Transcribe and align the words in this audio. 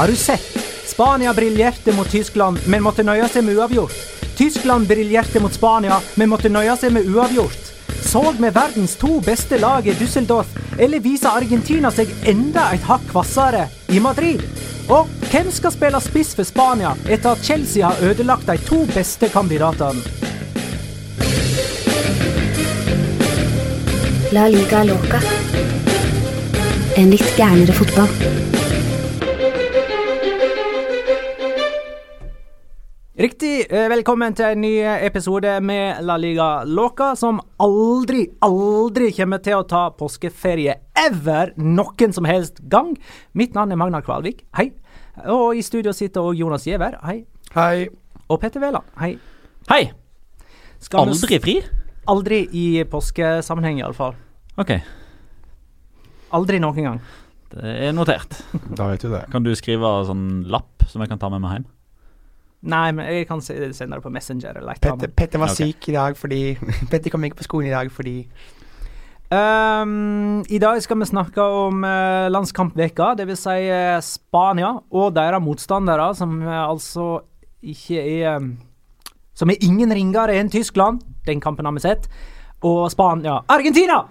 Har 0.00 0.08
du 0.08 0.16
sett? 0.16 0.58
Spania 0.86 1.34
briljerte 1.34 1.92
mot 1.92 2.10
Tyskland, 2.10 2.58
men 2.66 2.80
måtte 2.82 3.04
nøye 3.04 3.26
seg 3.28 3.44
med 3.44 3.58
uavgjort. 3.60 3.92
Tyskland 4.38 4.86
briljerte 4.88 5.42
mot 5.44 5.52
Spania, 5.52 5.98
men 6.16 6.30
måtte 6.32 6.48
nøye 6.48 6.72
seg 6.80 6.94
med 6.94 7.04
uavgjort. 7.04 7.66
Så 8.08 8.22
vi 8.38 8.48
verdens 8.48 8.94
to 8.96 9.18
beste 9.20 9.58
lag 9.60 9.84
i 9.84 9.92
Düsseldorf, 9.92 10.54
eller 10.78 11.04
viser 11.04 11.36
Argentina 11.36 11.90
seg 11.92 12.14
enda 12.24 12.70
et 12.72 12.86
hakk 12.88 13.04
hvassere 13.12 13.66
i 13.92 14.00
Madrid? 14.00 14.40
Og 14.88 15.10
hvem 15.28 15.52
skal 15.52 15.74
spille 15.76 16.00
spiss 16.00 16.32
for 16.38 16.48
Spania 16.48 16.94
etter 17.04 17.34
at 17.34 17.44
Chelsea 17.44 17.84
har 17.84 18.00
ødelagt 18.00 18.48
de 18.48 18.56
to 18.64 18.86
beste 18.94 19.28
kandidatene? 19.28 20.00
La 24.32 24.48
liga 24.48 24.80
loca. 24.94 25.20
En 26.96 27.12
litt 27.12 27.36
gærnere 27.36 27.76
fotball. 27.76 28.59
Riktig. 33.20 33.66
eh, 33.70 33.88
Velkommen 33.90 34.32
til 34.34 34.46
en 34.54 34.60
ny 34.62 34.70
episode 35.04 35.50
med 35.60 35.98
La 36.08 36.16
Liga 36.16 36.62
Loca, 36.64 37.10
som 37.16 37.40
aldri, 37.60 38.22
aldri 38.40 39.10
kommer 39.12 39.42
til 39.44 39.58
å 39.58 39.66
ta 39.68 39.90
påskeferie 39.92 40.78
ever 40.96 41.52
noen 41.60 42.14
som 42.16 42.24
helst 42.24 42.62
gang. 42.72 42.94
Mitt 43.34 43.52
navn 43.54 43.72
er 43.72 43.76
Magnar 43.76 44.00
Kvalvik. 44.06 44.44
Hei. 44.56 44.70
Og 45.26 45.58
i 45.58 45.62
studio 45.62 45.92
sitter 45.92 46.20
òg 46.24 46.38
Jonas 46.38 46.64
Giæver. 46.64 46.96
Hei. 47.04 47.26
Hei. 47.54 47.88
Og 48.30 48.40
Petter 48.40 48.60
Wæland. 48.62 48.84
Hei. 48.98 49.18
Hei! 49.68 49.90
Skal 50.80 51.00
Aldri 51.10 51.38
fri? 51.44 51.56
Aldri 52.08 52.38
i 52.56 52.84
påskesammenheng, 52.88 53.82
iallfall. 53.82 54.14
OK, 54.56 54.70
Aldri 56.32 56.58
noen 56.62 56.84
gang. 56.86 57.00
det 57.52 57.74
er 57.88 57.92
notert. 57.92 58.38
Da 58.78 58.86
vet 58.88 59.02
du 59.02 59.10
det. 59.10 59.26
Kan 59.30 59.42
du 59.44 59.52
skrive 59.58 59.90
sånn 60.08 60.44
lapp 60.48 60.86
som 60.88 61.02
jeg 61.02 61.10
kan 61.10 61.18
ta 61.20 61.28
med 61.28 61.42
meg 61.44 61.58
hjem? 61.58 61.66
Nei, 62.60 62.90
men 62.92 63.06
jeg 63.08 63.26
kan 63.28 63.40
se- 63.40 63.72
sende 63.72 63.96
det 63.96 64.04
på 64.04 64.12
Messenger 64.12 64.58
eller 64.60 64.80
Petter. 64.80 65.12
Petter 65.16 65.40
var 65.40 65.52
okay. 65.52 65.70
syk 65.72 65.88
i 65.88 65.96
dag 65.96 66.16
fordi 66.16 66.40
Petter 66.90 67.12
kom 67.12 67.24
ikke 67.24 67.40
på 67.40 67.48
skolen 67.48 67.70
i 67.70 67.76
dag 67.76 67.92
fordi 67.92 68.16
Um, 69.30 70.40
I 70.50 70.58
dag 70.58 70.80
skal 70.82 70.98
vi 70.98 71.06
snakke 71.06 71.38
om 71.38 71.84
uh, 71.86 72.26
landskampveka, 72.34 73.12
dvs. 73.14 73.44
Si, 73.44 73.68
uh, 73.70 74.00
Spania 74.02 74.72
og 74.90 75.12
deres 75.14 75.38
motstandere, 75.38 76.08
som 76.18 76.32
uh, 76.42 76.64
altså 76.64 77.20
ikke 77.62 78.00
er 78.00 78.40
um, 78.40 78.56
Som 79.38 79.50
er 79.54 79.62
ingen 79.62 79.94
ringere 79.94 80.34
enn 80.34 80.50
Tyskland. 80.50 80.98
Den 81.26 81.40
kampen 81.40 81.64
har 81.64 81.72
vi 81.72 81.84
sett. 81.84 82.10
Og 82.66 82.90
Spania 82.90 83.38
Argentina! 83.48 84.02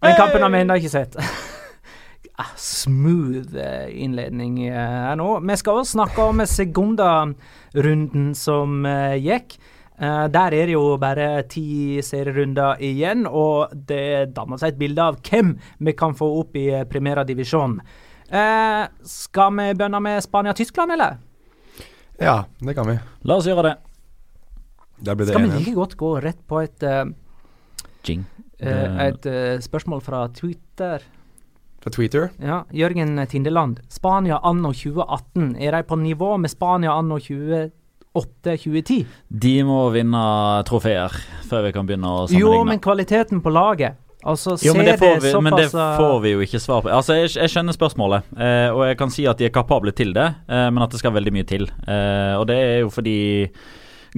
Den 0.00 0.14
kampen 0.16 0.46
har 0.46 0.54
vi 0.54 0.60
ennå 0.62 0.78
ikke 0.78 0.94
sett. 0.94 1.18
Ah, 2.40 2.54
Smooth 2.56 3.52
eh, 3.60 3.90
innledning 4.00 4.62
eh, 4.64 4.72
her 4.72 5.18
nå. 5.20 5.28
Vi 5.44 5.56
skal 5.60 5.82
også 5.82 5.98
snakke 5.98 6.24
om 6.24 6.40
Segunda-runden 6.48 8.30
som 8.38 8.86
eh, 8.88 9.18
gikk. 9.20 9.58
Eh, 10.00 10.24
der 10.32 10.56
er 10.56 10.70
det 10.70 10.72
jo 10.72 10.94
bare 11.02 11.42
ti 11.52 12.00
serierunder 12.04 12.80
igjen, 12.80 13.26
og 13.28 13.74
det 13.74 14.32
danner 14.32 14.62
seg 14.62 14.72
et 14.72 14.80
bilde 14.80 15.10
av 15.10 15.20
hvem 15.20 15.52
vi 15.84 15.92
kan 15.92 16.16
få 16.16 16.30
opp 16.38 16.56
i 16.56 16.70
Divisjon. 17.28 17.76
Eh, 18.30 18.82
skal 19.04 19.52
vi 19.58 19.68
begynne 19.74 20.00
med 20.00 20.24
Spania-Tyskland, 20.24 20.96
eller? 20.96 21.20
Ja, 22.16 22.44
det 22.56 22.74
kan 22.74 22.88
vi. 22.88 22.96
La 23.28 23.36
oss 23.36 23.52
gjøre 23.52 23.68
det. 23.68 23.76
Det 25.00 25.28
Skal 25.28 25.44
vi 25.44 25.58
like 25.58 25.76
godt 25.76 25.96
gå 25.96 26.16
rett 26.20 26.40
på 26.48 26.60
et, 26.60 26.82
uh, 26.84 27.04
Jing. 28.04 28.24
Uh, 28.60 29.00
et 29.04 29.26
uh, 29.28 29.60
spørsmål 29.60 30.00
fra 30.04 30.28
Twitter? 30.32 31.04
Fra 31.80 31.90
Twitter. 31.90 32.28
Ja, 32.38 32.64
Jørgen 32.76 33.16
Tindeland. 33.28 33.80
Spania 33.88 34.40
anno 34.44 34.72
2018, 34.76 35.56
er 35.56 35.72
de 35.78 35.82
på 35.88 35.96
nivå 35.96 36.34
med 36.40 36.52
Spania 36.52 36.92
anno 36.92 37.16
2008-2010? 37.18 39.06
De 39.28 39.54
må 39.64 39.80
vinne 39.94 40.20
trofeer 40.68 41.16
før 41.48 41.64
vi 41.68 41.72
kan 41.72 41.88
begynne 41.88 42.12
å 42.12 42.26
sammenligne. 42.26 42.44
Jo, 42.44 42.64
men 42.68 42.82
kvaliteten 42.84 43.40
på 43.40 43.52
laget 43.54 43.96
Altså, 44.20 44.58
Jo, 44.60 44.74
men 44.76 44.84
det, 44.84 44.98
får 45.00 45.20
vi, 45.24 45.30
men 45.40 45.54
det 45.56 45.70
eh, 45.72 45.96
får 45.96 46.18
vi 46.20 46.30
jo 46.34 46.42
ikke 46.44 46.60
svar 46.60 46.82
på. 46.84 46.90
Altså, 46.92 47.14
Jeg, 47.16 47.30
jeg 47.38 47.52
skjønner 47.54 47.72
spørsmålet, 47.72 48.26
eh, 48.36 48.68
og 48.68 48.82
jeg 48.90 48.98
kan 49.00 49.12
si 49.14 49.24
at 49.24 49.40
de 49.40 49.46
er 49.48 49.54
kapable 49.54 49.94
til 49.96 50.12
det, 50.12 50.26
eh, 50.44 50.66
men 50.68 50.84
at 50.84 50.92
det 50.92 51.00
skal 51.00 51.14
veldig 51.16 51.32
mye 51.32 51.46
til. 51.48 51.64
Eh, 51.88 52.34
og 52.36 52.44
det 52.50 52.58
er 52.60 52.78
jo 52.82 52.90
fordi 52.92 53.16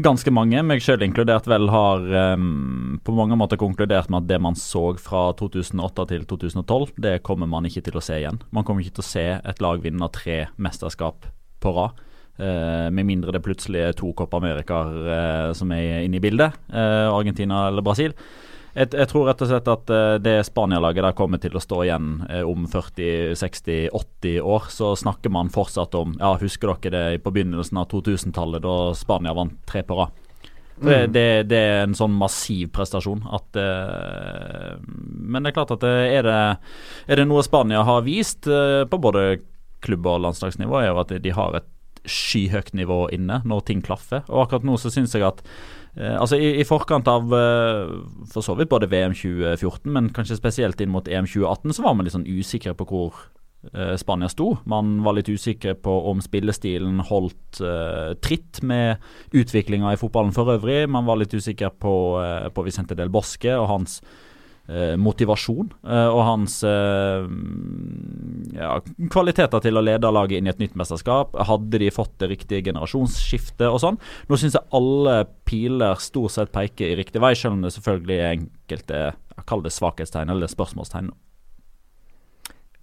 ganske 0.01 0.33
mange, 0.33 0.63
meg 0.65 0.83
sjøl 0.85 1.03
inkludert, 1.05 1.49
vel 1.51 1.69
har 1.73 2.05
um, 2.35 3.01
på 3.05 3.15
mange 3.17 3.37
måter 3.39 3.61
konkludert 3.61 4.09
med 4.13 4.25
at 4.25 4.31
det 4.31 4.39
man 4.43 4.57
så 4.59 4.93
fra 5.01 5.31
2008 5.39 6.07
til 6.13 6.25
2012, 6.31 6.95
det 7.03 7.19
kommer 7.27 7.51
man 7.51 7.69
ikke 7.69 7.85
til 7.85 7.99
å 8.01 8.05
se 8.05 8.21
igjen. 8.23 8.41
Man 8.55 8.65
kommer 8.65 8.85
ikke 8.85 9.01
til 9.01 9.05
å 9.05 9.11
se 9.11 9.27
et 9.37 9.63
lag 9.65 9.83
vinne 9.85 10.09
tre 10.15 10.47
mesterskap 10.57 11.29
på 11.63 11.75
rad. 11.77 12.01
Uh, 12.41 12.89
med 12.89 13.05
mindre 13.05 13.35
det 13.35 13.43
plutselig 13.45 13.83
er 13.85 13.97
to 13.97 14.15
Copp 14.17 14.33
Americaer 14.39 14.95
uh, 15.05 15.51
som 15.57 15.73
er 15.77 16.07
inne 16.07 16.17
i 16.17 16.25
bildet, 16.25 16.57
uh, 16.73 17.13
Argentina 17.13 17.67
eller 17.69 17.85
Brasil. 17.85 18.17
Jeg, 18.73 18.89
jeg 18.97 19.09
tror 19.11 19.27
rett 19.29 19.43
og 19.45 19.51
slett 19.51 19.69
at 19.69 19.91
eh, 19.93 20.15
det 20.25 20.37
Spania-laget 20.49 21.05
der 21.05 21.17
kommer 21.17 21.41
til 21.41 21.57
å 21.57 21.61
stå 21.61 21.83
igjen 21.85 22.09
eh, 22.31 22.45
om 22.49 22.65
40-60-80 22.71 24.39
år. 24.41 24.69
Så 24.73 24.95
snakker 24.97 25.33
man 25.35 25.53
fortsatt 25.53 25.97
om 25.99 26.15
Ja, 26.21 26.33
husker 26.41 26.73
dere 26.73 27.13
det 27.13 27.23
på 27.25 27.35
begynnelsen 27.35 27.83
av 27.83 27.91
2000-tallet, 27.93 28.65
da 28.65 28.95
Spania 28.97 29.37
vant 29.37 29.59
tre 29.69 29.85
på 29.85 29.99
rad? 30.01 30.19
Det, 30.83 31.13
det, 31.15 31.27
det 31.53 31.59
er 31.61 31.83
en 31.85 31.95
sånn 31.95 32.15
massiv 32.17 32.73
prestasjon 32.75 33.21
at 33.31 33.59
eh, 33.61 34.73
Men 34.83 35.45
det 35.45 35.53
er 35.53 35.59
klart 35.61 35.75
at 35.77 35.85
det, 35.85 35.93
er, 36.17 36.27
det, 36.27 36.41
er 37.13 37.21
det 37.21 37.29
noe 37.29 37.45
Spania 37.47 37.85
har 37.87 38.03
vist 38.09 38.49
på 38.49 38.99
både 38.99 39.43
klubb- 39.85 40.09
og 40.09 40.25
landslagsnivå, 40.25 40.81
er 40.81 40.91
jo 40.91 41.03
at 41.03 41.13
de 41.23 41.37
har 41.37 41.61
et 41.61 41.69
skyhøyt 42.09 42.73
nivå 42.75 43.05
inne 43.15 43.41
når 43.47 43.63
ting 43.69 43.83
klaffer. 43.85 44.25
Og 44.31 44.47
akkurat 44.47 44.67
nå 44.67 44.79
så 44.81 44.91
syns 44.91 45.15
jeg 45.15 45.27
at 45.27 45.43
altså 46.01 46.39
i, 46.41 46.55
I 46.63 46.65
forkant 46.65 47.09
av 47.11 47.35
eh, 47.37 47.93
for 48.33 48.45
så 48.45 48.57
vidt 48.57 48.71
både 48.73 48.89
VM 48.89 49.13
2014, 49.17 49.93
men 49.93 50.11
kanskje 50.17 50.39
spesielt 50.39 50.81
inn 50.81 50.93
mot 50.93 51.09
EM 51.09 51.29
2018, 51.29 51.77
så 51.77 51.85
var 51.85 51.97
man 51.97 52.09
litt 52.09 52.17
sånn 52.17 52.29
usikre 52.29 52.73
på 52.79 52.87
hvor 52.89 53.19
eh, 53.75 53.95
Spania 54.01 54.31
sto. 54.33 54.55
Man 54.65 55.03
var 55.05 55.19
litt 55.19 55.29
usikre 55.29 55.77
på 55.77 55.99
om 56.11 56.25
spillestilen 56.25 57.05
holdt 57.11 57.61
eh, 57.61 58.17
tritt 58.25 58.63
med 58.65 59.05
utviklinga 59.37 59.93
i 59.93 60.01
fotballen 60.01 60.33
for 60.37 60.55
øvrig. 60.57 60.87
Man 60.89 61.09
var 61.09 61.21
litt 61.21 61.37
usikker 61.37 61.75
på, 61.77 61.95
eh, 62.25 62.49
på 62.49 62.65
Vicente 62.65 62.97
del 62.97 63.13
Bosque 63.13 63.53
og 63.59 63.69
hans 63.75 64.01
eh, 64.01 64.32
motivasjon 64.97 65.73
eh, 65.83 66.09
og 66.09 66.21
hans 66.23 66.61
eh, 66.65 67.25
ja, 68.55 68.77
kvaliteter 69.13 69.65
til 69.65 69.77
å 69.77 69.83
lede 69.85 70.13
laget 70.15 70.39
inn 70.39 70.47
i 70.47 70.53
et 70.53 70.63
nytt 70.63 70.77
mesterskap. 70.79 71.35
Hadde 71.49 71.81
de 71.83 71.91
fått 71.93 72.15
det 72.23 72.31
riktige 72.31 72.63
generasjonsskiftet 72.71 73.67
og 73.69 73.81
sånn? 73.83 73.99
Nå 74.31 74.39
syns 74.39 74.57
jeg 74.57 74.71
alle 74.79 75.19
piler 75.49 75.99
stort 76.01 76.37
sett 76.37 76.55
peker 76.55 76.93
i 76.95 77.01
riktig 77.03 77.23
vei, 77.23 77.35
selv 77.39 77.59
om 77.59 77.67
det 77.67 77.75
selvfølgelig 77.75 78.19
er 78.21 78.35
enkelte 78.37 79.05
kaller 79.47 79.67
det 79.67 79.75
svakhetstegn 79.75 80.31
eller 80.33 80.51
spørsmålstegn. 80.51 81.11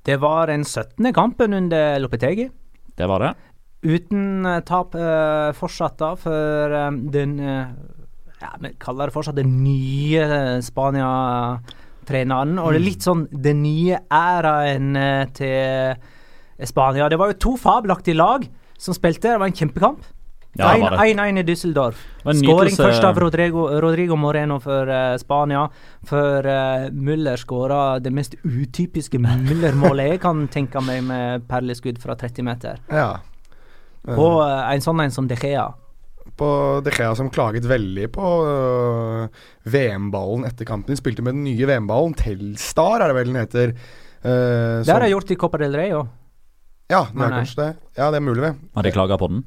Det 0.05 0.17
var 0.21 0.47
den 0.47 0.65
17. 0.65 1.13
kampen 1.13 1.53
under 1.53 1.99
Lopetegi. 1.99 2.49
Det 2.97 3.07
var 3.07 3.23
det. 3.23 3.33
Uten 3.83 4.45
eh, 4.45 4.59
tap 4.67 4.95
eh, 4.95 5.51
fortsatt, 5.55 5.97
da, 5.99 6.15
for 6.19 6.75
eh, 6.75 6.91
den 7.13 7.37
eh, 7.39 7.71
ja, 8.41 8.53
Vi 8.59 8.73
kaller 8.79 9.09
det 9.09 9.15
fortsatt 9.15 9.39
den 9.39 9.63
nye 9.63 10.21
eh, 10.23 10.61
Spania-treneren. 10.63 12.59
Og 12.61 12.71
det 12.73 12.79
er 12.79 12.85
litt 12.85 13.03
sånn 13.05 13.27
den 13.31 13.63
nye 13.65 13.99
æraen 14.07 14.95
eh, 14.99 15.25
til 15.35 15.95
Spania. 16.69 17.09
Det 17.11 17.19
var 17.19 17.27
jo 17.33 17.41
to 17.47 17.57
fabelaktige 17.59 18.17
lag 18.19 18.47
som 18.79 18.93
spilte. 18.95 19.27
Det 19.31 19.39
var 19.41 19.49
en 19.51 19.59
kjempekamp. 19.59 20.01
Ja, 20.57 20.73
det 20.73 20.81
var 20.81 20.91
det. 20.97 20.97
1-1 21.13 21.39
i 21.39 21.43
Düsseldorf. 21.45 21.99
Skåring 22.25 22.75
først 22.75 23.03
av 23.05 23.19
Rodrigo, 23.21 23.67
Rodrigo 23.79 24.15
Moreno 24.17 24.57
for 24.59 24.89
uh, 24.89 25.13
Spania. 25.21 25.67
For 26.09 26.47
uh, 26.47 26.89
Müller 26.89 27.37
skåra 27.37 27.99
det 28.01 28.11
mest 28.15 28.35
utypiske 28.43 29.21
Müller-målet 29.21 30.15
jeg 30.15 30.23
kan 30.25 30.47
tenke 30.51 30.81
meg 30.81 31.03
med 31.05 31.45
perleskudd 31.49 32.01
fra 32.01 32.17
30 32.17 32.47
meter. 32.47 32.81
Ja. 32.89 33.19
På 34.07 34.27
eh, 34.41 34.73
en 34.73 34.81
sånn 34.83 35.03
en 35.03 35.13
som 35.13 35.27
De 35.29 35.37
Gea. 35.37 35.67
På 36.39 36.49
De 36.85 36.93
Gea 36.95 37.11
som 37.19 37.29
klaget 37.33 37.67
veldig 37.67 38.07
på 38.15 38.29
uh, 38.47 39.43
VM-ballen 39.67 40.47
etter 40.47 40.67
kampen. 40.67 40.93
De 40.93 40.99
spilte 40.99 41.25
med 41.25 41.35
den 41.35 41.43
nye 41.47 41.67
VM-ballen. 41.67 42.15
Telstar 42.17 43.03
er 43.03 43.11
det 43.11 43.17
vel 43.19 43.33
den 43.33 43.41
heter. 43.41 43.75
Uh, 44.23 44.79
Det 44.85 44.93
har 44.93 45.03
de 45.03 45.11
gjort 45.13 45.35
i 45.35 45.39
Copa 45.39 45.59
del 45.61 45.75
Rey 45.75 45.93
òg. 45.95 46.07
Ja, 46.89 47.03
det 47.13 47.21
er 47.27 47.35
kanskje 47.37 47.61
det. 47.61 47.71
Ja, 47.99 48.09
det 48.09 48.17
er 48.17 48.25
mulig, 48.25 48.41
det. 48.41 48.53
Har 48.73 48.87
de 48.87 48.93
klaga 48.95 49.19
på 49.21 49.27
den? 49.29 49.43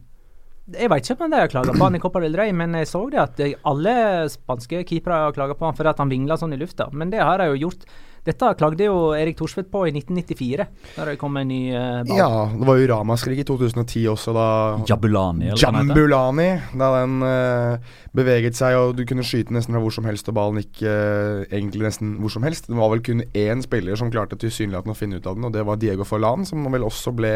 Jeg 0.72 0.88
vet 0.92 1.08
ikke 1.10 1.26
om 1.26 1.32
de 1.32 1.40
har 1.40 1.50
klaga 1.50 1.72
på 1.74 1.82
han 1.82 1.96
i 1.98 2.00
Copa 2.00 2.20
del 2.22 2.36
Rey, 2.38 2.52
men 2.54 2.76
jeg 2.78 2.86
så 2.86 3.00
det 3.10 3.18
at 3.18 3.40
alle 3.66 3.94
spanske 4.30 4.84
keepere 4.86 5.24
har 5.24 5.34
klaga 5.34 5.56
på 5.58 5.66
han 5.66 5.74
fordi 5.74 5.90
at 5.90 5.98
han 6.04 6.12
vingla 6.12 6.38
sånn 6.38 6.54
i 6.54 6.60
lufta. 6.60 6.86
Men 6.94 7.10
det 7.10 7.18
har 7.24 7.42
de 7.42 7.48
jo 7.50 7.64
gjort. 7.64 7.82
Dette 8.22 8.52
klagde 8.54 8.86
jo 8.86 8.98
Erik 9.18 9.34
Thorsvedt 9.38 9.66
på 9.72 9.80
i 9.88 9.90
1994, 9.90 10.66
da 10.94 11.06
det 11.08 11.16
kom 11.18 11.34
en 11.40 11.48
ny 11.50 11.72
ball. 12.06 12.12
Ja, 12.14 12.28
det 12.52 12.68
var 12.68 12.78
jo 12.78 12.86
ramaskrik 12.92 13.40
i 13.42 13.46
2010 13.48 14.04
også, 14.12 14.34
da 14.36 14.46
Jabulani, 14.86 15.48
eller? 15.50 15.58
Jambulani, 15.58 16.48
da 16.78 16.90
den 17.00 17.16
eh, 17.26 17.96
beveget 18.14 18.58
seg 18.58 18.78
og 18.78 18.94
du 18.98 19.02
kunne 19.08 19.26
skyte 19.26 19.54
nesten 19.54 19.74
fra 19.74 19.82
hvor 19.82 19.94
som 19.96 20.06
helst 20.06 20.30
og 20.30 20.36
ballen 20.38 20.62
gikk 20.62 20.84
eh, 20.86 21.42
egentlig 21.50 21.88
nesten 21.88 22.14
hvor 22.22 22.30
som 22.30 22.46
helst. 22.46 22.70
Det 22.70 22.78
var 22.78 22.92
vel 22.94 23.02
kun 23.02 23.24
én 23.26 23.64
spiller 23.66 23.98
som 23.98 24.12
klarte 24.14 24.38
tilsynelatende 24.38 24.94
å 24.94 25.00
finne 25.02 25.18
ut 25.18 25.26
av 25.26 25.38
den, 25.38 25.48
og 25.48 25.56
det 25.56 25.66
var 25.66 25.80
Diego 25.82 26.06
Forlan, 26.06 26.46
som 26.46 26.62
vel 26.70 26.86
også 26.86 27.14
ble 27.16 27.34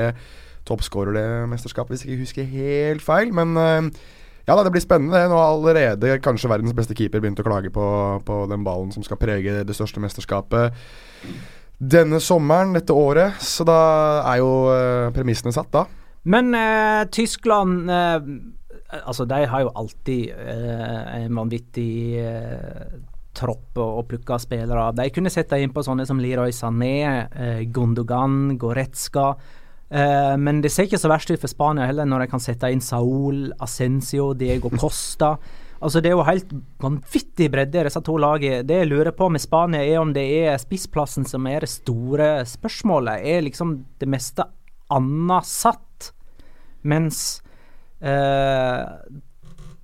toppskårer 0.66 1.18
det 1.18 1.26
mesterskapet, 1.50 1.96
hvis 1.96 2.06
jeg 2.06 2.14
ikke 2.14 2.26
husker 2.26 2.48
helt 2.54 3.02
feil. 3.02 3.34
Men 3.34 3.58
eh, 3.58 3.90
ja 4.46 4.54
da, 4.54 4.62
det 4.62 4.72
blir 4.74 4.84
spennende. 4.84 5.26
Nå 5.30 5.36
har 5.38 5.52
allerede 5.56 6.16
kanskje 6.24 6.50
verdens 6.52 6.76
beste 6.76 6.94
keeper 6.96 7.22
begynt 7.22 7.42
å 7.42 7.46
klage 7.46 7.72
på, 7.74 7.86
på 8.26 8.40
den 8.50 8.64
ballen 8.66 8.94
som 8.94 9.04
skal 9.06 9.18
prege 9.20 9.64
det 9.66 9.76
største 9.76 10.02
mesterskapet 10.02 10.74
denne 11.78 12.20
sommeren, 12.24 12.74
dette 12.76 12.94
året. 12.96 13.40
Så 13.42 13.66
da 13.68 13.78
er 14.32 14.40
jo 14.40 14.52
eh, 14.72 15.08
premissene 15.16 15.54
satt, 15.54 15.72
da. 15.74 15.84
Men 16.26 16.54
eh, 16.56 17.06
Tyskland 17.14 17.90
eh, 17.90 18.30
Altså, 19.02 19.24
de 19.26 19.40
har 19.50 19.64
jo 19.64 19.70
alltid 19.74 20.28
eh, 20.30 21.00
en 21.18 21.34
vanvittig 21.34 22.20
eh, 22.22 22.92
tropp 23.34 23.80
å, 23.82 24.04
plukke 24.06 24.38
spillere. 24.38 24.84
De 24.94 25.08
kunne 25.10 25.32
sette 25.32 25.58
inn 25.58 25.72
på 25.74 25.82
sånne 25.82 26.06
som 26.06 26.20
Leroy 26.22 26.54
Sané, 26.54 27.00
eh, 27.26 27.64
Gundogan, 27.66 28.54
Goretzka. 28.62 29.32
Eh, 29.90 30.34
men 30.42 30.60
det 30.64 30.72
ser 30.74 30.88
ikke 30.88 30.98
så 30.98 31.10
verst 31.10 31.30
ut 31.30 31.42
for 31.42 31.50
Spania 31.50 31.86
heller, 31.86 32.08
når 32.08 32.24
de 32.24 32.32
kan 32.32 32.42
sette 32.42 32.70
inn 32.72 32.82
Saul, 32.82 33.50
Ascencio, 33.62 34.32
Diego 34.34 34.70
Costa. 34.74 35.36
Altså 35.76 36.00
Det 36.00 36.10
er 36.10 36.16
jo 36.16 36.24
helt 36.26 36.52
vanvittig 36.82 37.50
bredde 37.52 37.82
i 37.82 37.86
disse 37.86 38.00
to 38.02 38.16
lagene. 38.20 38.64
Det 38.66 38.80
jeg 38.80 38.90
lurer 38.90 39.12
på 39.14 39.28
med 39.30 39.42
Spania, 39.42 39.84
er 39.84 40.00
om 40.00 40.14
det 40.16 40.24
er 40.24 40.60
spissplassen 40.60 41.28
som 41.28 41.46
er 41.46 41.66
det 41.66 41.70
store 41.70 42.30
spørsmålet. 42.48 43.22
Er 43.22 43.44
liksom 43.44 43.76
det 44.00 44.08
meste 44.08 44.46
annet 44.90 45.46
satt? 45.46 46.12
Mens 46.86 47.42
uh, 48.00 48.86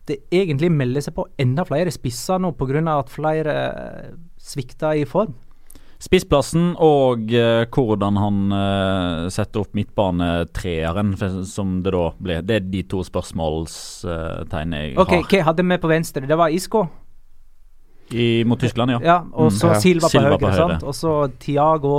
det 0.09 0.19
egentlig 0.35 0.71
melder 0.73 1.05
seg 1.05 1.17
på 1.17 1.27
enda 1.41 1.65
flere 1.67 1.93
spisser 1.95 2.41
nå 2.43 2.53
pga. 2.59 2.83
at 2.99 3.11
flere 3.11 3.55
eh, 3.55 4.15
svikter 4.39 4.99
i 4.99 5.05
form. 5.07 5.35
Spissplassen 6.03 6.73
og 6.83 7.31
eh, 7.31 7.63
hvordan 7.71 8.17
han 8.19 8.55
eh, 8.57 9.29
setter 9.31 9.63
opp 9.63 9.77
midtbanetreeren, 9.79 11.13
som 11.47 11.77
det 11.85 11.93
da 11.95 12.09
ble. 12.19 12.41
Det 12.43 12.57
er 12.59 12.67
de 12.73 12.83
to 12.91 13.05
spørsmålstegnene 13.07 14.83
jeg 14.83 14.99
Ok, 14.99 15.15
har. 15.15 15.29
Hva 15.31 15.45
hadde 15.51 15.67
vi 15.69 15.79
på 15.85 15.93
venstre? 15.93 16.27
Det 16.27 16.39
var 16.39 16.51
Isco. 16.51 16.83
I, 18.13 18.43
mot 18.45 18.61
Tyskland, 18.61 18.97
ja. 18.97 18.99
Ja, 19.01 19.17
og 19.33 19.53
så 19.55 19.71
mm. 19.71 19.79
Silva 19.81 20.09
på 20.09 20.13
Silva 20.17 20.33
høyre. 20.35 20.41
på 20.43 20.51
høyre. 20.51 20.69
sant? 20.75 20.87
Og 20.91 20.97
så 20.99 21.13
Tiago, 21.41 21.95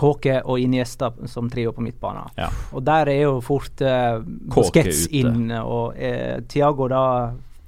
Kåke 0.00 0.38
og 0.46 0.62
Iniesta 0.62 1.10
som 1.28 1.50
trio 1.52 1.74
på 1.76 1.82
midtbanen. 1.84 2.30
Ja. 2.38 2.48
Og 2.72 2.84
der 2.86 3.10
er 3.12 3.24
jo 3.26 3.40
fort 3.44 3.82
uh, 3.82 4.22
Kåke 4.48 4.54
Busquets 4.54 5.08
inn, 5.10 5.50
og 5.58 5.98
uh, 5.98 6.38
Tiago 6.48 6.86
da 6.88 7.02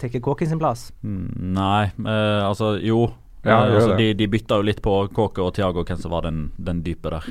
tar 0.00 0.14
Kåke 0.22 0.48
sin 0.48 0.62
plass. 0.62 0.92
Mm, 1.02 1.52
Nei, 1.58 1.90
uh, 2.06 2.48
altså 2.48 2.76
jo. 2.80 3.10
Ja, 3.44 3.64
Eh, 3.66 3.74
altså, 3.74 3.96
de, 3.98 4.12
de 4.14 4.26
bytta 4.30 4.56
jo 4.60 4.62
litt 4.62 4.82
på 4.82 5.08
Kåke 5.12 5.42
og 5.42 5.54
Thiago 5.54 5.82
hvem 5.84 5.98
som 5.98 6.10
var 6.12 6.22
den, 6.22 6.52
den 6.62 6.82
dype 6.82 7.10
der. 7.10 7.24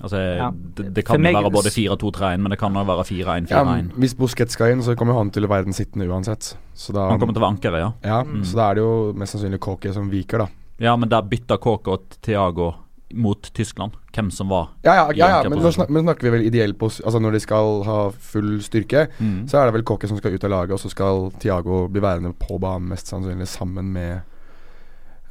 Altså, 0.00 0.16
Ja. 0.38 0.50
det, 0.52 0.94
det 0.94 1.04
kan 1.04 1.20
meg- 1.20 1.34
være 1.34 1.50
både 1.50 1.70
4-2-3-1, 1.74 2.38
men 2.38 2.50
det 2.50 2.58
kan 2.60 2.72
også 2.72 2.86
være 2.86 3.04
4-1-4-1. 3.08 3.50
Ja, 3.50 3.64
hvis 3.98 4.14
Busquets 4.14 4.52
skal 4.54 4.70
inn, 4.76 4.82
så 4.86 4.94
kommer 4.96 5.14
han 5.18 5.30
til 5.34 5.42
å 5.42 5.48
være 5.50 5.64
den 5.66 5.74
sittende 5.74 6.06
uansett. 6.06 6.54
Så 6.74 6.92
da, 6.94 7.08
Han 7.10 7.18
kommer 7.18 7.34
til 7.34 7.42
å 7.42 7.46
være 7.48 7.56
ankeret, 7.58 7.80
ja. 7.82 7.92
ja, 8.04 8.22
Mm. 8.22 8.44
så 8.44 8.54
da 8.54 8.70
er 8.70 8.74
det 8.76 8.82
jo 8.84 9.12
mest 9.18 9.34
sannsynlig 9.34 9.58
Kåke 9.58 9.92
som 9.92 10.08
viker, 10.08 10.38
da. 10.38 10.46
Ja, 10.78 10.94
men 10.96 11.08
der 11.08 11.22
bytta 11.22 11.58
Kåke 11.58 11.88
og 11.90 12.02
Thiago 12.22 12.74
mot 13.14 13.42
Tyskland. 13.52 13.92
Hvem 14.12 14.30
som 14.30 14.48
var 14.50 14.68
Ja, 14.84 14.94
ja, 14.94 15.10
ja, 15.16 15.42
ja 15.42 15.48
men 15.48 15.58
nå 15.58 15.72
snakker, 15.72 15.90
men 15.90 16.04
snakker 16.04 16.22
vi 16.22 16.30
vel 16.30 16.46
ideell 16.46 16.74
pos... 16.74 17.00
Altså 17.00 17.18
når 17.20 17.32
de 17.32 17.40
skal 17.40 17.82
ha 17.82 18.10
full 18.10 18.60
styrke, 18.62 19.08
mm. 19.18 19.48
så 19.48 19.58
er 19.58 19.64
det 19.66 19.74
vel 19.74 19.82
Kåke 19.82 20.06
som 20.06 20.18
skal 20.18 20.30
ut 20.36 20.44
av 20.44 20.50
laget, 20.50 20.72
og 20.72 20.78
så 20.78 20.90
skal 20.92 21.32
Tiago 21.40 21.88
bli 21.88 22.00
værende 22.00 22.34
på 22.38 22.60
banen 22.60 22.86
mest 22.88 23.08
sannsynlig 23.10 23.48
sammen 23.48 23.90
med 23.92 24.20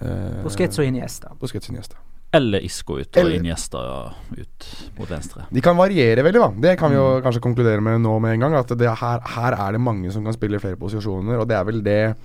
uh, 0.01 0.43
Busquets 0.43 0.79
og 0.79 0.85
Iniesta. 0.85 1.31
Busquets 1.39 1.65
sin 1.67 1.75
gjest. 1.75 1.95
Eller 2.33 2.59
Isco 2.59 2.97
ut 2.99 3.07
og 3.07 3.17
Eller- 3.21 3.39
Iniesta 3.39 3.79
ut 4.37 4.65
mot 4.99 5.09
venstre. 5.09 5.45
De 5.51 5.61
kan 5.61 5.77
variere 5.77 6.23
veldig, 6.23 6.39
da. 6.41 6.49
Det 6.67 6.77
kan 6.79 6.91
vi 6.91 6.97
Mm. 6.97 7.21
kanskje 7.23 7.41
konkludere 7.41 7.81
med 7.81 8.01
nå 8.01 8.19
med 8.21 8.33
en 8.33 8.39
gang. 8.39 8.53
At 8.55 8.67
det 8.77 8.89
her, 8.99 9.19
her 9.25 9.53
er 9.53 9.71
det 9.71 9.81
mange 9.81 10.11
som 10.11 10.23
kan 10.23 10.33
spille 10.33 10.55
i 10.55 10.59
flere 10.59 10.75
posisjoner, 10.75 11.39
og 11.39 11.47
det 11.47 11.55
er 11.55 11.63
vel 11.63 11.81
det 11.81 12.15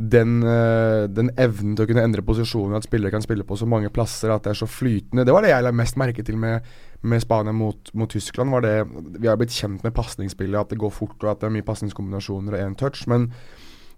den, 0.00 0.42
eh, 0.42 1.06
den 1.06 1.30
evnen 1.38 1.76
til 1.76 1.84
å 1.84 1.88
kunne 1.88 2.02
endre 2.02 2.22
posisjoner, 2.22 2.76
at 2.76 2.82
spillere 2.88 3.10
kan 3.12 3.22
spille 3.22 3.44
på 3.44 3.54
så 3.56 3.66
mange 3.68 3.90
plasser, 3.92 4.32
at 4.34 4.42
det 4.42 4.50
er 4.50 4.66
så 4.66 4.66
flytende. 4.66 5.24
Det 5.24 5.32
var 5.32 5.42
det 5.42 5.50
jeg 5.52 5.62
la 5.62 5.70
mest 5.70 5.96
merke 6.00 6.24
til 6.24 6.36
med, 6.36 6.62
med 7.02 7.20
Spania 7.22 7.52
mot, 7.52 7.90
mot 7.94 8.08
Tyskland. 8.10 8.50
var 8.50 8.62
det 8.62 8.86
Vi 9.20 9.28
har 9.28 9.36
blitt 9.36 9.50
kjent 9.54 9.84
med 9.84 9.94
pasningsspillet, 9.94 10.58
at 10.58 10.68
det 10.70 10.78
går 10.78 10.90
fort, 10.90 11.22
og 11.22 11.30
at 11.30 11.40
det 11.40 11.46
er 11.46 11.50
mye 11.54 11.62
pasningskombinasjoner 11.68 12.54
og 12.54 12.60
én 12.72 12.76
touch. 12.76 13.06
Men 13.06 13.30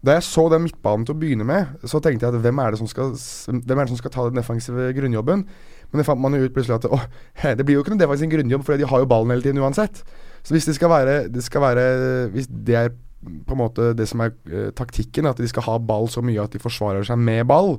da 0.05 0.19
jeg 0.19 0.27
så 0.27 0.45
den 0.53 0.67
midtbanen 0.67 1.07
til 1.07 1.15
å 1.15 1.21
begynne 1.21 1.47
med, 1.49 1.79
så 1.89 2.01
tenkte 2.03 2.27
jeg 2.27 2.35
at 2.35 2.43
hvem 2.45 2.61
er 2.61 2.75
det 2.75 2.81
som 2.83 2.89
skal, 2.91 3.15
det 3.15 3.87
som 3.89 4.01
skal 4.01 4.13
ta 4.13 4.27
den 4.29 4.41
defensive 4.41 4.91
grunnjobben? 4.97 5.47
Men 5.91 6.01
det 6.01 6.07
fant 6.09 6.21
man 6.21 6.35
jo 6.37 6.45
ut 6.45 6.55
plutselig 6.55 6.77
at 6.77 6.89
å, 6.91 6.99
det 7.59 7.65
blir 7.65 7.79
jo 7.79 7.85
ikke 7.85 7.95
noen 7.95 8.03
defensiv 8.03 8.33
grunnjobb, 8.33 8.67
for 8.67 8.81
de 8.81 8.89
har 8.91 9.03
jo 9.05 9.09
ballen 9.09 9.33
hele 9.33 9.47
tiden 9.47 9.63
uansett. 9.63 10.03
Så 10.45 10.57
hvis 10.57 10.69
det 10.69 10.77
skal 10.77 10.93
være, 10.93 11.17
det 11.33 11.41
skal 11.47 11.63
være 11.65 11.85
Hvis 12.35 12.51
det 12.51 12.77
er 12.77 12.91
på 13.25 13.55
en 13.55 13.61
måte 13.63 13.93
det 13.97 14.05
som 14.11 14.21
er 14.21 14.35
uh, 14.53 14.69
taktikken, 14.77 15.25
at 15.31 15.39
de 15.41 15.49
skal 15.49 15.65
ha 15.65 15.79
ball 15.81 16.11
så 16.13 16.21
mye 16.21 16.43
at 16.43 16.53
de 16.53 16.61
forsvarer 16.61 17.07
seg 17.09 17.17
med 17.17 17.47
ball, 17.49 17.79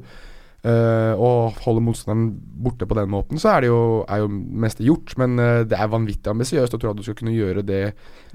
og 0.65 1.59
holder 1.61 1.83
motstanderen 1.85 2.29
borte 2.65 2.87
på 2.89 2.95
den 2.97 3.09
måten, 3.13 3.37
så 3.41 3.51
er 3.53 3.61
det 3.61 3.69
jo, 3.69 3.79
er 4.09 4.23
jo 4.23 4.29
meste 4.65 4.85
gjort. 4.85 5.13
Men 5.21 5.37
eh, 5.41 5.63
det 5.69 5.77
er 5.77 5.91
vanvittig 5.91 6.31
ambisiøst 6.31 6.73
å 6.73 6.79
tro 6.81 6.93
at 6.93 6.97
du 6.97 7.03
skal 7.05 7.17
kunne 7.19 7.35
gjøre 7.35 7.61
det 7.65 7.81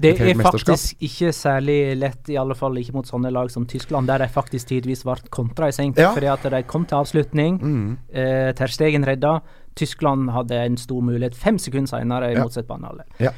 Det 0.01 0.13
er 0.15 0.39
faktisk 0.39 1.01
ikke 1.03 1.33
særlig 1.35 1.79
lett, 1.99 2.29
i 2.31 2.37
alle 2.39 2.55
fall 2.55 2.79
ikke 2.79 2.95
mot 2.95 3.09
sånne 3.09 3.33
lag 3.35 3.51
som 3.51 3.65
Tyskland, 3.67 4.07
der 4.07 4.23
de 4.23 4.29
faktisk 4.31 4.71
tidvis 4.71 5.03
ble 5.07 5.17
kontra 5.29 5.67
i 5.67 5.75
senk. 5.75 5.99
Ja. 5.99 6.13
Fordi 6.15 6.31
at 6.31 6.47
de 6.55 6.63
kom 6.63 6.87
til 6.87 7.01
avslutning. 7.01 7.59
mm. 7.61 7.89
Eh, 8.13 8.51
Ter 8.55 8.71
Stegen 8.71 9.05
redda. 9.07 9.41
Tyskland 9.75 10.29
hadde 10.31 10.55
en 10.55 10.77
stor 10.77 11.01
mulighet 11.01 11.35
fem 11.35 11.57
sekunder 11.59 11.87
senere 11.87 12.31
i 12.31 12.35
Ja. 12.35 12.43
motsatt 12.43 12.67
banehalvdel. 12.67 13.07
Ja. 13.19 13.31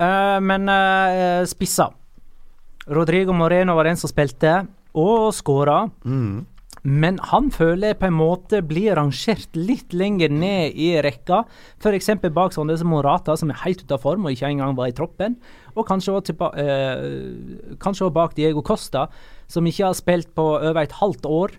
Uh, 0.00 0.40
men 0.40 0.68
uh, 0.68 1.44
spissa. 1.44 1.90
Rodrigo 2.88 3.32
Moreno 3.36 3.74
var 3.76 3.84
den 3.84 3.96
som 3.96 4.08
spilte, 4.08 4.66
og 4.96 5.32
skåra. 5.36 5.90
Mm. 6.04 6.46
Men 6.82 7.18
han 7.28 7.50
føler 7.52 7.90
jeg 7.92 7.98
på 8.00 8.08
en 8.08 8.16
måte 8.16 8.62
blir 8.64 8.94
rangert 8.96 9.56
litt 9.58 9.92
lenger 9.92 10.32
ned 10.32 10.78
i 10.80 10.94
rekka. 11.04 11.42
F.eks. 11.82 12.08
bak 12.32 12.54
sånne 12.56 12.76
som 12.80 12.88
Morata, 12.88 13.36
som 13.36 13.52
er 13.52 13.60
helt 13.66 13.82
ute 13.84 13.96
av 13.98 14.00
form 14.00 14.24
og 14.24 14.32
ikke 14.32 14.48
engang 14.48 14.76
var 14.78 14.88
i 14.88 14.96
troppen. 14.96 15.36
Og 15.76 15.84
kanskje 15.88 16.16
også, 16.16 16.36
eh, 16.56 17.76
kanskje 17.76 18.06
også 18.08 18.14
bak 18.16 18.34
Diego 18.38 18.62
Costa, 18.62 19.08
som 19.46 19.66
ikke 19.68 19.90
har 19.90 19.94
spilt 19.98 20.32
på 20.34 20.46
over 20.56 20.80
et 20.82 20.96
halvt 21.02 21.28
år. 21.28 21.56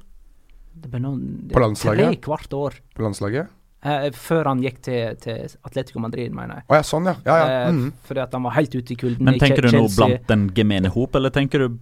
Det 0.82 0.90
ble 0.90 1.02
noen, 1.04 1.50
På 1.54 1.60
landslaget? 1.62 2.08
Tre 2.16 2.22
kvart 2.26 2.54
år. 2.58 2.80
På 2.96 3.04
landslaget? 3.06 3.48
Eh, 3.84 4.10
før 4.14 4.46
han 4.46 4.60
gikk 4.62 4.82
til, 4.86 5.16
til 5.22 5.54
Atletico 5.66 6.00
Madrid, 6.00 6.34
mener 6.34 6.60
jeg. 6.62 6.66
Oh, 6.70 6.76
ja, 6.78 6.84
sånn 6.86 7.08
ja. 7.10 7.16
ja, 7.26 7.38
ja. 7.38 7.46
Eh, 7.68 7.72
Mm. 7.72 7.94
Fordi 8.06 8.22
at 8.22 8.34
han 8.34 8.44
var 8.44 8.52
helt 8.58 8.76
ute 8.76 8.94
i 8.94 8.96
kulden. 8.96 9.26
Men 9.26 9.40
tenker 9.42 9.62
du 9.66 9.72
noe 9.72 9.88
nå 9.88 9.96
blant 9.96 10.28
den 10.30 10.50
gemene 10.58 10.90
hop, 10.94 11.16
eller 11.16 11.30
tenker 11.34 11.66
du 11.66 11.80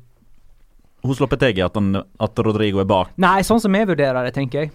hos 1.03 1.19
Loppetegi 1.21 1.61
at, 1.63 1.75
han, 1.79 1.95
at 2.19 2.39
Rodrigo 2.45 2.81
er 2.83 2.87
bak, 2.89 3.11
Nei, 3.17 3.39
sånn 3.47 3.61
som 3.63 3.75
jeg 3.75 3.87
vurderer 3.87 4.25
det, 4.27 4.33
tenker 4.35 4.65
jeg. 4.65 4.71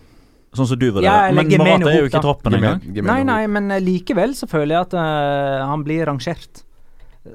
sånn 0.54 0.68
som 0.70 0.78
du 0.78 0.86
vurderer? 0.90 1.08
Ja, 1.28 1.32
men 1.34 1.50
Morata 1.58 1.90
er 1.90 2.00
jo 2.00 2.08
ikke 2.08 2.20
i 2.22 2.24
troppen 2.24 2.54
engang. 2.60 2.84
Nei, 3.04 3.20
nei, 3.26 3.40
men 3.50 3.70
eh, 3.74 3.80
likevel 3.82 4.34
så 4.38 4.46
føler 4.50 4.76
jeg 4.76 4.86
at 4.88 4.94
uh, 4.96 5.64
han 5.68 5.82
blir 5.84 6.06
rangert 6.06 6.62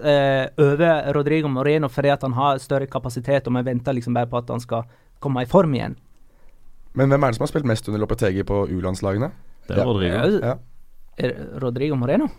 eh, 0.02 0.46
over 0.58 1.12
Rodrigo 1.14 1.50
Moreno 1.52 1.90
fordi 1.92 2.10
at 2.14 2.22
han 2.26 2.34
har 2.38 2.58
større 2.64 2.88
kapasitet, 2.88 3.48
og 3.48 3.58
vi 3.60 3.66
venter 3.68 3.94
liksom 3.98 4.16
bare 4.16 4.30
på 4.32 4.40
at 4.42 4.50
han 4.54 4.64
skal 4.64 4.88
komme 5.20 5.44
i 5.44 5.50
form 5.50 5.74
igjen. 5.76 5.98
Men 6.96 7.12
hvem 7.12 7.24
er 7.24 7.32
det 7.34 7.38
som 7.38 7.44
har 7.46 7.52
spilt 7.52 7.68
mest 7.70 7.88
under 7.92 8.02
Loppetegi 8.02 8.44
på 8.48 8.64
U-landslagene? 8.72 9.30
Det 9.68 9.76
er 9.76 9.82
Ja. 9.84 9.86
Rodrigo. 9.86 10.40
Ja. 10.42 10.56
er 11.20 11.36
Rodrigo 11.62 11.96
Moreno? 12.00 12.30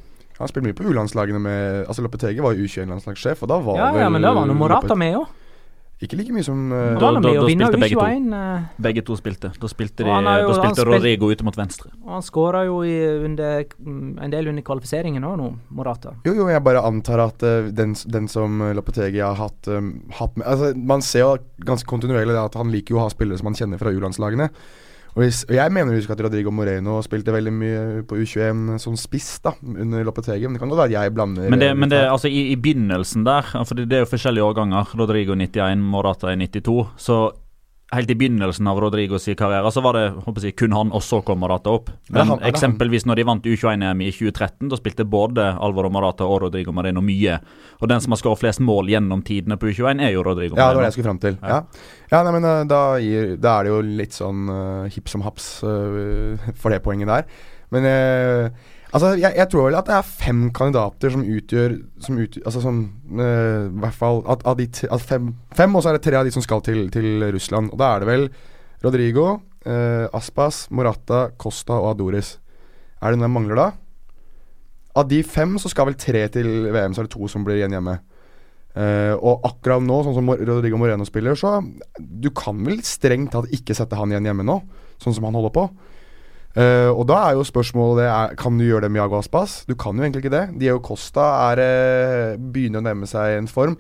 Han 0.41 0.47
har 0.47 0.49
spilt 0.49 0.65
mye 0.65 0.75
på 0.75 0.89
U-landslagene 0.89 1.39
med 1.39 1.85
Altså 1.87 2.03
Loppetegi 2.03 2.41
var 2.41 2.57
jo 2.57 2.65
U21-landslagssjef, 2.65 3.43
og 3.45 3.49
da 3.53 3.59
var 3.61 3.77
Ja, 3.77 3.91
vel 3.93 4.01
ja, 4.01 4.09
men 4.09 4.23
da 4.25 4.33
var 4.33 4.47
nå 4.49 4.55
Morata 4.57 4.97
med 4.97 5.19
òg. 5.21 5.27
Ikke 6.01 6.17
like 6.17 6.33
mye 6.33 6.43
som 6.43 6.71
uh, 6.73 6.79
eh, 6.79 6.95
Da- 6.97 7.11
da- 7.13 7.21
da 7.21 7.43
spilte 7.45 7.77
begge 7.77 7.97
to. 7.99 8.01
U21, 8.01 8.33
eh, 8.33 8.63
Begge 8.81 9.03
to 9.05 9.17
spilte. 9.21 9.51
Da 9.61 9.69
spilte, 9.69 9.97
de, 10.01 10.09
jo- 10.09 10.23
da 10.25 10.55
spilte 10.57 10.81
spilt- 10.81 10.89
Rodrigo 10.95 11.29
ute 11.31 11.45
mot 11.45 11.57
venstre. 11.57 11.91
og 12.07 12.11
han 12.15 12.23
skåra 12.23 12.65
jo 12.65 12.79
i 12.83 12.95
under, 13.27 13.65
en 13.87 14.31
del 14.31 14.49
under 14.49 14.63
kvalifiseringen 14.63 15.23
òg 15.23 15.37
nå, 15.37 15.51
Morata. 15.71 16.15
Jo, 16.25 16.33
jo, 16.35 16.49
jeg 16.49 16.65
bare 16.65 16.81
antar 16.83 17.21
at 17.27 17.43
uh, 17.43 17.69
den, 17.71 17.93
den 18.09 18.29
som 18.29 18.61
Lopetegi 18.75 19.21
har 19.21 19.35
hatt, 19.37 19.69
um, 19.69 20.03
hatt 20.11 20.37
med 20.37 20.47
Altså, 20.47 20.75
Man 20.75 21.03
ser 21.03 21.21
jo 21.21 21.37
ganske 21.67 21.87
kontinuerlig 21.87 22.35
at 22.45 22.55
han 22.55 22.71
liker 22.73 22.95
jo 22.95 22.99
å 22.99 23.05
ha 23.05 23.11
spillere 23.11 23.37
som 23.39 23.47
han 23.53 23.55
kjenner 23.55 23.79
fra 23.79 23.91
U-landslagene. 23.93 24.49
Og, 25.17 25.25
jeg 25.27 25.75
mener 25.75 25.93
å 25.93 25.99
huske 25.99 26.15
at 26.15 26.23
Rodrigo 26.23 26.53
Moreno 26.55 27.01
spilte 27.03 27.35
veldig 27.35 27.53
mye 27.55 27.83
på 28.07 28.21
U21 28.21 28.79
som 28.83 28.97
spiss 28.99 29.41
da 29.45 29.55
under 29.61 30.07
Lopetegi, 30.07 30.47
men 30.47 30.57
det 30.57 30.63
kan 30.63 30.71
godt 30.71 30.85
være 30.85 30.95
jeg 30.95 31.15
blander 31.17 31.51
Men 31.51 31.63
det, 31.63 31.71
eh, 31.73 31.79
men 31.79 31.93
det 31.93 32.01
altså 32.07 32.31
i, 32.31 32.51
i 32.53 32.59
begynnelsen 32.61 33.27
der, 33.27 33.51
for 33.67 33.79
det 33.81 33.97
er 33.97 34.05
jo 34.05 34.13
forskjellige 34.13 34.47
årganger. 34.47 34.95
Rodrigo 35.01 35.35
91, 35.35 35.83
Morata 35.83 36.31
er 36.31 36.39
92. 36.39 36.77
Så 37.01 37.21
helt 37.93 38.11
i 38.11 38.15
begynnelsen 38.15 38.69
av 38.71 38.79
Rodrigos 38.81 39.25
karriere 39.39 39.71
så 39.75 39.83
var 39.83 39.97
det 39.99 40.05
håper 40.25 40.45
jeg, 40.47 40.57
kun 40.61 40.75
han, 40.77 40.93
og 40.95 41.03
så 41.03 41.19
kom 41.27 41.41
Marata 41.43 41.73
opp. 41.75 41.91
Men 42.09 42.29
han- 42.29 42.45
eksempelvis 42.47 43.07
når 43.07 43.17
de 43.17 43.25
vant 43.27 43.45
U21-EM 43.51 44.03
i 44.07 44.11
2013, 44.15 44.69
da 44.71 44.77
spilte 44.79 45.05
både 45.05 45.59
Alvaro 45.59 45.91
Marata 45.91 46.25
og 46.25 46.43
Rodrigo 46.43 46.73
Marino 46.73 47.03
mye. 47.03 47.41
Og 47.81 47.89
den 47.89 48.01
som 48.01 48.13
har 48.13 48.19
skåret 48.23 48.39
flest 48.39 48.61
mål 48.61 48.93
gjennom 48.93 49.25
tidene 49.27 49.59
på 49.59 49.73
U21, 49.73 50.01
er 50.07 50.13
jo 50.15 50.23
Rodrigo 50.23 50.55
Marino. 50.55 50.63
Ja, 50.63 50.69
det 50.71 50.77
var 50.77 50.83
det 50.83 50.91
jeg 50.93 50.99
skulle 50.99 51.11
fram 51.11 51.19
til. 51.19 51.39
Ja. 51.43 51.63
Ja, 52.13 52.23
nei, 52.23 52.33
men 52.39 52.45
eh, 52.45 52.65
da, 52.71 52.83
gir, 52.99 53.37
da 53.37 53.59
er 53.59 53.65
det 53.65 53.71
jo 53.75 53.81
litt 53.83 54.13
sånn 54.13 54.49
uh, 54.51 54.89
hipp 54.91 55.09
som 55.09 55.23
haps 55.23 55.63
uh, 55.65 56.37
for 56.55 56.71
det 56.71 56.83
poenget 56.83 57.11
der. 57.11 57.25
Men 57.71 57.87
eh, 57.87 58.51
Altså, 58.91 59.13
jeg, 59.21 59.31
jeg 59.39 59.47
tror 59.53 59.69
vel 59.69 59.79
at 59.79 59.87
det 59.87 59.95
er 59.95 60.07
fem 60.09 60.41
kandidater 60.55 61.13
som 61.15 61.23
utgjør, 61.23 61.77
som 62.03 62.17
utgjør 62.19 62.47
Altså 62.49 62.63
som 62.65 62.81
I 63.15 63.29
hvert 63.85 63.95
fall 63.95 64.25
at, 64.27 64.43
at, 64.43 64.59
de 64.59 64.89
at 64.91 65.05
fem, 65.05 65.29
fem, 65.55 65.77
og 65.77 65.85
så 65.85 65.93
er 65.93 65.99
det 65.99 66.07
tre 66.09 66.19
av 66.19 66.27
de 66.27 66.35
som 66.35 66.43
skal 66.43 66.65
til, 66.67 66.89
til 66.91 67.23
Russland. 67.31 67.71
Og 67.71 67.79
da 67.79 67.93
er 67.95 68.03
det 68.03 68.11
vel 68.11 68.27
Rodrigo, 68.83 69.29
eh, 69.69 70.09
Aspas, 70.17 70.65
Morata, 70.75 71.29
Costa 71.39 71.77
og 71.79 71.93
Adoris. 71.93 72.39
Er 73.01 73.13
det 73.13 73.21
noe 73.21 73.29
jeg 73.29 73.37
mangler 73.37 73.61
da? 73.61 73.69
Av 74.99 75.07
de 75.09 75.21
fem 75.23 75.55
så 75.61 75.71
skal 75.71 75.91
vel 75.91 75.99
tre 76.01 76.25
til 76.33 76.49
VM, 76.73 76.95
så 76.95 77.03
er 77.03 77.09
det 77.09 77.15
to 77.15 77.29
som 77.31 77.45
blir 77.47 77.61
igjen 77.61 77.77
hjemme. 77.77 78.01
Uh, 78.71 79.17
og 79.19 79.43
akkurat 79.49 79.83
nå, 79.83 79.97
sånn 80.07 80.15
som 80.15 80.29
Rodrigo 80.31 80.79
Moreno 80.79 81.03
spiller, 81.03 81.35
så 81.35 81.57
Du 81.99 82.29
kan 82.31 82.55
vel 82.63 82.79
strengt 82.87 83.33
tatt 83.35 83.51
ikke 83.51 83.75
sette 83.75 83.99
han 83.99 84.13
igjen 84.13 84.29
hjemme 84.29 84.47
nå, 84.47 84.61
sånn 85.03 85.17
som 85.17 85.27
han 85.27 85.35
holder 85.35 85.55
på. 85.57 85.65
Eh, 86.59 86.91
og 86.91 87.05
da 87.07 87.21
er 87.29 87.37
jo 87.39 87.47
spørsmålet 87.47 88.01
det 88.01 88.07
er, 88.11 88.33
Kan 88.39 88.57
du 88.59 88.65
gjøre 88.67 88.89
det 88.89 88.91
med 88.91 88.99
Jago 89.05 89.21
Aspas? 89.21 89.63
Du 89.69 89.77
kan 89.79 89.95
jo 89.95 90.03
egentlig 90.03 90.25
ikke 90.25 90.35
det. 90.35 90.47
Diego 90.59 90.81
Costa 90.83 91.27
er, 91.53 91.63
uh, 91.63 92.41
begynner 92.41 92.83
å 92.83 92.89
nærme 92.89 93.07
seg 93.07 93.39
en 93.39 93.51
form. 93.51 93.77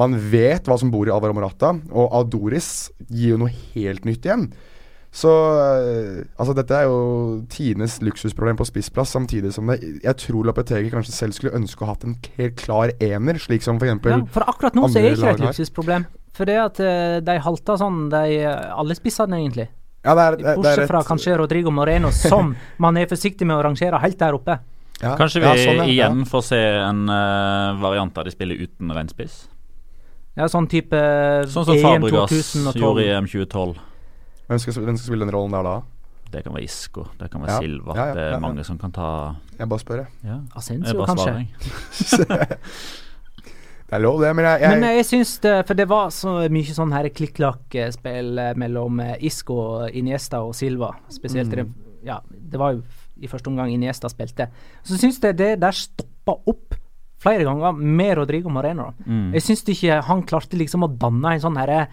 Man 0.00 0.16
vet 0.32 0.64
hva 0.68 0.78
som 0.80 0.92
bor 0.92 1.08
i 1.08 1.12
Alvaro 1.12 1.36
Morata, 1.36 1.74
og 1.92 2.16
Adoris 2.16 2.90
gir 3.08 3.34
jo 3.34 3.42
noe 3.44 3.52
helt 3.74 4.08
nytt 4.08 4.24
igjen. 4.28 4.48
Så 5.12 5.28
uh, 5.28 6.24
altså 6.40 6.56
dette 6.56 6.76
er 6.76 6.88
jo 6.88 6.98
tidenes 7.52 8.00
luksusproblem 8.04 8.56
på 8.56 8.68
spissplass, 8.68 9.12
samtidig 9.16 9.52
som 9.52 9.68
det 9.72 9.78
Jeg 10.04 10.16
tror 10.24 10.48
Lopetegi 10.48 10.92
kanskje 10.92 11.16
selv 11.16 11.36
skulle 11.36 11.56
ønske 11.56 11.84
å 11.84 11.88
ha 11.88 11.96
hatt 11.96 12.04
en 12.08 12.16
helt 12.36 12.56
klar 12.60 12.96
ener, 12.96 13.40
slik 13.40 13.64
som 13.64 13.76
f.eks. 13.80 14.00
Ja, 14.08 14.22
for 14.32 14.48
akkurat 14.48 14.76
nå 14.76 14.88
så 14.88 15.00
er 15.02 15.10
det 15.10 15.18
ikke 15.18 15.36
et 15.36 15.48
luksusproblem. 15.50 16.08
For 16.36 16.48
det 16.48 16.60
at 16.60 16.80
de 17.24 17.40
halter 17.44 17.80
sånn, 17.80 18.06
de 18.12 18.44
alle 18.48 18.96
spissene 18.96 19.40
egentlig. 19.40 19.70
Ja, 20.06 20.14
det 20.14 20.22
er, 20.24 20.36
det, 20.38 20.44
det 20.44 20.52
er 20.52 20.60
Bortsett 20.60 20.84
et- 20.84 20.90
fra 20.92 21.02
kanskje 21.08 21.34
Rodrigo 21.40 21.72
Moreno, 21.74 22.12
som 22.14 22.54
man 22.84 22.96
er 23.00 23.08
forsiktig 23.10 23.46
med 23.48 23.58
å 23.58 23.64
rangere 23.66 23.98
helt 24.04 24.18
der 24.22 24.38
oppe. 24.38 24.58
ja, 25.02 25.16
Kanskje 25.18 25.42
vi 25.42 25.48
ja, 25.50 25.56
sånn, 25.66 25.82
ja, 25.82 25.88
igjen 25.92 26.22
får 26.30 26.44
se 26.46 26.60
en 26.86 27.02
uh, 27.10 27.74
variant 27.82 28.14
der 28.14 28.30
de 28.30 28.34
spiller 28.36 28.62
uten 28.62 28.94
reinspiss? 28.94 29.42
Ja, 30.36 30.46
sånn 30.52 30.66
type 30.68 30.96
Sånn 31.48 31.64
som 31.64 31.78
Fabregas 31.80 32.54
gjorde 32.76 33.04
i 33.04 33.10
EM 33.16 33.26
2012. 33.26 33.76
Hvem 34.46 34.58
skal, 34.62 34.74
hvem 34.84 34.96
skal 35.00 35.08
spille 35.10 35.24
den 35.26 35.32
rollen 35.34 35.54
der 35.56 35.64
da? 35.66 35.76
Det 36.30 36.42
kan 36.44 36.52
være 36.54 36.66
Isco, 36.66 37.06
det 37.18 37.30
kan 37.32 37.40
være 37.42 37.54
Ja. 37.54 37.58
Silva. 37.64 37.94
Ja, 37.96 38.06
ja, 38.10 38.14
det 38.14 38.22
er 38.22 38.30
ja, 38.30 38.36
ja. 38.36 38.42
mange 38.42 38.64
som 38.66 38.78
kan 38.78 38.92
ta 38.92 39.08
Jeg 39.58 39.68
bare 39.70 39.80
spør, 39.82 40.02
jeg. 40.04 40.08
Ja, 40.26 40.38
Asensio, 40.58 41.06
kanskje. 41.08 41.46
Det 43.86 43.94
er 43.94 44.02
lov, 44.02 44.18
det, 44.20 44.32
men 44.34 44.44
jeg, 44.48 44.60
jeg 44.64 44.80
Men 44.80 44.96
jeg 44.96 45.06
syns 45.06 45.32
det 45.44 45.52
For 45.68 45.78
det 45.78 45.84
var 45.86 46.08
så 46.10 46.32
mye 46.50 46.74
sånn 46.74 46.94
her 46.96 47.06
klikk-klakk-spill 47.14 48.40
eh, 48.42 48.54
mellom 48.58 48.98
eh, 49.04 49.12
Isco, 49.28 49.86
Iniesta 49.86 50.40
og 50.42 50.56
Silva. 50.58 50.90
Spesielt 51.12 51.52
Mm. 51.52 51.54
det 51.56 51.66
Ja, 52.06 52.20
det 52.30 52.58
var 52.58 52.74
jo 52.74 52.82
i 53.22 53.26
første 53.30 53.48
omgang 53.48 53.70
Iniesta 53.72 54.10
spilte. 54.12 54.48
Så 54.84 54.98
syns 54.98 55.20
jeg 55.22 55.36
det 55.38 55.60
der 55.62 55.72
stoppa 55.74 56.36
opp 56.46 56.74
flere 57.22 57.46
ganger 57.46 57.72
med 57.72 58.16
Rodrigo 58.18 58.50
Moreno. 58.52 58.90
Mm. 59.06 59.32
Jeg 59.34 59.42
syns 59.42 59.64
ikke 59.72 60.02
han 60.04 60.22
klarte 60.28 60.58
liksom 60.58 60.84
å 60.84 60.90
danne 60.92 61.32
en 61.34 61.40
sånn 61.42 61.56
herre 61.58 61.86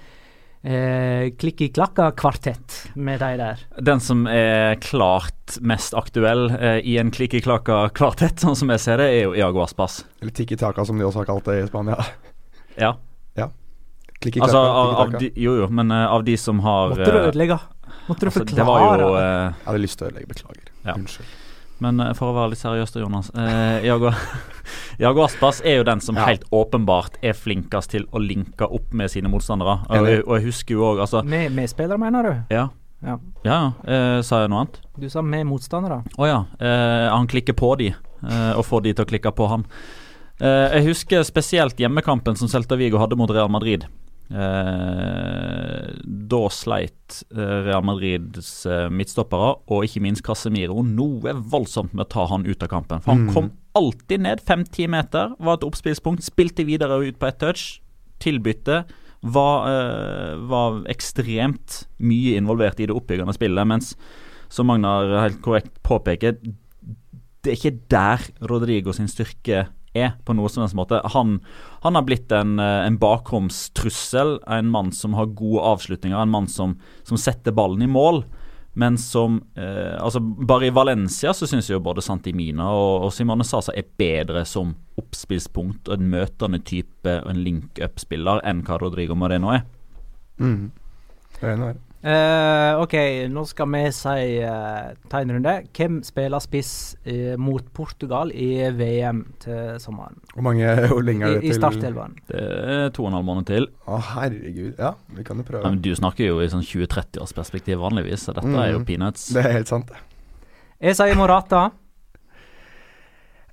eh, 0.64 1.30
klikki-klakka-kvartett 1.40 2.80
med 2.96 3.22
de 3.24 3.32
der. 3.44 3.64
Den 3.84 4.04
som 4.04 4.26
er 4.32 4.80
klart 4.84 5.60
mest 5.62 5.96
aktuell 6.00 6.50
eh, 6.56 6.80
i 6.82 6.98
en 7.02 7.14
klikki-klakka-kvartett, 7.14 8.44
sånn 8.44 8.58
som 8.60 8.74
jeg 8.74 8.84
ser 8.84 9.04
det, 9.04 9.10
er 9.14 9.26
jo 9.28 9.38
Iago 9.38 9.64
Aspas. 9.68 10.02
Eller 10.24 10.36
Tikki 10.36 10.60
Taka, 10.60 10.86
som 10.88 11.00
de 11.00 11.08
også 11.08 11.24
har 11.24 11.32
kalt 11.34 11.52
det 11.52 11.64
i 11.64 11.68
Spania. 11.72 12.00
Ja. 12.74 12.96
Klikki 14.24 14.42
Altså, 14.44 14.60
klakka, 14.60 14.80
av, 14.80 14.90
tiki 14.90 15.16
av 15.16 15.20
de, 15.20 15.30
jo 15.44 15.54
jo, 15.60 15.70
men 15.80 15.92
uh, 15.92 16.06
av 16.16 16.24
de 16.24 16.36
som 16.40 16.60
har 16.64 16.94
Måtte 16.94 17.12
du 17.12 17.18
eh, 17.20 17.30
ødelegge? 17.30 17.60
Måtte 18.08 18.26
du 18.26 18.30
altså, 18.30 18.40
forklare? 18.40 18.60
Det 18.60 18.68
var 18.70 19.04
jo 19.04 19.10
eh, 19.20 19.24
Jeg 19.24 19.68
hadde 19.68 19.82
lyst 19.84 20.00
til 20.00 20.06
å 20.06 20.12
ødelegge, 20.12 20.30
beklager. 20.32 20.70
Ja. 20.84 20.96
Unnskyld. 20.96 21.34
Men 21.80 22.00
eh, 22.00 22.14
for 22.14 22.32
å 22.32 22.36
være 22.38 22.50
litt 22.54 22.60
seriøs, 22.62 22.92
da, 22.94 23.00
Jonas. 23.02 23.32
Eh, 23.36 23.86
Iago, 23.88 24.12
Iago 25.00 25.24
Aspas 25.28 25.62
er 25.66 25.80
jo 25.82 25.84
den 25.84 26.00
som 26.02 26.16
Ja. 26.16 26.26
helt 26.30 26.46
åpenbart 26.52 27.18
er 27.24 27.34
flinkest 27.34 27.90
til 27.96 28.06
å 28.14 28.22
linke 28.22 28.68
opp 28.70 28.94
med 28.94 29.10
sine 29.12 29.28
motstandere. 29.32 29.80
Og, 29.90 30.08
jeg- 30.08 30.24
og 30.28 30.38
jeg 30.38 30.46
husker 30.46 30.76
jo 30.78 30.86
òg, 30.94 31.02
altså 31.02 31.24
Med 31.26 31.52
medspillere, 31.52 31.98
mener 32.00 32.24
du? 32.24 32.34
Ja, 32.56 32.68
Ja. 33.04 33.18
ja. 33.44 33.58
eh, 33.84 34.22
sa 34.22 34.42
jeg 34.42 34.50
noe 34.50 34.62
annet? 34.64 34.80
Du 34.98 35.10
sa 35.10 35.22
med 35.22 35.46
motstandere. 35.48 36.04
Å 36.18 36.26
ja. 36.30 36.46
Eh, 36.60 37.10
han 37.12 37.28
klikker 37.28 37.54
på 37.54 37.78
de, 37.78 37.88
eh, 37.90 38.54
og 38.56 38.64
får 38.66 38.84
de 38.84 38.94
til 38.94 39.06
å 39.06 39.10
klikke 39.10 39.34
på 39.36 39.50
han. 39.50 39.66
Eh, 40.40 40.78
jeg 40.80 40.86
husker 40.88 41.24
spesielt 41.24 41.76
hjemmekampen 41.78 42.36
som 42.38 42.48
Celta 42.48 42.78
Vigo 42.78 42.98
hadde 43.00 43.18
mot 43.18 43.30
Real 43.30 43.50
Madrid. 43.50 43.86
Eh, 44.32 45.90
da 46.34 46.42
sleit 46.54 47.20
eh, 47.34 47.60
Real 47.68 47.84
Madrids 47.86 48.66
eh, 48.70 48.88
midtstoppere, 48.94 49.52
og 49.72 49.86
ikke 49.88 50.02
minst 50.04 50.24
Casemiro, 50.26 50.82
noe 50.86 51.36
voldsomt 51.52 51.94
med 51.94 52.08
å 52.08 52.12
ta 52.16 52.26
han 52.32 52.46
ut 52.48 52.64
av 52.66 52.72
kampen. 52.72 53.04
For 53.04 53.14
han 53.14 53.28
Mm. 53.28 53.34
kom 53.34 53.52
alltid 53.76 54.22
ned 54.22 54.42
fem-ti 54.42 54.88
meter, 54.88 55.36
var 55.40 55.58
et 55.60 55.68
oppspillspunkt, 55.68 56.24
spilte 56.24 56.66
videre 56.66 57.00
ut 57.04 57.20
på 57.20 57.28
ett 57.28 57.40
touch. 57.40 57.80
Tilbytte. 58.20 58.86
Var, 59.24 59.68
eh, 59.68 60.36
var 60.48 60.84
ekstremt 60.92 61.86
mye 62.00 62.36
involvert 62.38 62.80
i 62.80 62.86
det 62.88 62.96
oppbyggende 62.96 63.34
spillet, 63.34 63.68
mens 63.68 63.96
som 64.50 64.68
Magnar 64.68 65.22
helt 65.22 65.42
korrekt 65.42 65.82
påpeker, 65.84 66.38
det 67.44 67.52
er 67.52 67.56
ikke 67.56 67.80
der 67.90 68.20
Rodrigo 68.48 68.92
sin 68.94 69.08
styrke 69.08 69.50
er, 69.64 69.68
på 70.26 70.36
noe 70.36 70.50
som 70.50 70.64
helst 70.64 70.78
måte. 70.78 71.02
Han, 71.14 71.38
han 71.86 71.96
har 71.96 72.06
blitt 72.08 72.32
en, 72.34 72.58
eh, 72.60 72.86
en 72.88 72.98
bakromstrussel, 73.02 74.40
en 74.48 74.72
mann 74.74 74.92
som 74.92 75.14
har 75.18 75.34
gode 75.38 75.62
avslutninger, 75.74 76.18
en 76.18 76.34
mann 76.34 76.50
som, 76.50 76.78
som 77.04 77.20
setter 77.20 77.56
ballen 77.56 77.86
i 77.86 77.92
mål. 77.92 78.24
Men 78.74 78.98
som 78.98 79.36
eh, 79.54 79.94
altså 80.02 80.18
Bare 80.20 80.66
i 80.66 80.74
Valencia 80.74 81.30
så 81.38 81.46
syns 81.46 81.70
jo 81.70 81.78
både 81.84 82.02
Santimina 82.02 82.72
og, 82.74 83.06
og 83.06 83.14
Simone 83.14 83.46
Sasa 83.46 83.76
er 83.78 83.86
bedre 84.02 84.42
som 84.50 84.74
oppspillspunkt 84.98 85.92
og 85.92 86.00
en 86.00 86.10
møtende 86.10 86.58
type 86.66 87.20
og 87.22 87.30
en 87.30 87.44
link-up-spiller 87.46 88.42
enn 88.50 88.66
hva 88.66 88.82
Rodrigo 88.82 89.14
Moreno 89.14 89.54
er. 89.54 89.68
Mm. 90.42 90.72
Det 91.38 91.46
er 91.46 91.54
enig 91.54 91.76
Eh, 92.04 92.82
ok, 92.84 92.94
nå 93.32 93.46
skal 93.48 93.70
vi 93.72 93.82
si 93.96 94.24
uh, 94.44 94.90
ta 95.08 95.22
en 95.24 95.30
runde. 95.32 95.54
Hvem 95.72 96.02
spiller 96.04 96.42
spiss 96.44 96.72
uh, 97.08 97.38
mot 97.40 97.64
Portugal 97.74 98.34
i 98.36 98.50
VM 98.76 99.22
til 99.40 99.78
sommeren? 99.80 100.18
Hvor 100.34 100.44
mange 100.50 100.68
Hvor 100.92 101.00
lenge 101.08 101.30
er 101.30 101.32
I, 101.32 101.38
det 101.38 101.46
i 101.46 101.54
til 101.54 101.60
startelveren. 101.62 102.18
Det 102.28 102.42
er 102.44 102.90
to 102.92 103.06
og 103.06 103.14
en 103.14 103.16
halv 103.22 103.30
måned 103.30 103.48
til. 103.48 103.70
Å, 103.88 104.02
herregud. 104.18 104.74
Ja, 104.82 104.92
vi 105.16 105.24
kan 105.24 105.40
jo 105.40 105.48
prøve. 105.48 105.64
Men 105.72 105.80
du 105.86 105.94
snakker 105.96 106.28
jo 106.28 106.42
i 106.44 106.50
sånn 106.52 106.66
20-30-årsperspektiv 106.68 107.80
vanligvis, 107.86 108.28
så 108.28 108.36
dette 108.36 108.52
er 108.52 108.74
jo 108.74 108.84
Mm. 108.84 108.86
peanuts. 108.92 109.30
Det 109.32 109.46
er 109.46 109.52
helt 109.62 109.72
sant, 109.72 109.88
det. 109.88 110.04
Jeg 110.84 111.00
sier 111.00 111.16
Morata. 111.16 111.70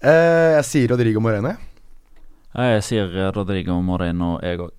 Eh, 0.03 0.57
jeg 0.59 0.65
sier 0.67 0.89
Rodrigo 0.91 1.21
Moreno. 1.23 1.55
jeg. 2.57 2.83
Sier 2.83 3.31
Rodrigo 3.37 3.79
Moreno, 3.85 4.41
jeg 4.43 4.59
òg. 4.59 4.71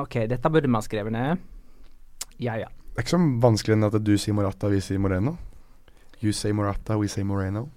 Ok, 0.00 0.22
dette 0.30 0.48
burde 0.48 0.68
man 0.70 0.80
skrevet 0.80 1.12
ned. 1.12 1.36
Ja, 2.42 2.58
ja. 2.58 2.68
Det 2.92 3.00
er 3.00 3.06
ikke 3.06 3.14
så 3.14 3.22
vanskelig 3.40 3.76
enn 3.78 3.88
at 3.88 3.98
du 4.04 4.12
sier 4.20 4.36
Morata, 4.36 4.68
vi 4.68 4.82
sier 4.84 5.00
Moreno. 5.00 5.36
You 6.22 6.34
say 6.36 6.52
Morata, 6.54 6.98
we 7.00 7.08
say 7.10 7.24
Moreno. 7.26 7.68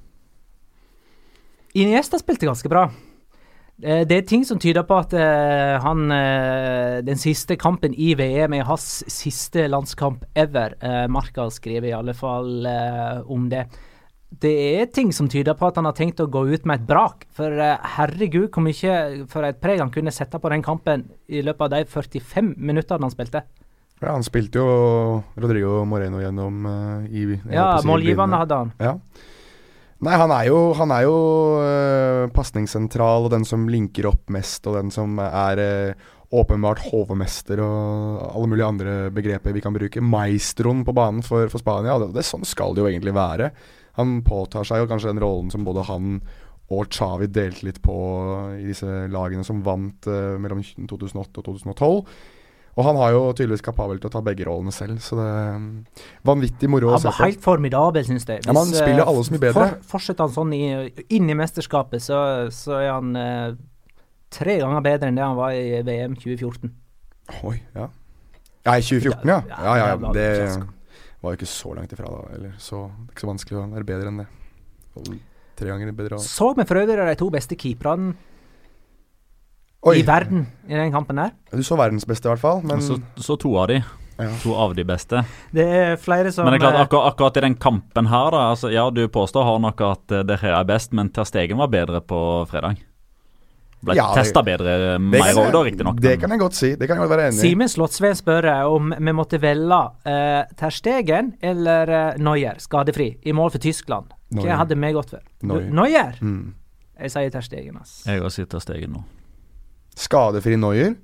Iniesta 1.75 2.19
spilte 2.19 2.47
ganske 2.47 2.69
bra. 2.71 2.85
Eh, 3.83 4.05
Det 4.07 4.17
er 4.17 4.27
ting 4.27 4.45
som 4.47 4.59
tyder 4.59 4.85
på 4.87 4.95
at 4.95 5.13
eh, 5.13 5.75
han 5.83 6.11
eh, 6.11 7.01
Den 7.03 7.17
siste 7.19 7.57
kampen 7.59 7.93
i 7.93 8.13
VM 8.15 8.53
er 8.53 8.63
hans 8.63 9.03
siste 9.11 9.67
landskamp 9.67 10.23
ever. 10.35 10.75
Marka 11.09 11.49
skriver 11.51 11.89
i 11.89 11.97
alle 11.97 12.13
fall 12.13 12.65
om 13.27 13.49
det. 13.49 13.65
Det 14.35 14.53
er 14.81 14.87
ting 14.91 15.11
som 15.13 15.29
tyder 15.31 15.55
på 15.55 15.67
at 15.67 15.75
han 15.79 15.85
har 15.85 15.95
tenkt 15.95 16.19
å 16.19 16.27
gå 16.27 16.45
ut 16.47 16.65
med 16.65 16.81
et 16.81 16.87
brak. 16.87 17.27
For 17.31 17.51
herregud, 17.51 18.49
hvor 18.51 18.63
mye 18.63 19.27
for 19.31 19.47
et 19.47 19.61
preg 19.61 19.79
han 19.79 19.91
kunne 19.93 20.11
sette 20.11 20.39
på 20.39 20.51
den 20.51 20.63
kampen 20.63 21.05
i 21.27 21.43
løpet 21.45 21.61
av 21.61 21.75
de 21.75 21.85
45 21.85 22.55
minuttene 22.57 23.05
han 23.05 23.13
spilte. 23.13 23.43
Ja, 24.01 24.11
han 24.11 24.25
spilte 24.27 24.59
jo 24.59 25.21
Rodrigo 25.39 25.79
Moreno 25.87 26.19
gjennom 26.19 26.65
uh, 26.67 27.05
i 27.07 27.29
Ja, 27.47 27.77
si 27.79 27.87
målgivende 27.87 28.41
hadde 28.41 28.59
han. 28.59 28.73
Ja. 28.81 28.97
Nei, 30.05 30.17
han 30.19 30.33
er 30.35 30.49
jo, 30.49 30.59
han 30.75 30.91
er 30.91 31.05
jo 31.07 31.15
uh, 31.63 32.25
pasningssentral 32.35 33.25
og 33.25 33.31
den 33.33 33.47
som 33.47 33.63
linker 33.71 34.09
opp 34.11 34.27
mest, 34.33 34.67
og 34.67 34.75
den 34.77 34.91
som 34.93 35.15
er 35.23 35.61
uh, 35.63 36.11
åpenbart 36.35 36.83
hovmester 36.89 37.61
og 37.63 38.19
alle 38.27 38.49
mulige 38.51 38.67
andre 38.67 38.95
begreper 39.15 39.55
vi 39.55 39.63
kan 39.63 39.75
bruke. 39.75 40.03
Maestroen 40.03 40.83
på 40.85 40.95
banen 40.95 41.23
for, 41.23 41.47
for 41.51 41.63
Spania. 41.63 41.95
Det, 42.01 42.11
det, 42.17 42.25
sånn 42.27 42.45
skal 42.47 42.75
det 42.75 42.83
jo 42.83 42.89
egentlig 42.91 43.15
være. 43.15 43.51
Han 43.99 44.19
påtar 44.27 44.67
seg 44.67 44.83
jo 44.83 44.89
kanskje 44.91 45.13
den 45.13 45.23
rollen 45.23 45.53
som 45.53 45.63
både 45.63 45.87
han 45.87 46.17
og 46.73 46.89
Xavi 46.89 47.29
delte 47.29 47.67
litt 47.67 47.77
på 47.85 47.95
i 48.57 48.65
disse 48.65 49.05
lagene 49.13 49.45
som 49.45 49.61
vant 49.63 50.09
uh, 50.09 50.35
mellom 50.41 50.63
2008 50.65 51.39
og 51.39 51.45
2012. 51.47 51.99
Og 52.75 52.83
han 52.83 52.97
har 52.99 53.13
jo 53.15 53.21
tydeligvis 53.31 53.63
kapabel 53.63 54.01
til 54.03 54.09
å 54.09 54.13
ta 54.17 54.21
begge 54.25 54.47
rollene 54.49 54.73
selv, 54.75 54.99
så 55.03 55.15
det 55.15 55.25
er 55.31 55.59
mm, 55.63 55.67
vanvittig 56.27 56.69
moro 56.71 56.89
å 56.89 56.97
Han 56.97 57.05
var 57.07 57.19
helt 57.21 57.43
formidabel, 57.43 58.03
syns 58.03 58.27
jeg. 58.27 58.43
Ja, 58.43 58.51
men 58.51 58.65
han 58.65 58.73
spiller 58.73 59.03
eh, 59.05 59.11
alle 59.11 59.23
så 59.23 59.35
mye 59.35 59.43
bedre. 59.45 59.67
For, 59.77 59.91
fortsetter 59.95 60.27
han 60.27 60.35
sånn 60.35 60.51
i, 60.57 60.63
inn 61.15 61.31
i 61.31 61.37
mesterskapet, 61.39 62.03
så, 62.03 62.19
så 62.51 62.75
er 62.81 62.91
han 62.91 63.15
eh, 63.19 63.55
tre 64.35 64.57
ganger 64.59 64.83
bedre 64.83 65.11
enn 65.11 65.19
det 65.19 65.23
han 65.23 65.39
var 65.39 65.55
i 65.55 65.79
VM 65.87 66.19
2014. 66.19 66.73
Oi, 67.47 67.57
ja. 67.77 67.87
Ja, 68.65 68.75
i 68.75 68.83
2014, 68.83 69.23
ja. 69.29 69.39
Ja, 69.47 69.61
Ja, 69.63 69.75
ja, 69.79 70.11
det 70.11 70.29
var 70.49 70.65
var 71.25 71.33
jo 71.33 71.39
ikke 71.41 71.49
så 71.49 71.73
langt 71.77 71.93
ifra, 71.95 72.11
da. 72.11 72.21
Eller 72.35 72.53
så, 72.61 72.85
det 72.91 73.07
er 73.09 73.15
ikke 73.15 73.25
så 73.25 73.31
vanskelig 73.31 73.57
å 73.59 73.65
være 73.73 73.87
bedre 73.87 74.11
enn 74.11 74.21
det. 74.21 74.27
Tre 75.55 75.71
ganger 75.71 75.95
bedre. 75.95 76.19
Så 76.23 76.51
vi 76.57 76.65
for 76.67 76.81
øvrig 76.81 77.07
de 77.09 77.19
to 77.19 77.29
beste 77.33 77.57
keeperne 77.59 78.13
Oi, 79.85 79.99
i 80.01 80.05
verden 80.05 80.47
i 80.65 80.73
den 80.73 80.89
kampen 80.93 81.19
der. 81.21 81.35
du 81.51 81.61
så 81.63 81.77
verdens 81.77 82.07
beste 82.09 82.25
i 82.25 82.33
hvert 82.33 82.41
fall, 82.41 82.63
men 82.65 82.81
Så, 82.81 82.97
så 83.21 83.37
to 83.37 83.53
av 83.61 83.67
de. 83.69 83.83
Ja. 84.17 84.31
To 84.41 84.55
av 84.55 84.73
de 84.75 84.83
beste. 84.87 85.21
Det 85.51 85.65
er 85.65 85.95
flere 85.99 86.31
som 86.31 86.47
Men 86.47 86.55
det 86.55 86.61
er 86.61 86.69
klart, 86.69 86.79
akkur 86.85 87.03
akkurat, 87.03 87.13
akkurat 87.13 87.37
i 87.37 87.45
den 87.49 87.55
kampen 87.55 88.07
her, 88.07 88.31
da 88.31 88.49
altså, 88.53 88.71
Ja, 88.71 88.89
du 88.89 89.07
påstår 89.07 89.43
har 89.43 89.59
nok 89.59 89.81
at 89.81 90.17
det 90.27 90.39
her 90.41 90.55
er 90.57 90.65
best, 90.65 90.93
men 90.93 91.11
Ter 91.13 91.27
Stegen 91.27 91.59
var 91.59 91.67
bedre 91.67 92.01
på 92.01 92.19
fredag. 92.49 92.79
Ble 93.85 93.95
Ja, 93.99 94.07
testa 94.15 94.41
bedre 94.45 94.97
mer 94.97 95.35
òg, 95.35 95.51
da, 95.53 95.61
riktignok. 95.67 95.99
Det 96.01 96.15
kan 96.21 96.33
jeg 96.33 96.41
godt 96.41 96.57
si. 96.57 96.71
Det 96.79 96.87
kan 96.89 96.97
jeg 96.97 97.05
godt 97.05 97.13
være 97.13 97.27
enig 97.29 97.37
i. 97.37 97.41
Simen 97.43 97.69
Slottsveen 97.69 98.17
spør 98.17 98.47
eh, 98.49 98.61
om 98.71 98.93
vi 98.97 99.13
måtte 99.13 99.39
velge 99.41 99.81
uh, 100.07 100.53
Ter 100.57 100.73
Stegen 100.73 101.33
eller 101.45 101.91
uh, 101.91 102.21
Neuer, 102.21 102.57
skadefri, 102.63 103.11
i 103.21 103.35
mål 103.35 103.53
for 103.53 103.61
Tyskland. 103.61 104.15
Hva 104.33 104.61
hadde 104.63 104.79
vi 104.79 104.93
gått 104.95 105.13
for? 105.13 105.21
Neuer. 105.45 105.69
Neuer? 105.69 106.17
Mm. 106.21 106.55
Jeg 107.03 107.13
sier 107.13 107.35
Ter 107.35 107.45
Stegen, 107.45 107.77
ass. 107.83 107.99
Jeg 108.07 108.23
òg 108.23 108.33
sier 108.33 108.49
Ter 108.49 108.63
Stegen 108.63 108.95
nå. 108.97 109.05
Skadefri 109.95 110.55
Noyer. 110.59 110.95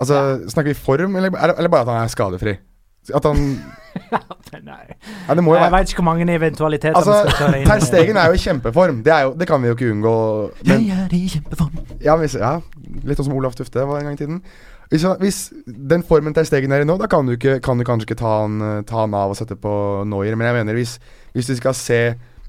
Altså, 0.00 0.20
snakker 0.50 0.72
vi 0.72 0.78
form, 0.78 1.16
eller, 1.16 1.30
eller 1.54 1.70
bare 1.70 1.86
at 1.86 1.92
han 1.94 2.04
er 2.04 2.12
skadefri? 2.12 2.56
At 3.14 3.26
han 3.28 3.40
Nei. 4.64 4.84
Ja, 5.28 5.34
Jeg 5.34 5.44
være 5.44 5.70
veit 5.70 5.90
ikke 5.90 6.00
hvor 6.00 6.06
mange 6.08 6.26
eventualiteter 6.34 6.96
Altså, 6.98 7.14
vi 7.24 7.30
skal 7.30 7.40
kjøre 7.42 7.60
inn. 7.60 7.68
Ter 7.68 7.84
Stegen 7.84 8.18
er 8.18 8.30
jo 8.30 8.36
i 8.36 8.42
kjempeform. 8.42 9.00
Det, 9.06 9.16
jo, 9.26 9.32
det 9.38 9.48
kan 9.50 9.62
vi 9.62 9.70
jo 9.70 9.76
ikke 9.76 9.90
unngå. 9.92 10.14
Men, 10.66 10.86
er 10.90 11.14
i 11.14 11.20
kjempeform. 11.34 11.82
ja, 12.02 12.16
hvis, 12.20 12.36
ja, 12.40 12.54
litt 13.04 13.20
sånn 13.20 13.28
som 13.28 13.36
Olaf 13.36 13.58
Tufte 13.58 13.84
var 13.86 14.00
en 14.00 14.08
gang 14.08 14.18
i 14.18 14.22
tiden. 14.22 14.40
Hvis, 14.92 15.06
hvis 15.20 15.38
den 15.66 16.04
formen 16.06 16.34
Ter 16.36 16.46
Stegen 16.48 16.74
er 16.74 16.84
i 16.84 16.88
nå, 16.88 16.96
da 17.00 17.08
kan 17.10 17.26
du, 17.28 17.34
ikke, 17.38 17.58
kan 17.64 17.78
du 17.80 17.86
kanskje 17.86 18.10
ikke 18.10 18.20
ta 18.20 18.34
han, 18.42 18.58
eh, 18.62 18.80
ta 18.88 19.02
han 19.04 19.16
av 19.18 19.34
og 19.34 19.38
sette 19.38 19.56
på 19.60 19.74
Noyer. 20.10 20.36
Men 20.38 20.50
jeg 20.50 20.58
mener 20.60 20.78
hvis, 20.78 20.96
hvis 21.36 21.50
du 21.50 21.56
skal 21.60 21.76
se 21.78 22.00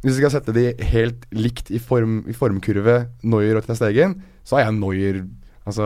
Hvis 0.05 0.19
vi 0.19 0.21
skal 0.21 0.33
sette 0.35 0.53
de 0.53 0.67
helt 0.91 1.25
likt 1.33 1.71
i, 1.74 1.79
form, 1.81 2.19
i 2.29 2.33
formkurve, 2.38 3.07
Noyer 3.25 3.57
og 3.57 3.65
Ter 3.65 3.74
Stegen, 3.79 4.19
så 4.45 4.59
er 4.62 4.67
jeg 4.67 4.77
Noyer 4.77 5.24
Altså 5.65 5.81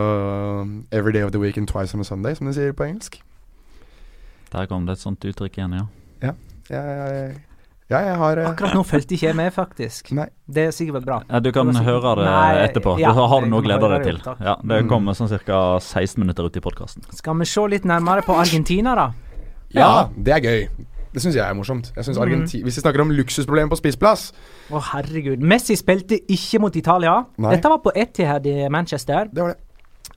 Every 0.92 1.12
day 1.16 1.22
of 1.24 1.30
the 1.32 1.40
week 1.40 1.56
and 1.56 1.66
twice 1.70 1.94
on 1.96 2.02
a 2.02 2.04
Sunday, 2.04 2.34
som 2.36 2.46
de 2.50 2.52
sier 2.52 2.74
på 2.76 2.84
engelsk. 2.84 3.14
Der 4.52 4.66
kom 4.68 4.84
det 4.84 4.98
et 4.98 5.00
sånt 5.00 5.24
uttrykk 5.24 5.56
igjen, 5.56 5.72
ja. 5.78 5.86
Jeg, 6.20 6.34
jeg, 6.68 7.30
ja, 7.90 8.00
jeg 8.10 8.16
har 8.20 8.38
eh, 8.42 8.48
Akkurat 8.50 8.74
nå 8.76 8.82
fulgte 8.86 9.16
ikke 9.16 9.30
jeg 9.30 9.38
med, 9.38 9.48
faktisk. 9.56 10.10
Nei. 10.14 10.26
Det 10.46 10.66
er 10.68 10.74
sikkert 10.76 11.06
bra. 11.08 11.22
ja. 11.30 11.40
Du 11.40 11.48
kan 11.54 11.66
Det 11.72 11.80
høre 11.86 12.12
det 12.20 12.26
Nei, 12.28 12.66
etterpå. 12.66 12.98
ja, 13.00 13.14
da 13.16 13.24
har 13.32 13.40
du 13.40 13.48
noe 13.50 13.62
å 13.62 13.64
glede 13.64 13.88
deg 13.94 14.04
til. 14.10 14.20
Ja, 14.44 14.56
Det 14.60 14.82
Mm. 14.84 14.88
kommer 14.92 15.16
sånn 15.16 15.32
ca. 15.46 15.78
16 15.80 16.20
minutter 16.20 16.44
ut 16.44 16.56
i 16.56 16.60
podkasten. 16.60 17.02
Skal 17.16 17.38
vi 17.40 17.44
se 17.46 17.60
litt 17.68 17.84
nærmere 17.88 18.22
på 18.22 18.36
Argentina, 18.36 18.94
da? 18.94 19.08
Ja, 19.72 20.08
det 20.18 20.32
er 20.34 20.40
gøy. 20.44 20.68
Det 21.10 21.22
syns 21.24 21.34
jeg 21.34 21.42
er 21.42 21.54
morsomt. 21.58 21.92
Jeg 21.96 22.04
synes 22.04 22.18
Mm. 22.20 22.44
Hvis 22.62 22.76
vi 22.76 22.80
snakker 22.80 23.00
om 23.02 23.10
luksusproblemer 23.10 23.70
på 23.70 23.78
spissplass 23.80 24.32
Å, 24.70 24.80
herregud. 24.92 25.40
Messi 25.42 25.74
spilte 25.76 26.20
ikke 26.30 26.60
mot 26.60 26.76
Italia. 26.76 27.24
Nei. 27.38 27.56
Dette 27.56 27.68
var 27.68 27.78
på 27.82 27.90
Etihad 27.96 28.46
i 28.46 28.68
Manchester. 28.70 29.26
Det 29.32 29.42
var 29.42 29.54
det. 29.54 29.58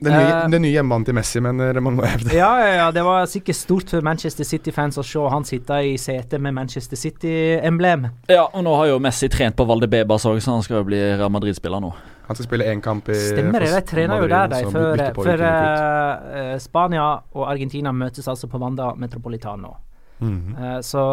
Den 0.03 0.12
nye, 0.13 0.31
uh, 0.35 0.50
den 0.51 0.63
nye 0.65 0.71
hjemmebanen 0.73 1.05
til 1.05 1.15
Messi, 1.15 1.39
mener 1.43 1.77
man 1.83 1.95
må 1.95 2.05
hevde. 2.07 2.33
Ja, 2.35 2.50
ja, 2.59 2.71
ja, 2.75 2.88
det 2.91 3.03
var 3.05 3.27
sikkert 3.29 3.55
stort 3.55 3.93
for 3.93 4.03
Manchester 4.03 4.47
City-fans 4.47 4.97
å 5.00 5.03
se 5.05 5.21
han 5.31 5.45
sitte 5.47 5.77
i 5.85 5.93
setet 6.01 6.41
med 6.43 6.55
Manchester 6.57 7.00
City-emblem. 7.00 8.09
Ja, 8.31 8.47
og 8.50 8.65
nå 8.65 8.73
har 8.79 8.89
jo 8.91 8.97
Messi 9.03 9.29
trent 9.31 9.55
på 9.55 9.67
Valdebebas 9.69 10.25
òg, 10.27 10.41
så 10.43 10.57
han 10.57 10.65
skal 10.65 10.81
jo 10.81 10.89
bli 10.89 11.00
Real 11.00 11.31
Madrid-spiller 11.31 11.83
nå. 11.83 11.93
Han 12.27 12.35
skal 12.35 12.50
spille 12.50 12.67
én 12.71 12.83
kamp 12.83 13.09
i 13.12 13.15
Stemmer 13.19 13.63
det, 13.63 13.71
de 13.75 13.81
trener 13.88 14.23
jo 14.23 14.27
der, 14.31 14.51
de. 14.51 14.62
For, 14.71 15.07
for 15.19 15.47
eh, 15.47 16.53
Spania 16.63 17.07
og 17.35 17.47
Argentina 17.51 17.91
møtes 17.95 18.27
altså 18.31 18.47
på 18.51 18.59
Wanda 18.59 18.93
Metropolitano. 19.00 19.75
Eh, 20.22 20.79
så 20.82 21.03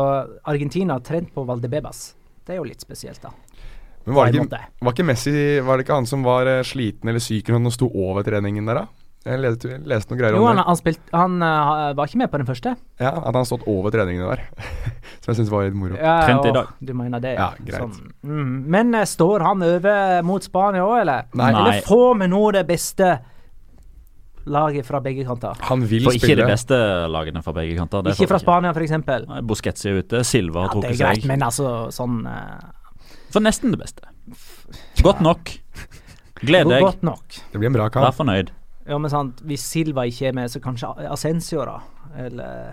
Argentina 0.44 0.98
har 0.98 1.00
trent 1.00 1.32
på 1.34 1.44
Valdebebas. 1.44 2.14
Det 2.46 2.56
er 2.56 2.60
jo 2.60 2.68
litt 2.68 2.82
spesielt, 2.82 3.22
da. 3.22 3.32
Men 4.04 4.16
var 4.16 4.30
det, 4.30 4.40
ikke, 4.40 4.58
var 4.80 4.94
ikke 4.94 5.04
Messi 5.04 5.32
Var 5.60 5.76
det 5.76 5.84
ikke 5.84 5.96
han 5.98 6.06
som 6.08 6.22
var 6.24 6.48
eh, 6.48 6.62
sliten 6.64 7.10
eller 7.12 7.20
syk 7.20 7.50
når 7.50 7.58
han 7.58 7.74
sto 7.74 7.90
over 7.92 8.24
treningen 8.24 8.64
der, 8.70 8.80
da? 8.80 9.00
Jeg 9.20 9.36
leste, 9.42 9.68
jeg 9.68 9.82
leste 9.84 10.08
noen 10.08 10.20
greier 10.22 10.32
Jo, 10.32 10.40
om 10.40 10.48
han, 10.48 10.56
det. 10.56 10.62
han, 10.64 10.76
spilt, 10.78 11.00
han 11.12 11.34
uh, 11.44 11.90
var 11.92 12.08
ikke 12.08 12.20
med 12.22 12.30
på 12.32 12.38
den 12.40 12.46
første. 12.48 12.70
Ja, 12.96 13.10
At 13.10 13.26
han 13.28 13.36
har 13.42 13.48
stått 13.50 13.66
over 13.68 13.92
treningene 13.92 14.30
der. 14.30 14.46
Som 15.20 15.34
jeg 15.34 15.42
syns 15.42 15.50
var 15.52 15.66
litt 15.66 15.76
moro. 15.76 15.98
Ja, 16.00 16.14
Trent 16.24 16.48
i 16.48 16.54
dag. 16.56 16.70
Du 16.80 16.94
mener 16.96 17.20
det, 17.20 17.34
Ja, 17.36 17.50
greit. 17.58 17.82
Sånn. 17.82 18.14
Mm. 18.24 18.54
Men 18.72 18.96
uh, 18.96 19.04
står 19.04 19.44
han 19.44 19.66
over 19.66 20.24
mot 20.24 20.48
Spania 20.48 20.86
òg, 20.88 21.02
eller? 21.02 21.28
Nei. 21.36 21.50
Eller 21.52 21.84
får 21.84 22.16
vi 22.22 22.30
nå 22.32 22.40
det 22.56 22.64
beste 22.72 23.10
laget 24.50 24.86
fra 24.88 25.00
begge 25.04 25.24
kanter? 25.28 25.56
Han 25.68 25.86
vil 25.88 26.04
For 26.08 26.18
ikke 26.18 26.36
de 26.38 26.48
beste 26.48 26.76
lagene 27.10 27.42
fra 27.44 27.54
begge 27.56 27.78
kanter. 27.78 28.10
Ikke 28.12 28.28
fra 28.30 28.40
Spania, 28.42 28.74
f.eks. 28.74 28.96
Busquets 29.46 29.88
er 29.88 30.02
ute, 30.02 30.22
Silva 30.26 30.66
har 30.66 30.76
Ja, 30.76 30.84
det 30.84 30.92
er 30.94 31.00
greit, 31.04 31.26
men 31.30 31.46
altså 31.46 31.88
sånn 31.94 32.22
uh... 32.26 32.60
For 33.30 33.42
nesten 33.44 33.74
det 33.74 33.78
beste. 33.78 34.06
Godt 35.04 35.22
nok. 35.22 35.52
Gled 36.40 36.70
deg, 36.70 36.82
Godt 36.82 37.02
nok. 37.06 37.40
Det 37.52 37.60
blir 37.60 37.70
en 37.70 37.76
bra 37.76 37.86
vær 37.86 37.94
kamp. 37.94 38.16
fornøyd. 38.16 38.50
Ja, 38.90 38.98
men 38.98 39.12
sant, 39.12 39.42
hvis 39.46 39.62
Silva 39.62 40.06
ikke 40.08 40.30
er 40.30 40.36
med, 40.36 40.50
så 40.50 40.62
kanskje 40.62 40.90
Ascensio, 41.06 41.62
da. 41.68 41.76
Eller 42.18 42.72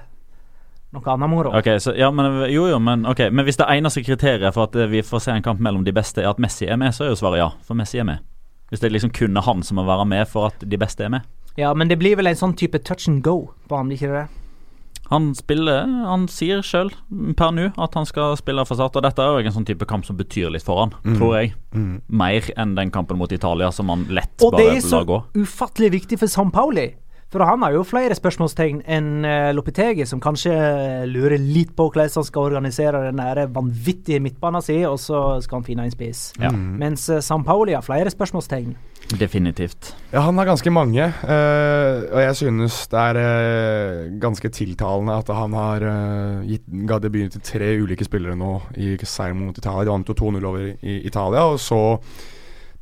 noe 0.96 1.14
annet 1.14 1.30
moro. 1.30 1.52
Ok, 1.58 1.70
så, 1.84 1.94
ja, 1.98 2.10
men, 2.16 2.48
jo, 2.50 2.66
jo, 2.72 2.80
men, 2.82 3.06
okay, 3.10 3.30
men 3.30 3.46
hvis 3.46 3.60
det 3.60 3.68
eneste 3.70 4.02
kriteriet 4.08 4.56
for 4.56 4.70
at 4.70 4.78
vi 4.90 5.04
får 5.06 5.28
se 5.28 5.36
en 5.36 5.46
kamp 5.46 5.62
mellom 5.64 5.84
de 5.86 5.94
beste, 5.94 6.24
er 6.24 6.32
at 6.32 6.42
Messi 6.42 6.66
er 6.66 6.80
med, 6.80 6.96
så 6.96 7.06
er 7.06 7.12
jo 7.12 7.20
svaret 7.20 7.44
ja. 7.44 7.52
For 7.68 7.78
Messi 7.78 8.00
er 8.02 8.08
med. 8.08 8.24
Hvis 8.72 8.82
det 8.82 8.90
er 8.90 8.96
liksom 8.96 9.14
kun 9.16 9.38
er 9.38 9.46
han 9.46 9.64
som 9.64 9.80
må 9.80 9.86
være 9.88 10.08
med 10.08 10.26
for 10.32 10.50
at 10.50 10.64
de 10.64 10.80
beste 10.80 11.06
er 11.06 11.12
med. 11.14 11.28
Ja, 11.58 11.74
men 11.74 11.88
det 11.90 11.98
blir 12.00 12.16
vel 12.20 12.28
en 12.30 12.36
sånn 12.38 12.54
type 12.58 12.80
touch 12.86 13.08
and 13.10 13.24
go 13.26 13.50
på 13.68 13.78
ham, 13.80 13.90
ikke 13.92 14.12
det? 14.14 14.28
Han 15.10 15.30
spiller 15.36 15.86
Han 15.88 16.26
sier 16.28 16.60
sjøl 16.68 16.90
per 17.40 17.54
nå 17.56 17.70
at 17.80 17.94
han 17.96 18.06
skal 18.06 18.36
spille 18.36 18.66
for 18.68 18.76
Start, 18.76 18.98
og 19.00 19.04
dette 19.06 19.24
er 19.24 19.38
jo 19.40 19.48
en 19.48 19.56
sånn 19.56 19.66
type 19.70 19.88
kamp 19.88 20.04
som 20.06 20.18
betyr 20.20 20.52
litt 20.52 20.66
for 20.68 20.82
han, 20.84 20.92
Mm. 21.06 21.18
tror 21.18 21.34
jeg. 21.40 21.54
Mm. 21.74 22.02
Mer 22.10 22.42
enn 22.58 22.76
den 22.76 22.92
kampen 22.92 23.18
mot 23.18 23.32
Italia, 23.32 23.72
som 23.72 23.88
han 23.90 24.06
lett 24.10 24.44
Og 24.44 24.52
det 24.58 24.68
er 24.68 24.82
så 24.84 25.06
gå. 25.08 25.24
ufattelig 25.34 25.92
viktig 25.92 26.20
for 26.20 26.28
San 26.28 26.52
Pauli. 26.52 26.94
For 27.30 27.40
han 27.44 27.60
har 27.62 27.72
jo 27.74 27.84
flere 27.84 28.16
spørsmålstegn 28.16 28.84
enn 28.88 29.26
uh, 29.26 29.52
Lopetegi, 29.52 30.06
som 30.08 30.20
kanskje 30.20 30.52
eh, 30.54 31.06
lurer 31.08 31.38
litt 31.38 31.74
på 31.76 31.90
hvordan 31.92 32.08
han 32.16 32.24
skal 32.24 32.44
organisere 32.48 33.02
den 33.12 33.18
der 33.20 33.48
vanvittige 33.48 34.22
midtbanen 34.24 34.62
sin, 34.64 34.86
og 34.86 34.96
så 35.00 35.42
skal 35.44 35.58
han 35.60 35.66
finne 35.68 35.84
en 35.84 35.92
spiss. 35.92 36.34
Ja, 36.40 36.50
Mm. 36.52 36.78
Mens 36.80 37.10
uh, 37.10 37.20
San 37.20 37.44
Pauli 37.44 37.74
har 37.74 37.82
flere 37.82 38.10
spørsmålstegn. 38.12 38.76
Definitivt. 39.16 39.96
Ja, 40.12 40.20
han 40.26 40.38
har 40.38 40.50
ganske 40.50 40.72
mange, 40.74 41.04
eh, 41.04 42.06
og 42.12 42.22
jeg 42.22 42.36
synes 42.36 42.80
det 42.92 43.00
er 43.00 43.20
eh, 43.22 44.02
ganske 44.20 44.52
tiltalende 44.52 45.18
at 45.22 45.32
han 45.32 45.56
har 45.56 45.84
uh, 45.84 46.48
gitt, 46.48 46.66
ga 46.88 47.00
debuten 47.04 47.32
til 47.36 47.46
tre 47.46 47.70
ulike 47.80 48.08
spillere 48.08 48.36
nå 48.40 48.54
i 48.76 48.96
seieren 49.04 49.40
mot 49.46 49.58
Italia. 49.58 49.86
De 49.88 49.94
vant 49.94 50.12
jo 50.12 50.18
2-0 50.18 50.50
over 50.50 50.66
i 50.82 50.98
Italia, 51.08 51.46
og 51.48 51.60
så 51.60 51.82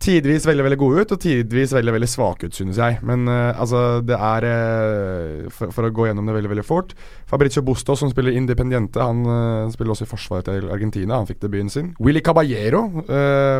tidvis 0.05 0.45
veldig 0.47 0.65
veldig 0.67 0.77
gode 0.79 1.03
ut, 1.03 1.13
og 1.15 1.21
tidvis 1.21 1.73
veldig 1.75 1.95
veldig 1.95 2.09
svake 2.09 2.49
ut, 2.49 2.55
synes 2.57 2.79
jeg. 2.81 2.99
Men 3.05 3.25
uh, 3.29 3.57
altså, 3.57 3.81
det 4.05 4.17
er 4.17 4.47
uh, 4.49 5.49
for, 5.53 5.73
for 5.75 5.87
å 5.87 5.93
gå 5.95 6.07
gjennom 6.09 6.29
det 6.29 6.37
veldig 6.37 6.53
veldig 6.53 6.67
fort 6.67 6.95
Fabrizio 7.29 7.63
Bustos, 7.65 8.01
som 8.03 8.11
spiller 8.11 8.35
Independiente, 8.37 9.01
han 9.01 9.25
uh, 9.25 9.73
spiller 9.73 9.95
også 9.95 10.07
i 10.07 10.11
forsvaret 10.11 10.49
til 10.49 10.69
Argentina. 10.73 11.19
Han 11.19 11.29
fikk 11.29 11.41
debuten 11.43 11.71
sin. 11.73 11.93
Willy 12.03 12.21
Caballero 12.25 12.85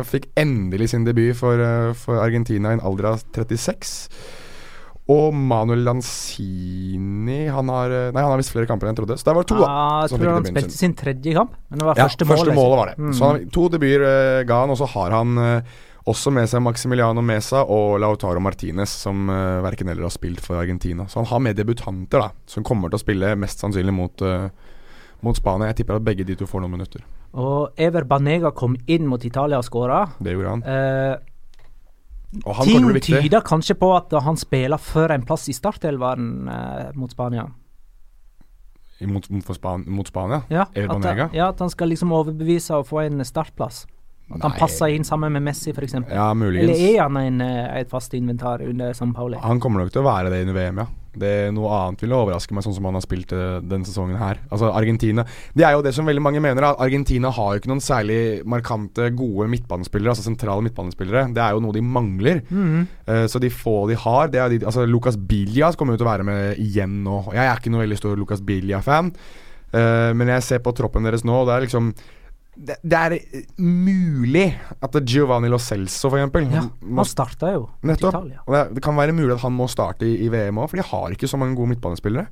fikk 0.06 0.28
endelig 0.38 0.90
sin 0.92 1.06
debut 1.06 1.36
for, 1.38 1.60
for 1.98 2.20
Argentina 2.22 2.72
i 2.72 2.78
en 2.78 2.84
alder 2.84 3.12
av 3.12 3.22
36. 3.34 3.94
Og 5.12 5.30
Manuel 5.38 5.84
Lanzini 5.86 7.44
Han 7.54 7.68
har 7.70 7.92
Nei, 8.10 8.18
han 8.18 8.32
har 8.32 8.40
visst 8.40 8.50
flere 8.50 8.66
kamper 8.66 8.88
enn 8.88 8.96
jeg 8.96 9.00
trodde. 9.04 9.16
Så 9.20 9.28
der 9.28 9.36
var 9.38 9.46
det 9.46 9.50
to, 9.52 9.58
da. 9.60 9.68
Ah, 9.70 9.98
jeg 10.02 10.12
som 10.12 10.22
tror 10.22 10.32
han 10.34 10.48
spilte 10.50 10.74
sin. 10.74 10.96
tredje 10.98 11.34
kamp, 11.36 11.52
men 11.70 11.82
det 11.82 11.86
var 11.88 12.00
Ja, 12.00 12.08
første, 12.08 12.28
første 12.28 12.56
målet 12.56 12.80
var 12.80 12.90
det. 12.90 12.96
Mm. 12.98 13.12
Så 13.14 13.30
han, 13.30 13.44
to 13.54 13.68
debuter 13.72 14.48
ga 14.48 14.62
han, 14.64 14.74
og 14.74 14.80
så 14.80 14.90
har 14.96 15.14
han 15.14 15.44
også 16.06 16.30
med 16.30 16.46
seg 16.50 16.62
Maximiliano 16.62 17.22
Mesa 17.24 17.64
og 17.66 17.96
Lautaro 18.02 18.40
Martinez, 18.42 18.92
som 19.02 19.26
uh, 19.30 19.58
verken 19.64 19.90
eller 19.90 20.06
har 20.06 20.14
spilt 20.14 20.40
for 20.44 20.60
Argentina. 20.60 21.08
Så 21.10 21.18
han 21.20 21.28
har 21.32 21.42
med 21.42 21.58
debutanter, 21.58 22.22
da, 22.22 22.30
som 22.46 22.64
kommer 22.66 22.92
til 22.92 23.00
å 23.00 23.02
spille 23.02 23.34
mest 23.38 23.62
sannsynlig 23.62 23.94
mot, 23.94 24.22
uh, 24.22 24.46
mot 25.26 25.38
Spania. 25.38 25.72
Jeg 25.72 25.82
tipper 25.82 25.98
at 25.98 26.06
begge 26.06 26.26
de 26.28 26.38
to 26.38 26.46
får 26.46 26.62
noen 26.62 26.76
minutter. 26.78 27.02
Og 27.36 27.74
Ever 27.76 28.06
Banega 28.08 28.52
kom 28.54 28.76
inn 28.86 29.08
mot 29.10 29.24
Italia 29.26 29.58
og 29.58 29.66
skåra. 29.66 30.04
Det 30.22 30.36
gjorde 30.36 30.54
han. 30.54 30.62
Uh, 30.62 31.32
Og 32.44 32.54
han 32.58 32.68
ting 32.68 32.88
tyder 33.00 33.40
kanskje 33.46 33.76
på 33.78 33.90
at 33.96 34.12
han 34.22 34.36
spiller 34.36 34.80
for 34.82 35.12
en 35.14 35.24
plass 35.26 35.46
i 35.50 35.54
startelveren 35.56 36.48
uh, 36.50 36.90
mot 36.98 37.10
Spania. 37.10 37.46
Mot, 39.06 39.26
mot, 39.28 39.50
Span 39.52 39.84
mot 39.92 40.08
Spania. 40.08 40.40
Ja 40.48 40.64
Ever 40.72 40.94
at, 40.94 41.02
Banega? 41.02 41.28
ja, 41.36 41.50
at 41.50 41.58
han 41.60 41.70
skal 41.70 41.90
liksom 41.92 42.14
overbevise 42.16 42.78
og 42.78 42.86
få 42.88 43.02
en 43.04 43.24
startplass. 43.24 43.84
At 44.34 44.42
han 44.42 44.56
passer 44.58 44.90
inn 44.90 45.04
sammen 45.06 45.30
med 45.36 45.44
Messi, 45.46 45.70
f.eks. 45.70 46.00
Ja, 46.10 46.32
Eller 46.34 46.72
er 46.74 47.02
han 47.04 47.16
en, 47.20 47.40
eh, 47.44 47.80
et 47.80 47.90
fast 47.90 48.14
inventar 48.18 48.64
under 48.66 48.94
San 48.96 49.12
Pauli? 49.14 49.38
Han 49.38 49.60
kommer 49.62 49.84
nok 49.84 49.92
til 49.94 50.02
å 50.02 50.08
være 50.08 50.32
det 50.32 50.40
under 50.42 50.56
VM, 50.56 50.80
ja. 50.82 50.86
Det 51.16 51.30
Noe 51.56 51.70
annet 51.72 52.02
ville 52.04 52.16
overraske 52.18 52.52
meg, 52.52 52.64
sånn 52.66 52.74
som 52.76 52.88
han 52.90 52.98
har 52.98 53.04
spilt 53.04 53.30
eh, 53.32 53.60
denne 53.64 53.86
sesongen 53.88 54.18
her. 54.20 54.42
Altså 54.52 54.68
Argentina 54.68 55.24
Det 55.56 55.64
er 55.64 55.76
jo 55.76 55.84
det 55.86 55.94
som 55.96 56.08
veldig 56.10 56.24
mange 56.24 56.42
mener, 56.44 56.66
at 56.66 56.82
Argentina 56.82 57.30
har 57.32 57.54
jo 57.54 57.62
ikke 57.62 57.70
noen 57.70 57.84
særlig 57.84 58.18
markante, 58.44 59.08
gode 59.16 59.46
midtbanespillere, 59.52 60.12
altså 60.12 60.26
sentrale 60.26 60.66
midtbanespillere. 60.66 61.28
Det 61.36 61.44
er 61.44 61.54
jo 61.54 61.62
noe 61.64 61.78
de 61.78 61.86
mangler. 61.86 62.42
Mm 62.50 62.66
-hmm. 62.66 62.84
uh, 63.08 63.26
så 63.30 63.38
de 63.38 63.50
få 63.50 63.88
de 63.88 63.94
har, 63.94 64.28
det 64.28 64.40
er 64.40 64.48
de 64.48 64.66
Altså 64.66 64.84
Lucas 64.84 65.16
Biljas 65.16 65.76
kommer 65.76 65.94
jo 65.94 65.98
til 65.98 66.06
å 66.06 66.12
være 66.12 66.24
med 66.24 66.58
igjen 66.58 67.04
nå. 67.04 67.32
Jeg 67.32 67.46
er 67.46 67.56
ikke 67.56 67.70
noe 67.70 67.86
veldig 67.86 67.96
stor 67.96 68.16
Lucas 68.16 68.40
Bilja-fan, 68.40 69.06
uh, 69.72 70.12
men 70.14 70.28
jeg 70.28 70.42
ser 70.42 70.58
på 70.58 70.72
troppen 70.72 71.04
deres 71.04 71.24
nå, 71.24 71.32
og 71.32 71.46
det 71.46 71.54
er 71.54 71.60
liksom 71.60 71.94
det, 72.56 72.78
det 72.80 72.98
er 72.98 73.14
eh, 73.18 73.48
mulig 73.60 74.46
at 74.80 74.98
Giovanni 75.04 75.50
Lo 75.52 75.58
Celso, 75.60 76.08
for 76.08 76.18
eksempel 76.18 76.46
Ja, 76.52 76.64
han 76.64 77.08
starta 77.08 77.52
jo 77.52 77.66
Nettopp. 77.86 78.14
Italia. 78.14 78.44
Det, 78.48 78.62
det 78.78 78.84
kan 78.84 78.96
være 78.96 79.16
mulig 79.16 79.34
at 79.36 79.44
han 79.44 79.54
må 79.56 79.68
starte 79.70 80.08
i, 80.08 80.14
i 80.24 80.30
VM 80.32 80.62
òg, 80.62 80.70
for 80.72 80.80
de 80.80 80.86
har 80.88 81.16
ikke 81.16 81.30
så 81.30 81.40
mange 81.40 81.58
gode 81.58 81.74
midtbanespillere. 81.74 82.26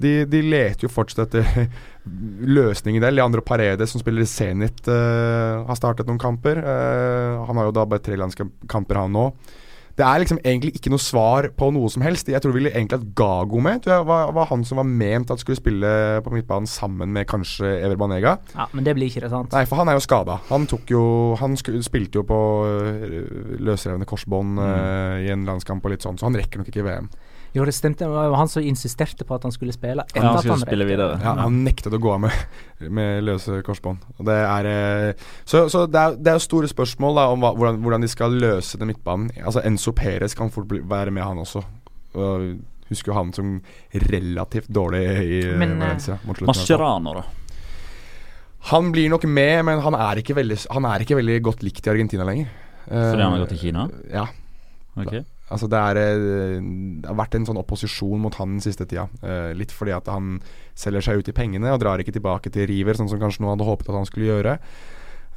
De, 0.00 0.12
de 0.24 0.40
leter 0.40 0.86
jo 0.86 0.92
fortsatt 0.92 1.28
etter 1.28 1.66
løsninger 2.56 3.02
der. 3.04 3.12
Leandro 3.12 3.44
Paredes, 3.44 3.92
som 3.92 4.00
spiller 4.00 4.24
i 4.24 4.30
Zenit, 4.30 4.80
uh, 4.88 5.66
har 5.68 5.76
startet 5.76 6.08
noen 6.08 6.20
kamper. 6.20 6.62
Uh, 6.64 7.44
han 7.44 7.60
har 7.60 7.68
jo 7.68 7.74
da 7.76 7.84
bare 7.88 8.04
tre 8.06 8.16
landskamper, 8.16 9.02
han 9.02 9.12
nå. 9.12 9.26
Det 9.98 10.06
er 10.06 10.22
liksom 10.22 10.38
egentlig 10.42 10.74
ikke 10.78 10.92
noe 10.92 11.02
svar 11.02 11.48
på 11.56 11.70
noe 11.74 11.90
som 11.92 12.04
helst. 12.04 12.30
Jeg 12.30 12.40
tror 12.42 12.54
ville 12.54 12.72
egentlig 12.72 13.00
at 13.00 13.08
Gago 13.18 13.60
med 13.62 13.82
tror 13.84 13.96
jeg 13.96 14.08
var, 14.08 14.32
var 14.36 14.48
han 14.50 14.64
som 14.66 14.80
var 14.80 14.88
ment 14.88 15.32
at 15.32 15.42
skulle 15.42 15.58
spille 15.58 15.90
på 16.24 16.32
midtbanen 16.34 16.68
sammen 16.70 17.12
med 17.14 17.28
kanskje 17.30 17.72
Ever 17.80 17.98
Banega. 18.00 18.36
Ja, 18.54 18.68
Men 18.72 18.86
det 18.86 18.94
blir 18.96 19.10
ikke 19.10 19.24
det, 19.24 19.32
sant? 19.32 19.52
Nei, 19.56 19.64
for 19.68 19.80
han 19.80 19.90
er 19.90 19.98
jo 19.98 20.04
skada. 20.04 20.38
Han 20.50 20.68
tok 20.70 20.90
jo 20.92 21.02
Han 21.40 21.56
spilte 21.56 22.20
jo 22.20 22.24
på 22.26 22.40
øh, 22.66 23.58
løsrevne 23.60 24.08
korsbånd 24.08 24.60
øh, 24.60 25.26
i 25.26 25.32
en 25.32 25.44
landskamp 25.48 25.84
og 25.84 25.94
litt 25.94 26.06
sånn, 26.06 26.18
så 26.20 26.28
han 26.28 26.38
rekker 26.38 26.62
nok 26.62 26.70
ikke 26.72 26.86
VM. 26.86 27.10
Jo, 27.54 27.64
det 27.66 27.72
stemte. 27.74 28.04
Det 28.06 28.10
var 28.14 28.28
jo 28.30 28.36
han 28.38 28.48
som 28.48 28.62
insisterte 28.62 29.24
på 29.26 29.34
at 29.34 29.42
han 29.42 29.52
skulle 29.54 29.72
spille. 29.74 30.04
Ja, 30.14 30.22
han 30.22 30.36
at 30.38 30.44
skulle 30.44 30.62
spille 30.62 30.86
videre. 30.86 31.16
Ja, 31.18 31.32
han 31.42 31.56
nektet 31.66 31.94
å 31.96 31.98
gå 31.98 32.12
av 32.14 32.20
med, 32.22 32.36
med 32.98 33.24
løse 33.26 33.58
korsbånd. 33.66 34.04
Og 34.18 34.28
det 34.28 34.36
er 34.38 34.68
øh, 34.70 35.24
Så, 35.44 35.64
så 35.72 35.86
det, 35.90 35.98
er, 36.00 36.14
det 36.20 36.34
er 36.34 36.44
store 36.44 36.70
spørsmål 36.70 37.18
da 37.18 37.24
om 37.34 37.42
hva, 37.42 37.50
hvordan, 37.58 37.80
hvordan 37.82 38.06
de 38.06 38.10
skal 38.12 38.36
løse 38.38 38.78
den 38.78 38.92
midtbanen. 38.92 39.32
Altså 39.42 39.64
Enzo 39.66 39.92
Perez 39.98 40.36
kan 40.38 40.52
fort 40.54 40.68
bli, 40.70 40.82
være 40.86 41.10
med, 41.10 41.26
han 41.26 41.42
også. 41.42 41.64
Og 42.14 42.46
husker 42.90 43.12
jo 43.12 43.18
han 43.18 43.34
som 43.34 43.50
relativt 44.06 44.70
dårlig 44.70 45.02
i 45.08 45.42
øh, 45.48 45.58
Men, 45.58 45.76
eh, 45.82 45.88
Valencia. 45.88 46.18
Mascherano, 46.46 47.18
da. 47.18 47.26
Han 48.70 48.92
blir 48.92 49.08
nok 49.10 49.24
med, 49.24 49.62
men 49.64 49.80
han 49.80 49.94
er 49.96 50.20
ikke 50.20 50.36
veldig, 50.36 50.58
han 50.70 50.84
er 50.84 51.02
ikke 51.02 51.16
veldig 51.16 51.36
godt 51.42 51.62
likt 51.64 51.86
i 51.86 51.90
Argentina 51.90 52.26
lenger. 52.28 52.50
Fordi 52.86 53.22
han 53.22 53.32
har 53.32 53.38
Eh, 53.38 53.42
gått 53.44 53.52
til 53.54 53.62
Kina? 53.66 53.88
Ja. 54.12 54.26
Ok. 55.00 55.14
Altså 55.50 55.66
det, 55.70 55.78
er, 55.78 55.98
eh, 55.98 56.60
det 57.02 57.10
har 57.10 57.18
vært 57.18 57.34
en 57.36 57.48
sånn 57.48 57.60
opposisjon 57.60 58.22
mot 58.22 58.36
han 58.38 58.56
den 58.56 58.64
siste 58.64 58.86
tida. 58.86 59.08
Eh, 59.22 59.50
litt 59.58 59.74
fordi 59.74 59.94
at 59.96 60.08
han 60.10 60.38
selger 60.78 61.04
seg 61.04 61.20
ut 61.20 61.30
i 61.32 61.36
pengene 61.36 61.74
og 61.74 61.82
drar 61.82 62.02
ikke 62.02 62.14
tilbake 62.14 62.52
til 62.54 62.68
River, 62.70 62.98
sånn 62.98 63.10
som 63.10 63.20
kanskje 63.20 63.42
noen 63.42 63.56
hadde 63.56 63.68
håpet 63.68 63.90
at 63.90 63.98
han 63.98 64.08
skulle 64.08 64.30
gjøre. 64.30 64.56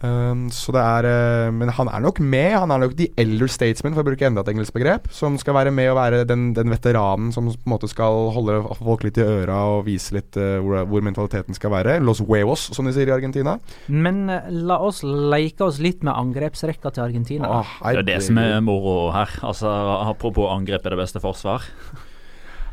Um, 0.04 0.50
så 0.52 0.74
det 0.76 0.82
er 0.84 1.06
eh, 1.08 1.52
Men 1.56 1.70
han 1.72 1.88
er 1.88 2.02
nok 2.04 2.20
med. 2.20 2.58
Han 2.60 2.74
er 2.76 2.82
nok 2.84 2.96
the 3.00 3.08
elder 3.20 3.48
statesman, 3.48 3.94
for 3.96 4.04
å 4.04 4.10
bruke 4.10 4.28
enda 4.28 4.44
et 4.44 4.52
engelsk 4.52 4.76
begrep, 4.76 5.08
som 5.16 5.38
skal 5.40 5.56
være 5.56 5.72
med 5.72 5.94
og 5.94 6.00
være 6.02 6.24
den, 6.28 6.50
den 6.58 6.74
veteranen 6.74 7.32
som 7.32 7.48
på 7.48 7.56
en 7.56 7.72
måte 7.72 7.88
skal 7.92 8.28
holde 8.36 8.60
folk 8.82 9.06
litt 9.08 9.22
i 9.22 9.24
øra 9.24 9.62
og 9.78 9.86
vise 9.88 10.18
litt 10.18 10.36
uh, 10.36 10.58
hvor, 10.60 10.84
hvor 10.92 11.06
mentaliteten 11.08 11.56
skal 11.56 11.72
være. 11.72 11.98
Los 12.04 12.20
huevos, 12.24 12.68
som 12.76 12.90
de 12.90 12.96
sier 12.96 13.08
i 13.08 13.16
Argentina. 13.16 13.56
Men 13.88 14.26
uh, 14.28 14.52
la 14.52 14.82
oss 14.84 15.04
leke 15.08 15.70
oss 15.70 15.80
litt 15.84 16.04
med 16.04 16.16
angrepsrekka 16.16 16.92
til 16.92 17.08
Argentina. 17.08 17.62
Åh, 17.62 17.76
Det 17.94 18.04
er 18.04 18.10
det 18.12 18.22
som 18.28 18.42
er 18.44 18.60
moro 18.66 19.14
her. 19.16 19.32
Altså, 19.44 19.72
Apropos 20.04 20.52
angrep 20.52 20.84
er 20.84 20.98
det 20.98 21.06
beste 21.06 21.24
forsvar. 21.24 21.64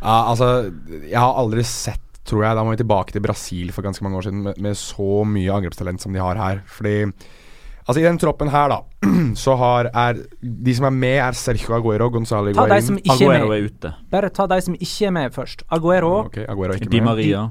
Ja, 0.01 0.31
altså 0.31 0.71
Jeg 1.05 1.19
har 1.19 1.37
aldri 1.37 1.63
sett, 1.67 2.03
tror 2.29 2.45
jeg 2.45 2.57
Da 2.57 2.65
må 2.65 2.75
vi 2.75 2.81
tilbake 2.83 3.15
til 3.15 3.23
Brasil 3.25 3.71
for 3.73 3.87
ganske 3.87 4.05
mange 4.05 4.19
år 4.19 4.27
siden, 4.29 4.43
med, 4.45 4.59
med 4.61 4.77
så 4.79 5.23
mye 5.25 5.55
angrepstalent 5.57 6.03
som 6.03 6.13
de 6.13 6.21
har 6.23 6.41
her. 6.41 6.65
Fordi 6.69 7.13
Altså 7.89 8.03
I 8.03 8.05
den 8.05 8.21
troppen 8.23 8.51
her, 8.53 8.71
da, 8.71 9.09
så 9.45 9.57
har 9.59 9.89
er 9.91 10.21
De 10.41 10.75
som 10.77 10.87
er 10.87 10.95
med, 10.95 11.17
er 11.25 11.35
Sergio 11.39 11.75
Aguero, 11.75 12.11
Gonzalo 12.13 12.53
Ta 12.55 12.67
de 12.71 12.81
som 12.87 12.99
ikke 13.01 13.17
er 13.17 13.25
Aguero 13.25 13.49
med. 13.49 13.57
er 13.57 13.71
ute. 13.71 13.93
Bare 14.13 14.31
ta 14.31 14.47
de 14.53 14.61
som 14.63 14.77
ikke 14.77 15.09
er 15.09 15.15
med 15.17 15.35
først. 15.35 15.65
Aguero. 15.73 16.13
Okay, 16.27 16.45
Aguero 16.47 16.77
er 16.77 16.83
ikke 16.83 16.93
Di 16.93 17.01
med. 17.01 17.09
Maria. 17.09 17.47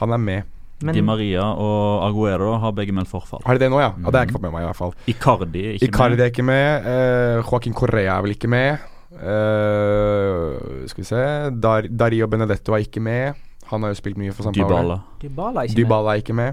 Han 0.00 0.14
er 0.14 0.22
med. 0.22 0.50
Men 0.84 0.94
Di 0.94 1.02
Maria 1.02 1.46
og 1.58 2.04
Aguero 2.06 2.52
har 2.60 2.74
begge 2.76 2.92
meldt 2.94 3.08
forfall. 3.08 3.42
Har 3.46 3.56
de 3.56 3.64
det 3.64 3.70
nå, 3.72 3.80
ja? 3.80 3.92
ja 3.96 4.04
det 4.04 4.14
har 4.14 4.24
jeg 4.24 4.30
ikke 4.30 4.38
fått 4.38 4.46
med 4.46 4.54
meg, 4.54 4.64
i 4.64 4.68
hvert 4.68 4.80
fall. 4.80 4.94
Icardi 5.10 5.62
er 5.64 5.76
ikke 5.78 5.88
Icardi 5.88 6.16
med. 6.18 6.24
er 6.24 6.32
ikke 6.32 6.46
med. 6.50 6.88
Uh, 6.88 7.38
Joaquin 7.40 7.76
Correa 7.78 8.18
er 8.18 8.26
vel 8.26 8.36
ikke 8.36 8.50
med. 8.52 8.90
Uh, 9.14 10.84
skal 10.90 11.04
vi 11.04 11.06
se 11.06 11.24
Dar 11.62 11.86
Dario 11.88 12.26
Benedetto 12.30 12.74
er 12.74 12.84
ikke 12.84 13.02
med. 13.02 13.43
Han 13.70 13.82
har 13.82 13.94
jo 13.94 13.94
spilt 13.94 14.18
mye 14.20 14.32
for 14.32 14.42
San 14.46 14.54
Paolo. 14.54 14.76
Dybala. 14.76 14.98
Dybala 15.22 15.60
er 15.60 15.68
ikke 15.68 15.74
med. 15.74 15.84
Dybala 15.84 16.10
er 16.12 16.22
ikke 16.22 16.34
med. 16.34 16.52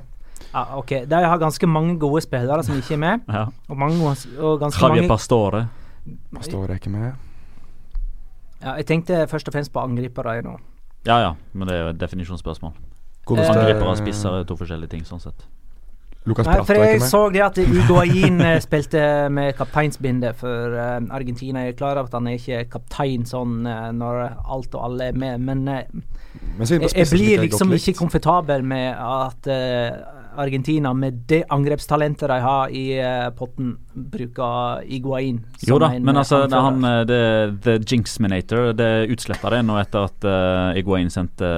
Ja, 0.54 0.64
ok, 0.78 0.90
De 1.08 1.16
har 1.16 1.38
ganske 1.38 1.68
mange 1.68 2.00
gode 2.00 2.22
spillere 2.22 2.64
som 2.64 2.76
ikke 2.76 2.94
er 2.94 2.98
med. 2.98 3.20
Ja. 3.38 3.46
Og, 3.70 3.78
mange, 3.78 4.16
og 4.40 4.60
ganske 4.60 4.82
Javier 4.86 5.02
mange 5.04 5.08
Pastore. 5.10 5.68
Pastore 6.36 6.70
er 6.70 6.74
ikke 6.82 6.90
med. 6.90 7.12
ja, 8.64 8.74
Jeg 8.74 8.86
tenkte 8.86 9.28
først 9.28 9.48
og 9.48 9.54
fremst 9.54 9.74
på 9.74 9.80
angripere 9.80 10.42
nå. 10.42 10.58
Ja 11.06 11.20
ja, 11.22 11.34
men 11.54 11.68
det 11.68 11.76
er 11.76 11.82
jo 11.82 11.90
et 11.96 12.00
definisjonsspørsmål. 12.02 12.72
Godeste- 13.26 13.58
Angripere 13.58 13.90
og 13.90 13.98
spisser 13.98 14.30
er 14.30 14.44
to 14.44 14.56
forskjellige 14.58 14.90
ting, 14.90 15.06
sånn 15.06 15.20
sett. 15.22 15.46
Lucas 16.26 16.46
Nei, 16.46 16.58
for 16.66 16.78
jeg 16.78 17.02
så 17.02 17.22
det 17.34 17.42
at 17.42 17.58
Uguain 17.80 18.42
eh, 18.46 18.60
spilte 18.62 19.30
med 19.34 19.56
kapteinsbinde, 19.58 20.34
for 20.38 20.76
uh, 20.78 21.00
Argentina. 21.10 21.64
Jeg 21.66 21.74
er 21.74 21.78
klar 21.80 21.98
over 21.98 22.12
at 22.12 22.14
han 22.14 22.28
er 22.30 22.38
ikke 22.38 22.68
kaptein 22.76 23.26
sånn 23.26 23.66
uh, 23.66 23.90
når 23.92 24.20
alt 24.46 24.76
og 24.78 24.84
alle 24.86 25.08
er 25.10 25.18
med, 25.18 25.42
men 25.42 25.64
eh, 25.68 25.88
Så 26.62 26.78
jeg, 26.78 26.90
jeg 26.96 27.08
blir 27.12 27.42
liksom 27.46 27.72
ikke 27.74 27.94
komfortabel 27.98 28.64
med 28.64 28.94
at 28.96 29.48
uh, 29.50 30.22
Argentina, 30.40 30.94
med 30.94 31.24
det 31.28 31.44
angrepstalentet 31.50 32.30
de 32.30 32.40
har 32.44 32.72
i 32.72 32.86
uh, 33.00 33.30
potten, 33.36 33.74
bruker 33.94 34.86
Iguain 34.88 35.42
Jo 35.68 35.80
da, 35.82 35.92
en, 35.96 36.06
men 36.06 36.18
altså 36.22 36.46
det, 36.46 36.56
er 36.56 36.66
han, 36.68 36.86
eh, 36.88 37.02
det, 37.08 37.20
The 37.66 37.76
Jinxminator 37.84 38.72
Det 38.78 38.90
utsletta 39.12 39.52
det 39.52 39.62
nå 39.68 39.76
etter 39.82 40.08
at 40.08 40.28
uh, 40.28 40.80
Iguain 40.80 41.12
sendte 41.12 41.52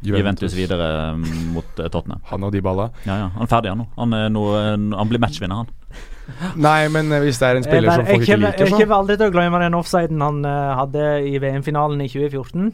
Juventus. 0.00 0.22
Juventus. 0.22 0.54
videre 0.56 1.12
mm, 1.12 1.50
mot 1.52 1.76
Tottenham. 1.76 2.22
Han 2.30 2.44
og 2.46 2.54
Dybala. 2.54 2.86
Ja, 3.04 3.18
ja, 3.20 3.26
Han 3.34 3.44
er 3.44 3.50
ferdig 3.50 3.68
han 3.68 3.82
nå. 3.82 3.84
Han, 3.98 4.14
er 4.16 4.30
eh, 4.32 4.70
han 4.96 5.10
blir 5.10 5.20
matchvinner, 5.20 5.60
han. 5.60 6.54
Nei, 6.56 6.88
men 6.88 7.12
hvis 7.20 7.36
det 7.36 7.50
er 7.50 7.58
en 7.58 7.66
Jeg, 7.66 7.68
spiller 7.68 7.90
som 7.90 8.06
jeg, 8.06 8.14
folk 8.14 8.24
ikke 8.24 8.38
liker, 8.38 8.46
liker, 8.46 8.64
jeg 8.64 8.72
så 8.72 8.78
kommer 8.78 8.96
aldri 8.96 9.16
til 9.20 9.28
å 9.28 9.34
glemme 9.34 9.60
den 9.60 9.76
offsiden 9.76 10.24
han 10.24 10.40
hadde 10.46 11.04
i 11.28 11.34
VM-finalen 11.42 12.00
i 12.00 12.08
2014. 12.08 12.70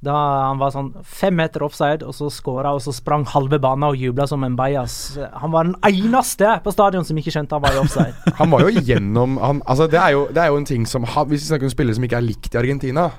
Da 0.00 0.16
han 0.46 0.60
var 0.60 0.72
sånn 0.72 0.94
fem 1.04 1.34
meter 1.36 1.60
offside, 1.66 2.06
og 2.08 2.14
så 2.16 2.30
skåra 2.32 2.72
og 2.72 2.80
så 2.80 2.92
sprang 2.96 3.26
halve 3.28 3.58
banen 3.60 3.84
og 3.90 4.00
jubla 4.00 4.24
som 4.30 4.46
en 4.46 4.56
bajas. 4.56 5.18
Han 5.42 5.52
var 5.52 5.68
den 5.68 5.76
eneste 5.84 6.54
på 6.64 6.72
stadion 6.72 7.04
som 7.04 7.20
ikke 7.20 7.34
skjønte 7.34 7.58
han 7.58 7.66
var 7.66 7.76
i 7.76 7.82
offside. 7.82 8.14
Han 8.40 8.48
var 8.48 8.64
jo 8.64 8.80
gjennom 8.80 9.36
han, 9.42 9.58
altså 9.68 9.84
det, 9.90 9.98
er 10.00 10.14
jo, 10.14 10.22
det 10.32 10.40
er 10.40 10.48
jo 10.48 10.56
en 10.56 10.64
ting 10.68 10.86
som 10.88 11.04
Hvis 11.04 11.42
vi 11.42 11.48
snakker 11.50 11.68
om 11.68 11.72
spillere 11.72 11.98
som 11.98 12.06
ikke 12.06 12.16
er 12.16 12.24
likt 12.24 12.54
i 12.54 12.60
Argentina, 12.60 13.10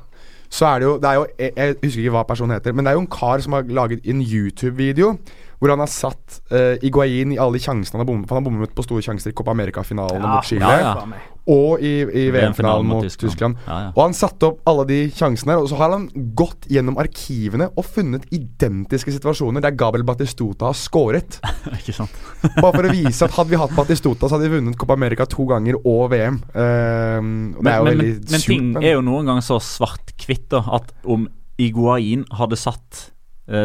så 0.50 0.66
er 0.72 0.82
det 0.82 0.88
jo, 0.88 0.96
det 1.04 1.10
er 1.10 1.20
jo 1.20 1.26
jeg, 1.38 1.54
jeg 1.56 1.76
husker 1.84 2.02
ikke 2.02 2.16
hva 2.16 2.24
personen 2.28 2.56
heter, 2.56 2.74
men 2.74 2.86
det 2.86 2.92
er 2.92 2.98
jo 2.98 3.04
en 3.06 3.14
kar 3.14 3.44
som 3.46 3.56
har 3.56 3.70
laget 3.70 4.10
en 4.10 4.24
YouTube-video 4.26 5.14
hvor 5.62 5.76
han 5.76 5.84
har 5.84 5.90
satt 5.94 6.40
uh, 6.50 6.74
Iguain 6.82 7.36
i 7.36 7.38
alle 7.38 7.60
de 7.60 7.62
sjansene 7.62 8.00
han 8.00 8.02
har 8.02 8.10
bommet. 8.10 8.26
For 8.26 8.34
han 8.34 8.42
har 8.42 8.50
bommet 8.50 8.72
på 8.74 8.86
store 8.86 9.04
sjanser 9.06 9.30
i 9.30 9.36
Copa 9.38 9.54
America-finalen 9.54 10.24
mot 10.26 10.48
Chile. 10.48 10.66
ja, 10.66 10.96
ja. 10.98 11.28
Og 11.52 11.82
i, 11.82 12.04
i 12.06 12.24
VM-finalen 12.34 12.86
mot 12.86 13.06
Tyskland. 13.18 13.58
Ja, 13.66 13.78
ja. 13.88 13.92
Og 13.96 14.02
han 14.04 14.14
satte 14.14 14.46
opp 14.52 14.60
alle 14.70 14.84
de 14.90 14.98
sjansene 15.10 15.56
og 15.58 15.66
så 15.72 15.80
har 15.80 15.94
han 15.96 16.04
gått 16.38 16.68
gjennom 16.70 17.00
arkivene 17.02 17.72
og 17.74 17.86
funnet 17.90 18.28
identiske 18.34 19.14
situasjoner 19.16 19.64
der 19.66 19.74
Gabriel 19.78 20.06
Batistota 20.06 20.70
har 20.70 20.78
scoret. 20.78 21.40
Ikke 21.80 21.96
sant? 21.98 22.14
Bare 22.60 22.76
for 22.76 22.86
å 22.86 22.94
vise 22.94 23.26
at 23.26 23.38
hadde 23.38 23.54
vi 23.54 23.62
hatt 23.62 23.74
Batistota, 23.78 24.30
så 24.30 24.38
hadde 24.38 24.50
vi 24.50 24.60
vunnet 24.60 24.78
Copa 24.82 24.98
America 24.98 25.26
to 25.30 25.46
ganger 25.50 25.78
og 25.82 26.08
VM. 26.14 26.42
Uh, 26.54 27.22
og 27.58 27.62
det 27.62 27.66
Men, 27.66 27.74
er 27.74 27.78
jo 27.78 27.86
men, 27.86 27.92
veldig 27.92 28.10
men, 28.14 28.32
men 28.34 28.46
ting 28.46 28.74
er 28.82 28.96
jo 28.96 29.06
noen 29.10 29.30
ganger 29.34 29.46
så 29.46 29.62
svart-hvitt 29.66 30.58
at 30.62 30.94
om 31.10 31.26
Iguain 31.62 32.26
hadde 32.38 32.58
satt 32.58 33.02
eh, 33.02 33.11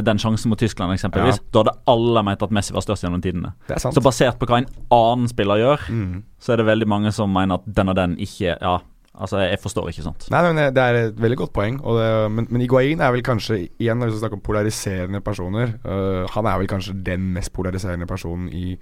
den 0.03 0.19
sjansen 0.19 0.51
mot 0.51 0.59
Tyskland, 0.59 0.93
eksempelvis, 0.97 1.39
Ja. 1.39 1.45
da 1.53 1.63
hadde 1.63 1.77
alle 1.93 2.23
ment 2.27 2.43
at 2.43 2.51
Messi 2.51 2.73
var 2.75 2.83
størst 2.83 3.05
gjennom 3.07 3.23
tidene. 3.23 3.53
Så 3.79 4.03
basert 4.03 4.39
på 4.41 4.47
hva 4.51 4.59
en 4.59 4.67
annen 4.91 5.29
spiller 5.31 5.61
gjør, 5.63 5.87
Mm. 5.91 6.23
så 6.41 6.53
er 6.53 6.57
det 6.57 6.67
veldig 6.67 6.89
mange 6.91 7.13
som 7.15 7.31
mener 7.33 7.55
at 7.61 7.65
den 7.73 7.89
og 7.89 7.95
den 7.97 8.17
ikke 8.17 8.57
Ja, 8.61 8.81
altså, 9.19 9.39
jeg 9.49 9.61
forstår 9.63 9.89
ikke 9.93 10.03
sånt. 10.03 10.27
Nei, 10.31 10.43
men 10.53 10.75
Det 10.75 10.83
er 10.83 10.95
et 11.09 11.17
veldig 11.17 11.37
godt 11.39 11.53
poeng. 11.53 11.79
Det, 11.79 12.31
men, 12.33 12.47
men 12.51 12.61
Iguain 12.63 13.01
er 13.01 13.13
vel 13.13 13.23
kanskje 13.23 13.69
Igjen 13.79 13.99
når 13.99 14.11
vi 14.11 14.19
snakker 14.19 14.35
om 14.35 14.41
polariserende 14.41 15.21
personer 15.23 15.79
uh, 15.87 16.27
Han 16.35 16.47
er 16.47 16.59
vel 16.59 16.67
kanskje 16.67 16.97
den 17.05 17.33
mest 17.33 17.53
polariserende 17.53 18.07
personen 18.07 18.49
i 18.53 18.77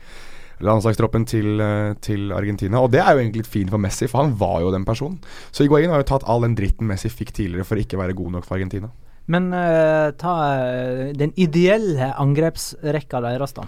landslagstroppen 0.62 1.24
til, 1.26 1.58
til 2.00 2.32
Argentina. 2.32 2.78
Og 2.80 2.90
det 2.92 3.00
er 3.02 3.12
jo 3.12 3.18
egentlig 3.24 3.42
litt 3.42 3.50
fint 3.50 3.70
for 3.70 3.78
Messi, 3.82 4.06
for 4.06 4.22
han 4.22 4.36
var 4.38 4.60
jo 4.62 4.70
den 4.70 4.84
personen. 4.86 5.18
Så 5.52 5.64
Iguain 5.66 5.90
har 5.90 5.98
jo 5.98 6.06
tatt 6.06 6.24
all 6.30 6.42
den 6.46 6.54
dritten 6.54 6.86
Messi 6.86 7.10
fikk 7.10 7.32
tidligere 7.34 7.66
for 7.66 7.76
ikke 7.76 7.98
å 7.98 8.02
være 8.04 8.14
god 8.14 8.30
nok 8.36 8.44
for 8.46 8.54
Argentina. 8.56 8.88
Men 9.30 9.48
uh, 9.56 10.12
ta 10.20 10.36
uh, 10.60 11.10
den 11.16 11.32
ideelle 11.40 12.12
angrepsrekka 12.20 13.22
deres, 13.24 13.56
da. 13.56 13.66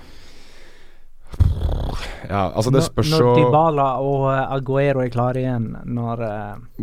Ja, 2.27 2.51
altså 2.55 2.71
det 2.75 2.83
spørs 2.87 3.11
jo 3.12 3.19
Når 3.23 3.38
Dybala 3.38 3.87
og 4.03 4.25
eh, 4.31 4.55
Aguero 4.57 5.03
er 5.03 5.11
klare 5.12 5.40
igjen, 5.42 5.66
når 5.85 6.23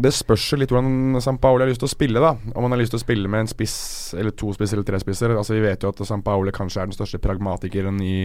Det 0.06 0.12
spørs 0.16 0.46
jo 0.54 0.60
litt 0.60 0.72
hvordan 0.72 1.20
Sampaoli 1.24 1.66
har 1.66 1.72
lyst 1.72 1.82
til 1.84 1.90
å 1.90 1.92
spille, 1.92 2.22
da. 2.24 2.34
Om 2.54 2.68
han 2.68 2.76
har 2.76 2.82
lyst 2.82 2.94
til 2.96 3.02
å 3.02 3.04
spille 3.04 3.32
med 3.32 3.44
en 3.44 3.52
spiss, 3.52 3.78
eller 4.20 4.36
to 4.36 4.54
spisser 4.56 4.78
eller 4.78 4.88
tre 4.88 5.00
spisser. 5.04 5.34
Altså 5.36 5.58
Vi 5.58 5.64
vet 5.66 5.84
jo 5.84 5.92
at 5.92 6.04
Sampaoli 6.08 6.54
kanskje 6.56 6.84
er 6.84 6.92
den 6.92 6.96
største 6.96 7.20
pragmatikeren 7.24 8.00
i, 8.04 8.18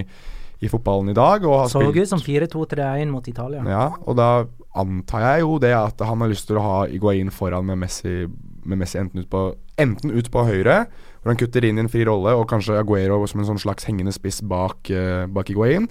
i 0.58 0.70
fotballen 0.70 1.10
i 1.10 1.16
dag. 1.18 1.46
Og 1.48 1.64
har 1.64 1.72
så 1.72 1.82
spilt 1.82 2.02
ut 2.02 2.12
som 2.12 2.22
4-2-3-1 2.22 3.14
mot 3.14 3.30
Italia. 3.30 3.64
Ja, 3.66 3.88
og 4.04 4.18
da 4.18 4.30
antar 4.78 5.24
jeg 5.24 5.46
jo 5.46 5.58
det 5.62 5.74
at 5.74 6.06
han 6.06 6.22
har 6.22 6.30
lyst 6.30 6.50
til 6.50 6.60
å 6.60 6.66
ha 6.66 6.78
Iguain 6.92 7.32
foran 7.34 7.66
med 7.66 7.82
Messi 7.82 8.20
med 8.64 8.80
Messi 8.82 8.98
enten 9.00 9.22
ut, 9.22 9.28
på, 9.30 9.42
enten 9.80 10.14
ut 10.14 10.30
på 10.32 10.44
høyre, 10.48 10.80
hvor 11.20 11.32
han 11.32 11.40
kutter 11.40 11.66
inn 11.66 11.78
i 11.78 11.84
en 11.84 11.90
fri 11.92 12.04
rolle, 12.08 12.34
og 12.38 12.48
kanskje 12.50 12.78
Aguero 12.80 13.20
som 13.28 13.42
en 13.42 13.48
sånn 13.50 13.62
slags 13.62 13.88
hengende 13.88 14.14
spiss 14.14 14.40
bak, 14.46 14.90
uh, 14.90 15.26
bak 15.30 15.50
Iguain, 15.52 15.88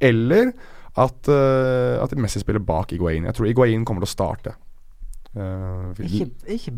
eller 0.00 0.52
at, 0.98 1.30
uh, 1.30 1.98
at 2.02 2.16
Messi 2.18 2.42
spiller 2.42 2.62
bak 2.64 2.94
Iguain. 2.96 3.28
Jeg 3.28 3.38
tror 3.38 3.50
Iguain 3.50 3.84
kommer 3.88 4.04
til 4.04 4.10
å 4.10 4.16
starte. 4.16 4.56
Uh, 5.36 5.92
ikke, 6.02 6.30
ikke 6.56 6.74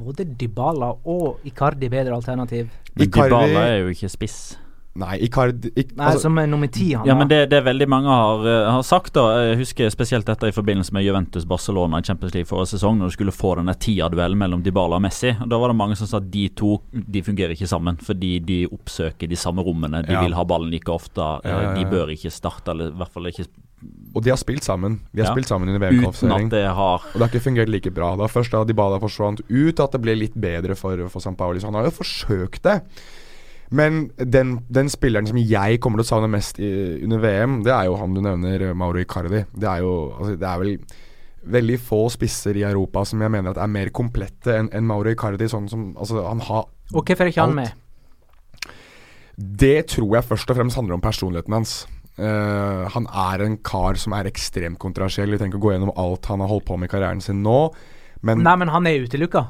både 0.00 0.24
Dybala 0.38 0.92
og 1.10 1.44
Icardi 1.48 1.90
bedre 1.92 2.16
alternativ? 2.16 2.70
Men 2.94 3.10
Dybala 3.10 3.64
er 3.66 3.78
jo 3.84 3.94
ikke 3.94 4.12
spiss. 4.12 4.40
Nei, 4.98 5.20
Icardi 5.22 5.70
ik, 5.78 5.92
Nei, 5.94 6.08
altså, 6.08 6.24
Som 6.26 6.38
er 6.42 6.48
nummer 6.50 6.66
ti, 6.66 6.88
han 6.98 7.06
Ja, 7.06 7.14
men 7.14 7.28
det, 7.30 7.44
det 7.52 7.60
veldig 7.62 7.86
mange 7.90 8.10
har, 8.10 8.40
uh, 8.42 8.70
har, 8.74 8.82
sagt, 8.82 9.12
da 9.14 9.26
Jeg 9.38 9.60
husker 9.60 9.92
spesielt 9.94 10.26
dette 10.26 10.50
i 10.50 10.54
forbindelse 10.54 10.94
med 10.96 11.04
Juventus-Barcelona 11.06 12.00
i 12.00 12.06
Champions 12.08 12.34
League 12.34 12.50
forrige 12.50 12.72
sesong, 12.74 12.98
når 12.98 13.12
du 13.12 13.14
skulle 13.14 13.34
få 13.34 13.54
denne 13.60 13.76
Tia-duellen 13.78 14.40
mellom 14.40 14.64
Dybala 14.66 14.98
og 14.98 15.04
Messi. 15.04 15.30
Da 15.46 15.60
var 15.62 15.70
det 15.70 15.78
mange 15.78 15.96
som 15.98 16.10
sa 16.10 16.18
at 16.18 16.26
de 16.32 16.48
to 16.58 16.80
de 16.90 17.22
fungerer 17.22 17.54
ikke 17.54 17.70
sammen, 17.70 18.00
fordi 18.02 18.32
de 18.42 18.58
oppsøker 18.66 19.30
de 19.30 19.38
samme 19.38 19.62
rommene. 19.62 20.02
De 20.06 20.16
ja. 20.16 20.24
vil 20.24 20.34
ha 20.34 20.44
ballen 20.48 20.72
like 20.74 20.90
ofte. 20.90 21.22
Ja, 21.46 21.60
ja, 21.68 21.72
de 21.78 21.86
bør 21.88 22.10
ikke 22.10 22.32
starte, 22.34 22.74
eller 22.74 22.90
i 22.90 22.98
hvert 22.98 23.14
fall 23.14 23.30
ikke 23.30 23.46
og 24.10 24.24
de 24.26 24.32
har 24.32 24.36
spilt 24.36 24.66
sammen. 24.66 24.98
De 25.14 25.22
har 25.22 25.30
spilt 25.32 25.48
sammen 25.48 25.70
under 25.70 25.80
VM-kvalifisering. 25.80 26.50
Og 26.50 26.52
det 26.52 26.66
har 26.66 27.00
Og 27.00 27.14
det 27.14 27.22
har 27.22 27.30
ikke 27.30 27.46
fungert 27.46 27.70
like 27.72 27.92
bra. 27.94 28.10
Da 28.18 28.26
Først 28.28 28.52
da 28.52 28.60
Dybala 28.68 28.98
forsvant 29.00 29.40
ut, 29.48 29.80
at 29.80 29.94
det 29.94 30.02
ble 30.02 30.18
litt 30.18 30.36
bedre 30.36 30.76
for, 30.76 31.00
for 31.08 31.24
San 31.24 31.38
Pauli. 31.38 31.62
Så 31.62 31.70
han 31.70 31.78
har 31.78 31.88
jo 31.88 31.94
forsøkt 32.02 32.66
det. 32.66 32.80
Men 33.70 34.00
den, 34.18 34.56
den, 34.66 34.88
spilleren 34.90 35.28
som 35.30 35.38
jeg 35.38 35.78
kommer 35.82 36.00
til 36.00 36.08
å 36.08 36.10
savne 36.10 36.30
mest 36.32 36.58
i, 36.58 36.70
under 37.04 37.22
VM, 37.22 37.60
det 37.66 37.70
er 37.74 37.86
jo 37.86 37.98
han 38.00 38.16
du 38.16 38.22
nevner, 38.24 38.72
Mauro 38.74 38.98
Icardi. 38.98 39.44
Det 39.54 39.68
er 39.70 39.84
jo 39.84 39.92
altså, 40.16 40.34
Det 40.40 40.48
er 40.48 40.64
vel 40.64 40.74
veldig 41.40 41.76
få 41.80 42.00
spisser 42.12 42.58
i 42.58 42.66
Europa 42.68 43.04
som 43.08 43.22
jeg 43.22 43.32
mener 43.32 43.56
er 43.56 43.70
mer 43.70 43.92
komplette 43.96 44.56
enn 44.58 44.72
en 44.76 44.88
Mauro 44.88 45.12
Icardi. 45.12 45.48
Sånn 45.48 45.70
som 45.70 45.92
Altså, 45.96 46.24
han 46.26 46.42
har 46.48 46.66
Og 46.92 47.04
hvorfor 47.04 47.24
er 47.24 47.32
ikke 47.32 47.46
han 47.46 47.56
med? 47.56 47.78
Det 49.40 49.86
tror 49.94 50.18
jeg 50.18 50.28
først 50.28 50.50
og 50.52 50.58
fremst 50.58 50.76
handler 50.76 50.98
om 50.98 51.04
personligheten 51.04 51.54
hans. 51.54 51.78
Uh, 52.20 52.84
han 52.92 53.06
er 53.06 53.46
en 53.46 53.56
kar 53.64 53.96
som 53.96 54.12
er 54.18 54.28
ekstremt 54.28 54.80
kontrasjell. 54.82 55.30
Vi 55.30 55.38
trenger 55.40 55.54
ikke 55.54 55.62
å 55.62 55.66
gå 55.68 55.72
gjennom 55.76 55.94
alt 55.96 56.28
han 56.28 56.42
har 56.42 56.50
holdt 56.50 56.66
på 56.68 56.76
med 56.76 56.90
i 56.90 56.92
karrieren 56.92 57.22
sin 57.24 57.40
nå. 57.46 57.70
Men 58.26 58.42
Nei, 58.44 58.56
men 58.60 58.68
han 58.74 58.88
er 58.90 59.06
utelukka? 59.06 59.46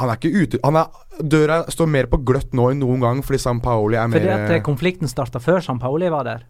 Han 0.00 0.10
er 0.10 0.18
ikke 0.18 0.42
ute 0.44 0.60
han 0.64 0.78
er, 0.80 1.02
Døra 1.20 1.60
står 1.70 1.90
mer 1.90 2.08
på 2.10 2.18
gløtt 2.26 2.54
nå 2.56 2.70
enn 2.72 2.82
noen 2.82 3.02
gang 3.04 3.22
fordi 3.26 3.38
San 3.42 3.60
Paoli 3.64 3.98
er 4.00 4.10
mer 4.10 4.18
Fordi 4.18 4.32
at 4.34 4.56
eh, 4.56 4.64
konflikten 4.66 5.10
starta 5.10 5.42
før 5.42 5.62
San 5.64 5.78
Paoli 5.82 6.10
var 6.12 6.26
der? 6.26 6.46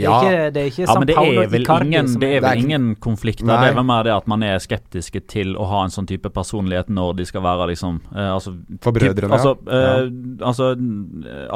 Det 0.00 0.10
er 0.10 0.24
ikke, 0.24 0.50
det 0.54 0.62
er 0.62 0.70
ikke 0.70 0.86
ja, 0.86 0.96
men 0.98 1.10
det 1.10 1.16
er 1.16 1.50
vel 1.52 1.66
ingen, 1.86 2.12
det 2.20 2.30
er 2.36 2.44
vel 2.44 2.64
ingen 2.64 2.88
konflikt 3.02 3.44
Nei. 3.44 3.58
Det 3.60 3.70
er 3.70 3.76
vel 3.78 3.86
mer 3.88 4.06
det 4.06 4.14
at 4.14 4.28
man 4.30 4.44
er 4.46 4.58
skeptiske 4.62 5.22
til 5.30 5.54
å 5.60 5.66
ha 5.70 5.84
en 5.86 5.94
sånn 5.94 6.08
type 6.10 6.30
personlighet 6.34 6.90
når 6.92 7.18
de 7.20 7.26
skal 7.28 7.44
være 7.44 7.70
liksom 7.72 8.00
eh, 8.14 8.30
altså, 8.32 8.54
For 8.84 8.96
brødrene, 8.96 9.36
altså, 9.36 9.54
ja. 9.66 9.80
Eh, 10.00 10.46
altså, 10.50 10.72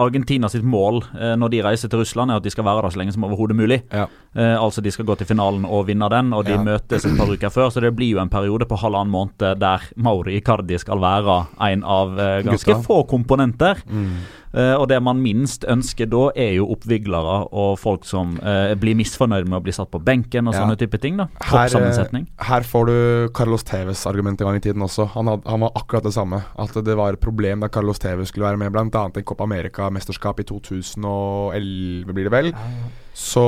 Argentina 0.05 0.51
sitt 0.53 0.67
mål 0.67 1.03
eh, 1.15 1.35
når 1.41 1.55
de 1.55 1.63
reiser 1.67 1.93
til 1.93 2.03
Russland, 2.03 2.33
er 2.33 2.43
at 2.43 2.47
de 2.47 2.53
skal 2.53 2.67
være 2.67 2.85
der 2.85 2.95
så 2.95 3.01
lenge 3.01 3.15
som 3.17 3.27
overhodet 3.27 3.57
mulig. 3.59 3.81
Ja. 3.93 4.07
Eh, 4.35 4.55
altså 4.59 4.83
De 4.85 4.93
skal 4.95 5.07
gå 5.09 5.17
til 5.19 5.29
finalen 5.29 5.67
og 5.67 5.87
vinne 5.89 6.09
den, 6.13 6.33
og 6.37 6.47
de 6.49 6.57
møtes 6.59 7.07
et 7.07 7.19
par 7.19 7.31
uker 7.31 7.53
før. 7.55 7.71
Så 7.73 7.83
det 7.85 7.95
blir 7.97 8.15
jo 8.15 8.23
en 8.23 8.33
periode 8.33 8.69
på 8.71 8.79
halvannen 8.81 9.13
måned 9.15 9.61
der 9.61 9.91
Mauri 9.97 10.39
Icardi 10.41 10.79
skal 10.81 11.03
være 11.03 11.41
en 11.71 11.85
av 11.85 12.19
eh, 12.19 12.41
ganske 12.47 12.73
Gutta. 12.73 12.87
få 12.87 13.03
komponenter. 13.11 13.85
Mm. 13.89 14.17
Uh, 14.55 14.77
og 14.79 14.87
det 14.91 15.01
man 15.03 15.19
minst 15.23 15.67
ønsker 15.71 16.09
da, 16.11 16.29
er 16.39 16.55
jo 16.59 16.69
oppviglere 16.75 17.37
og 17.51 17.75
folk 17.83 18.07
som 18.07 18.37
uh, 18.39 18.71
blir 18.79 18.97
misfornøyd 18.99 19.49
med 19.49 19.59
å 19.59 19.65
bli 19.65 19.75
satt 19.75 19.91
på 19.91 20.01
benken 20.05 20.51
og 20.51 20.55
ja. 20.55 20.63
sånne 20.63 20.79
type 20.79 21.01
ting. 21.03 21.19
da. 21.19 21.29
Her, 21.51 21.75
eh, 21.81 22.27
her 22.49 22.67
får 22.67 22.91
du 22.91 22.97
Carlos 23.35 23.67
Teves 23.67 24.05
argument 24.11 24.41
en 24.41 24.51
gang 24.51 24.61
i 24.61 24.65
tiden 24.65 24.85
også. 24.87 25.09
Han, 25.17 25.33
had, 25.33 25.47
han, 25.51 25.65
var 25.67 25.75
akkurat 25.81 26.07
det 26.07 26.15
samme. 26.15 26.45
At 26.61 26.77
det 26.87 26.99
var 26.99 27.17
et 27.17 27.23
problem 27.23 27.65
da 27.65 27.71
Carlos 27.73 28.03
Teves 28.03 28.31
skulle 28.31 28.47
være 28.47 28.63
med, 28.63 28.75
bl.a. 28.75 29.07
i 29.19 29.27
Copa 29.27 29.47
America-mesterskap 29.49 30.45
i 30.45 30.47
2011, 30.51 32.15
blir 32.15 32.31
det 32.31 32.35
vel. 32.35 32.55
Ja 32.55 33.04
så 33.15 33.43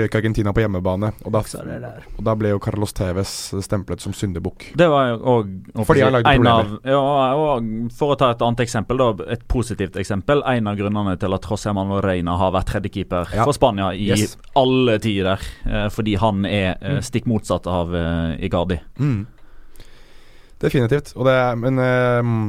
røk 0.00 0.14
Argentina 0.14 0.52
på 0.56 0.62
hjemmebane. 0.62 1.10
Og 1.28 1.34
da, 1.34 1.42
og 1.44 2.22
da 2.24 2.34
ble 2.40 2.54
jo 2.54 2.60
Carlos 2.64 2.94
Tevez 2.96 3.32
stemplet 3.60 4.00
som 4.00 4.14
syndebukk. 4.16 4.70
Det 4.80 4.86
var 4.88 5.10
jo 5.10 5.18
òg 5.34 5.50
Fordi 5.84 6.04
han 6.06 6.14
lagde 6.16 6.32
problemer. 6.32 6.70
Av, 6.80 6.88
ja, 6.88 7.90
for 7.98 8.14
å 8.14 8.16
ta 8.16 8.30
et 8.32 8.44
annet 8.46 8.62
eksempel, 8.64 9.02
da, 9.02 9.28
et 9.36 9.42
positivt 9.52 9.98
eksempel. 10.00 10.40
En 10.48 10.70
av 10.72 10.78
grunnene 10.80 11.18
til 11.20 11.36
at 11.36 11.48
José 11.52 11.74
Manuel 11.76 12.00
Reina 12.06 12.38
har 12.40 12.54
vært 12.56 12.72
tredjekeeper 12.72 13.34
ja. 13.36 13.44
for 13.44 13.56
Spania 13.56 13.90
i 13.92 14.08
yes. 14.08 14.38
alle 14.56 14.96
tider. 15.04 15.44
Eh, 15.68 15.90
fordi 15.92 16.16
han 16.22 16.48
er 16.48 16.70
eh, 16.78 16.96
mm. 16.96 17.04
stikk 17.10 17.28
motsatt 17.28 17.68
av 17.68 17.92
eh, 17.92 18.40
Igardi. 18.48 18.80
Mm. 19.04 19.26
Definitivt. 20.64 21.12
Og 21.16 21.28
det 21.28 21.36
Men 21.60 21.78
um, 21.78 22.40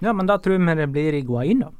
Ja, 0.00 0.16
men 0.16 0.24
da 0.28 0.38
tror 0.40 0.56
vi 0.56 0.74
det 0.80 0.88
blir 0.88 1.20
Iguain, 1.20 1.66
da. 1.66 1.72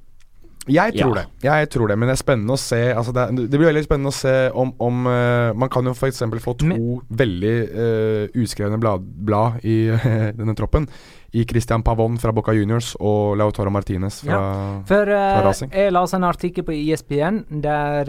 Jeg 0.72 0.94
tror 0.96 1.16
ja. 1.16 1.22
det. 1.22 1.44
Jeg 1.48 1.68
tror 1.72 1.90
det, 1.90 1.96
Men 1.98 2.10
det 2.10 2.16
er 2.16 2.22
spennende 2.22 2.56
å 2.56 2.60
se 2.60 2.80
altså 2.92 3.14
det, 3.16 3.26
det, 3.38 3.58
blir 3.58 3.70
veldig 3.70 3.84
spennende 3.86 4.12
å 4.12 4.16
se 4.16 4.34
om, 4.56 4.72
om 4.82 5.06
uh, 5.08 5.52
Man 5.58 5.70
kan 5.72 5.86
jo 5.88 5.94
f.eks. 5.94 6.24
få 6.44 6.56
to 6.58 6.68
men, 6.70 6.82
veldig 7.08 7.54
uh, 7.68 8.40
uskrevne 8.42 8.80
blad, 8.80 9.06
blad 9.28 9.62
i 9.66 9.78
uh, 9.92 10.10
denne 10.38 10.56
troppen. 10.58 10.88
I 11.36 11.42
Christian 11.44 11.82
Pavon 11.84 12.16
fra 12.16 12.32
Boca 12.32 12.54
Juniors 12.56 12.94
og 13.04 13.36
Lautaro 13.36 13.68
Martinez 13.72 14.22
fra, 14.22 14.32
ja, 14.32 14.52
for, 14.88 15.10
fra 15.12 15.42
Racing. 15.44 15.74
Jeg 15.76 15.92
leste 15.92 16.16
en 16.16 16.24
artikkel 16.24 16.64
på 16.64 16.72
ISPN 16.72 17.42
der 17.60 18.08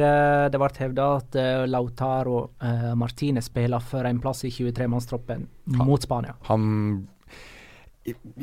det 0.53 0.61
ble 0.61 0.69
hevda 0.77 1.09
at 1.17 1.35
Lautaro 1.67 2.45
Martinez 2.95 3.51
spiller 3.51 3.83
for 3.83 4.07
en 4.07 4.23
plass 4.23 4.45
i 4.47 4.53
23-mannstroppen 4.55 5.43
mot 5.83 6.07
Spania. 6.07 6.37
Han 6.47 6.63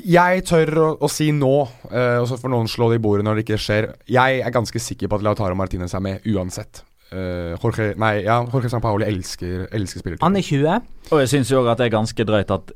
jeg 0.02 0.44
tør 0.48 0.72
å, 0.82 0.88
å 1.02 1.10
si 1.10 1.30
nå, 1.34 1.54
uh, 1.90 2.18
og 2.20 2.26
så 2.30 2.38
får 2.40 2.52
noen 2.52 2.70
slå 2.70 2.90
det 2.92 3.00
i 3.00 3.04
bordet 3.04 3.26
når 3.26 3.38
det 3.38 3.46
ikke 3.46 3.60
skjer. 3.62 3.90
Jeg 4.10 4.42
er 4.42 4.54
ganske 4.54 4.82
sikker 4.82 5.10
på 5.10 5.18
at 5.18 5.26
Lautaro 5.26 5.58
Martinez 5.58 5.94
er 5.96 6.04
med 6.04 6.26
uansett. 6.32 6.82
Uh, 7.12 7.54
Jorge, 7.62 7.92
nei, 8.02 8.24
ja, 8.26 8.40
Jorge 8.50 8.70
Sampaoli 8.72 9.06
elsker, 9.06 9.68
elsker 9.74 10.02
spillertypen. 10.02 10.26
Han 10.26 10.40
er 10.40 10.46
20. 10.46 10.90
Og 11.12 11.22
jeg 11.22 11.32
syns 11.34 11.52
jo 11.52 11.62
òg 11.62 11.70
at 11.74 11.82
det 11.82 11.88
er 11.88 11.96
ganske 11.98 12.28
drøyt 12.28 12.54
at 12.54 12.74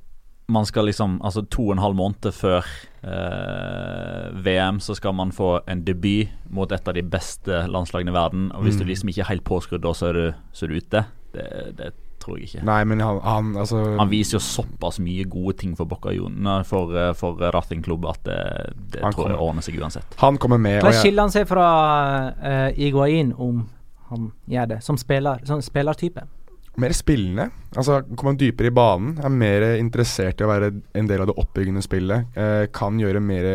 man 0.51 0.67
skal 0.67 0.89
liksom 0.89 1.21
Altså 1.23 1.45
to 1.47 1.69
og 1.69 1.77
en 1.77 1.83
halv 1.83 1.95
måned 1.95 2.33
før 2.35 2.67
uh, 3.07 4.31
VM 4.45 4.81
så 4.83 4.97
skal 4.99 5.15
man 5.15 5.31
få 5.33 5.61
en 5.71 5.85
debut 5.87 6.31
mot 6.51 6.73
et 6.73 6.89
av 6.89 6.97
de 6.97 7.05
beste 7.07 7.65
landslagene 7.71 8.11
i 8.11 8.17
verden. 8.17 8.51
Og 8.57 8.67
hvis 8.67 8.79
mm. 8.79 8.83
du 8.83 8.91
liksom 8.91 9.13
ikke 9.13 9.25
er 9.27 9.33
helt 9.33 9.47
påskrudd 9.47 9.85
da, 9.87 9.95
så 9.95 10.11
er 10.11 10.19
du, 10.19 10.25
så 10.53 10.67
er 10.67 10.73
du 10.73 10.81
ute. 10.81 11.05
Det, 11.35 11.47
det 11.79 11.93
tror 12.21 12.39
jeg 12.39 12.49
ikke. 12.49 12.65
Nei, 12.69 12.81
men 12.89 13.03
han, 13.05 13.21
han, 13.25 13.53
altså 13.61 13.83
han 13.99 14.11
viser 14.11 14.39
jo 14.39 14.43
såpass 14.45 15.01
mye 15.03 15.27
gode 15.31 15.57
ting 15.61 15.77
for 15.79 15.89
Bocca 15.91 16.13
for, 16.69 16.95
eh, 16.97 17.13
for 17.17 17.41
Racing 17.55 17.85
Club 17.85 18.07
at 18.11 18.23
det, 18.27 18.41
det 18.95 19.01
tror 19.01 19.17
kommer, 19.17 19.35
jeg 19.35 19.45
ordner 19.47 19.67
seg 19.67 19.81
uansett. 19.81 20.19
Han 20.21 20.41
kommer 20.41 20.61
med. 20.61 20.83
Hva 20.85 20.93
skiller 20.97 21.27
han 21.27 21.35
seg 21.35 21.49
fra 21.49 21.69
uh, 22.37 22.69
Iguain 22.77 23.33
om 23.39 23.65
han 24.11 24.31
gjør 24.51 24.75
det, 24.75 24.79
som, 24.85 24.99
spiller, 24.99 25.43
som 25.47 25.63
spillertype? 25.63 26.27
Mer 26.81 26.95
spillende. 26.95 27.49
Altså 27.75 28.01
Kommer 28.15 28.39
dypere 28.39 28.71
i 28.71 28.75
banen. 28.75 29.17
Er 29.23 29.33
mer 29.35 29.67
interessert 29.77 30.41
i 30.41 30.47
å 30.47 30.51
være 30.51 30.73
en 30.99 31.11
del 31.11 31.23
av 31.23 31.31
det 31.31 31.37
oppbyggende 31.39 31.83
spillet. 31.85 32.31
Uh, 32.37 32.67
kan 32.75 32.99
gjøre 33.01 33.23
mer 33.23 33.51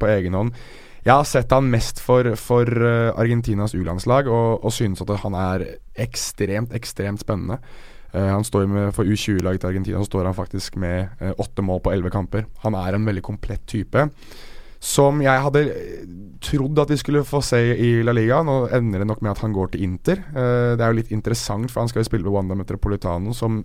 på 0.00 0.10
egen 0.16 0.38
hånd. 0.38 0.54
Jeg 1.04 1.12
har 1.12 1.26
sett 1.28 1.52
han 1.52 1.66
mest 1.68 1.98
for, 2.00 2.30
for 2.40 2.64
Argentinas 2.64 3.74
U-landslag, 3.76 4.30
og, 4.32 4.64
og 4.64 4.72
synes 4.72 5.02
at 5.04 5.10
han 5.20 5.34
er 5.36 5.66
ekstremt, 6.00 6.72
ekstremt 6.72 7.20
spennende. 7.20 7.58
Uh, 8.14 8.30
han 8.30 8.46
står 8.46 8.68
med, 8.70 8.92
For 8.94 9.06
U20-laget 9.06 9.64
til 9.64 9.72
Argentina 9.72 10.00
så 10.00 10.06
står 10.06 10.28
han 10.28 10.36
faktisk 10.36 10.76
med 10.78 11.10
uh, 11.18 11.32
åtte 11.42 11.64
mål 11.66 11.82
på 11.82 11.94
elleve 11.94 12.12
kamper. 12.14 12.46
Han 12.62 12.76
er 12.78 12.94
en 12.94 13.06
veldig 13.08 13.24
komplett 13.26 13.64
type. 13.66 14.06
Som 14.84 15.22
jeg 15.24 15.40
hadde 15.40 15.62
eh, 15.72 16.00
trodd 16.44 16.78
at 16.82 16.90
vi 16.92 16.98
skulle 17.00 17.22
få 17.24 17.40
se 17.42 17.58
i 17.72 17.90
La 18.04 18.12
Liga. 18.12 18.42
Nå 18.44 18.66
ender 18.68 19.00
det 19.00 19.08
nok 19.08 19.22
med 19.24 19.32
at 19.32 19.40
han 19.40 19.54
går 19.56 19.72
til 19.72 19.86
Inter. 19.86 20.20
Det 20.28 20.76
er 20.76 20.92
jo 20.92 20.98
litt 20.98 21.14
interessant, 21.14 21.70
for 21.72 21.80
han 21.80 21.88
skal 21.88 22.02
jo 22.02 22.08
spille 22.10 22.26
ved 22.26 22.34
Wanda 22.34 22.58
Metropolitano, 22.58 23.32
som 23.32 23.62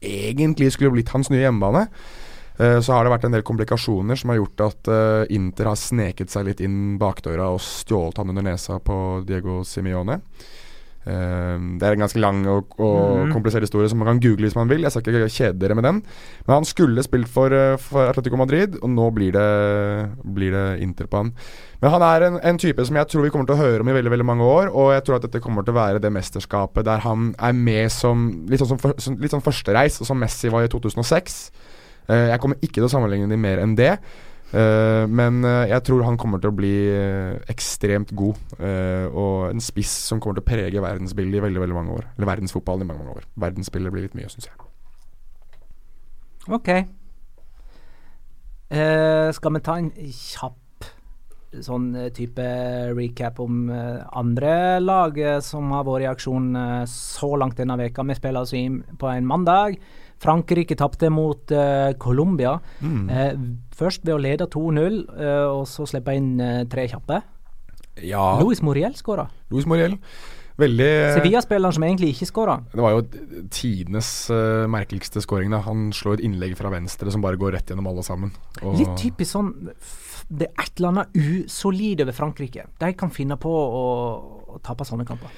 egentlig 0.00 0.70
skulle 0.72 0.94
blitt 0.94 1.12
hans 1.12 1.28
nye 1.28 1.42
hjemmebane. 1.42 1.84
Så 2.56 2.96
har 2.96 3.04
det 3.04 3.12
vært 3.12 3.26
en 3.28 3.36
del 3.36 3.44
komplikasjoner 3.44 4.16
som 4.16 4.32
har 4.32 4.40
gjort 4.40 4.64
at 4.70 4.90
Inter 5.36 5.68
har 5.68 5.76
sneket 5.76 6.32
seg 6.32 6.48
litt 6.48 6.64
inn 6.64 6.96
bakdøra 7.00 7.50
og 7.52 7.60
stjålet 7.60 8.22
han 8.22 8.32
under 8.32 8.48
nesa 8.48 8.80
på 8.80 8.96
Diego 9.28 9.60
Simione. 9.68 10.16
Uh, 11.02 11.58
det 11.80 11.86
er 11.86 11.96
en 11.96 12.04
ganske 12.04 12.20
lang 12.22 12.44
og, 12.46 12.76
og 12.78 13.26
mm. 13.26 13.32
komplisert 13.34 13.64
historie 13.66 13.88
som 13.90 13.98
man 13.98 14.12
kan 14.12 14.20
google 14.22 14.46
hvis 14.46 14.54
man 14.58 14.70
vil. 14.70 14.84
Jeg 14.86 14.94
skal 14.94 15.02
ikke 15.02 15.32
kjede 15.34 15.58
dere 15.58 15.74
med 15.78 15.86
den. 15.88 15.98
Men 16.46 16.54
han 16.54 16.68
skulle 16.68 17.02
spilt 17.02 17.30
for, 17.32 17.50
uh, 17.50 17.74
for 17.80 18.06
Atletico 18.06 18.38
Madrid, 18.38 18.78
og 18.82 18.92
nå 18.94 19.10
blir 19.16 19.34
det, 19.34 19.48
blir 20.22 20.54
det 20.54 20.66
Inter 20.86 21.10
på 21.10 21.24
han. 21.24 21.34
Men 21.82 21.90
han 21.96 22.06
er 22.06 22.28
en, 22.28 22.38
en, 22.38 22.58
type 22.62 22.84
som 22.86 22.96
jeg 22.96 23.10
tror 23.10 23.26
vi 23.26 23.32
kommer 23.34 23.48
til 23.50 23.58
å 23.58 23.62
høre 23.64 23.82
om 23.82 23.90
i 23.90 23.96
veldig 23.96 24.14
veldig 24.14 24.28
mange 24.28 24.46
år. 24.46 24.70
Og 24.70 24.92
jeg 24.94 25.02
tror 25.06 25.18
at 25.18 25.26
dette 25.26 25.42
kommer 25.42 25.66
til 25.66 25.74
å 25.74 25.80
være 25.80 26.02
det 26.02 26.14
mesterskapet 26.14 26.86
der 26.86 27.02
han 27.02 27.32
er 27.42 27.56
med 27.58 27.90
som 27.90 28.28
litt 28.50 28.62
sånn, 28.62 28.78
som, 28.78 28.94
som, 29.02 29.16
litt 29.18 29.34
sånn 29.34 29.42
førstereis, 29.42 29.98
som 30.06 30.22
Messi 30.22 30.52
var 30.54 30.68
i 30.68 30.70
2006. 30.70 31.40
Uh, 32.06 32.14
eh, 32.14 32.28
jeg 32.30 32.42
kommer 32.42 32.62
ikke 32.62 32.78
til 32.78 32.86
å 32.86 32.92
sammenligne 32.94 33.30
dem 33.30 33.42
mer 33.42 33.62
enn 33.62 33.74
det. 33.78 33.96
Uh, 34.52 35.08
men 35.08 35.40
uh, 35.46 35.64
jeg 35.70 35.80
tror 35.88 36.04
han 36.04 36.18
kommer 36.20 36.42
til 36.42 36.52
å 36.52 36.56
bli 36.56 36.72
uh, 36.92 37.38
ekstremt 37.52 38.12
god. 38.12 38.40
og 39.12 39.50
en 39.50 39.62
spiss 39.64 39.92
som 40.08 40.20
kommer 40.20 40.38
til 40.38 40.44
å 40.44 40.50
prege 40.50 40.82
verdensbildet 40.84 41.40
i 41.40 41.44
veldig 41.44 41.62
veldig 41.64 41.78
mange 41.78 41.96
år. 42.00 42.10
Eller 42.16 42.30
verdensfotballen 42.34 42.84
i 42.84 42.90
mange 42.90 43.04
mange 43.04 43.22
år. 43.22 43.30
Verdensbildet 43.46 43.94
blir 43.94 44.06
litt 44.06 44.18
mye, 44.18 44.30
syns 44.32 44.50
jeg. 44.50 44.68
Ok. 46.50 46.68
Eh, 48.72 49.28
skal 49.36 49.52
vi 49.52 49.60
ta 49.60 49.76
en 49.76 49.90
kjapp 49.92 50.86
sånn 51.60 51.90
eh, 51.98 52.08
type 52.16 52.44
recap 52.96 53.42
om 53.44 53.66
eh, 53.68 53.98
andre 54.16 54.80
lag 54.80 55.18
eh, 55.20 55.40
som 55.44 55.68
har 55.76 55.84
vært 55.84 56.06
i 56.06 56.08
aksjon 56.08 56.46
eh, 56.56 56.78
så 56.88 57.34
langt 57.36 57.60
denne 57.60 57.76
veka. 57.76 58.06
Vi 58.08 58.16
spiller 58.16 58.46
altså 58.46 58.62
på 58.98 59.10
en 59.12 59.28
mandag. 59.28 59.76
Frankrike 60.22 60.76
tapte 60.78 61.10
mot 61.12 61.54
uh, 61.54 61.92
Colombia. 62.00 62.56
Mm. 62.80 63.08
Uh, 63.10 63.32
først 63.76 64.04
ved 64.06 64.14
å 64.16 64.20
lede 64.22 64.48
2-0, 64.52 65.00
uh, 65.16 65.48
og 65.58 65.64
så 65.70 65.86
slippe 65.88 66.14
inn 66.16 66.36
eh, 66.42 66.62
tre 66.70 66.86
kjappe. 66.90 67.22
Ja, 68.02 68.38
Luis 68.40 68.62
Moriel 68.64 68.94
skåra. 68.96 69.26
Luis 69.52 69.66
Moriel. 69.68 69.98
Veldig 70.60 70.88
Sevilla-spilleren 71.16 71.74
som 71.74 71.84
egentlig 71.86 72.12
ikke 72.12 72.28
skåra. 72.28 72.58
Det 72.72 72.82
var 72.84 72.94
jo 72.94 73.02
tidenes 73.52 74.08
uh, 74.32 74.68
merkeligste 74.70 75.22
skåring. 75.24 75.52
Han 75.66 75.90
slår 75.96 76.20
et 76.20 76.26
innlegg 76.28 76.54
fra 76.58 76.70
venstre 76.72 77.12
som 77.12 77.24
bare 77.24 77.40
går 77.40 77.56
rett 77.56 77.72
gjennom 77.72 77.88
alle 77.90 78.04
sammen. 78.06 78.34
Og 78.62 78.76
Litt 78.80 78.92
typisk 79.00 79.32
sånn 79.32 79.52
Det 80.28 80.50
er 80.50 80.64
et 80.66 80.76
eller 80.76 80.92
annet 80.92 81.16
usolid 81.16 82.04
over 82.04 82.16
Frankrike. 82.16 82.68
De 82.80 82.92
kan 82.96 83.12
finne 83.12 83.38
på 83.40 83.52
å, 83.52 83.86
å 84.54 84.60
tape 84.64 84.86
sånne 84.88 85.08
kamper. 85.08 85.32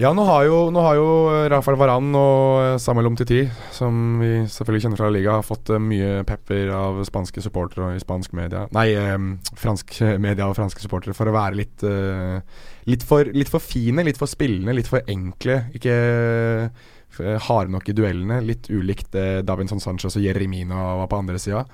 Ja, 0.00 0.14
nå 0.16 0.22
har 0.24 0.46
jo, 0.46 0.58
nå 0.72 0.80
har 0.80 0.94
jo 0.96 1.08
Rafael 1.52 1.76
Varan 1.76 2.06
og 2.16 2.78
Samuel 2.80 3.10
Omtiti, 3.10 3.42
som 3.76 4.14
vi 4.16 4.30
selvfølgelig 4.48 4.84
kjenner 4.86 5.00
fra 5.02 5.10
liga, 5.12 5.34
fått 5.44 5.68
eh, 5.74 5.82
mye 5.82 6.22
pepper 6.24 6.70
av 6.72 7.02
spanske 7.04 7.42
supportere 7.44 7.90
i 7.92 8.00
spansk 8.00 8.32
media 8.38 8.62
Nei, 8.72 8.86
eh, 8.96 9.18
fransk 9.60 9.98
media 10.16 10.46
og 10.48 10.56
franske 10.56 10.80
supportere 10.80 11.12
for 11.18 11.28
å 11.28 11.34
være 11.36 11.58
litt 11.58 11.84
eh, 11.84 12.40
litt, 12.88 13.04
for, 13.04 13.28
litt 13.28 13.52
for 13.52 13.60
fine, 13.60 14.06
litt 14.08 14.16
for 14.16 14.30
spillende, 14.30 14.72
litt 14.78 14.88
for 14.88 15.04
enkle. 15.04 15.58
Ikke 15.76 15.98
eh, 16.00 17.36
harde 17.50 17.74
nok 17.74 17.92
i 17.92 17.96
duellene. 18.00 18.40
Litt 18.46 18.70
ulikt 18.72 19.20
eh, 19.20 19.42
Davinson 19.44 19.84
Sanchez 19.84 20.16
og 20.16 20.24
Jeremina 20.24 20.80
var 21.02 21.12
på 21.12 21.20
andre 21.20 21.36
sida. 21.42 21.66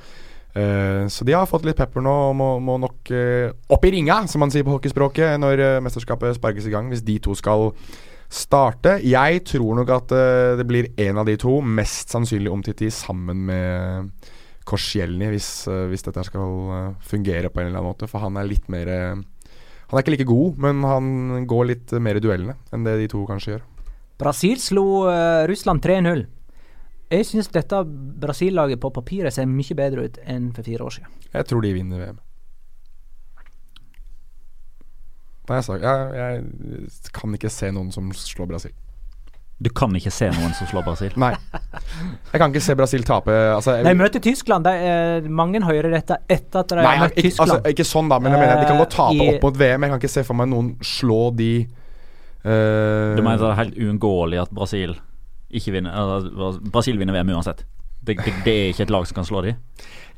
Uh, 0.56 1.04
så 1.12 1.20
de 1.28 1.34
har 1.36 1.44
fått 1.44 1.66
litt 1.68 1.76
pepper 1.76 2.00
nå 2.00 2.12
og 2.30 2.36
må, 2.38 2.46
må 2.64 2.78
nok 2.80 3.10
uh, 3.12 3.50
opp 3.76 3.82
i 3.84 3.90
ringa, 3.92 4.22
som 4.24 4.40
man 4.40 4.48
sier 4.48 4.64
på 4.64 4.72
hockeyspråket, 4.72 5.34
når 5.36 5.60
uh, 5.60 5.72
mesterskapet 5.84 6.38
sparkes 6.38 6.64
i 6.64 6.72
gang. 6.72 6.88
Hvis 6.88 7.04
de 7.04 7.18
to 7.20 7.36
skal 7.36 7.74
starte. 8.32 8.96
Jeg 9.06 9.44
tror 9.46 9.76
nok 9.80 9.92
at 9.94 10.14
uh, 10.14 10.56
det 10.58 10.66
blir 10.68 10.90
en 11.06 11.22
av 11.22 11.28
de 11.28 11.36
to, 11.40 11.58
mest 11.60 12.12
sannsynlig 12.14 12.52
om 12.52 12.64
Titi, 12.64 12.90
sammen 12.94 13.44
med 13.48 14.10
Korsjelny, 14.66 15.30
hvis, 15.34 15.50
uh, 15.70 15.86
hvis 15.90 16.02
dette 16.06 16.24
skal 16.26 16.72
eh, 16.74 16.92
fungere 17.06 17.52
på 17.52 17.62
en 17.62 17.68
eller 17.68 17.78
annen 17.78 17.92
måte. 17.92 18.10
For 18.10 18.24
han 18.24 18.38
er 18.38 18.48
litt 18.48 18.66
mer 18.72 18.90
Han 19.86 19.94
er 19.94 20.02
ikke 20.02 20.16
like 20.16 20.26
god, 20.26 20.56
men 20.58 20.82
han 20.82 21.46
går 21.46 21.66
litt 21.70 21.92
mer 22.02 22.18
i 22.18 22.22
duellene 22.22 22.56
enn 22.74 22.82
det 22.82 22.96
de 22.98 23.06
to 23.12 23.20
kanskje 23.28 23.52
gjør. 23.52 23.66
Brasil 24.18 24.58
slo 24.58 25.06
Russland 25.46 25.84
3-0. 25.84 26.24
Jeg 27.12 27.26
syns 27.28 27.52
dette 27.54 27.84
Brasil-laget 28.18 28.80
på 28.82 28.90
papiret 28.90 29.30
ser 29.30 29.46
mye 29.46 29.76
bedre 29.78 30.08
ut 30.08 30.18
enn 30.26 30.48
for 30.56 30.66
fire 30.66 30.88
år 30.88 30.96
siden. 30.96 31.12
Jeg 31.30 31.46
tror 31.46 31.62
de 31.62 31.70
vinner 31.76 32.02
VM. 32.02 32.18
Nei, 35.48 35.60
jeg, 35.62 35.80
jeg, 35.82 36.42
jeg 36.72 37.12
kan 37.14 37.34
ikke 37.38 37.50
se 37.52 37.70
noen 37.74 37.92
som 37.94 38.10
slår 38.12 38.48
Brasil. 38.50 38.72
Du 39.56 39.70
kan 39.72 39.94
ikke 39.96 40.10
se 40.12 40.26
noen 40.34 40.52
som 40.52 40.66
slår 40.68 40.82
Brasil. 40.84 41.12
Nei. 41.16 41.30
Jeg 42.32 42.40
kan 42.42 42.50
ikke 42.52 42.60
se 42.60 42.74
Brasil 42.76 43.04
tape. 43.08 43.32
Altså, 43.54 43.78
jeg, 43.78 43.86
De 43.88 43.94
møter 43.96 44.20
Tyskland. 44.20 44.66
De, 44.68 44.72
eh, 45.24 45.28
mange 45.32 45.62
hører 45.64 45.88
dette 45.94 46.18
etter 46.28 46.60
at 46.60 46.68
de 46.74 46.76
Nei, 46.82 46.90
har 46.98 47.06
møtt 47.06 47.16
ikke, 47.16 47.30
Tyskland. 47.30 47.54
altså, 47.54 47.72
ikke 47.72 47.86
sånn, 47.88 48.10
da, 48.12 48.18
men 48.20 48.34
jeg 48.36 48.42
mener, 48.42 48.60
de 48.60 48.66
kan 48.68 48.82
godt 48.82 48.92
tape 48.98 49.16
Eh, 49.16 49.22
i- 49.24 49.36
opp 49.38 49.46
mot 49.48 49.56
VM. 49.62 49.86
Jeg 49.86 49.94
kan 49.94 50.02
ikke 50.02 50.12
se 50.18 50.24
for 50.28 50.36
meg 50.36 50.50
noen 50.52 50.74
slå 50.84 51.22
de 51.38 51.50
uh... 52.44 53.16
Du 53.16 53.22
mener 53.24 53.40
det 53.40 53.48
er 53.54 53.60
helt 53.62 53.78
uunngåelig 53.80 54.42
at 54.44 54.52
Brasil 54.54 54.92
ikke 55.56 55.72
vinner 55.78 55.94
eller, 55.96 56.60
Brasil 56.74 56.98
vinner 57.00 57.16
VM 57.16 57.32
uansett? 57.38 57.64
Det, 58.06 58.18
det, 58.22 58.34
det 58.44 58.52
er 58.54 58.68
ikke 58.74 58.84
et 58.86 58.92
lag 58.94 59.06
som 59.08 59.16
kan 59.18 59.26
slå 59.26 59.40
de? 59.46 59.56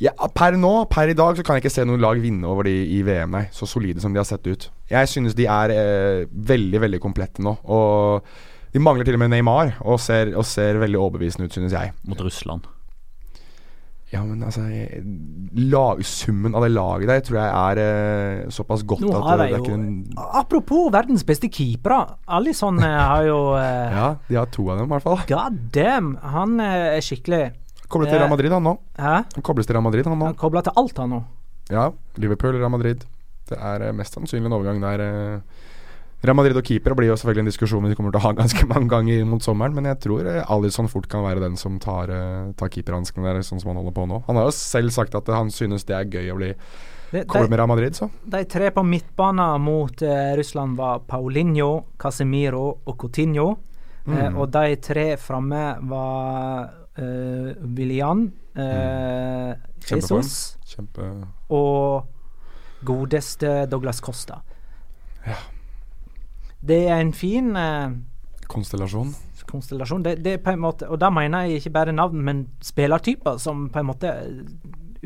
Ja, 0.02 0.12
Per 0.34 0.54
nå, 0.58 0.72
per 0.92 1.10
i 1.10 1.16
dag, 1.18 1.34
så 1.34 1.42
kan 1.42 1.58
jeg 1.58 1.66
ikke 1.66 1.74
se 1.74 1.86
noen 1.88 2.02
lag 2.02 2.20
vinne 2.22 2.46
over 2.46 2.68
de 2.68 2.74
i 2.94 3.00
VM, 3.06 3.34
nei. 3.34 3.46
Så 3.54 3.66
solide 3.66 4.02
som 4.02 4.14
de 4.14 4.22
har 4.22 4.28
sett 4.28 4.46
ut. 4.46 4.68
Jeg 4.90 5.10
synes 5.10 5.34
de 5.38 5.48
er 5.50 5.74
eh, 5.74 6.24
veldig, 6.30 6.82
veldig 6.86 7.02
komplette 7.02 7.42
nå. 7.44 7.56
Og 7.66 8.28
de 8.74 8.82
mangler 8.82 9.08
til 9.08 9.18
og 9.18 9.24
med 9.24 9.32
Neymar, 9.34 9.78
og 9.82 9.98
ser, 10.02 10.34
og 10.38 10.46
ser 10.46 10.78
veldig 10.78 11.00
overbevisende 11.02 11.48
ut, 11.48 11.56
synes 11.56 11.74
jeg. 11.74 11.94
Mot 12.06 12.20
Russland. 12.22 12.68
Ja, 14.08 14.22
men 14.24 14.40
altså 14.40 14.62
jeg, 14.72 15.02
lag, 15.68 15.98
Summen 16.06 16.54
av 16.56 16.64
det 16.64 16.70
laget 16.72 17.10
der 17.10 17.18
tror 17.26 17.36
jeg 17.42 17.48
er 17.52 17.80
eh, 17.82 18.46
såpass 18.56 18.80
godt 18.88 19.02
Nå 19.04 19.10
at 19.18 19.26
det, 19.26 19.48
det 19.50 19.58
er 19.58 19.64
ikke 19.66 19.74
en 19.76 20.30
Apropos 20.40 20.88
verdens 20.94 21.26
beste 21.28 21.50
keepere. 21.52 22.14
Alison 22.38 22.80
eh, 22.80 22.94
har 23.10 23.26
jo 23.26 23.40
eh, 23.58 23.98
Ja, 23.98 24.06
de 24.30 24.38
har 24.40 24.48
to 24.54 24.64
av 24.70 24.80
dem, 24.80 24.88
i 24.88 24.94
hvert 24.94 25.04
fall. 25.04 25.20
God 25.28 25.58
damn, 25.76 26.14
han 26.24 26.56
eh, 26.56 26.94
er 26.96 27.04
skikkelig 27.04 27.42
Koblet 27.88 28.10
til 28.10 28.18
Eh, 28.18 28.20
Real 28.22 28.30
Madrid, 28.30 28.52
han 28.52 28.62
nå. 28.62 28.74
Hæ? 28.98 29.14
Han 29.34 29.42
kobles 29.42 29.66
til 29.66 29.74
Real 29.74 29.82
Madrid, 29.84 30.04
han 30.06 30.18
nå. 30.18 30.26
Han 30.26 30.34
kobla 30.34 30.62
til 30.62 30.72
alt, 30.76 30.98
han 30.98 31.10
nå. 31.10 31.22
Ja, 31.70 31.90
Liverpool, 32.16 32.56
Real 32.58 32.70
Madrid. 32.70 33.04
Det 33.48 33.56
er 33.58 33.82
eh, 33.88 33.92
mest 33.96 34.14
sannsynlig 34.14 34.46
en 34.50 34.52
overgang 34.58 34.80
der. 34.80 35.00
eh. 35.00 35.40
Real 36.24 36.34
Madrid 36.34 36.56
og 36.58 36.64
keeper 36.66 36.94
blir 36.98 37.06
jo 37.12 37.14
selvfølgelig 37.16 37.44
en 37.44 37.50
diskusjon 37.52 37.84
vi 37.86 37.94
kommer 37.94 38.10
til 38.10 38.18
å 38.18 38.24
ha 38.26 38.32
ganske 38.42 38.66
mange 38.66 38.88
ganger 38.90 39.24
mot 39.24 39.40
sommeren, 39.44 39.72
men 39.76 39.84
jeg 39.86 40.00
tror 40.02 40.26
Alison 40.26 40.54
Alisson 40.58 40.88
fort 40.90 41.06
kan 41.08 41.22
være 41.22 41.40
den 41.44 41.56
som 41.56 41.78
tar, 41.78 42.10
tar 42.58 42.68
keeperhanskene 42.74 43.22
der, 43.24 43.40
sånn 43.46 43.60
som 43.62 43.70
han 43.70 43.78
holder 43.78 43.94
på 43.94 44.06
nå. 44.10 44.22
Han 44.26 44.36
har 44.40 44.48
jo 44.50 44.54
selv 44.56 44.90
sagt 44.90 45.14
at 45.14 45.28
eh, 45.28 45.36
han 45.38 45.50
synes 45.54 45.84
det 45.86 45.94
er 45.96 46.10
gøy 46.10 46.32
å 46.34 46.36
bli 46.40 46.52
koblet 47.24 47.48
med 47.48 47.56
Real 47.62 47.68
Madrid, 47.70 47.94
så. 47.96 48.10
de 48.26 48.42
tre 48.50 48.68
på 48.74 48.82
midtbanen 48.84 49.62
mot 49.64 50.02
eh, 50.02 50.34
Russland 50.36 50.76
var 50.76 50.98
Paulinho, 51.08 51.84
Casemiro 51.98 52.66
og 52.84 52.98
Coutinho. 53.00 53.48
Eh, 53.54 53.64
Mm. 54.08 54.38
og 54.40 54.46
de 54.50 54.76
tre 54.80 55.16
framme 55.20 55.76
var 55.84 56.70
eh, 56.98 57.50
William, 57.78 58.26
uh, 58.58 59.52
Jesus 59.86 60.58
Kjempe 60.68 61.08
og 61.54 62.08
godeste 62.86 63.66
Douglas 63.70 64.02
Costa. 64.04 64.42
Ja. 65.26 65.38
Det 66.60 66.78
er 66.90 67.00
en 67.00 67.12
fin 67.14 67.54
uh, 67.56 67.94
konstellasjon. 68.50 69.14
konstellasjon. 69.48 70.02
Det, 70.04 70.18
det 70.24 70.38
er 70.38 70.42
på 70.44 70.52
en 70.52 70.62
måte, 70.62 70.88
og 70.90 71.00
da 71.00 71.10
mener 71.14 71.46
jeg 71.46 71.62
ikke 71.62 71.74
bare 71.78 71.94
navn, 71.94 72.20
men 72.24 72.46
spillertyper 72.64 73.38
som 73.40 73.68
på 73.72 73.80
en 73.80 73.88
måte 73.88 74.10
eh, 74.12 74.42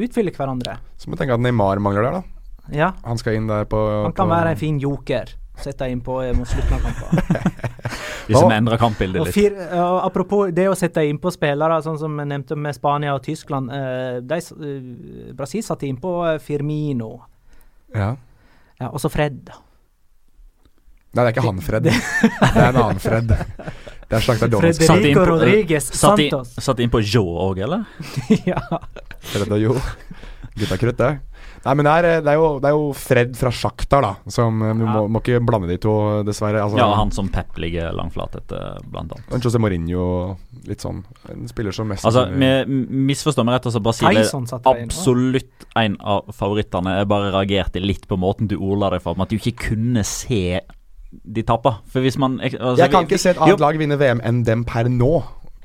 utfyller 0.03 0.35
hverandre. 0.35 0.79
Så 0.99 1.09
må 1.09 1.17
jeg 1.17 1.25
tenke 1.25 1.37
at 1.39 1.45
Neymar 1.45 1.83
mangler 1.83 2.09
der, 2.09 2.21
da. 2.21 2.39
Ja, 2.73 2.93
Han 3.03 3.19
skal 3.19 3.37
inn 3.37 3.49
der 3.51 3.67
på 3.67 3.79
han 4.05 4.15
kan 4.15 4.29
på, 4.29 4.35
være 4.35 4.53
en 4.55 4.61
fin 4.61 4.77
joker. 4.83 5.33
Sette 5.61 5.87
inn 5.93 6.01
på 6.01 6.15
eh, 6.25 6.33
mot 6.35 6.49
slutten 6.49 6.73
av 6.75 6.81
kampen. 6.81 7.53
De 8.29 8.35
som 8.39 8.51
endrer 8.55 8.79
kampbildet 8.79 9.21
Og 9.21 9.27
litt. 9.29 9.35
fir, 9.35 9.57
og 9.77 9.99
apropos 10.07 10.53
det 10.55 10.69
å 10.71 10.75
sette 10.79 11.03
innpå 11.11 11.31
spillere, 11.35 11.81
sånn 11.85 11.99
som 12.01 12.15
jeg 12.23 12.29
nevnte 12.31 12.57
med 12.57 12.75
Spania 12.77 13.13
og 13.17 13.23
Tyskland. 13.27 13.69
eh, 13.75 14.21
de, 14.23 14.39
eh, 14.39 15.33
Brasil 15.37 15.63
satte 15.67 15.87
innpå 15.91 16.13
eh, 16.31 16.39
Firmino. 16.41 17.11
Ja. 17.95 18.13
Ja, 18.81 18.89
og 18.89 19.01
så 19.03 19.11
Fred. 19.13 19.51
Nei, 21.13 21.25
det 21.25 21.27
er 21.27 21.35
ikke 21.35 21.45
han 21.45 21.61
Fred. 21.61 21.85
Det 21.93 22.63
er 22.63 22.71
en 22.71 22.79
annen 22.87 23.03
Fred. 23.03 23.29
Det 23.29 24.17
er 24.17 24.25
slakta 24.25 24.49
Donald. 24.49 24.79
Satt 24.81 25.05
inn 25.05 25.19
på- 25.19 25.27
satt 25.37 26.23
inn- 26.23 26.31
Santos. 26.33 26.55
Satt 26.65 26.81
inn 26.81 26.91
på 26.95 27.03
Joe 27.05 27.51
òg, 27.51 27.61
eller? 27.67 27.85
ja. 28.49 28.63
Fred 29.33 29.53
og 29.53 29.61
Jo. 29.61 29.77
Gutta 30.57 30.77
krutt, 30.81 30.99
det. 31.03 31.13
Nei, 31.65 31.75
men 31.79 31.87
det 31.87 31.93
er, 31.93 32.07
det, 32.27 32.33
er 32.33 32.39
jo, 32.41 32.47
det 32.59 32.69
er 32.71 32.75
jo 32.75 32.87
Fred 32.99 33.37
fra 33.39 33.51
Sjaktar, 33.55 34.03
da. 34.03 34.11
Som 34.35 34.63
eh, 34.67 34.73
Du 34.75 34.83
må, 34.83 35.05
må 35.15 35.21
ikke 35.23 35.39
blande 35.47 35.69
de 35.71 35.77
to, 35.79 35.93
dessverre. 36.27 36.59
Altså, 36.65 36.81
Ja, 36.81 36.89
han 36.99 37.13
som 37.15 37.29
Pep 37.31 37.57
ligger 37.63 37.93
langflat 37.95 38.35
etter, 38.41 38.81
blant 38.91 39.13
annet. 39.15 39.29
Og 39.31 39.47
José 39.47 39.61
Mourinho, 39.63 40.07
litt 40.67 40.83
sånn. 40.83 41.05
En 41.31 41.47
spiller 41.51 41.73
som 41.77 41.87
mest 41.93 42.05
Altså, 42.09 42.27
vi 42.35 42.51
misforstår 43.13 43.47
meg 43.47 43.59
rett, 43.61 43.69
altså 43.71 43.83
Brasil 43.85 44.09
er 44.11 44.25
inne. 44.25 44.61
absolutt 44.73 45.67
en 45.79 45.97
av 46.03 46.31
favorittene. 46.35 46.99
Jeg 46.99 47.11
bare 47.15 47.31
reagerte 47.35 47.83
litt 47.83 48.09
på 48.11 48.19
måten 48.19 48.51
du 48.51 48.57
ordla 48.59 48.91
deg 48.97 49.03
for, 49.05 49.15
at 49.23 49.31
du 49.31 49.39
ikke 49.39 49.71
kunne 49.71 50.03
se 50.09 50.61
de 51.13 51.43
tappa. 51.45 51.77
For 51.93 52.01
hvis 52.03 52.17
man 52.19 52.39
altså, 52.41 52.77
Jeg 52.79 52.91
kan 52.91 53.05
vi- 53.05 53.13
ikke 53.15 53.21
se 53.21 53.31
et 53.31 53.37
jo, 53.37 53.43
annet 53.43 53.61
lag 53.61 53.79
vinne 53.79 53.99
VM 54.01 54.21
enn 54.25 54.43
dem 54.45 54.65
per 54.65 54.85
nå. 54.89 55.23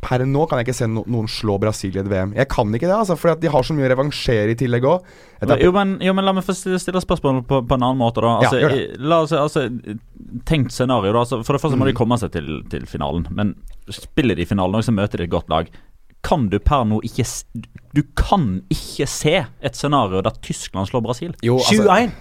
Per 0.08 0.24
nå 0.24 0.46
kan 0.48 0.60
jeg 0.62 0.68
ikke 0.70 0.76
se 0.78 0.88
no 0.88 1.02
noen 1.12 1.28
slå 1.28 1.58
Brasil 1.60 1.96
i 1.98 2.00
et 2.00 2.08
VM. 2.08 2.30
Jeg 2.38 2.48
kan 2.54 2.70
ikke 2.72 2.88
det, 2.88 2.96
altså, 2.96 3.18
for 3.20 3.36
de 3.36 3.50
har 3.52 3.66
så 3.68 3.76
mye 3.76 3.90
å 3.90 3.92
revansjere 3.92 4.54
i 4.54 4.56
tillegg 4.56 4.86
òg. 4.88 5.04
Jo 5.60 5.72
men, 5.76 5.98
jo, 6.00 6.14
men 6.16 6.24
la 6.24 6.32
meg 6.38 6.46
få 6.48 6.56
stille, 6.56 6.80
stille 6.80 7.02
spørsmål 7.04 7.42
på, 7.50 7.60
på 7.68 7.76
en 7.76 7.84
annen 7.84 8.00
måte, 8.00 8.24
da. 8.24 8.38
Altså, 8.40 8.62
Ja, 8.62 8.70
i- 8.72 8.96
la 8.98 9.20
oss 9.26 9.34
altså, 9.36 9.66
Tenkt 10.48 10.72
scenario, 10.72 11.12
da. 11.12 11.20
Altså, 11.26 11.42
for 11.44 11.54
det 11.58 11.62
første 11.62 11.78
må 11.80 11.86
de 11.90 11.94
Mm. 11.94 11.98
komme 12.00 12.18
seg 12.20 12.32
til, 12.32 12.64
til 12.72 12.86
finalen. 12.88 13.28
Men 13.36 13.56
spiller 13.92 14.36
de 14.36 14.46
finalen, 14.46 14.76
og 14.80 14.84
så 14.88 14.96
møter 14.96 15.18
de 15.18 15.24
et 15.28 15.30
godt 15.30 15.50
lag. 15.50 15.68
Kan 16.24 16.48
du 16.50 16.58
per 16.60 16.84
nå 16.86 17.02
ikke 17.04 17.24
Du 17.94 18.02
kan 18.16 18.62
ikke 18.72 19.08
se 19.08 19.36
et 19.62 19.76
scenario 19.76 20.22
der 20.22 20.32
Tyskland 20.42 20.88
slår 20.90 21.04
Brasil. 21.04 21.36
Jo, 21.44 21.58
altså, 21.60 21.84
21. 21.84 22.12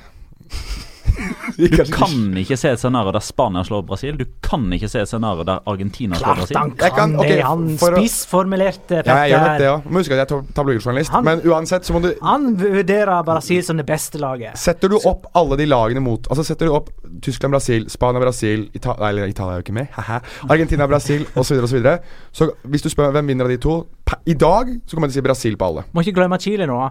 Du 1.56 1.92
kan 1.92 2.36
ikke 2.36 2.56
se 2.58 2.72
et 2.74 2.80
scenario 2.80 3.12
der 3.14 3.24
Spania 3.24 3.62
slår 3.64 3.84
Brasil. 3.88 4.16
Du 4.18 4.24
kan 4.44 4.64
ikke 4.76 4.88
se 4.90 5.00
et 5.04 5.08
scenario 5.08 5.44
der 5.48 5.62
Argentina 5.66 6.18
slår 6.18 6.40
Brasil. 6.42 6.56
Klart 6.56 6.98
han 6.98 7.14
kan, 7.16 7.28
det. 7.28 7.38
Han 7.46 7.66
spissformulerte 7.80 9.02
Ja, 9.06 9.16
jeg 9.24 9.32
gjør 9.32 9.58
det 9.62 9.70
òg. 9.70 9.88
Må 9.90 10.02
huske 10.02 10.16
at 10.16 10.22
jeg 10.22 10.38
er 10.38 10.52
tabloidjournalist. 10.56 11.16
Men 11.26 11.42
uansett 11.46 11.88
så 11.88 11.96
må 11.96 12.02
du 12.04 12.10
Han 12.22 12.52
vurderer 12.60 13.22
Brasil 13.26 13.64
som 13.64 13.80
det 13.80 13.86
beste 13.88 14.20
laget. 14.22 14.58
Setter 14.60 14.92
du 14.92 14.98
opp 14.98 15.28
alle 15.36 15.58
de 15.60 15.68
lagene 15.68 16.02
mot 16.04 16.26
Altså 16.30 16.44
Setter 16.46 16.68
du 16.68 16.76
opp 16.76 16.90
Tyskland, 17.22 17.54
Brasil, 17.54 17.86
Spania, 17.90 18.20
Brasil 18.20 18.66
Ita 18.76 18.96
eller 19.08 19.30
Italia 19.30 19.56
er 19.56 19.62
jo 19.62 19.66
ikke 19.66 19.76
med. 19.76 19.86
haha. 19.92 20.20
Argentina, 20.48 20.86
Brasil 20.86 21.26
osv. 21.34 21.54
Så, 21.66 21.76
videre, 21.76 21.98
og 21.98 22.36
så, 22.36 22.46
så 22.46 22.70
hvis 22.70 22.82
du 22.82 22.90
spør 22.92 23.14
hvem 23.14 23.32
vinner 23.32 23.48
av 23.48 23.50
de 23.50 23.56
to 23.62 23.78
I 24.26 24.34
dag 24.34 24.74
så 24.86 24.96
kommer 24.96 25.08
jeg 25.08 25.16
til 25.16 25.22
å 25.22 25.22
si 25.22 25.28
Brasil 25.28 25.56
på 25.58 25.70
alle. 25.70 25.86
Må 25.92 26.04
ikke 26.04 26.18
glemme 26.20 26.38
Chile 26.42 26.68
nå. 26.68 26.82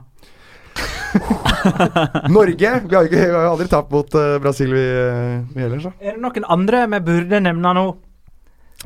Norge! 2.37 2.71
Vi 2.87 2.95
har, 2.95 3.05
ikke, 3.09 3.19
vi 3.21 3.35
har 3.35 3.49
aldri 3.51 3.67
tapt 3.71 3.91
mot 3.93 4.15
uh, 4.17 4.37
Brasil, 4.43 4.73
vi, 4.75 4.83
eh, 4.85 5.37
vi 5.55 5.61
heller, 5.65 5.79
så. 5.83 5.93
Er 6.01 6.17
det 6.17 6.21
noen 6.25 6.45
andre 6.57 6.85
vi 6.95 6.99
burde 7.11 7.39
nevne 7.45 7.73
nå? 7.77 7.85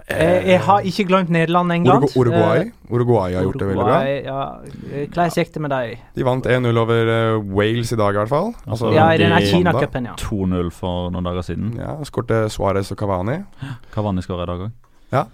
Eh, 0.08 0.46
jeg 0.54 0.60
har 0.64 0.86
ikke 0.88 1.04
glemt 1.10 1.32
Nederland 1.34 1.74
England. 1.76 2.06
Urugu- 2.06 2.22
Uruguay. 2.22 2.62
Uruguay 2.90 3.34
har 3.36 3.44
gjort 3.44 3.58
det 3.60 3.68
veldig 3.68 3.84
bra. 3.84 3.98
Uruguay, 3.98 4.22
Ja. 4.24 4.38
Eh, 4.94 5.08
Hvordan 5.10 5.34
gikk 5.36 5.52
det 5.54 5.62
med 5.66 5.74
dem? 5.74 5.98
De 6.16 6.24
vant 6.28 6.46
1-0 6.46 6.78
over 6.84 7.12
eh, 7.16 7.40
Wales 7.58 7.92
i 7.92 7.98
dag, 8.00 8.14
i 8.16 8.20
hvert 8.22 8.30
fall. 8.32 8.54
Altså, 8.68 8.94
Ja, 8.96 9.10
i 9.14 9.18
denne 9.20 9.42
de- 9.42 9.50
Kina-cupen, 9.52 10.06
ja. 10.08 10.16
2-0 10.22 10.72
for 10.72 11.10
noen 11.12 11.28
dager 11.28 11.44
siden. 11.50 11.74
Ja, 11.82 11.98
Skårte 12.08 12.46
Suárez 12.54 12.92
og 12.96 12.98
Cavani. 13.02 13.42
Cavani 13.92 14.24
skåra 14.24 14.44
i 14.48 14.52
dag 14.54 14.60
òg. 14.70 15.28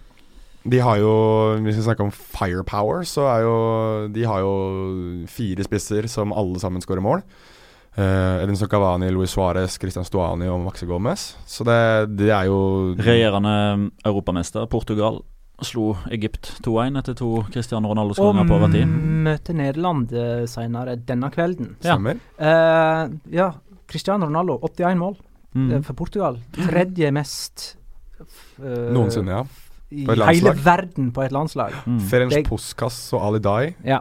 De 0.65 0.79
har 0.81 0.97
jo, 0.97 1.11
hvis 1.61 1.77
vi 1.77 1.83
snakker 1.85 2.07
om 2.07 2.11
firepower, 2.11 3.03
så 3.05 3.27
er 3.29 3.43
jo 3.45 3.57
De 4.13 4.23
har 4.25 4.39
jo 4.41 4.53
fire 5.29 5.65
spisser 5.67 6.07
som 6.09 6.33
alle 6.33 6.59
sammen 6.59 6.81
skårer 6.81 7.03
mål. 7.05 7.21
Uh, 7.95 8.41
Edinson 8.43 8.67
Cavani, 8.67 9.07
Luis 9.13 9.31
Suárez, 9.31 9.77
Christian 9.79 10.03
Stuani 10.03 10.49
og 10.51 10.59
Maxe 10.65 10.87
Gomez. 10.89 11.29
Så 11.47 11.63
det, 11.63 11.77
det 12.19 12.31
er 12.35 12.49
jo 12.49 12.57
Regjerende 12.99 13.53
europamester 14.03 14.65
Portugal 14.67 15.21
slo 15.63 15.93
Egypt 16.11 16.49
2-1 16.65 16.97
etter 16.99 17.15
to 17.15 17.29
Cristiano 17.53 17.87
Ronaldo-skåringer 17.93 18.49
på 18.49 18.57
overtid. 18.57 18.89
møter 19.23 19.55
Nederland 19.55 20.11
uh, 20.11 20.41
senere 20.51 20.97
denne 20.99 21.29
kvelden. 21.31 21.77
Ja. 21.79 21.93
Stemmer. 21.93 22.19
Uh, 22.35 23.15
ja, 23.31 23.47
Cristiano 23.87 24.27
Ronaldo, 24.27 24.59
81 24.67 24.99
mål 24.99 25.15
Mm. 25.55 25.69
eh, 25.71 25.81
for 25.87 25.95
Portugal. 25.95 26.35
Tredje 26.51 27.07
mest 27.15 27.77
uh, 28.19 28.91
Noensinne, 28.91 29.37
ja. 29.37 29.43
I 29.91 30.05
hele 30.07 30.53
verden 30.65 31.11
på 31.13 31.21
et 31.25 31.31
landslag. 31.31 31.73
Mm. 31.85 31.99
Ferenc 32.09 32.47
Puskas 32.47 32.97
og 33.13 33.21
Ali 33.27 33.39
Dai 33.39 33.75
Ja. 33.85 33.99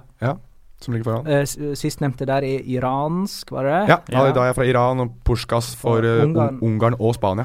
som 0.80 0.95
ligger 0.95 1.05
foran. 1.05 1.26
Uh, 1.28 1.74
Sistnevnte 1.76 2.26
der 2.26 2.45
er 2.45 2.61
iransk, 2.64 3.51
var 3.53 3.64
det? 3.64 3.89
Ja, 3.89 3.99
Ja. 4.11 4.20
Ali 4.22 4.32
Dai 4.32 4.49
er 4.49 4.53
fra 4.57 4.64
Iran, 4.64 5.01
og 5.01 5.12
Puskas 5.24 5.74
for 5.76 5.99
eh, 6.05 6.24
Ungarn. 6.24 6.59
Ungarn. 6.62 6.97
Og 7.01 7.14
Spania. 7.14 7.45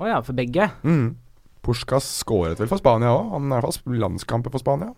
Å 0.00 0.06
ja, 0.08 0.20
for 0.20 0.32
begge. 0.32 0.70
Mm. 0.82 1.16
Puskas 1.62 2.04
skåret 2.22 2.58
vel 2.58 2.68
for 2.68 2.78
Spania 2.78 3.08
òg. 3.14 3.30
Han 3.36 3.52
er 3.52 3.58
i 3.58 3.66
hvert 3.66 3.82
fall 3.84 3.98
landskamper 4.02 4.50
for 4.50 4.58
Spania. 4.58 4.92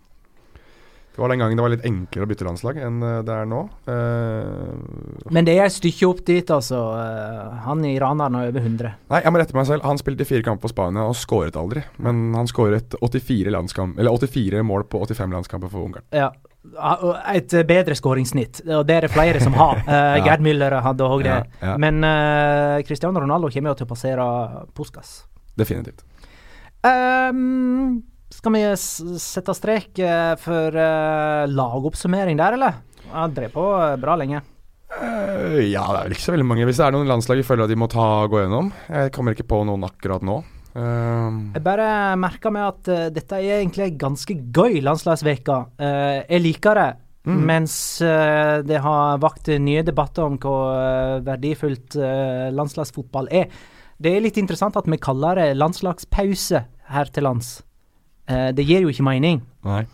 Det 1.15 1.21
var 1.21 1.31
den 1.31 1.39
gangen 1.39 1.55
det 1.55 1.63
var 1.63 1.71
litt 1.71 1.85
enklere 1.87 2.25
å 2.25 2.27
bytte 2.27 2.43
landslag 2.43 2.79
enn 2.83 2.97
eh, 2.99 3.19
det 3.23 3.31
er 3.31 3.45
nå. 3.47 3.61
Uh, 3.87 5.29
Men 5.31 5.45
det 5.47 5.53
er 5.55 5.69
et 5.69 5.75
stykke 5.75 6.09
opp 6.09 6.19
dit, 6.27 6.49
altså. 6.51 6.79
Eh, 6.99 7.53
han 7.63 7.85
iraneren 7.87 8.35
er 8.35 8.49
over 8.49 8.65
100. 8.65 8.89
nei, 9.13 9.21
jeg 9.23 9.31
må 9.31 9.39
rette 9.39 9.55
meg 9.55 9.69
selv. 9.69 9.85
Han 9.87 10.01
spilte 10.01 10.27
fire 10.27 10.43
kamper 10.43 10.67
for 10.67 10.73
Spania 10.73 11.05
og 11.07 11.15
skåret 11.15 11.55
aldri. 11.55 11.85
Men 12.03 12.33
han 12.35 12.49
skåret 12.51 12.97
84, 12.99 13.53
landskamp, 13.55 13.95
eller 14.01 14.11
84 14.11 14.63
mål 14.67 14.83
på 14.91 15.05
85 15.05 15.37
landskamper 15.37 15.71
for 15.71 15.87
Ungarn. 15.87 16.03
Ja. 16.11 16.33
Et 17.31 17.55
bedre 17.69 17.95
skåringssnitt, 17.95 18.63
og 18.65 18.83
det 18.89 18.97
er 18.97 19.07
det 19.07 19.13
flere 19.13 19.39
som 19.43 19.55
har. 19.55 19.79
Uh, 19.87 19.93
Ja. 20.19 20.25
Gerd 20.25 20.43
Müller 20.43 20.75
hadde 20.83 21.07
òg 21.07 21.23
det. 21.23 21.31
Ja, 21.31 21.69
ja. 21.69 21.77
Men 21.79 22.03
uh, 22.03 22.81
Cristiano 22.83 23.23
Ronaldo 23.23 23.47
kommer 23.53 23.71
jo 23.71 23.79
til 23.79 23.87
å 23.87 23.93
passere 23.93 24.27
Puskas. 24.75 25.21
Definitivt. 25.55 26.03
Ehm, 26.85 28.03
skal 28.35 28.55
vi 28.55 28.63
sette 28.77 29.53
strek 29.55 29.99
eh, 30.03 30.33
for 30.41 30.75
eh, 30.75 31.45
lagoppsummering 31.51 32.39
der, 32.39 32.57
eller? 32.57 32.81
Jeg 33.05 33.35
drev 33.37 33.53
på 33.55 33.63
eh, 33.79 33.95
bra 34.01 34.17
lenge. 34.19 34.41
Ja, 34.95 35.83
det 35.91 35.97
er 35.99 36.03
vel 36.05 36.13
ikke 36.15 36.23
så 36.23 36.33
veldig 36.35 36.47
mange. 36.47 36.65
Hvis 36.67 36.77
det 36.79 36.85
er 36.87 36.93
noen 36.95 37.09
landslag 37.09 37.39
vi 37.41 37.45
føler 37.47 37.65
at 37.65 37.71
de 37.73 37.77
må 37.79 37.87
ta 37.91 38.05
gå 38.31 38.39
gjennom. 38.43 38.69
Jeg 38.87 39.11
kommer 39.15 39.35
ikke 39.35 39.47
på 39.49 39.63
noen 39.67 39.83
akkurat 39.87 40.23
nå. 40.23 40.37
Eh, 40.75 41.39
Jeg 41.57 41.63
bare 41.65 41.87
merka 42.19 42.51
meg 42.53 42.69
at 42.69 42.91
uh, 42.91 43.01
dette 43.15 43.39
er 43.41 43.57
egentlig 43.61 43.89
en 43.89 43.97
ganske 44.05 44.37
gøy 44.55 44.77
landslagsveke. 44.85 45.57
Jeg 45.79 46.45
liker 46.45 46.81
det, 46.81 46.91
Mm. 47.25 47.39
mens 47.41 47.75
det 48.69 48.77
har 48.83 49.15
vakt 49.17 49.47
nye 49.57 49.81
debatter 49.81 50.27
om 50.27 50.35
hvor 50.37 51.23
verdifullt 51.25 51.95
landslagsfotball 52.53 53.31
er. 53.33 53.47
Det 53.97 54.11
er 54.13 54.21
litt 54.21 54.37
interessant 54.37 54.77
at 54.77 54.85
vi 54.85 54.99
kaller 55.01 55.41
det 55.41 55.47
landslagspause 55.57 56.61
her 56.93 57.09
til 57.09 57.25
lands. 57.25 57.63
Eh, 58.27 58.51
det 58.51 58.65
gir 58.65 58.81
jo 58.81 58.89
ikke 58.89 59.03
mening. 59.05 59.41
nei. 59.63 59.85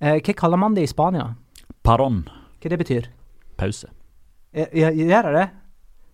Eh, 0.00 0.20
hva 0.20 0.34
kaller 0.36 0.56
man 0.58 0.74
det 0.74 0.82
i 0.84 0.86
Spania? 0.90 1.34
Paron. 1.82 2.24
Hva 2.60 2.70
det 2.70 2.78
betyr? 2.78 3.06
Pause. 3.56 3.88
Eh, 4.52 4.66
ja, 4.74 4.90
Gjør 4.90 5.22
det 5.30 5.34
det? 5.40 5.50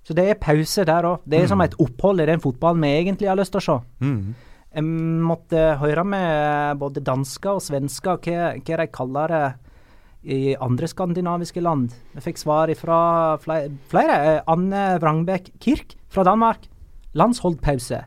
Så 0.05 0.15
det 0.17 0.29
er 0.31 0.35
pause 0.41 0.85
der 0.85 1.03
òg. 1.05 1.21
Det 1.29 1.43
er 1.43 1.47
som 1.47 1.59
Mm. 1.59 1.65
et 1.65 1.75
opphold 1.79 2.21
i 2.21 2.27
den 2.27 2.41
fotballen 2.41 2.81
vi 2.81 2.89
egentlig 3.05 3.29
har 3.29 3.37
lyst 3.37 3.53
til 3.53 3.61
å 3.61 3.65
se. 3.81 3.85
Mm. 4.01 4.35
Jeg 4.75 4.85
måtte 4.85 5.79
høre 5.79 6.05
med 6.05 6.79
både 6.79 7.03
dansker 7.05 7.51
og 7.51 7.61
svensker 7.61 8.17
hva, 8.17 8.55
hva 8.65 8.77
de 8.77 8.87
kaller 8.87 9.29
det 9.29 9.55
i 10.25 10.55
andre 10.61 10.87
skandinaviske 10.87 11.61
land. 11.61 11.91
Jeg 12.15 12.23
fikk 12.23 12.39
svar 12.39 12.75
fra 12.77 13.37
flere. 13.37 13.71
flere. 13.89 14.37
Eh, 14.37 14.41
Anne 14.49 14.99
Wrangbæk 15.01 15.51
Kirk 15.61 15.95
fra 16.09 16.23
Danmark. 16.25 16.69
Landsholdpause. 17.15 18.05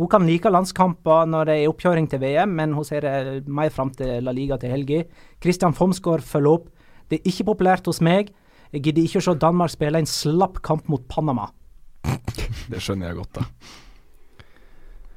Hun 0.00 0.08
kan 0.08 0.24
like 0.24 0.48
landskamper 0.48 1.26
når 1.28 1.50
det 1.50 1.54
er 1.60 1.68
oppkjøring 1.68 2.06
til 2.08 2.22
VM, 2.22 2.54
men 2.56 2.72
hun 2.72 2.86
ser 2.88 3.04
det 3.04 3.48
mer 3.52 3.68
fram 3.74 3.90
til 3.92 4.24
La 4.24 4.32
Liga 4.32 4.56
til 4.56 4.72
helga. 4.72 5.02
Christian 5.44 5.76
Fomsgaard 5.76 6.24
følger 6.24 6.56
opp. 6.56 6.70
Det 7.10 7.18
er 7.18 7.28
ikke 7.28 7.50
populært 7.50 7.90
hos 7.90 8.00
meg. 8.00 8.30
Jeg 8.72 8.86
gidder 8.86 9.04
ikke 9.04 9.20
å 9.20 9.26
se 9.26 9.36
Danmark 9.42 9.74
spille 9.74 10.00
en 10.00 10.08
slapp 10.08 10.62
kamp 10.64 10.88
mot 10.88 11.04
Panama. 11.10 11.50
Det 12.72 12.80
skjønner 12.80 13.10
jeg 13.10 13.20
godt, 13.20 13.42
da. 13.42 13.46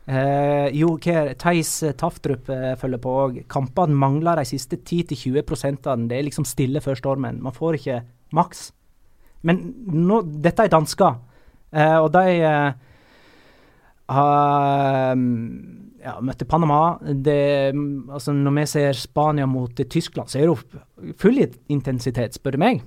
Eh, 0.03 0.67
jo, 0.75 0.97
hva? 0.99 1.29
Theis 1.39 1.71
eh, 1.87 1.95
Taftrup 1.95 2.49
eh, 2.51 2.73
følger 2.79 2.99
på 2.99 3.17
òg. 3.23 3.41
Kampene 3.47 3.95
mangler 3.95 4.41
de 4.41 4.49
siste 4.49 4.81
10-20 4.81 5.45
prosentene. 5.47 6.09
Det 6.11 6.17
er 6.17 6.27
liksom 6.27 6.47
stille 6.49 6.83
før 6.83 6.99
stormen. 6.99 7.39
Man 7.45 7.55
får 7.55 7.79
ikke 7.79 8.01
maks. 8.35 8.71
Men 9.47 9.63
nå, 9.87 10.25
dette 10.43 10.65
er 10.65 10.73
dansker, 10.73 11.21
eh, 11.71 11.99
og 11.99 12.09
de 12.15 12.35
eh, 12.35 12.91
mm, 14.13 15.43
ja, 16.03 16.17
møtte 16.21 16.45
Panama. 16.49 16.97
Det, 17.01 17.73
altså 18.11 18.33
når 18.35 18.57
vi 18.59 18.65
ser 18.73 18.97
Spania 18.99 19.47
mot 19.49 19.79
eh, 19.79 19.87
Tyskland, 19.89 20.29
så 20.31 20.41
er 20.41 20.51
det 20.51 21.15
full 21.21 21.39
intensitet, 21.71 22.35
spør 22.37 22.57
du 22.57 22.63
meg. 22.63 22.83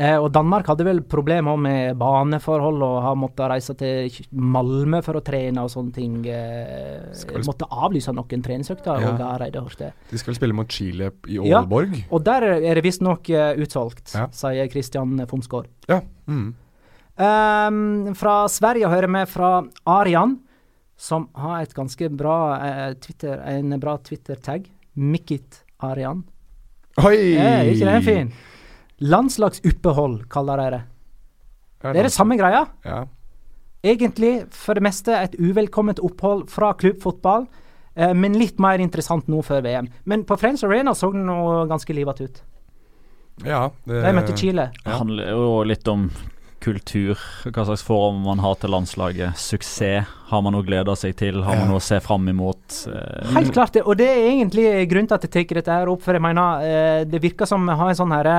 Eh, 0.00 0.14
og 0.16 0.30
Danmark 0.32 0.68
hadde 0.70 0.84
vel 0.86 1.00
problemer 1.02 1.58
med 1.60 1.98
baneforhold 2.00 2.80
og 2.86 2.94
har 3.04 3.16
måttet 3.18 3.50
reise 3.50 3.74
til 3.76 4.08
Malmö 4.32 5.02
for 5.04 5.18
å 5.18 5.22
trene 5.24 5.64
og 5.66 5.72
sånne 5.72 5.92
ting. 5.92 6.14
Eh, 6.30 7.10
Skal 7.18 7.44
måtte 7.44 7.68
avlyse 7.68 8.14
noen 8.16 8.44
treningsøkter. 8.46 9.02
Ja. 9.02 9.34
De 9.50 10.20
skal 10.20 10.32
vel 10.32 10.38
spille 10.38 10.56
mot 10.56 10.70
Chile 10.72 11.10
i 11.28 11.40
Ja. 11.42 11.60
Aalborg? 11.60 11.98
Og 12.08 12.24
der 12.24 12.48
er 12.62 12.74
det 12.80 12.84
visstnok 12.86 13.28
uh, 13.34 13.52
utsolgt, 13.60 14.14
Ja. 14.14 14.28
sier 14.32 14.70
Christian 14.72 15.18
Fomsgaard. 15.28 15.68
Ja. 15.90 16.00
Mm. 16.26 16.54
Ehm, 17.20 18.14
fra 18.16 18.48
Sverige 18.48 18.88
hører 18.88 19.10
vi 19.12 19.24
fra 19.28 19.50
Arian, 19.84 20.38
som 20.96 21.28
har 21.36 21.62
et 21.62 21.74
ganske 21.76 22.08
bra 22.12 22.36
uh, 22.60 22.92
Twitter, 23.00 23.40
en 23.48 23.76
bra 23.80 23.96
Twitter-tag. 24.04 24.68
Mikit 24.94 25.62
Arian. 25.84 26.24
Oi! 27.00 27.36
Er 27.40 27.68
ikke 27.70 27.88
den 27.88 28.04
fin? 28.04 28.32
Landslagsopphold, 29.00 30.26
kaller 30.32 30.60
de 30.60 30.70
det. 30.74 30.80
Det 31.80 31.96
er 32.02 32.08
det 32.08 32.12
samme 32.12 32.36
greia. 32.36 32.66
Ja. 32.84 33.04
Egentlig 33.80 34.32
for 34.52 34.76
det 34.76 34.84
meste 34.84 35.14
et 35.16 35.36
uvelkomment 35.40 36.02
opphold 36.04 36.50
fra 36.52 36.74
klubbfotball, 36.76 37.46
eh, 37.96 38.12
men 38.12 38.36
litt 38.36 38.60
mer 38.60 38.82
interessant 38.84 39.30
nå 39.32 39.40
før 39.46 39.64
VM. 39.64 39.88
Men 40.04 40.26
på 40.28 40.36
Friends 40.40 40.64
Arena 40.68 40.92
så 40.96 41.08
det 41.14 41.24
nå 41.24 41.38
ganske 41.70 41.96
livet 41.96 42.20
ut. 42.20 42.42
ja 43.44 43.70
det, 43.84 44.02
De 44.04 44.12
møtte 44.12 44.36
Chile. 44.36 44.68
Det 44.84 44.98
handler 45.00 45.32
jo 45.32 45.62
litt 45.64 45.88
om 45.88 46.10
kultur, 46.60 47.20
hva 47.48 47.64
slags 47.66 47.82
forhold 47.86 48.20
man 48.24 48.42
har 48.44 48.58
til 48.60 48.72
landslaget. 48.74 49.38
Suksess. 49.40 50.08
Har 50.30 50.42
man 50.44 50.54
noe 50.54 50.62
å 50.62 50.66
glede 50.66 50.94
seg 50.98 51.16
til? 51.18 51.40
Har 51.42 51.58
man 51.58 51.72
noe 51.72 51.80
å 51.80 51.84
se 51.84 51.98
fram 52.04 52.28
imot? 52.30 52.82
Eh, 52.90 53.30
Helt 53.34 53.54
klart 53.56 53.74
det, 53.74 53.82
og 53.82 53.98
det 53.98 54.08
er 54.10 54.28
egentlig 54.28 54.66
grunnen 54.90 55.10
til 55.10 55.18
at 55.18 55.24
jeg 55.26 55.48
tar 55.48 55.60
dette 55.60 55.78
her 55.80 55.90
opp. 55.90 56.04
For 56.04 56.16
jeg 56.16 56.24
mener, 56.24 56.66
eh, 56.66 57.00
det 57.08 57.22
virker 57.22 57.48
som 57.48 57.64
vi 57.66 57.78
har 57.80 57.90
en 57.90 57.98
sånn 57.98 58.14
herre 58.14 58.36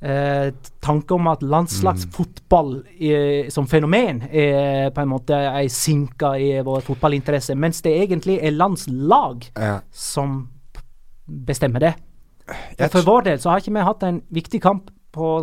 eh, 0.00 0.50
tanke 0.82 1.16
om 1.16 1.30
at 1.32 1.42
landslagsfotball 1.44 2.74
i, 2.98 3.14
som 3.52 3.68
fenomen 3.70 4.22
er 4.28 4.90
på 4.92 5.04
en 5.04 5.12
måte 5.12 5.38
ei 5.54 5.68
sinke 5.72 6.34
i 6.40 6.52
vår 6.66 6.84
fotballinteresse, 6.88 7.56
mens 7.56 7.82
det 7.86 7.96
egentlig 8.02 8.40
er 8.42 8.56
landslag 8.56 9.48
ja. 9.54 9.80
som 9.92 10.42
bestemmer 11.24 11.86
det. 11.86 11.94
Og 12.50 12.88
for 12.90 13.06
vår 13.06 13.28
del 13.28 13.42
så 13.42 13.52
har 13.52 13.62
ikke 13.62 13.76
vi 13.76 13.86
hatt 13.86 14.06
en 14.08 14.22
viktig 14.34 14.60
kamp 14.62 14.90
på 15.14 15.36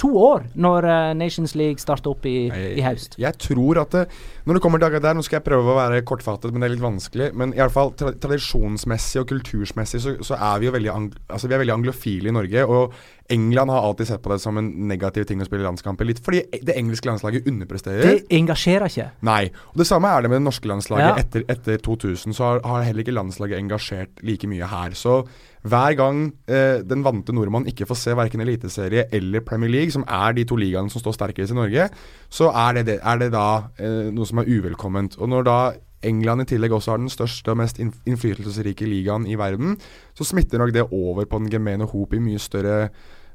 to 0.00 0.10
år, 0.20 0.44
når 0.60 0.86
eh, 0.90 1.14
Nations 1.16 1.54
League 1.56 1.80
starter 1.80 2.12
opp 2.12 2.26
i, 2.28 2.34
i 2.52 2.82
høst. 2.84 3.16
Jeg 3.20 3.38
tror 3.40 3.80
at 3.80 3.94
det, 3.96 4.02
Når 4.44 4.58
det 4.58 4.62
kommer 4.62 4.82
dager 4.82 5.00
der, 5.00 5.16
nå 5.16 5.24
skal 5.24 5.38
jeg 5.38 5.46
prøve 5.48 5.72
å 5.72 5.78
være 5.78 6.02
kortfattet, 6.06 6.52
men 6.52 6.60
det 6.60 6.68
er 6.68 6.74
litt 6.74 6.84
vanskelig. 6.84 7.30
Men 7.34 7.54
i 7.56 7.62
alle 7.64 7.72
fall 7.72 7.94
tra 7.96 8.12
tradisjonsmessig 8.12 9.22
og 9.22 9.30
kultursmessig 9.32 10.02
så, 10.04 10.14
så 10.26 10.36
er 10.36 10.60
vi 10.60 10.68
jo 10.68 10.74
veldig, 10.76 10.92
altså, 10.92 11.48
vi 11.48 11.56
er 11.56 11.62
veldig 11.64 11.76
anglofile 11.78 12.30
i 12.30 12.36
Norge. 12.36 12.66
Og 12.68 12.94
England 13.32 13.72
har 13.72 13.88
alltid 13.88 14.12
sett 14.12 14.22
på 14.22 14.30
det 14.30 14.38
som 14.44 14.60
en 14.60 14.68
negativ 14.86 15.26
ting 15.26 15.40
å 15.42 15.48
spille 15.48 15.66
landskamper. 15.66 16.06
Litt 16.06 16.22
fordi 16.22 16.44
det 16.60 16.76
engelske 16.76 17.08
landslaget 17.08 17.48
underpresterer. 17.50 18.04
Det 18.04 18.38
engasjerer 18.38 18.92
ikke. 18.92 19.08
Nei. 19.26 19.42
Og 19.72 19.82
Det 19.82 19.88
samme 19.88 20.12
er 20.12 20.22
det 20.22 20.30
med 20.30 20.42
det 20.42 20.46
norske 20.46 20.70
landslaget. 20.70 21.08
Ja. 21.08 21.24
Etter, 21.24 21.48
etter 21.56 21.82
2000 21.82 22.36
så 22.36 22.50
har, 22.52 22.64
har 22.68 22.86
heller 22.86 23.02
ikke 23.02 23.16
landslaget 23.16 23.58
engasjert 23.58 24.22
like 24.26 24.46
mye 24.50 24.68
her. 24.70 24.94
Så 24.94 25.22
hver 25.66 25.96
gang 25.98 26.20
eh, 26.50 26.82
den 26.86 27.02
vante 27.06 27.34
nordmann 27.34 27.66
ikke 27.70 27.88
får 27.88 27.98
se 28.00 28.14
verken 28.18 28.42
Eliteserie 28.44 29.06
eller 29.14 29.44
Premier 29.46 29.72
League, 29.72 29.94
som 29.94 30.04
er 30.06 30.36
de 30.36 30.44
to 30.48 30.58
ligaene 30.60 30.92
som 30.92 31.02
står 31.02 31.16
sterkest 31.16 31.54
i 31.54 31.58
Norge, 31.58 31.88
så 32.30 32.52
er 32.52 32.78
det, 32.78 32.86
det, 32.90 33.00
er 33.02 33.20
det 33.22 33.32
da 33.34 33.48
eh, 33.80 34.08
noe 34.14 34.28
som 34.28 34.42
er 34.42 34.50
uvelkomment. 34.50 35.18
Og 35.20 35.30
når 35.32 35.46
da 35.48 35.58
England 36.06 36.44
i 36.44 36.48
tillegg 36.52 36.74
også 36.76 36.94
har 36.94 37.02
den 37.02 37.12
største 37.12 37.52
og 37.52 37.60
mest 37.62 37.80
innflytelsesrike 37.82 38.88
ligaen 38.88 39.26
i 39.28 39.38
verden, 39.38 39.76
så 40.16 40.26
smitter 40.28 40.60
nok 40.62 40.74
det 40.76 40.88
over 40.90 41.26
på 41.26 41.40
den 41.42 41.50
gemene 41.52 41.88
hop 41.90 42.14
i 42.14 42.22
mye 42.22 42.42
større 42.42 42.76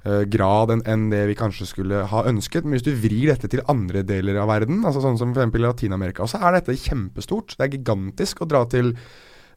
eh, 0.05 0.23
grad 0.31 0.75
enn 0.79 1.09
det 1.11 1.25
vi 1.31 1.37
kanskje 1.39 1.67
skulle 1.69 2.05
ha 2.11 2.23
ønsket. 2.29 2.63
Men 2.65 2.77
hvis 2.77 2.87
du 2.87 2.93
vrir 2.93 3.33
dette 3.33 3.49
til 3.51 3.65
andre 3.71 4.05
deler 4.07 4.39
av 4.43 4.51
verden, 4.53 4.85
altså 4.85 5.03
sånn 5.03 5.19
som 5.19 5.35
f.eks. 5.35 5.59
Latin-Amerika, 5.65 6.29
så 6.29 6.41
er 6.41 6.59
dette 6.59 6.77
kjempestort. 6.79 7.57
Det 7.57 7.67
er 7.67 7.75
gigantisk 7.79 8.45
å 8.45 8.49
dra 8.49 8.63
til 8.69 8.95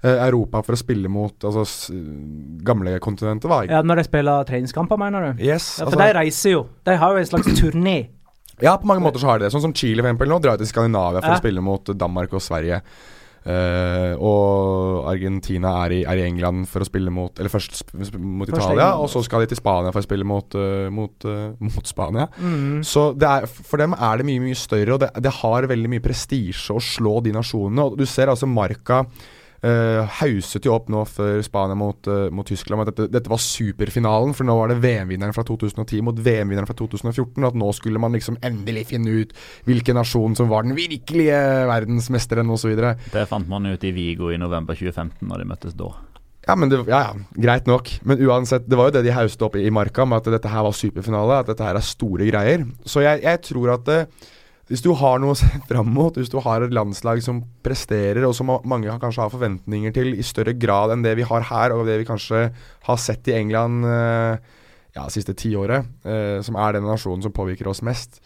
Europa 0.05 0.61
for 0.62 0.76
å 0.76 0.78
spille 0.78 1.09
mot 1.09 1.32
altså, 1.48 1.62
s- 1.64 1.90
gamle 2.64 2.98
kontinentet. 3.00 3.48
Hva? 3.48 3.62
Ja, 3.68 3.80
Når 3.82 3.96
de 3.96 4.05
spiller 4.05 4.44
treningskamper, 4.44 4.98
mener 5.00 5.32
du? 5.32 5.42
Yes, 5.44 5.78
Ja, 5.78 5.84
For 5.86 5.92
altså, 5.96 6.05
de 6.05 6.18
reiser 6.20 6.50
jo. 6.59 6.66
De 6.84 6.96
har 7.00 7.11
jo 7.16 7.18
en 7.24 7.26
slags 7.32 7.46
turné. 7.61 7.96
ja, 8.62 8.76
på 8.76 8.86
mange 8.86 9.02
måter 9.02 9.18
så 9.18 9.26
har 9.32 9.38
de 9.38 9.46
det. 9.46 9.52
Sånn 9.52 9.62
som 9.64 9.72
Chile 9.74 10.02
for 10.02 10.11
eksempel 10.12 10.28
nå 10.28 10.40
drar 10.42 10.57
til 10.59 10.66
Skandinavia 10.66 11.20
for 11.22 11.30
Ja. 11.32 11.36
å 11.38 11.42
spille 11.42 11.61
mot 11.62 11.84
Danmark 11.84 12.32
og 12.32 12.40
Sverige. 12.42 12.82
Uh, 13.44 14.16
og 14.24 15.05
Argentina 15.11 15.84
er 15.84 15.92
i, 15.92 15.98
er 16.09 16.16
i 16.16 16.22
England 16.24 16.64
for 16.66 16.80
å 16.80 16.86
spille 16.88 17.11
mot 17.12 17.36
Eller 17.38 17.52
først 17.52 17.74
sp 17.76 17.92
sp 18.00 18.16
mot 18.16 18.48
Først 18.48 18.57
Italia, 18.57 18.86
England. 18.86 19.02
og 19.05 19.11
så 19.12 19.20
skal 19.26 19.40
de 19.44 19.50
til 19.50 19.59
Spania 19.61 19.92
for 19.92 20.00
å 20.00 20.07
spille 20.07 20.24
mot, 20.24 20.55
uh, 20.57 20.88
mot, 20.88 21.26
uh, 21.28 21.52
mot 21.61 21.84
Spania. 21.84 22.24
Mm. 22.40 22.80
Så 22.88 23.11
det 23.18 23.28
er, 23.28 23.44
for 23.46 23.76
dem 23.76 23.92
er 23.92 24.16
det 24.16 24.24
mye 24.30 24.40
mye 24.46 24.57
større, 24.57 24.94
og 24.96 25.00
det, 25.05 25.11
det 25.20 25.34
har 25.42 25.68
veldig 25.68 25.90
mye 25.92 26.00
prestisje 26.07 26.72
å 26.72 26.80
slå 26.80 27.18
de 27.26 27.34
nasjonene. 27.36 27.84
Og 27.84 27.98
Du 28.00 28.07
ser 28.09 28.32
altså 28.32 28.48
Marca 28.48 29.02
uh, 29.64 30.04
hauset 30.20 30.66
jo 30.66 30.74
opp 30.76 30.90
nå 30.92 31.02
før 31.08 31.40
Spania 31.44 31.76
mot, 31.78 31.98
uh, 32.10 32.28
mot 32.34 32.46
Tyskland 32.46 32.84
at 32.84 32.92
dette, 32.92 33.08
dette 33.12 33.32
var 33.32 33.42
superfinalen, 33.42 34.34
for 34.36 34.46
nå 34.48 34.56
var 34.58 34.70
det 34.70 34.78
VM-vinneren 34.84 35.34
fra 35.36 35.46
2010 35.48 36.04
mot 36.06 36.20
VM-vinneren 36.20 36.68
fra 36.68 36.76
2014. 36.78 37.40
Og 37.40 37.50
at 37.50 37.60
nå 37.60 37.70
skulle 37.76 38.02
man 38.02 38.16
liksom 38.16 38.38
endelig 38.44 38.88
finne 38.92 39.20
ut 39.24 39.36
hvilken 39.68 39.98
nasjon 39.98 40.36
som 40.38 40.50
var 40.52 40.66
den 40.68 40.76
virkelige 40.78 41.40
verdensmesteren 41.70 42.52
osv. 42.52 42.74
Det 43.14 43.28
fant 43.30 43.48
man 43.50 43.72
ut 43.72 43.84
i 43.84 43.94
Vigo 43.96 44.32
i 44.34 44.40
november 44.40 44.76
2015, 44.76 45.24
når 45.30 45.42
de 45.42 45.48
møttes 45.54 45.78
da. 45.78 45.92
Ja, 46.44 46.56
men 46.60 46.68
det, 46.68 46.82
ja, 46.90 47.00
ja, 47.08 47.40
greit 47.40 47.68
nok. 47.68 47.88
Men 48.04 48.20
uansett, 48.20 48.66
det 48.68 48.76
var 48.76 48.90
jo 48.90 48.98
det 48.98 49.06
de 49.06 49.14
hauste 49.16 49.46
opp 49.46 49.56
i, 49.56 49.64
i 49.64 49.72
Marka, 49.72 50.04
med 50.04 50.20
at 50.20 50.34
dette 50.36 50.50
her 50.52 50.66
var 50.66 50.76
superfinale, 50.76 51.40
at 51.40 51.48
dette 51.48 51.64
her 51.64 51.78
er 51.78 51.86
store 51.86 52.28
greier. 52.28 52.66
Så 52.84 53.04
jeg, 53.04 53.22
jeg 53.24 53.40
tror 53.48 53.72
at 53.78 53.88
eh, 53.92 54.26
hvis 54.70 54.80
du 54.84 54.90
har 54.96 55.18
noe 55.20 55.34
å 55.34 55.38
se 55.38 55.48
fram 55.68 55.90
mot, 55.92 56.16
hvis 56.16 56.30
du 56.32 56.38
har 56.40 56.64
et 56.64 56.72
landslag 56.72 57.20
som 57.24 57.42
presterer, 57.66 58.24
og 58.24 58.32
som 58.36 58.48
mange 58.64 58.92
kanskje 59.02 59.24
har 59.26 59.32
forventninger 59.34 59.92
til 59.96 60.14
i 60.16 60.24
større 60.24 60.54
grad 60.56 60.94
enn 60.94 61.02
det 61.04 61.16
vi 61.18 61.26
har 61.28 61.44
her, 61.50 61.74
og 61.76 61.84
det 61.88 61.98
vi 62.00 62.06
kanskje 62.08 62.46
har 62.88 62.96
sett 63.02 63.28
i 63.28 63.36
England 63.36 63.84
eh, 63.84 64.38
ja, 64.96 65.04
siste 65.12 65.34
tiåret, 65.36 65.84
eh, 66.06 66.38
som 66.46 66.56
er 66.56 66.78
den 66.78 66.88
nasjonen 66.88 67.22
som 67.26 67.34
påvirker 67.36 67.68
oss 67.68 67.82
mest, 67.84 68.22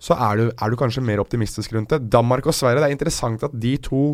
så 0.00 0.14
er 0.16 0.38
du, 0.38 0.44
er 0.54 0.70
du 0.72 0.78
kanskje 0.80 1.02
mer 1.04 1.20
optimistisk 1.20 1.74
rundt 1.76 1.90
det. 1.92 2.06
Danmark 2.08 2.46
og 2.48 2.54
Sverige, 2.56 2.80
det 2.80 2.88
er 2.88 2.94
interessant 2.96 3.42
at 3.44 3.52
de 3.60 3.74
to 3.84 4.04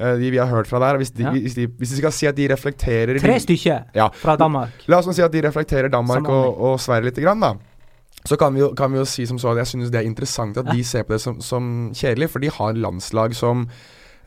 eh, 0.00 0.16
de 0.18 0.32
vi 0.34 0.40
har 0.40 0.48
hørt 0.50 0.66
fra 0.66 0.80
der, 0.82 0.96
hvis 0.98 1.12
de, 1.14 1.22
Ja. 1.28 1.30
hvis 1.36 1.54
de, 1.54 1.68
hvis 1.78 1.92
de 1.92 2.00
skal 2.00 2.14
si 2.16 2.26
at 2.26 2.34
de 2.40 2.48
reflekterer 2.50 3.20
Tre 3.22 3.36
stykker 3.44 3.84
Ja. 3.94 4.08
fra 4.18 4.34
Danmark. 4.40 4.80
La 4.88 4.98
oss 4.98 5.12
si 5.14 5.22
at 5.22 5.30
de 5.36 5.44
reflekterer 5.46 5.92
Danmark 5.92 6.26
og, 6.26 6.56
og 6.58 6.80
Sverige 6.82 7.12
litt, 7.12 7.20
grann, 7.22 7.44
da. 7.44 7.52
Så 8.26 8.36
kan 8.40 8.54
vi, 8.54 8.60
jo, 8.64 8.72
kan 8.74 8.90
vi 8.92 8.98
jo 8.98 9.04
si 9.06 9.26
som 9.26 9.38
så 9.38 9.52
at 9.54 9.62
jeg 9.62 9.66
synes 9.76 9.92
det 9.94 10.00
er 10.02 10.08
interessant 10.08 10.56
at 10.58 10.66
de 10.72 10.82
ser 10.84 11.04
på 11.06 11.14
det 11.14 11.20
som, 11.22 11.38
som 11.40 11.90
kjedelig, 11.94 12.30
for 12.32 12.42
de 12.42 12.50
har 12.50 12.74
landslag 12.74 13.32
som 13.38 13.62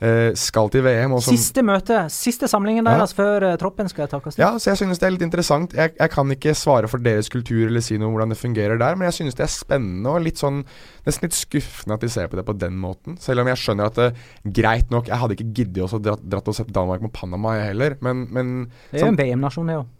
eh, 0.01 0.31
skal 0.33 0.71
til 0.73 0.81
VM. 0.85 1.11
Og 1.13 1.21
som, 1.21 1.35
Siste 1.35 1.61
møte, 1.61 1.97
siste 2.09 2.47
samlingen 2.49 2.87
Ja. 2.87 2.95
deres 2.97 3.13
før 3.13 3.43
eh, 3.51 3.57
troppen 3.61 3.89
skal 3.91 4.07
takkes 4.09 4.35
til. 4.39 4.41
ja, 4.41 4.53
så 4.57 4.71
jeg 4.71 4.77
synes 4.79 4.97
det 4.97 5.05
er 5.09 5.13
litt 5.17 5.21
interessant. 5.27 5.75
Jeg, 5.77 5.93
jeg 5.99 6.09
kan 6.15 6.31
ikke 6.33 6.55
svare 6.57 6.87
for 6.89 7.03
deres 7.03 7.29
kultur 7.29 7.67
eller 7.67 7.83
si 7.83 7.99
noe 7.99 8.07
om 8.07 8.15
hvordan 8.15 8.33
det 8.33 8.39
fungerer 8.39 8.79
der, 8.81 8.95
men 8.95 9.05
jeg 9.11 9.19
synes 9.19 9.35
det 9.37 9.43
er 9.45 9.53
spennende 9.53 10.09
og 10.15 10.23
litt 10.25 10.39
sånn 10.41 10.63
nesten 11.05 11.27
litt 11.27 11.37
skuffende 11.37 11.99
at 11.99 12.01
de 12.07 12.09
ser 12.15 12.31
på 12.31 12.39
det 12.39 12.47
på 12.47 12.57
den 12.57 12.79
måten. 12.81 13.19
Selv 13.21 13.43
om 13.43 13.51
jeg 13.51 13.59
skjønner 13.61 13.91
at 13.91 13.99
det, 13.99 14.09
greit 14.57 14.89
nok, 14.89 15.11
jeg 15.11 15.19
hadde 15.21 15.37
ikke 15.37 15.51
giddet 15.61 15.83
også 15.85 15.99
dratt, 16.01 16.23
dratt 16.23 16.47
og 16.47 16.55
sett 16.57 16.71
Danmark 16.73 17.03
mot 17.05 17.13
Panama 17.13 17.57
jeg 17.59 17.73
heller, 17.75 17.99
men, 18.01 18.25
men 18.31 18.53
Det 18.89 19.03
er 19.03 19.09
jo 19.09 19.13
en 19.13 19.21
VM-nasjon, 19.21 19.67
det 19.67 19.81
òg. 19.83 19.97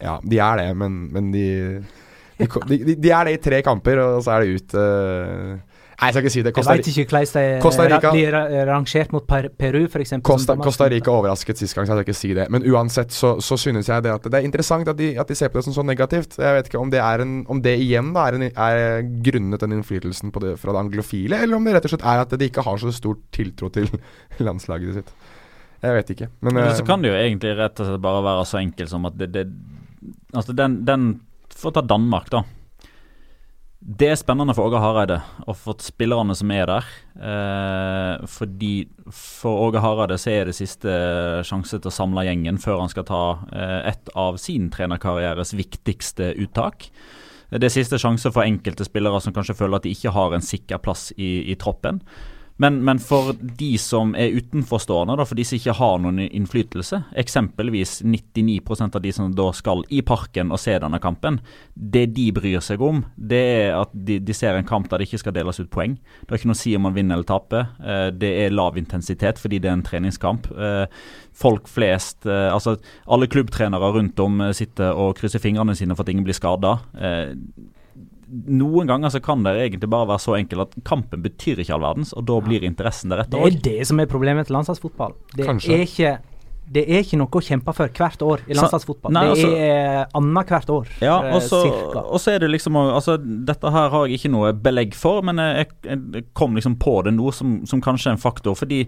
Ja, 0.00 0.18
de 0.24 0.38
er 0.40 0.56
det, 0.64 0.70
men, 0.80 0.94
men 1.12 1.30
de, 1.30 1.46
de, 2.40 2.78
de, 2.84 2.94
de, 2.96 3.10
er 3.12 3.28
det 3.28 3.36
i 3.36 3.42
tre 3.48 3.60
kamper, 3.66 4.00
og 4.04 4.22
så 4.24 4.36
er 4.36 4.46
det 4.46 4.60
ut 4.60 4.78
Uh, 4.80 5.58
Nei, 6.00 6.08
jeg 6.08 6.14
skal 6.14 6.24
ikke 6.24 6.32
si 6.32 6.40
det. 6.40 6.48
Jeg 6.48 6.56
Costa, 6.56 6.72
veit 6.72 6.86
ikke 6.88 7.18
hvordan 7.60 7.90
de 8.00 8.10
blir 8.14 8.66
rangert 8.70 9.10
mot 9.12 9.24
Peru, 9.28 9.82
f.eks. 9.84 10.14
Costa, 10.24 10.54
Costa 10.56 10.86
Rica 10.88 11.12
overrasket 11.12 11.60
sist 11.60 11.76
gang, 11.76 11.84
så 11.84 11.92
jeg 11.92 12.00
skal 12.00 12.08
ikke 12.08 12.16
si 12.16 12.30
det. 12.38 12.46
Men 12.54 12.64
uansett 12.72 13.12
så, 13.12 13.34
så 13.44 13.58
synes 13.60 13.90
jeg 13.92 14.06
det 14.06 14.14
at 14.14 14.28
det 14.32 14.38
er 14.38 14.46
interessant 14.48 14.88
at 14.88 14.96
de, 14.96 15.10
at 15.20 15.28
de 15.28 15.36
ser 15.36 15.52
på 15.52 15.60
det 15.60 15.66
som 15.68 15.76
så 15.76 15.84
negativt. 15.84 16.38
Jeg 16.40 16.56
vet 16.56 16.70
ikke 16.70 16.80
om 16.80 16.92
det, 16.92 17.02
er 17.04 17.24
en, 17.26 17.34
om 17.52 17.60
det 17.60 17.76
igjen 17.84 18.14
da 18.16 18.30
er, 18.30 18.38
en, 18.38 18.46
er 18.48 19.12
grunnet 19.28 19.60
den 19.60 19.76
innflytelsen 19.76 20.32
på 20.32 20.40
det 20.46 20.54
fra 20.62 20.72
det 20.72 20.86
anglofile, 20.86 21.42
eller 21.44 21.60
om 21.60 21.68
det 21.68 21.76
rett 21.76 21.90
og 21.90 21.92
slett 21.92 22.08
er 22.14 22.24
at 22.24 22.32
de 22.32 22.48
ikke 22.48 22.64
har 22.64 22.80
så 22.80 22.96
stor 22.96 23.20
tiltro 23.36 23.68
til 23.74 23.92
landslaget 24.48 25.02
sitt. 25.02 25.12
Jeg 25.84 25.96
vet 25.96 26.16
ikke. 26.16 26.30
Men 26.40 26.56
Eller 26.56 26.72
eh, 26.72 26.78
så 26.80 26.88
kan 26.88 27.04
det 27.04 27.12
jo 27.12 27.18
egentlig 27.18 27.58
rett 27.60 27.76
og 27.76 27.90
slett 27.90 28.04
bare 28.08 28.24
være 28.24 28.48
så 28.48 28.64
enkelt 28.64 28.92
som 28.92 29.04
at 29.08 29.20
det, 29.20 29.34
det 29.36 29.50
Altså, 30.32 30.54
den, 30.56 30.78
den 30.86 31.10
For 31.60 31.70
å 31.70 31.76
ta 31.76 31.84
Danmark, 31.84 32.30
da. 32.32 32.42
Det 33.80 34.10
er 34.12 34.18
spennende 34.20 34.52
for 34.52 34.68
Åge 34.68 34.80
Hareide 34.80 35.16
og 35.46 35.54
for 35.56 35.80
spillerne 35.80 36.34
som 36.36 36.50
er 36.52 36.66
der. 36.68 36.88
Eh, 37.16 38.26
fordi 38.28 38.74
for 39.08 39.68
Åge 39.68 39.80
Hareide 39.80 40.18
så 40.20 40.34
er 40.34 40.50
det 40.50 40.56
siste 40.58 40.92
sjanse 41.48 41.78
til 41.78 41.88
å 41.88 41.94
samle 41.94 42.26
gjengen 42.28 42.60
før 42.60 42.82
han 42.82 42.92
skal 42.92 43.06
ta 43.08 43.22
eh, 43.56 43.92
et 43.94 44.12
av 44.20 44.36
sin 44.40 44.68
trenerkarrieres 44.72 45.54
viktigste 45.56 46.34
uttak. 46.44 46.90
Det 47.50 47.66
er 47.66 47.72
siste 47.72 47.98
sjanse 47.98 48.30
for 48.30 48.44
enkelte 48.44 48.84
spillere 48.86 49.20
som 49.24 49.34
kanskje 49.34 49.56
føler 49.58 49.80
at 49.80 49.88
de 49.88 49.94
ikke 49.96 50.12
har 50.14 50.36
en 50.36 50.44
sikker 50.44 50.84
plass 50.84 51.08
i, 51.16 51.48
i 51.50 51.56
troppen. 51.58 52.04
Men, 52.60 52.82
men 52.84 52.98
for 53.00 53.32
de 53.40 53.70
som 53.80 54.12
er 54.18 54.34
utenforstående, 54.36 55.14
da, 55.16 55.24
for 55.24 55.38
de 55.38 55.46
som 55.48 55.56
ikke 55.56 55.74
har 55.78 56.00
noen 56.02 56.20
innflytelse, 56.26 56.98
eksempelvis 57.22 58.00
99% 58.04 58.98
av 58.98 59.04
de 59.04 59.12
som 59.16 59.30
da 59.32 59.46
skal 59.56 59.80
i 59.88 60.02
parken 60.04 60.52
og 60.52 60.60
se 60.60 60.74
denne 60.82 61.00
kampen, 61.00 61.38
det 61.72 62.10
de 62.18 62.26
bryr 62.36 62.60
seg 62.64 62.84
om, 62.84 63.00
det 63.16 63.40
er 63.40 63.78
at 63.78 63.94
de, 63.96 64.18
de 64.20 64.36
ser 64.36 64.58
en 64.58 64.68
kamp 64.68 64.90
der 64.90 65.00
det 65.00 65.08
ikke 65.08 65.22
skal 65.24 65.36
deles 65.38 65.62
ut 65.62 65.72
poeng. 65.72 65.96
Det 66.20 66.34
er 66.34 66.42
ikke 66.42 66.52
noe 66.52 66.58
å 66.58 66.60
si 66.60 66.76
om 66.76 66.84
man 66.84 66.96
vinner 66.98 67.16
eller 67.16 67.30
taper. 67.32 67.72
Eh, 67.80 68.06
det 68.20 68.34
er 68.44 68.54
lav 68.54 68.76
intensitet 68.80 69.40
fordi 69.40 69.62
det 69.62 69.72
er 69.72 69.78
en 69.78 69.86
treningskamp. 69.86 70.52
Eh, 70.52 70.84
folk 71.32 71.68
flest, 71.70 72.28
eh, 72.28 72.50
altså 72.52 72.76
alle 73.08 73.30
klubbtrenere 73.32 73.94
rundt 73.96 74.20
om 74.20 74.50
sitter 74.56 74.92
og 74.92 75.16
krysser 75.16 75.40
fingrene 75.40 75.78
sine 75.78 75.96
for 75.96 76.04
at 76.04 76.12
ingen 76.12 76.28
blir 76.28 76.36
skada. 76.36 76.76
Noen 78.30 78.86
ganger 78.86 79.10
så 79.10 79.20
kan 79.22 79.42
det 79.42 79.56
egentlig 79.58 79.88
bare 79.90 80.06
være 80.12 80.22
så 80.22 80.36
enkelt 80.38 80.60
at 80.68 80.84
kampen 80.86 81.22
betyr 81.24 81.58
ikke 81.64 81.74
all 81.74 81.82
verdens, 81.82 82.12
og 82.14 82.26
da 82.30 82.36
blir 82.44 82.62
interessen 82.62 83.10
Det 83.10 83.16
deretter 83.18 83.40
er 83.40 83.50
òg. 83.50 83.62
det 83.62 83.86
som 83.88 83.98
er 84.00 84.06
problemet 84.06 84.46
til 84.46 84.54
landslagsfotball. 84.54 85.16
Det 85.34 85.46
Kanskje. 85.48 85.72
er 85.74 85.86
ikke 85.88 86.18
det 86.70 86.84
er 86.86 87.00
ikke 87.02 87.18
noe 87.18 87.26
å 87.34 87.42
kjempe 87.42 87.72
for 87.74 87.90
hvert 87.98 88.22
år 88.22 88.42
i 88.46 88.54
landslagsfotball. 88.54 89.10
Nei, 89.12 89.24
det 89.26 89.30
altså- 89.32 89.56
er 89.58 90.06
annethvert 90.14 90.68
år. 90.70 90.86
Ja, 91.02 91.16
eh, 91.24 91.34
og 91.34 91.42
så, 91.42 91.62
cirka. 91.66 92.04
og 92.06 92.20
så 92.20 92.34
er 92.34 92.38
det 92.38 92.50
liksom 92.50 92.76
altså, 92.76 93.16
Dette 93.18 93.70
her 93.74 93.88
har 93.90 94.06
jeg 94.06 94.20
ikke 94.20 94.30
noe 94.30 94.52
belegg 94.52 94.94
for, 94.94 95.20
men 95.22 95.36
jeg, 95.36 95.66
jeg, 95.82 95.98
jeg 96.14 96.24
kom 96.32 96.54
liksom 96.54 96.76
på 96.78 97.02
det 97.02 97.14
nå 97.14 97.32
som, 97.34 97.66
som 97.66 97.80
kanskje 97.80 98.12
en 98.12 98.22
faktor. 98.22 98.54
Fordi 98.54 98.86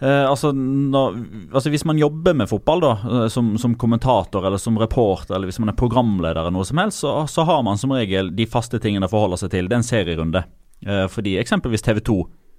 eh, 0.00 0.30
altså, 0.30 0.52
når, 0.52 1.16
altså 1.52 1.70
Hvis 1.70 1.84
man 1.84 1.98
jobber 1.98 2.34
med 2.34 2.48
fotball 2.48 2.82
da 2.84 2.92
eh, 2.98 3.26
som, 3.32 3.52
som 3.58 3.74
kommentator 3.74 4.46
eller 4.46 4.60
som 4.60 4.78
reporter, 4.78 5.34
eller 5.34 5.50
hvis 5.50 5.60
man 5.62 5.72
er 5.72 5.78
programleder, 5.78 6.40
eller 6.40 6.54
noe 6.54 6.66
som 6.68 6.80
helst, 6.82 7.02
så, 7.04 7.14
så 7.26 7.46
har 7.48 7.62
man 7.66 7.78
som 7.78 7.94
regel 7.96 8.32
de 8.36 8.46
faste 8.46 8.80
tingene 8.82 9.08
å 9.08 9.12
forholde 9.12 9.40
seg 9.40 9.52
til. 9.54 9.68
Det 9.68 9.76
er 9.76 9.82
en 9.82 9.88
serierunde. 9.88 10.44
Eh, 10.86 11.06
fordi 11.10 11.38
eksempelvis 11.40 11.82
TV 11.82 12.02
2 12.06 12.18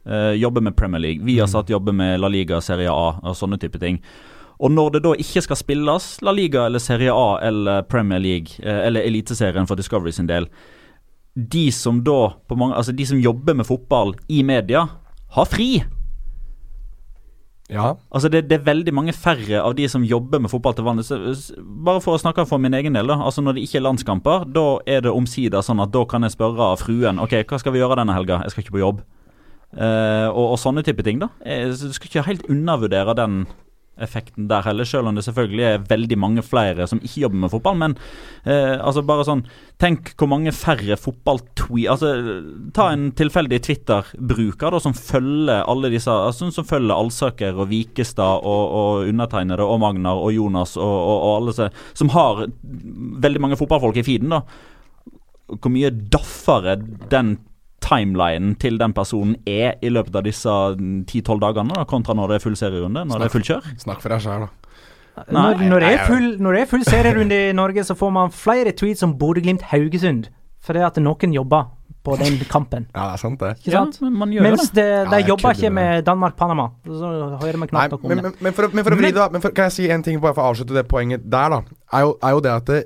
eh, 0.09 0.33
jobber 0.41 0.65
med 0.65 0.75
Premier 0.79 1.03
League. 1.05 1.25
Vi 1.25 1.39
har 1.39 1.47
satt 1.47 1.71
jobber 1.71 1.95
med 1.95 2.19
La 2.19 2.31
Liga, 2.31 2.61
Serie 2.61 2.91
A 2.91 3.13
og 3.23 3.37
sånne 3.37 3.59
type 3.61 3.79
ting. 3.79 4.01
Og 4.59 4.73
når 4.75 4.97
det 4.97 5.03
da 5.05 5.13
ikke 5.15 5.43
skal 5.45 5.59
spilles 5.59 6.09
La 6.25 6.33
Liga 6.35 6.65
eller 6.67 6.83
Serie 6.83 7.13
A 7.15 7.37
eller 7.47 7.85
Premier 7.87 8.19
League, 8.19 8.59
eller 8.59 9.07
Eliteserien 9.07 9.67
for 9.69 9.79
Discovery 9.79 10.11
sin 10.11 10.27
del 10.27 10.49
De 11.31 11.69
som 11.71 12.01
da 12.03 12.33
på 12.43 12.57
mange, 12.59 12.75
altså 12.75 12.91
de 12.91 13.05
som 13.07 13.21
jobber 13.23 13.55
med 13.55 13.69
fotball 13.69 14.11
i 14.27 14.41
media, 14.43 14.83
har 15.31 15.47
fri. 15.47 15.77
Ja. 17.69 17.93
Altså 18.09 18.31
det, 18.33 18.47
det 18.49 18.57
er 18.57 18.65
veldig 18.65 18.93
mange 18.97 19.13
færre 19.13 19.61
av 19.61 19.75
de 19.77 19.85
som 19.91 20.05
jobber 20.05 20.41
med 20.41 20.49
fotball 20.49 20.73
til 20.73 20.87
vanlig. 20.87 21.05
Bare 21.85 22.01
for 22.01 22.17
å 22.17 22.21
snakke 22.21 22.47
for 22.49 22.61
min 22.61 22.73
egen 22.73 22.97
del, 22.97 23.11
da. 23.11 23.19
Altså 23.21 23.43
Når 23.45 23.57
det 23.57 23.67
ikke 23.67 23.77
er 23.77 23.85
landskamper, 23.85 24.47
da 24.49 24.65
er 24.89 25.05
det 25.05 25.13
omsider 25.13 25.65
sånn 25.65 25.83
at 25.83 25.93
da 25.93 26.01
kan 26.09 26.25
jeg 26.25 26.33
spørre 26.33 26.71
fruen 26.81 27.21
Ok, 27.21 27.37
hva 27.45 27.61
skal 27.61 27.75
vi 27.75 27.83
gjøre 27.83 27.99
denne 28.01 28.17
helga? 28.17 28.41
Jeg 28.43 28.55
skal 28.55 28.65
ikke 28.65 28.77
på 28.79 28.83
jobb. 28.83 29.03
Uh, 29.69 30.27
og, 30.33 30.55
og 30.55 30.57
sånne 30.57 30.81
type 30.85 31.05
ting, 31.05 31.21
da. 31.21 31.29
Jeg 31.45 31.93
skal 31.93 32.09
ikke 32.09 32.25
helt 32.31 32.47
undervurdere 32.49 33.13
den 33.19 33.43
effekten 34.03 34.47
der 34.49 34.65
heller, 34.65 34.87
selv 34.87 35.09
om 35.09 35.17
det 35.17 35.25
selvfølgelig 35.25 35.65
er 35.67 35.87
veldig 35.89 36.17
mange 36.19 36.43
flere 36.45 36.87
som 36.89 37.01
ikke 37.03 37.23
jobber 37.25 37.43
med 37.43 37.53
fotball. 37.53 37.79
Men 37.79 37.95
eh, 38.43 38.77
altså 38.77 39.05
bare 39.05 39.27
sånn 39.27 39.45
Tenk 39.79 40.11
hvor 40.19 40.27
mange 40.27 40.51
færre 40.51 40.97
fotballtweet 40.99 41.87
Altså, 41.93 42.09
ta 42.75 42.89
en 42.91 43.05
tilfeldig 43.15 43.61
Twitter-bruker 43.63 44.75
da 44.75 44.81
som 44.83 44.95
følger 44.97 45.63
alle 45.71 45.91
disse 45.93 46.11
altså, 46.11 46.49
Som 46.51 46.67
følger 46.67 46.97
Alsaker 46.97 47.55
og 47.55 47.69
Vikestad 47.71 48.43
og, 48.43 48.73
og 48.81 49.07
undertegnede 49.07 49.63
og 49.63 49.79
Magnar 49.83 50.19
og 50.19 50.33
Jonas 50.35 50.75
og, 50.75 50.83
og, 50.83 51.15
og 51.15 51.31
alle 51.37 51.55
som, 51.55 51.79
som 51.95 52.11
har 52.15 52.43
veldig 53.23 53.45
mange 53.45 53.59
fotballfolk 53.59 54.01
i 54.01 54.05
feeden. 54.07 54.35
da 54.35 55.55
Hvor 55.55 55.71
mye 55.71 55.93
daffere 56.11 56.75
den 57.11 57.37
timelinen 57.83 58.55
til 58.61 58.79
den 58.79 58.93
personen 58.95 59.35
er 59.47 59.77
i 59.81 59.91
løpet 59.91 60.15
av 60.15 60.25
disse 60.27 60.55
10-12 60.79 61.41
dagene, 61.43 61.75
da, 61.75 61.85
kontra 61.89 62.15
når 62.17 62.33
det 62.33 62.39
er 62.39 62.45
full 62.45 62.57
serierunde, 62.59 63.05
når 63.07 63.23
det 63.23 63.29
er 63.29 63.35
full 63.35 63.47
kjør. 63.47 63.69
Snakk 63.85 64.03
for 64.03 64.13
deg 64.13 64.25
sjøl, 64.25 64.47
da. 64.47 64.55
Når, 65.27 65.63
når, 65.67 65.83
det 65.83 65.87
er 65.91 66.05
full, 66.07 66.27
når 66.39 66.55
det 66.55 66.61
er 66.61 66.69
full 66.69 66.85
serierunde 66.87 67.39
i 67.49 67.55
Norge, 67.55 67.83
så 67.83 67.95
får 67.97 68.11
man 68.15 68.31
flere 68.31 68.71
tweets 68.71 69.03
om 69.03 69.17
Bodø-Glimt-Haugesund. 69.19 70.29
Fordi 70.63 70.83
at 70.85 70.99
noen 71.03 71.33
jobber 71.35 71.67
på 72.03 72.15
den 72.17 72.37
kampen. 72.49 72.85
Ja, 72.95 73.09
det 73.09 73.13
er 73.17 73.21
sant, 73.21 73.39
det. 73.41 73.49
Ikke 73.59 73.71
Ja, 73.73 73.81
sant? 73.83 73.97
men 74.01 74.13
man 74.17 74.31
gjør 74.31 74.39
jo 74.39 74.47
Mens 74.47 74.69
det. 74.69 74.75
det, 74.79 75.09
de 75.11 75.17
ja, 75.19 75.27
jobber 75.27 75.51
ikke 75.57 75.69
med 75.69 75.89
med 75.89 76.05
Danmark-Panama. 76.07 76.67
Så 76.87 77.09
hører 77.41 77.57
vi 77.57 77.59
Nei, 77.59 77.67
knapt 77.73 77.91
nok 77.91 78.03
om 78.05 78.09
men, 78.13 78.17
det. 78.17 78.23
men, 78.23 78.33
men, 78.47 78.53
for, 78.55 78.63
å- 78.69 78.73
men 78.73 78.83
for 78.87 78.95
å 78.95 78.99
vri 79.01 79.11
det, 79.11 79.25
men 79.33 79.41
Kan 79.41 79.63
jeg 79.67 79.71
si 79.75 79.89
en 79.91 80.03
ting 80.03 80.19
bare 80.23 80.33
for 80.37 80.41
å 80.47 80.53
avslutte 80.53 80.73
det 80.77 80.85
poenget 80.87 81.25
der, 81.29 81.49
da? 81.49 81.59
Er 81.93 82.05
jo, 82.07 82.15
er 82.23 82.31
jo 82.37 82.39
det 82.45 82.51
at 82.55 82.65
det, 82.71 82.79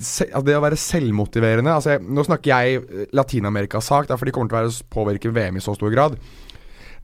se, 0.00 0.24
altså 0.32 0.44
det 0.46 0.56
å 0.56 0.64
være 0.64 0.76
selvmotiverende 0.80 1.72
altså 1.74 1.90
jeg, 1.96 2.02
Nå 2.08 2.24
snakker 2.24 2.52
jeg 2.54 2.80
eh, 2.80 3.06
Latin-Amerikas 3.12 3.84
sak, 3.92 4.08
for 4.16 4.24
de 4.24 4.32
kommer 4.32 4.48
til 4.48 4.58
å 4.58 4.64
være, 4.64 4.88
påvirke 4.90 5.32
VM 5.36 5.56
i 5.56 5.64
så 5.64 5.74
stor 5.76 5.92
grad. 5.92 6.16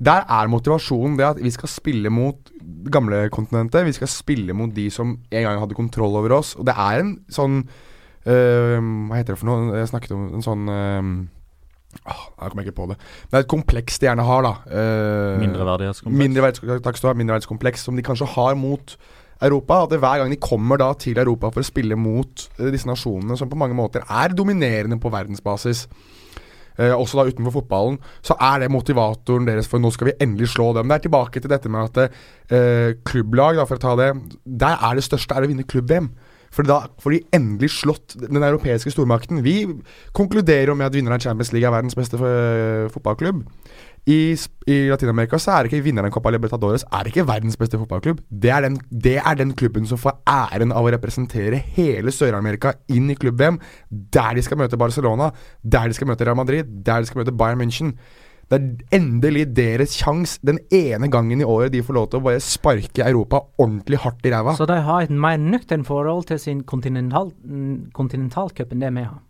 Der 0.03 0.25
er 0.27 0.49
motivasjonen 0.51 1.17
det 1.21 1.27
at 1.29 1.39
vi 1.39 1.51
skal 1.55 1.69
spille 1.71 2.11
mot 2.11 2.49
gamle 2.91 3.29
kontinentet. 3.31 3.85
Vi 3.87 3.93
skal 3.95 4.09
spille 4.11 4.53
mot 4.57 4.73
de 4.75 4.89
som 4.91 5.19
en 5.31 5.45
gang 5.47 5.61
hadde 5.61 5.77
kontroll 5.79 6.17
over 6.19 6.33
oss. 6.41 6.57
Og 6.57 6.67
det 6.67 6.75
er 6.75 7.05
en 7.05 7.13
sånn 7.31 7.61
øh, 8.27 8.81
Hva 9.09 9.21
heter 9.21 9.35
det 9.35 9.39
for 9.39 9.47
noe? 9.51 9.77
Jeg 9.79 9.91
snakket 9.93 10.15
om 10.17 10.25
en 10.39 10.43
sånn 10.43 10.67
øh, 10.73 11.13
åh, 12.07 12.23
Jeg 12.41 12.51
kommer 12.53 12.67
ikke 12.67 12.77
på 12.77 12.87
det. 12.91 12.99
Det 13.31 13.39
er 13.39 13.45
et 13.45 13.51
kompleks 13.53 13.99
de 13.99 14.09
gjerne 14.09 14.25
har, 14.27 14.47
da. 14.47 14.53
Eh, 14.69 15.41
Mindreverdighetskompleks. 15.43 16.23
Mindreverdighetskompleks, 16.23 17.03
mindreverdighetskompleks 17.21 17.85
som 17.89 17.99
de 17.99 18.07
kanskje 18.07 18.31
har 18.35 18.57
mot 18.59 18.97
Europa. 19.43 19.83
At 19.85 19.95
hver 19.99 20.23
gang 20.23 20.33
de 20.33 20.41
kommer 20.43 20.81
da 20.81 20.93
til 20.99 21.19
Europa 21.19 21.51
for 21.53 21.63
å 21.65 21.69
spille 21.69 21.99
mot 21.99 22.49
eh, 22.59 22.71
disse 22.75 22.89
nasjonene 22.89 23.37
som 23.39 23.51
på 23.51 23.59
mange 23.61 23.77
måter 23.79 24.05
er 24.09 24.35
dominerende 24.39 24.99
på 25.03 25.13
verdensbasis, 25.13 25.87
eh, 26.79 26.95
også 26.95 27.21
da 27.21 27.29
utenfor 27.31 27.59
fotballen, 27.61 27.99
så 28.25 28.37
er 28.41 28.65
det 28.65 28.73
motivatoren 28.73 29.47
deres 29.49 29.69
for 29.71 29.83
nå 29.83 29.93
skal 29.95 30.13
vi 30.13 30.19
endelig 30.25 30.53
slå 30.55 30.73
dem. 30.79 30.89
Det 30.89 31.01
er 31.01 31.07
tilbake 31.09 31.43
til 31.43 31.53
dette 31.53 31.71
med 31.73 31.91
at 31.91 32.05
eh, 32.51 32.99
klubblag, 33.05 33.59
da, 33.61 33.69
for 33.69 33.79
å 33.79 33.87
ta 33.87 33.97
det, 34.01 34.13
der 34.47 34.79
er 34.79 34.99
det 34.99 35.07
største 35.07 35.37
er 35.37 35.47
å 35.47 35.51
vinne 35.53 35.69
klubb-VM. 35.69 36.13
For 36.53 36.69
da 36.69 36.83
får 37.01 37.15
de 37.15 37.21
endelig 37.39 37.71
slått 37.79 38.17
den 38.21 38.43
europeiske 38.45 38.93
stormakten. 38.93 39.41
Vi 39.45 39.65
konkluderer 40.17 40.75
med 40.77 40.91
at 40.91 40.97
vinneren 40.97 41.17
av 41.17 41.25
Champions 41.25 41.53
League 41.55 41.69
er 41.69 41.75
verdens 41.75 41.97
beste 41.97 42.21
fotballklubb. 42.93 43.43
I, 44.11 44.35
I 44.67 44.77
Latin-Amerika 44.91 45.39
så 45.39 45.53
er 45.55 45.69
ikke 45.69 45.79
vinneren 45.85 46.09
av 46.11 46.15
Copa 46.17 46.33
Libertadores 46.35 46.83
Er 46.91 47.07
ikke 47.07 47.23
verdens 47.29 47.55
beste 47.61 47.79
fotballklubb. 47.79 48.19
Det 48.27 48.51
er, 48.51 48.65
den, 48.67 48.81
det 48.91 49.15
er 49.21 49.39
den 49.39 49.53
klubben 49.59 49.87
som 49.87 50.01
får 50.03 50.19
æren 50.29 50.75
av 50.75 50.89
å 50.89 50.91
representere 50.91 51.61
hele 51.77 52.11
Sør-Amerika 52.15 52.75
inn 52.91 53.13
i 53.13 53.17
klubb-VM. 53.19 53.61
Der 53.89 54.35
de 54.37 54.43
skal 54.43 54.59
møte 54.59 54.81
Barcelona, 54.81 55.31
der 55.63 55.89
de 55.89 55.97
skal 55.97 56.11
møte 56.11 56.27
Real 56.27 56.41
Madrid, 56.41 56.75
der 56.83 57.01
de 57.01 57.09
skal 57.11 57.23
møte 57.23 57.37
Bayern 57.37 57.63
München. 57.63 57.95
Det 58.53 58.59
er 58.59 58.99
endelig 58.99 59.47
deres 59.57 59.95
sjanse 59.97 60.37
den 60.45 60.59
ene 60.75 61.09
gangen 61.13 61.41
i 61.41 61.47
året 61.49 61.73
de 61.73 61.81
får 61.85 61.97
lov 61.97 62.09
til 62.13 62.21
å 62.21 62.27
bare 62.27 62.43
sparke 62.45 63.07
Europa 63.07 63.41
ordentlig 63.57 64.03
hardt 64.03 64.27
i 64.29 64.33
ræva. 64.35 64.53
Så 64.59 64.67
de 64.69 64.77
har 64.85 65.07
et 65.07 65.15
mer 65.25 65.39
nøkternt 65.41 65.89
forhold 65.89 66.27
til 66.29 66.41
sin 66.43 66.61
kontinental, 66.69 67.33
kontinentalcup 67.97 68.75
enn 68.75 68.85
det 68.85 68.93
vi 68.99 69.07
har. 69.09 69.23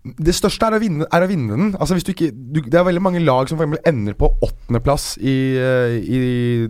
Det 0.00 0.32
største 0.32 0.64
er 0.66 0.78
å 0.78 0.80
vinne, 0.80 1.06
er 1.12 1.22
å 1.22 1.28
vinne 1.28 1.54
den. 1.54 1.72
Altså 1.76 1.94
hvis 1.94 2.06
du 2.08 2.14
ikke, 2.14 2.30
du, 2.32 2.62
det 2.64 2.78
er 2.80 2.86
veldig 2.88 3.02
mange 3.04 3.22
lag 3.22 3.50
som 3.50 3.60
for 3.60 3.78
ender 3.86 4.16
på 4.18 4.32
åttendeplass 4.42 5.12
i, 5.20 5.36
eh, 5.60 5.96
i 6.00 6.20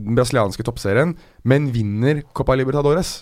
den 0.03 0.19
brasilianske 0.19 0.67
toppserien, 0.67 1.15
men 1.47 1.71
vinner 1.73 2.25
Copa 2.35 2.59
Libertadores. 2.59 3.21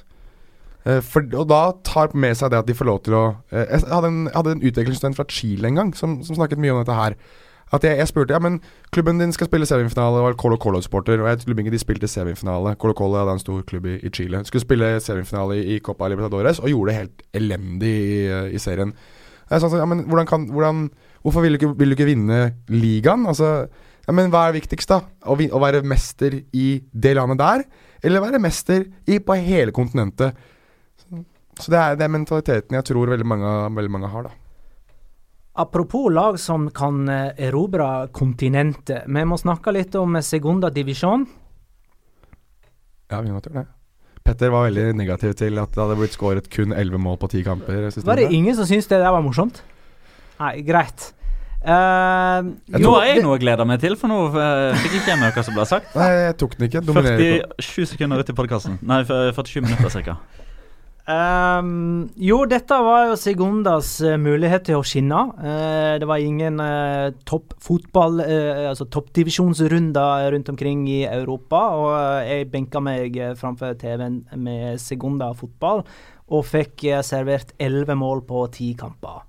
Eh, 0.88 1.02
For, 1.04 1.28
og 1.36 1.50
da 1.50 1.60
tar 1.84 2.16
med 2.16 2.38
seg 2.40 2.50
det 2.50 2.62
at 2.62 2.70
de 2.70 2.76
får 2.78 2.88
lov 2.88 3.02
til 3.04 3.18
å 3.18 3.24
eh, 3.52 3.66
Jeg 3.66 3.84
hadde 3.90 4.08
en, 4.08 4.22
jeg 4.30 4.36
hadde 4.38 4.56
en 4.56 4.64
utviklingsstudent 4.70 5.18
fra 5.18 5.28
Chile 5.28 5.68
en 5.68 5.82
gang 5.82 5.92
som, 5.98 6.22
som 6.24 6.38
snakket 6.38 6.62
mye 6.62 6.72
om 6.72 6.80
dette 6.80 6.96
her. 6.96 7.18
At 7.74 7.84
jeg, 7.84 7.98
jeg 8.00 8.08
spurte 8.08 8.32
ja, 8.32 8.40
men 8.40 8.60
klubben 8.94 9.20
din 9.20 9.32
skal 9.34 9.48
spille 9.50 9.66
semifinale, 9.68 10.20
og 10.20 10.28
var 10.30 10.38
Colo 10.40 10.56
Colo-supporter. 10.56 11.20
Og 11.20 11.28
jeg 11.28 11.42
tror 11.42 11.60
ikke 11.60 11.74
de 11.74 11.82
spilte 11.82 12.08
semifinale. 12.08 12.74
Colo 12.80 12.96
Colo 12.96 13.18
hadde 13.20 13.36
en 13.36 13.42
stor 13.42 13.62
klubb 13.68 13.86
i, 13.86 13.98
i 14.00 14.12
Chile. 14.14 14.40
Skulle 14.48 14.64
spille 14.64 14.94
semifinale 15.04 15.60
i 15.60 15.78
Copa 15.84 16.08
Libertadores 16.08 16.62
og 16.62 16.72
gjorde 16.72 16.92
det 16.92 16.98
helt 16.98 17.26
elendig 17.42 17.92
i, 17.92 18.22
eh, 18.26 18.54
i 18.56 18.62
serien. 18.62 18.94
Jeg 19.48 19.62
sa 19.62 19.68
sånn, 19.68 19.80
ja, 19.80 19.88
men 19.88 20.04
hvordan 20.08 20.28
kan, 20.28 20.48
hvordan, 20.52 20.88
hvorfor 21.24 21.44
vil 21.44 21.56
du, 21.56 21.60
ikke, 21.60 21.74
vil 21.80 21.92
du 21.92 21.96
ikke 21.96 22.08
vinne 22.10 22.40
ligaen? 22.72 23.24
Altså, 23.28 23.68
ja, 24.04 24.14
men 24.16 24.32
hva 24.32 24.46
er 24.48 24.56
viktigst, 24.56 24.88
da? 24.88 25.02
Å, 25.24 25.36
vin, 25.40 25.52
å 25.52 25.60
være 25.62 25.84
mester 25.88 26.36
i 26.56 26.66
det 26.92 27.14
landet 27.16 27.40
der, 27.40 27.64
eller 28.04 28.24
være 28.24 28.40
mester 28.40 28.84
i, 29.08 29.18
på 29.20 29.36
hele 29.40 29.72
kontinentet? 29.76 30.36
Så, 31.00 31.24
så 31.60 31.72
det, 31.72 31.80
er, 31.80 31.96
det 32.00 32.06
er 32.06 32.12
mentaliteten 32.12 32.76
jeg 32.76 32.88
tror 32.88 33.12
veldig 33.12 33.28
mange, 33.28 33.54
veldig 33.76 33.94
mange 33.96 34.12
har, 34.12 34.28
da. 34.28 34.47
Apropos 35.58 36.06
lag 36.14 36.38
som 36.38 36.68
kan 36.70 37.08
eh, 37.10 37.32
erobre 37.48 38.06
kontinentet. 38.14 39.08
Vi 39.10 39.24
må 39.26 39.38
snakke 39.40 39.74
litt 39.74 39.96
om 39.98 40.14
segunda 40.22 40.70
divisjon. 40.70 41.26
Ja, 43.10 43.18
vi 43.24 43.32
må 43.32 43.40
gjøre 43.40 43.64
det. 43.64 43.66
Petter 44.28 44.52
var 44.52 44.68
veldig 44.68 44.92
negativ 44.98 45.32
til 45.40 45.58
at 45.58 45.72
det 45.72 45.80
hadde 45.80 45.96
blitt 45.98 46.14
skåret 46.14 46.50
kun 46.52 46.74
11 46.76 47.00
mål 47.00 47.16
på 47.18 47.30
10 47.32 47.44
kamper. 47.46 47.86
Var 48.04 48.20
det 48.20 48.28
ingen 48.36 48.54
som 48.54 48.68
syntes 48.68 48.90
det 48.90 49.00
der 49.00 49.14
var 49.14 49.24
morsomt? 49.24 49.62
Nei, 50.38 50.58
greit. 50.62 51.12
Uh, 51.58 52.54
Jeg 52.70 52.78
jo, 52.78 52.84
Nå 52.84 52.92
har 52.94 53.06
jeg 53.08 53.22
noe 53.24 53.34
å 53.34 53.40
glede 53.42 53.64
meg 53.66 53.80
til, 53.82 53.96
for 53.98 54.12
nå 54.12 54.18
fikk 54.30 54.84
fikk 54.84 54.98
ikke 55.00 55.10
jeg 55.10 55.20
med 55.24 55.32
hva 55.34 55.42
som 55.48 55.56
ble 55.56 55.64
sagt. 55.66 55.96
Nei, 55.98 56.10
jeg 56.28 56.36
tok 56.38 56.54
den 56.58 56.68
ikke. 56.68 56.84
Dominerer 56.86 57.48
47 57.58 57.94
sekunder 57.96 58.22
ut 58.22 58.30
i 58.30 58.36
podkasten. 58.38 58.76
Nei, 58.86 59.00
47 59.08 59.64
minutter 59.64 60.04
ca. 60.06 60.20
Ehm, 61.08 62.08
jo, 62.20 62.42
dette 62.44 62.76
var 62.84 63.06
jo 63.08 63.14
Segundas 63.16 63.94
eh, 64.04 64.18
mulighet 64.20 64.66
til 64.66 64.76
å 64.76 64.84
skinne. 64.84 65.20
Uh, 65.40 65.94
det 66.00 66.08
var 66.08 66.20
ingen 66.20 66.60
uh, 66.60 67.08
topp 67.28 67.54
fotball, 67.64 68.20
uh, 68.20 68.66
altså 68.68 68.84
toppdivisjonsrunder 68.92 70.28
rundt 70.34 70.52
omkring 70.52 70.84
i 70.92 70.98
Europa. 71.08 71.62
Og 71.80 72.28
jeg 72.28 72.50
benka 72.52 72.82
meg 72.84 73.16
framfor 73.40 73.78
TV-en 73.80 74.20
med 74.36 74.76
Segunda 74.82 75.30
fotball 75.36 75.82
og 76.28 76.44
fikk 76.44 76.84
servert 77.08 77.54
elleve 77.56 77.96
mål 77.96 78.20
på 78.28 78.44
ti 78.52 78.74
kamper. 78.76 79.24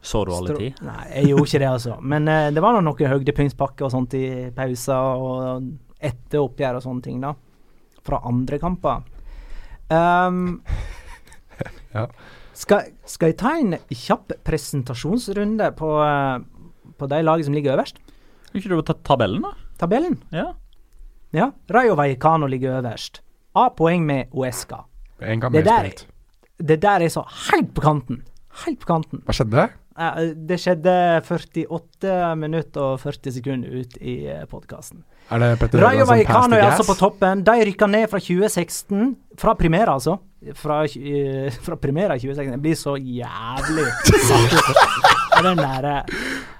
Så 0.00 0.22
du 0.24 0.32
alle 0.32 0.56
ti? 0.56 0.70
Nei, 0.80 1.00
jeg 1.10 1.34
gjorde 1.34 1.44
ikke 1.50 1.60
det, 1.60 1.72
altså. 1.74 1.98
Men 2.00 2.24
det 2.24 2.62
var 2.64 2.72
nå 2.72 2.80
noen 2.86 3.10
høydepunktspakker 3.12 3.84
og 3.84 3.92
sånt 3.92 4.16
i 4.16 4.48
pauser 4.56 5.20
og 5.20 5.66
etter 6.00 6.40
oppgjør 6.40 6.78
og 6.78 6.86
sånne 6.86 7.04
ting, 7.04 7.20
da. 7.20 7.34
Fra 8.00 8.22
andre 8.30 8.56
kamper. 8.62 9.09
Ehm, 9.90 10.60
Ja. 11.94 12.06
skal, 12.54 12.92
skal 13.04 13.32
jeg 13.32 13.38
ta 13.40 13.50
en 13.58 13.74
kjapp 13.90 14.32
presentasjonsrunde 14.46 15.72
på, 15.78 15.88
eh, 16.04 16.92
på 17.00 17.08
de 17.10 17.18
lagene 17.26 17.44
som 17.48 17.56
ligger 17.56 17.74
øverst? 17.76 17.98
Kan 18.50 18.60
ikke 18.60 18.70
du 18.70 18.82
ta 18.86 18.94
tabellen, 19.06 19.42
da? 19.42 19.50
Tabellen? 19.82 20.16
Ja. 20.34 20.52
Ja. 21.34 21.50
Rayo 21.70 21.96
Vallecano 21.98 22.46
ligger 22.50 22.78
øverst. 22.80 23.20
A-poeng 23.58 24.06
med 24.06 24.30
Uesca. 24.32 24.84
En 25.20 25.40
Det 25.40 25.64
der- 25.64 26.06
Det 26.60 26.80
der 26.80 27.00
er 27.02 27.08
så 27.08 27.24
helt 27.50 27.74
på 27.74 27.80
kanten. 27.82 28.22
Helt 28.64 28.80
på 28.80 28.86
kanten. 28.86 29.22
Hva 29.24 29.32
skjedde? 29.32 29.68
Eh, 29.98 30.34
Det 30.34 30.58
skjedde 30.60 31.22
48 31.26 32.36
minutter 32.38 32.80
og 32.80 33.00
40 33.00 33.32
sekunder 33.32 33.68
ut 33.80 33.96
i 34.00 34.28
podkasten. 34.48 35.02
Er 35.30 35.38
det 35.42 35.50
Petter 35.60 35.82
Rayo 35.84 36.04
Vallecano 36.08 36.56
er 36.56 36.64
altså 36.72 36.84
på 36.88 36.96
toppen. 36.98 37.44
De 37.46 37.54
rykka 37.68 37.86
ned 37.86 38.08
fra 38.10 38.18
2016. 38.18 39.12
Fra 39.38 39.54
Primera, 39.54 39.94
altså. 39.94 40.16
Fra, 40.58 40.80
uh, 40.84 41.58
fra 41.62 41.76
Primera 41.78 42.16
2016. 42.18 42.52
Det 42.56 42.62
blir 42.64 42.78
så 42.78 42.96
jævlig 42.96 43.84
Er 45.36 45.42
den 45.46 45.60
derre 45.60 45.96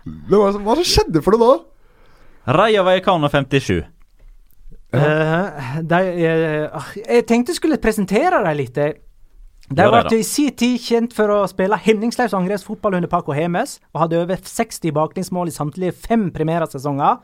Men 0.04 0.36
hva, 0.36 0.50
hva 0.60 0.76
skjedde 0.84 1.22
for 1.24 1.34
det 1.34 1.40
nå? 1.42 1.54
Rayo 2.60 2.84
Vallecano 2.86 3.28
57. 3.32 3.80
Uh, 4.90 5.80
de, 5.86 5.98
eh, 6.26 6.64
ah, 6.74 6.88
Jeg 6.98 7.26
tenkte 7.28 7.52
jeg 7.52 7.60
skulle 7.60 7.78
presentere 7.78 8.40
dem 8.42 8.56
litt. 8.58 8.78
eh. 8.78 8.94
De 9.70 9.84
ble 9.86 10.18
i 10.18 10.24
sin 10.26 10.50
tid 10.58 10.80
kjent 10.82 11.12
for 11.14 11.30
å 11.30 11.44
spille 11.46 11.76
hemningsløs 11.78 12.32
angrepsfotball 12.34 12.96
under 12.98 13.10
Paco 13.10 13.34
Hemes, 13.36 13.76
og 13.94 14.00
hadde 14.02 14.18
over 14.24 14.40
60 14.42 14.90
baklengsmål 14.96 15.52
i 15.52 15.54
samtlige 15.54 15.94
fem 15.94 16.24
Primera-sesonger. 16.34 17.20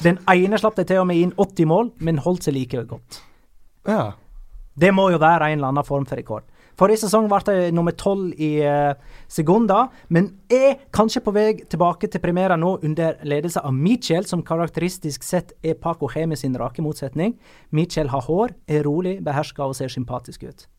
Den 0.00 0.16
ene 0.32 0.60
slapp 0.60 0.78
de 0.78 0.86
til 0.88 1.02
og 1.02 1.10
med 1.10 1.20
inn 1.20 1.34
80 1.36 1.68
mål, 1.68 1.92
men 2.00 2.22
holdt 2.24 2.48
seg 2.48 2.56
like 2.56 2.86
godt. 2.88 3.20
Ja. 3.84 4.14
Det 4.80 4.94
må 4.96 5.10
jo 5.12 5.20
være 5.20 5.50
en 5.50 5.58
eller 5.58 5.74
annen 5.74 5.84
form 5.84 6.08
for 6.08 6.16
rekord. 6.16 6.48
Forrige 6.80 7.02
sesong 7.02 7.28
ble 7.28 7.42
de 7.44 7.68
nummer 7.76 7.92
tolv 7.92 8.32
i 8.40 8.50
uh, 8.64 8.96
Segunda, 9.28 9.90
men 10.08 10.32
er 10.48 10.80
kanskje 10.96 11.20
på 11.26 11.36
vei 11.36 11.50
tilbake 11.68 12.08
til 12.08 12.24
premiera 12.24 12.56
nå 12.56 12.78
under 12.80 13.20
ledelse 13.28 13.60
av 13.60 13.76
Michel, 13.76 14.24
som 14.24 14.46
karakteristisk 14.46 15.26
sett 15.26 15.52
er 15.60 15.76
Paco 15.76 16.08
Heme 16.08 16.40
sin 16.40 16.56
rake 16.56 16.80
motsetning. 16.80 17.36
Michel 17.76 18.08
har 18.08 18.24
hår, 18.24 18.56
er 18.64 18.88
rolig, 18.88 19.18
beherska 19.26 19.68
og 19.68 19.76
ser 19.76 19.92
sympatisk 19.92 20.48
ut. 20.48 20.70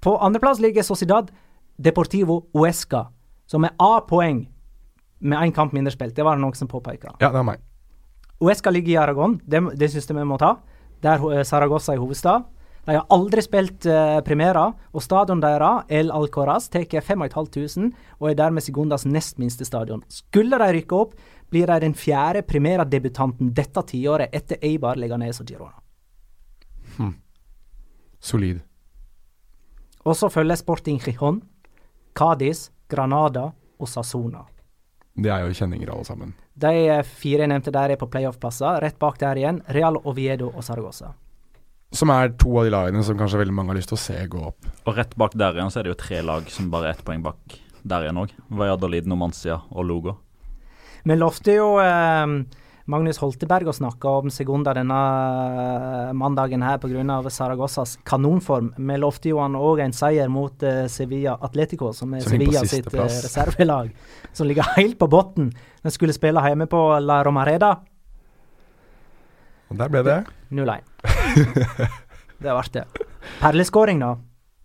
På 0.00 0.16
andreplass 0.18 0.60
ligger 0.60 0.82
Sociedad 0.82 1.30
Deportivo 1.76 2.46
Uesca, 2.52 3.06
som 3.46 3.64
er 3.64 3.74
A-poeng 3.78 4.46
med 5.20 5.38
én 5.38 5.52
kamp 5.52 5.72
mindre 5.72 5.92
spilt. 5.92 6.14
Det 6.16 6.24
var 6.24 6.36
det 6.36 6.44
noen 6.44 6.56
som 6.56 6.68
påpeka. 6.68 7.14
Ja, 7.20 7.28
det 7.28 7.40
er 7.40 7.44
meg. 7.44 7.60
Uesca 8.40 8.72
ligger 8.72 8.94
i 8.94 8.96
Aragon, 8.96 9.36
det, 9.44 9.60
det 9.76 9.90
syns 9.92 10.08
jeg 10.08 10.16
vi 10.16 10.24
må 10.24 10.38
ta. 10.40 10.54
Der 11.04 11.44
Saragossa 11.44 11.92
er 11.92 12.00
hovedstad. 12.00 12.46
De 12.86 12.96
har 12.96 13.04
aldri 13.12 13.42
spilt 13.44 13.84
uh, 13.86 14.22
Primera, 14.24 14.70
og 14.96 15.04
stadion 15.04 15.42
deres, 15.42 15.84
El 15.92 16.08
Alcoraz, 16.16 16.70
tar 16.72 16.86
5500 16.88 17.90
og 18.18 18.30
er 18.30 18.38
dermed 18.38 18.64
Segundas 18.64 19.04
nest 19.04 19.38
minste 19.38 19.68
stadion. 19.68 20.00
Skulle 20.08 20.58
de 20.58 20.70
rykke 20.78 20.96
opp, 20.96 21.12
blir 21.52 21.68
de 21.68 21.76
den 21.84 21.94
fjerde 21.94 22.42
Primera-debutanten 22.48 23.52
dette 23.52 23.84
tiåret 23.92 24.32
etter 24.32 24.64
Eibar, 24.64 24.96
Leganes 24.96 25.42
og 25.44 25.52
Girona. 25.52 25.76
Solid. 28.20 28.64
Og 30.04 30.16
så 30.16 30.30
følger 30.32 30.56
Sporting 30.56 31.00
Gijon, 31.02 31.42
Cádiz, 32.16 32.70
Granada 32.88 33.50
og 33.78 33.88
Sassona. 33.88 34.46
Det 35.20 35.30
er 35.32 35.44
jo 35.44 35.56
kjenninger 35.56 35.90
alle 35.92 36.06
sammen. 36.06 36.32
De 36.60 37.00
fire 37.04 37.44
jeg 37.44 37.50
nevnte 37.52 37.72
der 37.74 37.92
er 37.92 38.00
på 38.00 38.08
playoff-plasser. 38.10 38.80
Rett 38.84 38.98
bak 39.00 39.18
der 39.20 39.40
igjen 39.40 39.60
Real 39.74 39.98
Oviedo 40.04 40.50
og 40.54 40.64
Saragossa. 40.64 41.12
Som 41.92 42.12
er 42.14 42.30
to 42.38 42.52
av 42.60 42.68
de 42.68 42.72
lagene 42.72 43.02
som 43.04 43.18
kanskje 43.18 43.40
veldig 43.40 43.54
mange 43.56 43.72
har 43.72 43.80
lyst 43.80 43.90
til 43.90 43.98
å 43.98 44.02
se 44.04 44.16
gå 44.30 44.42
opp. 44.52 44.68
Og 44.86 44.96
rett 44.96 45.16
bak 45.18 45.34
der 45.34 45.58
igjen 45.58 45.72
så 45.72 45.80
er 45.80 45.88
det 45.88 45.94
jo 45.94 46.00
tre 46.00 46.22
lag 46.22 46.48
som 46.52 46.70
bare 46.72 46.90
er 46.90 46.96
ett 46.96 47.04
poeng 47.04 47.24
bak 47.24 47.58
der 47.82 48.06
igjen 48.06 48.20
òg. 48.22 48.34
Valladolid, 48.48 49.08
Nomancia 49.10 49.60
og 49.70 49.88
Logo. 49.88 50.16
Vi 51.02 51.16
lovte 51.16 51.56
jo 51.56 51.72
eh, 51.82 52.36
Magnus 52.90 53.20
Holteberg 53.22 53.68
og 53.70 53.74
snakka 53.76 54.12
om 54.20 54.30
Segunda 54.34 54.72
denne 54.74 54.96
eh, 54.98 56.12
mandagen 56.18 56.62
her 56.66 56.80
pga. 56.82 57.18
Saragossas 57.30 57.96
kanonform. 58.08 58.72
Vi 58.78 58.96
lovte 58.98 59.30
jo 59.30 59.38
han 59.42 59.54
òg 59.58 59.82
en 59.84 59.94
seier 59.94 60.28
mot 60.32 60.62
eh, 60.66 60.86
Sevilla 60.90 61.36
Atletico, 61.46 61.92
som 61.94 62.14
er 62.18 62.24
Som 62.24 62.34
Sevilla 62.34 62.64
sitt 62.66 62.88
plass. 62.90 63.20
reservelag. 63.26 63.92
Som 64.32 64.48
ligger 64.50 64.66
helt 64.76 64.98
på 64.98 65.06
bunnen. 65.12 65.52
De 65.84 65.92
skulle 65.94 66.16
spille 66.16 66.42
hjemme 66.48 66.66
på 66.70 66.80
La 67.04 67.20
Romareda. 67.26 67.76
Og 69.70 69.78
der 69.78 69.92
ble 69.92 70.02
det. 70.02 70.16
0-1. 70.50 70.82
det 72.42 72.56
ble 72.56 72.64
det. 72.74 72.84
Perleskåring, 73.40 74.00
da. 74.02 74.16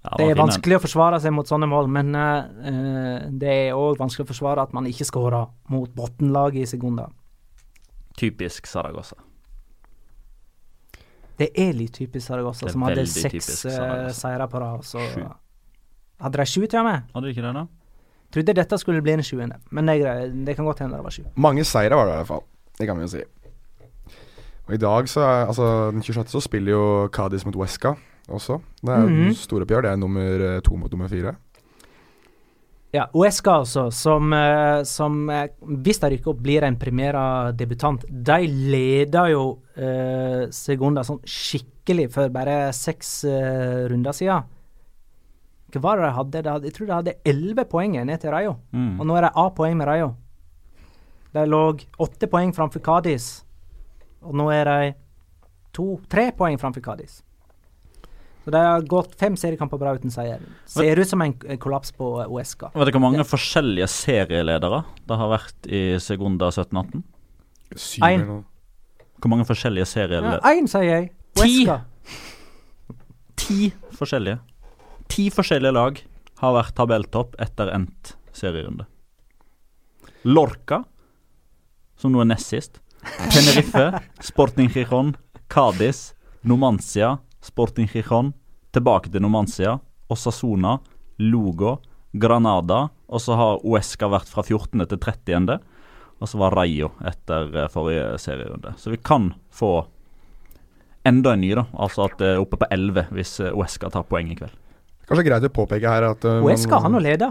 Ja, 0.06 0.16
Det 0.18 0.26
er 0.26 0.34
den. 0.34 0.42
vanskelig 0.44 0.78
å 0.80 0.82
forsvare 0.84 1.20
seg 1.22 1.34
mot 1.34 1.50
sånne 1.50 1.68
mål, 1.70 1.88
men 1.94 2.10
eh, 2.18 2.50
eh, 2.72 3.28
det 3.42 3.54
er 3.68 3.78
òg 3.78 4.00
vanskelig 4.02 4.26
å 4.26 4.32
forsvare 4.34 4.66
at 4.66 4.74
man 4.74 4.90
ikke 4.90 5.06
skårer 5.06 5.48
mot 5.74 5.94
bunnlaget 5.98 6.66
i 6.66 6.72
Segunda. 6.74 7.08
Typisk 8.18 8.68
Saragossa. 8.68 9.16
Det 11.36 11.50
er 11.60 11.74
litt 11.76 11.94
typisk 11.98 12.28
Saragossa, 12.28 12.70
som 12.72 12.86
hadde 12.88 13.04
seks 13.12 13.34
typisk 13.34 13.66
uh, 13.68 14.08
seire 14.16 14.48
på 14.48 14.62
rad. 14.64 14.86
Hadde 16.24 16.40
de 16.40 16.46
sju 16.48 16.64
til 16.64 16.80
og 16.80 16.88
med. 16.88 17.10
Hadde 17.14 17.28
de 17.28 17.36
ikke 17.36 17.44
det, 17.44 17.54
da? 17.58 17.66
Trodde 18.36 18.56
dette 18.58 18.78
skulle 18.80 19.04
bli 19.04 19.14
en 19.16 19.24
sjuende, 19.24 19.60
men 19.72 19.88
det, 19.88 20.02
er 20.08 20.32
det 20.32 20.56
kan 20.56 20.68
godt 20.68 20.82
hende 20.84 20.98
det 20.98 21.04
var 21.04 21.14
sju. 21.14 21.24
Mange 21.36 21.64
seire 21.68 21.96
var 21.96 22.08
det 22.08 22.16
i 22.16 22.20
hvert 22.22 22.32
fall. 22.32 22.46
Det 22.80 22.88
kan 22.88 22.98
vi 23.00 23.06
jo 23.06 23.12
si. 23.14 23.24
Og 24.66 24.74
i 24.74 24.82
dag, 24.82 25.10
så 25.10 25.22
er, 25.22 25.46
altså 25.46 25.92
den 25.94 26.04
26., 26.04 26.32
så 26.32 26.42
spiller 26.42 26.72
jo 26.72 26.86
Cádiz 27.14 27.46
mot 27.46 27.56
Huesca 27.56 27.94
også. 28.28 28.60
Det 28.82 28.94
er 28.94 29.02
jo 29.02 29.08
-hmm. 29.08 29.34
storoppgjør. 29.34 29.82
Det 29.82 29.92
er 29.92 29.96
nummer 29.96 30.56
eh, 30.56 30.62
to 30.62 30.76
mot 30.76 30.92
nummer 30.92 31.08
fire. 31.08 31.36
Ja, 32.96 33.10
Uesca 33.14 33.58
altså, 33.60 33.90
som, 33.92 34.32
eh, 34.34 34.82
som 34.88 35.30
eh, 35.30 35.50
hvis 35.84 36.00
de 36.00 36.14
rykker 36.14 36.32
opp, 36.32 36.42
blir 36.46 36.64
en 36.64 36.78
premieredebutant. 36.80 38.06
De 38.08 38.38
leder 38.48 39.34
jo 39.34 39.42
eh, 39.76 40.46
Segunda 40.56 41.04
sånn 41.04 41.20
skikkelig 41.28 42.08
for 42.14 42.32
bare 42.32 42.70
seks 42.76 43.10
eh, 43.28 43.82
runder 43.92 44.16
siden. 44.16 44.48
Hva 45.76 45.82
var 45.84 46.00
det 46.00 46.06
de 46.06 46.14
hadde? 46.16 46.44
De 46.46 46.54
hadde? 46.54 46.70
Jeg 46.70 46.78
tror 46.78 46.88
de 46.88 46.96
hadde 46.96 47.18
elleve 47.28 47.66
poeng 47.68 47.98
ned 47.98 48.22
til 48.22 48.32
Rayo. 48.32 48.56
Mm. 48.72 48.94
Og 49.02 49.10
nå 49.10 49.18
er 49.20 49.28
de 49.28 49.34
A-poeng 49.44 49.76
med 49.76 49.90
Rayo. 49.90 50.14
De 51.36 51.44
lå 51.50 51.64
åtte 52.00 52.32
poeng 52.32 52.56
framfor 52.56 52.80
Cádiz. 52.86 53.44
Og 54.24 54.40
nå 54.40 54.48
er 54.56 54.72
de 54.72 54.94
to, 55.76 55.98
tre 56.08 56.30
poeng 56.38 56.56
framfor 56.62 56.86
Cádiz. 56.86 57.25
Så 58.46 58.52
de 58.54 58.62
har 58.62 58.84
gått 58.86 59.16
fem 59.18 59.34
seriekamper 59.40 59.80
bra 59.82 59.96
uten 59.98 60.12
seier. 60.14 60.42
Ser 60.70 61.00
ut 61.02 61.10
som 61.10 61.24
en 61.26 61.34
kollaps 61.62 61.90
på 61.98 62.12
eh, 62.22 62.30
Uesca. 62.30 62.70
Vet 62.76 62.86
dere 62.86 62.94
hvor 63.00 63.04
mange 63.08 63.26
forskjellige 63.26 63.88
serieledere 63.90 64.84
det 65.10 65.18
har 65.18 65.32
vært 65.32 65.70
i 65.70 65.82
Segunda 66.04 66.52
17-18? 66.54 67.02
Syv 67.74 68.06
Ein. 68.06 68.22
eller. 68.28 68.44
Hvor 69.18 69.34
mange 69.34 69.48
forskjellige 69.50 69.88
serieledere? 69.90 70.44
Én, 70.46 70.70
sier 70.70 70.86
jeg. 70.86 71.10
Ti. 71.34 71.48
Uesca. 71.48 71.80
Ti 73.42 73.72
forskjellige. 73.98 74.38
Ti 75.10 75.30
forskjellige 75.34 75.74
lag 75.74 76.00
har 76.44 76.56
vært 76.60 76.78
tabelltopp 76.78 77.36
etter 77.42 77.74
endt 77.74 78.14
serierunde. 78.36 78.86
Lorca, 80.26 80.84
som 81.98 82.14
nå 82.14 82.22
er 82.22 82.30
nest 82.30 82.54
sist. 82.54 82.80
Tenerife, 83.34 83.88
Sporting 84.30 84.70
Gijon, 84.74 85.16
Cádiz, 85.50 86.12
Numancia, 86.46 87.16
Sporting 87.46 87.90
Gijon, 87.92 88.34
tilbake 88.76 89.12
til 89.14 89.24
Nomancia, 89.24 89.78
Osasona, 90.12 90.80
Lugo, 91.22 91.78
Granada, 92.16 92.88
og 93.08 93.22
så 93.22 93.38
har 93.38 93.64
Uesca 93.68 94.10
vært 94.12 94.30
fra 94.32 94.44
14. 94.44 94.86
til 94.90 95.00
30. 95.00 95.60
Og 96.24 96.32
så 96.32 96.40
var 96.40 96.56
Rayo 96.56 96.94
etter 97.06 97.52
eh, 97.52 97.72
forrige 97.72 98.16
serierunde. 98.24 98.72
Så 98.80 98.94
vi 98.94 99.00
kan 99.04 99.34
få 99.54 99.86
enda 101.06 101.36
en 101.36 101.44
ny, 101.44 101.52
da. 101.60 101.66
Altså 101.76 102.06
at 102.08 102.16
det 102.22 102.30
er 102.34 102.42
oppe 102.42 102.60
på 102.62 102.70
11 102.72 103.10
hvis 103.16 103.34
eh, 103.44 103.56
Uesca 103.56 103.92
tar 103.94 104.08
poeng 104.10 104.32
i 104.32 104.38
kveld. 104.40 104.56
Kanskje 105.06 105.26
greit 105.28 105.46
å 105.46 105.52
påpeke 105.54 105.92
her 105.92 106.08
at 106.08 106.24
uh, 106.26 106.40
Uesca 106.48 106.80
han 106.82 106.98
å 106.98 107.04
lede. 107.04 107.28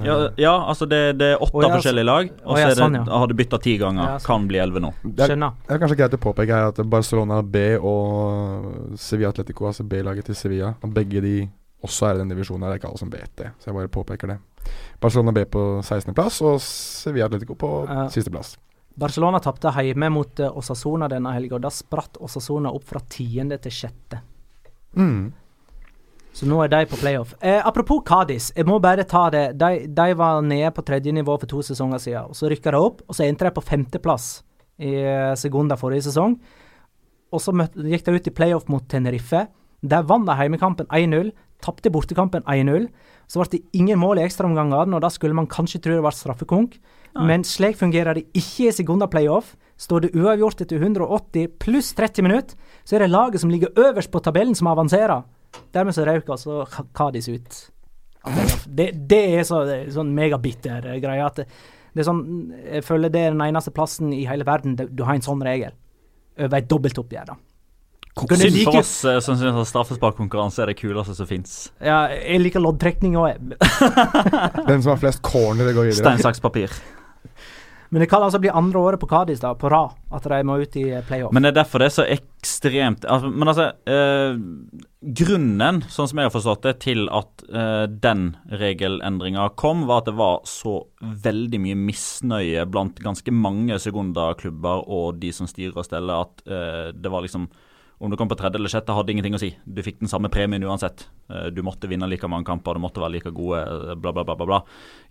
Ja, 0.00 0.30
ja 0.40 0.52
altså 0.68 0.86
det, 0.88 1.00
det 1.20 1.34
er 1.34 1.42
åtte 1.42 1.58
oh, 1.58 1.64
ja, 1.66 1.70
forskjellige 1.74 2.08
lag, 2.08 2.30
og 2.44 2.52
oh, 2.52 2.56
så 2.56 2.60
ja, 2.62 2.68
er 2.68 2.70
det, 2.72 2.80
sånn, 2.80 2.94
ja. 2.96 3.02
har 3.20 3.28
du 3.28 3.34
bytta 3.36 3.58
ti 3.60 3.74
ganger. 3.80 4.14
Ja, 4.14 4.20
sånn. 4.22 4.28
Kan 4.30 4.46
bli 4.48 4.60
11 4.62 4.84
nå. 4.84 4.92
det, 5.02 5.26
er, 5.26 5.34
det 5.36 5.74
er 5.76 5.82
kanskje 5.82 5.98
greit 6.00 6.16
å 6.16 6.20
påpeke 6.22 6.60
her 6.60 6.70
at 6.70 6.80
Barcelona 6.88 7.42
B 7.44 7.64
og 7.76 8.96
Sevilla 9.00 9.34
Atletico, 9.34 9.68
altså 9.68 9.84
B-laget 9.88 10.30
til 10.30 10.38
Sevilla, 10.38 10.72
og 10.80 10.96
begge 10.96 11.20
de 11.24 11.36
også 11.84 12.08
er 12.08 12.16
i 12.16 12.22
den 12.22 12.32
divisjonen. 12.32 12.64
her. 12.64 12.72
Det 12.72 12.78
er 12.78 12.82
ikke 12.82 12.92
alle 12.92 13.02
som 13.02 13.12
vet 13.12 13.36
det, 13.42 13.52
så 13.58 13.70
jeg 13.70 13.78
bare 13.80 13.92
påpeker 13.92 14.32
det. 14.32 14.38
Barcelona 15.02 15.34
B 15.36 15.44
på 15.50 15.64
16.-plass 15.82 16.40
og 16.46 16.60
Sevilla 16.62 17.28
Atletico 17.28 17.58
på 17.58 17.72
uh, 17.88 18.06
sisteplass. 18.14 18.54
Barcelona 18.94 19.40
tapte 19.40 19.72
hjemme 19.82 20.10
mot 20.12 20.40
eh, 20.40 20.58
Osasona 20.58 21.08
denne 21.08 21.32
helga. 21.32 21.58
Da 21.58 21.70
spratt 21.72 22.18
Osasona 22.20 22.72
opp 22.76 22.84
fra 22.88 23.00
tiende 23.08 23.56
til 23.62 23.72
sjette. 23.72 24.20
Mm. 24.96 25.32
Så 26.32 26.48
nå 26.48 26.62
er 26.64 26.70
de 26.72 26.86
på 26.88 26.96
playoff. 26.96 27.34
Eh, 27.44 27.60
apropos 27.60 28.00
Kadis, 28.08 28.50
jeg 28.56 28.64
må 28.64 28.78
bare 28.80 29.04
ta 29.08 29.26
det. 29.30 29.44
De, 29.60 29.84
de 29.86 30.14
var 30.16 30.40
nede 30.42 30.70
på 30.72 30.84
tredje 30.86 31.12
nivå 31.12 31.36
for 31.36 31.50
to 31.50 31.60
sesonger 31.66 32.00
siden. 32.00 32.32
og 32.32 32.38
Så 32.38 32.48
rykka 32.48 32.72
de 32.72 32.80
opp, 32.80 33.02
og 33.04 33.16
så 33.16 33.26
endte 33.26 33.44
de 33.44 33.52
på 33.52 33.64
femteplass 33.64 34.42
i 34.82 34.94
sekunder 35.38 35.76
forrige 35.78 36.08
sesong. 36.08 36.38
Og 37.32 37.40
så 37.40 37.52
møtte, 37.56 37.84
gikk 37.88 38.04
de 38.06 38.16
ut 38.16 38.28
i 38.28 38.34
playoff 38.34 38.68
mot 38.72 38.84
Tenerife. 38.88 39.46
Der 39.82 40.04
vant 40.06 40.28
de 40.28 40.36
heimekampen 40.38 40.88
1-0, 40.94 41.32
tapte 41.62 41.90
bortekampen 41.92 42.44
1-0. 42.48 42.88
Så 43.30 43.40
ble 43.40 43.50
det 43.54 43.62
ingen 43.78 44.00
mål 44.00 44.20
i 44.20 44.26
ekstraomgangene, 44.26 44.96
og 44.96 45.02
da 45.04 45.10
skulle 45.12 45.36
man 45.36 45.48
kanskje 45.50 45.80
tro 45.82 45.96
det 45.96 46.04
var 46.04 46.16
straffekonk. 46.16 46.76
Nei. 47.16 47.26
Men 47.28 47.44
slik 47.46 47.78
fungerer 47.80 48.18
det 48.18 48.26
ikke 48.36 48.68
i 48.68 48.74
sekunder 48.74 49.10
playoff. 49.10 49.54
Står 49.80 50.04
det 50.04 50.12
uavgjort 50.14 50.64
etter 50.64 50.80
180 50.80 51.56
pluss 51.60 51.90
30 51.98 52.26
minutter, 52.26 52.58
så 52.86 52.96
er 52.96 53.04
det 53.04 53.12
laget 53.12 53.42
som 53.42 53.50
ligger 53.50 53.72
øverst 53.80 54.12
på 54.12 54.20
tabellen, 54.22 54.54
som 54.54 54.68
avanserer. 54.70 55.24
Dermed 55.72 55.96
så 55.96 56.06
røyk 56.08 56.28
altså 56.32 56.62
Kadis 56.96 57.28
ut. 57.32 57.60
Det, 58.66 58.90
det 59.10 59.22
er 59.38 59.46
så, 59.46 59.62
sånn 59.90 60.12
megabitter 60.14 60.84
greie 61.02 61.24
at 61.26 61.40
det, 61.42 61.46
er 61.98 62.06
sånn 62.06 62.20
Jeg 62.54 62.84
føler 62.86 63.10
det 63.10 63.24
er 63.26 63.32
den 63.34 63.42
eneste 63.42 63.72
plassen 63.74 64.12
i 64.14 64.22
hele 64.28 64.46
verden 64.46 64.76
du 64.78 65.02
har 65.02 65.16
en 65.16 65.24
sånn 65.24 65.42
regel. 65.44 65.74
Over 66.38 66.62
et 66.62 66.70
dobbeltoppgjør, 66.70 67.32
da. 67.32 67.40
Synd 68.12 68.42
like- 68.42 68.64
for 68.68 68.78
oss 68.82 69.04
eh, 69.08 69.18
som 69.24 69.36
syns 69.40 69.70
straffesparkkonkurranse 69.72 70.60
er 70.62 70.72
det 70.72 70.78
kuleste 70.80 71.14
som 71.16 71.28
fins. 71.28 71.72
Ja, 71.80 72.04
jeg 72.12 72.42
liker 72.44 72.60
loddtrekning 72.60 73.16
òg, 73.16 73.40
Den 74.68 74.82
som 74.84 74.92
har 74.92 75.00
flest 75.00 75.22
corner, 75.24 75.72
går 75.72 75.88
videre. 75.88 76.00
Stein, 76.00 76.20
saks, 76.20 76.40
papir. 76.44 76.72
Men 77.92 78.00
det 78.00 78.06
kan 78.08 78.22
altså 78.24 78.38
bli 78.40 78.48
andre 78.48 78.80
året 78.80 79.00
på 79.02 79.06
Cádiz 79.06 79.42
da, 79.42 79.50
på 79.54 79.68
rad 79.68 79.92
at 80.16 80.24
de 80.24 80.38
må 80.48 80.54
ut 80.62 80.76
i 80.80 80.86
eh, 80.88 81.02
playoff. 81.04 81.32
Men 81.36 81.44
det 81.44 81.50
er 81.50 81.58
derfor 81.58 81.82
det 81.82 81.90
er 81.90 81.94
så 81.98 82.06
ekstremt 82.08 83.04
altså, 83.04 83.28
Men 83.28 83.50
altså 83.52 83.66
eh, 83.84 84.38
Grunnen, 85.20 85.82
sånn 85.92 86.08
som 86.08 86.20
jeg 86.22 86.30
har 86.30 86.32
forstått 86.32 86.64
det, 86.64 86.72
til 86.86 87.04
at 87.12 87.44
eh, 87.52 87.84
den 87.90 88.30
regelendringa 88.48 89.50
kom, 89.60 89.84
var 89.90 90.00
at 90.00 90.08
det 90.08 90.16
var 90.16 90.40
så 90.48 90.78
veldig 91.02 91.60
mye 91.66 91.80
misnøye 91.82 92.64
blant 92.70 93.02
ganske 93.04 93.34
mange 93.34 93.76
Segunda-klubber 93.82 94.86
og 94.88 95.20
de 95.20 95.34
som 95.36 95.50
styrer 95.50 95.76
og 95.76 95.88
steller, 95.90 96.24
at 96.24 96.46
eh, 96.48 96.88
det 96.96 97.12
var 97.12 97.26
liksom 97.26 97.50
Om 98.02 98.10
du 98.10 98.16
kom 98.18 98.26
på 98.26 98.34
tredje 98.34 98.58
eller 98.58 98.70
sjette, 98.72 98.90
hadde 98.96 99.12
ingenting 99.14 99.36
å 99.36 99.38
si. 99.38 99.52
Du 99.62 99.78
fikk 99.86 100.00
den 100.00 100.10
samme 100.10 100.26
premien 100.32 100.64
uansett. 100.66 101.04
Eh, 101.30 101.50
Du 101.54 101.60
måtte 101.62 101.86
vinne 101.86 102.08
like 102.10 102.26
mange 102.26 102.48
kamper, 102.48 102.74
du 102.74 102.82
måtte 102.82 102.98
være 102.98 103.12
like 103.14 103.30
gode, 103.30 103.60
eh, 103.62 103.94
bla, 103.94 104.10
bla, 104.12 104.24
bla. 104.24 104.34
bla. 104.34 104.58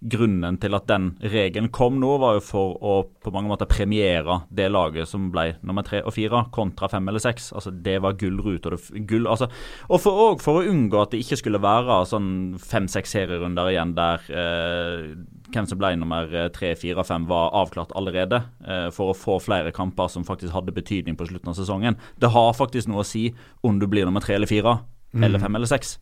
Grunnen 0.03 0.57
til 0.59 0.75
at 0.75 0.87
den 0.89 1.05
regelen 1.21 1.69
kom 1.71 1.99
nå, 2.01 2.17
var 2.19 2.35
jo 2.35 2.43
for 2.43 2.75
å 2.83 2.95
på 3.23 3.31
mange 3.31 3.47
måter 3.47 3.69
premiere 3.71 4.41
det 4.51 4.67
laget 4.71 5.07
som 5.07 5.29
ble 5.31 5.53
nummer 5.63 5.83
tre 5.87 6.01
og 6.03 6.11
fire, 6.11 6.43
kontra 6.51 6.89
fem 6.91 7.07
eller 7.07 7.23
seks. 7.23 7.53
Altså, 7.53 7.71
det 7.71 8.01
var 8.01 8.17
gullrut. 8.19 8.65
Og, 8.67 8.75
det, 8.75 9.05
gull, 9.07 9.25
altså, 9.31 9.47
og 9.87 10.01
for, 10.03 10.11
og 10.33 10.41
for 10.43 10.59
å 10.59 10.67
unngå 10.67 11.01
at 11.01 11.11
det 11.15 11.21
ikke 11.23 11.39
skulle 11.39 11.63
være 11.63 12.01
sånn 12.11 12.57
fem-seks 12.59 13.15
serierunder 13.15 13.71
igjen 13.71 13.95
der 13.95 14.27
eh, 14.35 15.15
hvem 15.53 15.67
som 15.69 15.79
ble 15.81 15.93
nummer 15.99 16.31
eh, 16.33 16.49
tre, 16.55 16.73
fire 16.79 17.01
og 17.03 17.07
fem 17.07 17.27
var 17.29 17.51
avklart 17.61 17.93
allerede, 17.97 18.41
eh, 18.65 18.87
for 18.95 19.11
å 19.11 19.17
få 19.17 19.37
flere 19.43 19.71
kamper 19.75 20.09
som 20.11 20.25
faktisk 20.27 20.53
hadde 20.55 20.73
betydning 20.75 21.17
på 21.19 21.27
slutten 21.29 21.51
av 21.53 21.57
sesongen. 21.59 21.99
Det 22.19 22.31
har 22.33 22.53
faktisk 22.57 22.89
noe 22.91 23.03
å 23.03 23.07
si 23.07 23.29
om 23.63 23.79
du 23.79 23.87
blir 23.91 24.07
nummer 24.09 24.23
tre 24.23 24.35
eller 24.39 24.49
fire, 24.49 24.79
eller 25.15 25.39
fem 25.43 25.55
eller 25.59 25.69
seks. 25.69 25.97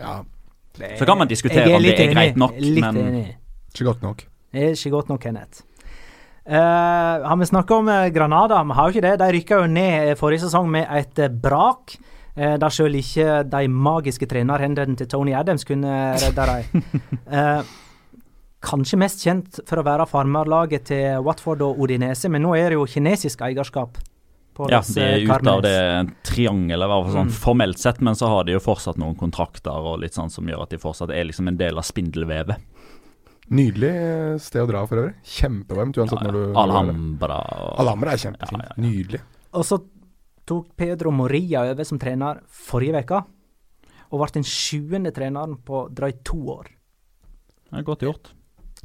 Ja, 0.00 0.22
Så 0.98 1.04
kan 1.06 1.18
man 1.18 1.28
diskutere 1.28 1.68
om 1.76 1.82
det 1.82 1.98
er 1.98 2.08
er 2.08 2.14
greit 2.14 2.36
nok, 2.40 2.54
Litt 2.58 2.80
men 2.80 2.96
enig. 2.96 3.26
ikke 3.74 3.84
godt 3.84 4.02
nok. 4.02 4.24
Det 4.52 4.62
er 4.62 4.72
ikke 4.76 4.90
godt 4.90 5.08
nok, 5.12 5.20
Kenneth. 5.20 5.62
Uh, 6.42 7.22
har 7.22 7.36
vi 7.38 7.46
snakka 7.46 7.76
om 7.78 7.88
eh, 7.88 8.08
Granada? 8.10 8.62
Vi 8.66 8.74
har 8.74 8.88
jo 8.88 8.96
ikke 8.96 9.04
det. 9.04 9.18
De 9.20 9.28
rykka 9.36 9.60
jo 9.62 9.68
ned 9.70 10.08
eh, 10.08 10.16
forrige 10.18 10.42
sesong 10.42 10.66
med 10.74 10.88
et 10.90 11.20
eh, 11.22 11.30
brak. 11.30 11.94
Uh, 12.34 12.56
der 12.58 12.72
sjøl 12.72 12.96
ikke 12.98 13.42
de 13.46 13.68
magiske 13.70 14.26
trenerhendene 14.26 14.96
til 14.98 15.06
Tony 15.12 15.36
Adams 15.38 15.64
kunne 15.68 15.92
redde 16.18 16.48
dem. 16.50 16.82
Eh, 17.32 17.62
kanskje 18.62 18.98
mest 19.00 19.24
kjent 19.24 19.60
for 19.68 19.80
å 19.82 19.84
være 19.86 20.06
farmerlaget 20.08 20.84
til 20.92 21.22
Watford 21.26 21.62
og 21.66 21.80
Odinese, 21.82 22.30
men 22.30 22.42
nå 22.46 22.54
er 22.58 22.70
det 22.72 22.78
jo 22.78 22.86
kinesisk 22.86 23.42
eierskap. 23.48 23.98
på 24.54 24.66
ja, 24.68 24.82
de 24.84 25.00
er 25.00 25.22
ute 25.24 25.48
av 25.48 25.62
det 25.64 26.12
triangelet, 26.28 26.90
sånn 27.08 27.26
Mm. 27.30 27.30
formelt 27.32 27.78
sett, 27.80 28.02
men 28.02 28.12
så 28.14 28.26
har 28.28 28.44
de 28.44 28.52
jo 28.52 28.58
fortsatt 28.60 28.98
noen 28.98 29.16
kontrakter 29.16 29.72
og 29.72 29.98
litt 30.00 30.12
sånn 30.12 30.28
som 30.30 30.44
gjør 30.44 30.62
at 30.66 30.70
de 30.70 30.76
fortsatt 30.76 31.08
er 31.10 31.24
liksom 31.24 31.48
en 31.48 31.56
del 31.56 31.78
av 31.78 31.82
spindelvevet. 31.84 32.58
Nydelig 33.52 34.40
sted 34.44 34.62
å 34.62 34.66
dra 34.68 34.82
for 34.86 35.00
øvrig. 35.00 35.14
Kjempevarmt 35.24 35.96
uansett 35.98 36.20
Ja, 36.20 36.26
ja. 36.26 36.30
når 36.30 36.32
du. 36.52 36.58
Alhambra 36.62 37.38
og 37.64 37.80
Alhambra 37.80 38.12
er 38.12 38.20
kjempefint. 38.22 38.60
Ja, 38.60 38.68
ja, 38.68 38.74
ja. 38.76 38.82
Nydelig. 38.82 39.20
Og 39.54 39.64
så 39.64 39.80
tok 40.46 40.68
Pedro 40.76 41.10
Moria 41.10 41.64
over 41.72 41.84
som 41.84 41.98
trener 41.98 42.40
forrige 42.48 43.02
uke, 43.04 43.22
og 44.12 44.20
ble 44.20 44.30
den 44.34 44.44
sjuende 44.44 45.12
treneren 45.16 45.56
på 45.64 45.86
drøyt 45.94 46.22
to 46.24 46.36
år. 46.58 46.66
Det 47.72 47.78
er 47.80 47.82
godt 47.88 48.00
gjort. 48.04 48.32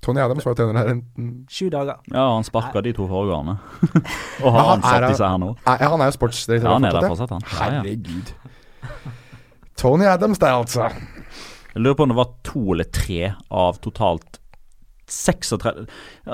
Tony 0.05 0.21
Adams 0.21 0.45
var 0.45 0.53
trener 0.55 0.77
her 0.77 0.91
en 0.93 1.01
Sju 1.49 1.69
dager. 1.73 1.97
Ja, 2.13 2.27
han 2.35 2.45
sparka 2.45 2.81
de 2.85 2.93
to 2.93 3.07
foregående. 3.09 3.57
og 4.43 4.51
har 4.53 4.59
han 4.59 4.73
ansatt 4.77 5.01
er- 5.01 5.07
disse 5.11 5.29
her 5.31 5.39
nå. 5.41 5.51
Nei, 5.65 5.77
Han 5.81 6.01
er 6.05 6.11
jo 6.11 6.17
sportsdirektør 6.19 6.69
Ja, 6.69 6.73
han 6.77 6.85
er 6.85 6.97
der 6.99 7.07
fortsatt, 7.09 7.33
han. 7.33 7.47
Ja, 7.49 7.57
ja. 7.57 7.81
Herregud. 7.81 8.33
Tony 9.77 10.05
Adams 10.09 10.39
der, 10.41 10.53
altså. 10.57 10.89
Jeg 11.73 11.81
lurer 11.85 11.97
på 11.97 12.05
om 12.07 12.09
det 12.13 12.17
var 12.17 12.29
to 12.45 12.61
eller 12.73 12.87
tre 12.93 13.33
av 13.53 13.77
totalt 13.83 14.39
36 15.07 15.85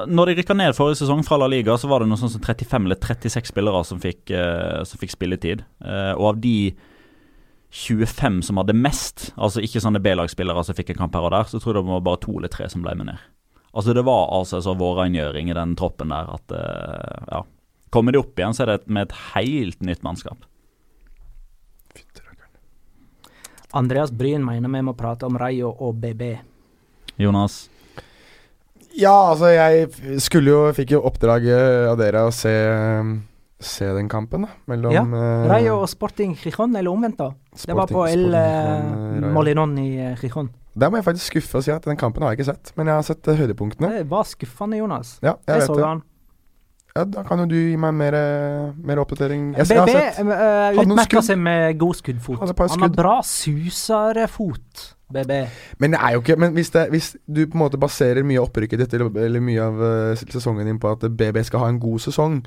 Når 0.10 0.30
de 0.30 0.36
rykka 0.40 0.56
ned 0.58 0.74
forrige 0.78 1.02
sesong 1.04 1.22
fra 1.28 1.38
La 1.38 1.50
Liga, 1.52 1.76
så 1.78 1.90
var 1.92 2.02
det 2.02 2.08
noe 2.10 2.18
sånn 2.20 2.32
som 2.34 2.42
35 2.42 2.88
eller 2.88 2.98
36 3.04 3.52
spillere 3.52 3.84
som 3.86 4.00
fikk, 4.02 4.32
eh, 4.34 4.80
som 4.88 5.02
fikk 5.02 5.14
spilletid. 5.14 5.62
Eh, 5.84 6.14
og 6.16 6.32
av 6.32 6.40
de 6.42 6.56
25 7.74 8.42
som 8.46 8.58
hadde 8.62 8.76
mest, 8.78 9.32
altså 9.38 9.62
ikke 9.66 9.82
sånne 9.84 10.02
B-lagsspillere 10.04 10.64
som 10.66 10.78
fikk 10.78 10.94
en 10.94 11.04
kamp 11.04 11.16
her 11.18 11.26
og 11.28 11.34
der, 11.34 11.48
så 11.50 11.60
tror 11.62 11.74
jeg 11.76 11.84
det 11.84 11.92
var 11.92 12.04
bare 12.06 12.22
to 12.22 12.36
eller 12.38 12.52
tre 12.54 12.68
som 12.70 12.84
ble 12.86 12.94
med 13.00 13.12
ned. 13.12 13.22
Altså 13.74 13.94
Det 13.94 14.04
var 14.06 14.30
altså 14.38 14.62
så 14.62 14.76
vårrengjøring 14.78 15.50
i 15.50 15.58
den 15.58 15.76
troppen 15.76 16.14
der 16.14 16.30
at 16.36 16.54
eh, 16.54 17.28
ja. 17.32 17.44
Kommer 17.94 18.14
de 18.14 18.22
opp 18.22 18.40
igjen, 18.40 18.56
så 18.58 18.66
er 18.66 18.72
det 18.72 18.90
med 18.90 19.06
et 19.06 19.16
helt 19.36 19.84
nytt 19.86 20.02
mannskap. 20.06 20.48
Andreas 23.74 24.12
Bryn 24.14 24.42
mener 24.46 24.70
vi 24.70 24.82
må 24.86 24.94
prate 24.98 25.26
om 25.26 25.38
Rayo 25.38 25.72
og 25.82 25.98
BB. 26.02 26.24
Jonas? 27.22 27.68
Ja, 28.94 29.14
altså 29.32 29.50
jeg 29.50 30.20
skulle 30.22 30.54
jo 30.54 30.74
Fikk 30.78 30.94
jo 30.94 31.02
oppdraget 31.10 31.90
av 31.90 31.98
dere 31.98 32.28
å 32.28 32.34
se 32.34 32.54
Se 33.64 33.88
den 33.96 34.10
kampen, 34.12 34.46
da. 34.46 34.52
Mellom 34.72 34.94
Ja, 34.94 35.04
eh, 35.04 35.48
Rayo 35.50 35.80
og 35.82 35.90
Sporting 35.90 36.36
Gijon, 36.36 36.76
eller 36.76 36.92
omvendt, 36.92 37.18
da. 37.22 37.32
Det 37.54 37.76
var 37.78 37.88
på 37.88 38.06
El 38.06 38.28
Sporting 38.28 38.38
eh, 38.38 39.22
Rayo. 39.24 39.34
Molinon 39.34 39.78
i 39.80 39.90
eh, 40.12 40.48
Der 40.76 40.90
må 40.90 41.00
jeg 41.00 41.08
faktisk 41.08 41.32
skuffe 41.32 41.62
og 41.62 41.66
si 41.66 41.72
at 41.72 41.86
den 41.86 41.98
kampen 41.98 42.24
har 42.24 42.34
jeg 42.34 42.42
ikke 42.42 42.52
sett. 42.52 42.74
Men 42.78 42.92
jeg 42.92 43.00
har 43.00 43.06
sett 43.08 43.28
eh, 43.28 43.40
høydepunktene. 43.40 43.94
Det 44.00 44.10
var 44.10 44.28
skuffende, 44.28 44.78
Jonas. 44.78 45.20
Ja, 45.22 45.38
jeg 45.48 45.62
Jeg 45.64 45.70
så 45.70 45.78
det. 45.80 45.86
han. 45.86 46.04
Ja, 46.94 47.04
da 47.10 47.24
kan 47.26 47.40
jo 47.42 47.48
du 47.50 47.56
gi 47.58 47.78
meg 47.80 47.94
mer, 47.98 48.14
eh, 48.14 48.74
mer 48.86 49.00
oppdatering. 49.02 49.56
Jeg, 49.58 49.66
skal 49.66 49.88
BB, 49.88 49.94
BB 49.94 49.98
sett 49.98 50.28
uh, 50.30 50.82
utmerka 50.84 51.24
seg 51.26 51.40
med 51.42 51.80
god 51.82 51.98
skuddfot. 51.98 52.44
Han 52.44 52.84
har 52.86 52.92
bra 52.94 53.16
suserfot, 53.26 54.84
BB. 55.14 55.38
Men 55.80 55.96
det 55.96 56.00
er 56.04 56.14
jo 56.18 56.22
ikke 56.24 56.38
Men 56.42 56.54
hvis, 56.58 56.70
det, 56.76 56.88
hvis 56.94 57.12
du 57.28 57.44
på 57.48 57.58
en 57.58 57.64
måte 57.64 57.80
baserer 57.82 58.24
mye 58.26 58.42
av 58.42 58.50
opprykket 58.50 58.84
ditt, 58.84 58.94
eller, 58.98 59.10
eller 59.28 59.40
mye 59.44 59.62
av 59.70 59.82
eh, 59.88 60.24
sesongen 60.28 60.66
din 60.70 60.80
på 60.82 60.92
at 60.96 61.06
BB 61.10 61.44
skal 61.48 61.64
ha 61.66 61.72
en 61.74 61.80
god 61.84 62.02
sesong, 62.04 62.42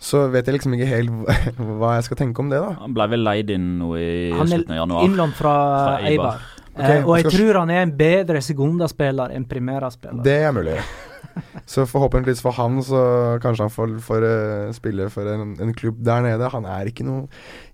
så 0.00 0.22
vet 0.32 0.46
jeg 0.48 0.54
liksom 0.56 0.72
ikke 0.78 0.86
helt 0.88 1.10
hva- 1.80 1.96
jeg 1.98 2.06
skal 2.08 2.16
tenke 2.22 2.40
om 2.40 2.48
det, 2.52 2.60
da. 2.62 2.70
Han 2.80 2.94
ble 2.96 3.08
vel 3.12 3.26
leid 3.26 3.50
inn 3.52 3.66
nå 3.82 3.90
i 4.00 4.08
Han 4.32 4.46
er 4.46 4.54
slutten 4.54 4.72
av 4.76 4.82
januar. 4.84 5.02
Han 5.02 5.10
innlånt 5.10 5.36
fra, 5.36 5.54
Fra 5.84 6.00
Eibar. 6.08 6.08
Eibar. 6.08 6.40
Ok, 6.40 6.56
Eh, 6.80 7.02
og 7.04 7.16
jeg 7.18 7.24
skal- 7.26 7.32
tror 7.34 7.56
han 7.58 7.70
er 7.74 7.80
en 7.82 7.90
bedre 7.98 8.40
sekundaspiller 8.46 9.32
enn 9.34 9.44
primæraspiller. 9.50 10.22
Det 10.24 10.36
er 10.46 10.52
mulig. 10.54 10.76
Så 11.70 11.82
forhåpentligvis 11.86 12.40
for 12.42 12.54
han, 12.56 12.78
så 12.82 13.00
kanskje 13.42 13.66
han 13.66 13.70
får, 13.74 13.90
får 14.02 14.24
eh, 14.26 14.72
spille 14.74 15.06
for 15.12 15.28
en, 15.30 15.52
en 15.62 15.74
klubb 15.76 16.00
der 16.06 16.22
nede. 16.24 16.48
Han 16.54 16.64
er 16.66 16.88
ikke 16.90 17.04
noe 17.06 17.26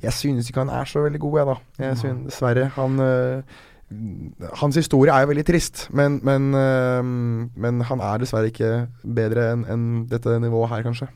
Jeg 0.02 0.12
synes 0.16 0.48
ikke 0.50 0.64
han 0.64 0.72
er 0.80 0.84
så 0.90 1.04
veldig 1.06 1.20
god, 1.22 1.38
jeg, 1.38 1.46
da. 1.46 1.56
Jeg 1.86 1.96
synes, 2.02 2.24
dessverre. 2.32 2.66
Han 2.76 2.98
eh, 3.00 3.56
Hans 4.60 4.78
historie 4.80 5.14
er 5.14 5.22
jo 5.22 5.30
veldig 5.30 5.44
trist, 5.46 5.84
men, 5.94 6.18
men, 6.26 6.48
eh, 6.58 7.02
men 7.54 7.84
han 7.86 8.02
er 8.02 8.22
dessverre 8.22 8.50
ikke 8.50 8.72
bedre 9.02 9.52
enn 9.52 9.62
en 9.70 9.86
dette 10.10 10.40
nivået 10.42 10.72
her, 10.72 10.82
kanskje. 10.88 11.08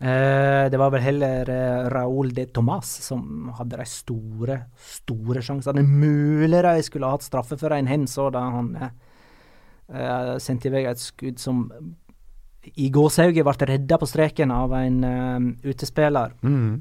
Eh, 0.00 0.64
det 0.72 0.78
var 0.80 0.94
vel 0.94 1.04
heller 1.04 1.50
eh, 1.52 1.88
Raúl 1.92 2.30
de 2.32 2.46
Tomas 2.48 2.88
som 3.04 3.50
hadde 3.58 3.76
de 3.76 3.84
store, 3.86 4.56
store 4.80 5.42
sjansene. 5.44 5.84
Mulig 5.84 6.62
de 6.64 6.86
skulle 6.86 7.06
ha 7.06 7.18
hatt 7.18 7.26
straffe 7.26 7.58
for 7.60 7.76
en 7.76 7.90
hen, 7.90 8.06
så 8.08 8.30
da 8.32 8.46
han 8.56 8.70
eh, 8.80 8.94
eh, 9.92 10.36
sendte 10.40 10.70
i 10.70 10.74
vei 10.74 10.86
et 10.88 11.02
skudd 11.02 11.38
som 11.42 11.66
i 12.60 12.88
gåsehauget 12.92 13.44
ble 13.44 13.68
redda 13.70 13.98
på 14.00 14.08
streken 14.08 14.50
av 14.56 14.72
en 14.80 15.04
eh, 15.04 15.68
utespiller. 15.68 16.32
Mm. 16.42 16.80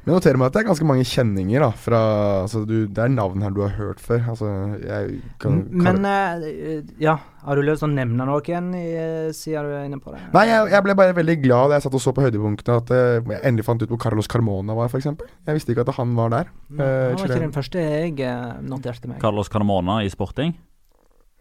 Men 0.00 0.14
noterer 0.16 0.38
meg 0.40 0.48
at 0.48 0.54
det 0.56 0.60
er 0.62 0.66
ganske 0.70 0.86
mange 0.88 1.04
kjenninger, 1.04 1.60
da. 1.60 1.68
Fra, 1.76 1.98
altså, 2.46 2.62
du, 2.64 2.86
det 2.88 3.02
er 3.04 3.10
navn 3.12 3.42
her 3.44 3.52
du 3.52 3.60
har 3.60 3.74
hørt 3.76 3.98
før. 4.00 4.22
Altså, 4.32 4.48
jeg 4.80 5.18
kan, 5.42 5.58
Men 5.76 5.98
uh, 6.08 6.86
ja, 7.02 7.18
har 7.44 7.58
du 7.60 7.62
lyst 7.66 7.82
til 7.84 7.90
å 7.90 7.92
nevne 7.92 8.24
noen, 8.28 8.70
i- 8.78 9.32
siden 9.36 9.68
du 9.68 9.74
er 9.76 9.84
inne 9.90 10.00
på 10.00 10.14
det? 10.14 10.22
Nei, 10.32 10.46
jeg, 10.48 10.70
jeg 10.72 10.86
ble 10.86 10.96
bare 11.02 11.16
veldig 11.18 11.36
glad 11.44 11.68
da 11.68 11.76
jeg 11.78 11.84
satt 11.84 11.98
og 12.00 12.04
så 12.06 12.14
på 12.16 12.24
høydepunktene 12.24 12.78
at 12.80 12.94
uh, 12.96 13.32
jeg 13.34 13.42
endelig 13.50 13.66
fant 13.68 13.84
ut 13.84 13.92
hvor 13.92 14.00
Carlos 14.06 14.30
Carmona 14.32 14.78
var, 14.78 14.88
f.eks. 14.88 15.10
Jeg 15.10 15.58
visste 15.60 15.74
ikke 15.76 15.84
at 15.84 15.92
han 16.00 16.16
var 16.16 16.32
der. 16.32 16.48
Han 16.72 16.80
eh, 16.86 17.04
var 17.18 17.26
ikke 17.28 17.42
den 17.44 17.54
første 17.60 17.84
jeg 17.84 18.16
eh, 18.24 18.46
noterte 18.72 19.10
meg. 19.12 19.20
Carlos 19.20 19.52
Carmona 19.52 20.00
i 20.06 20.08
Sporting. 20.12 20.56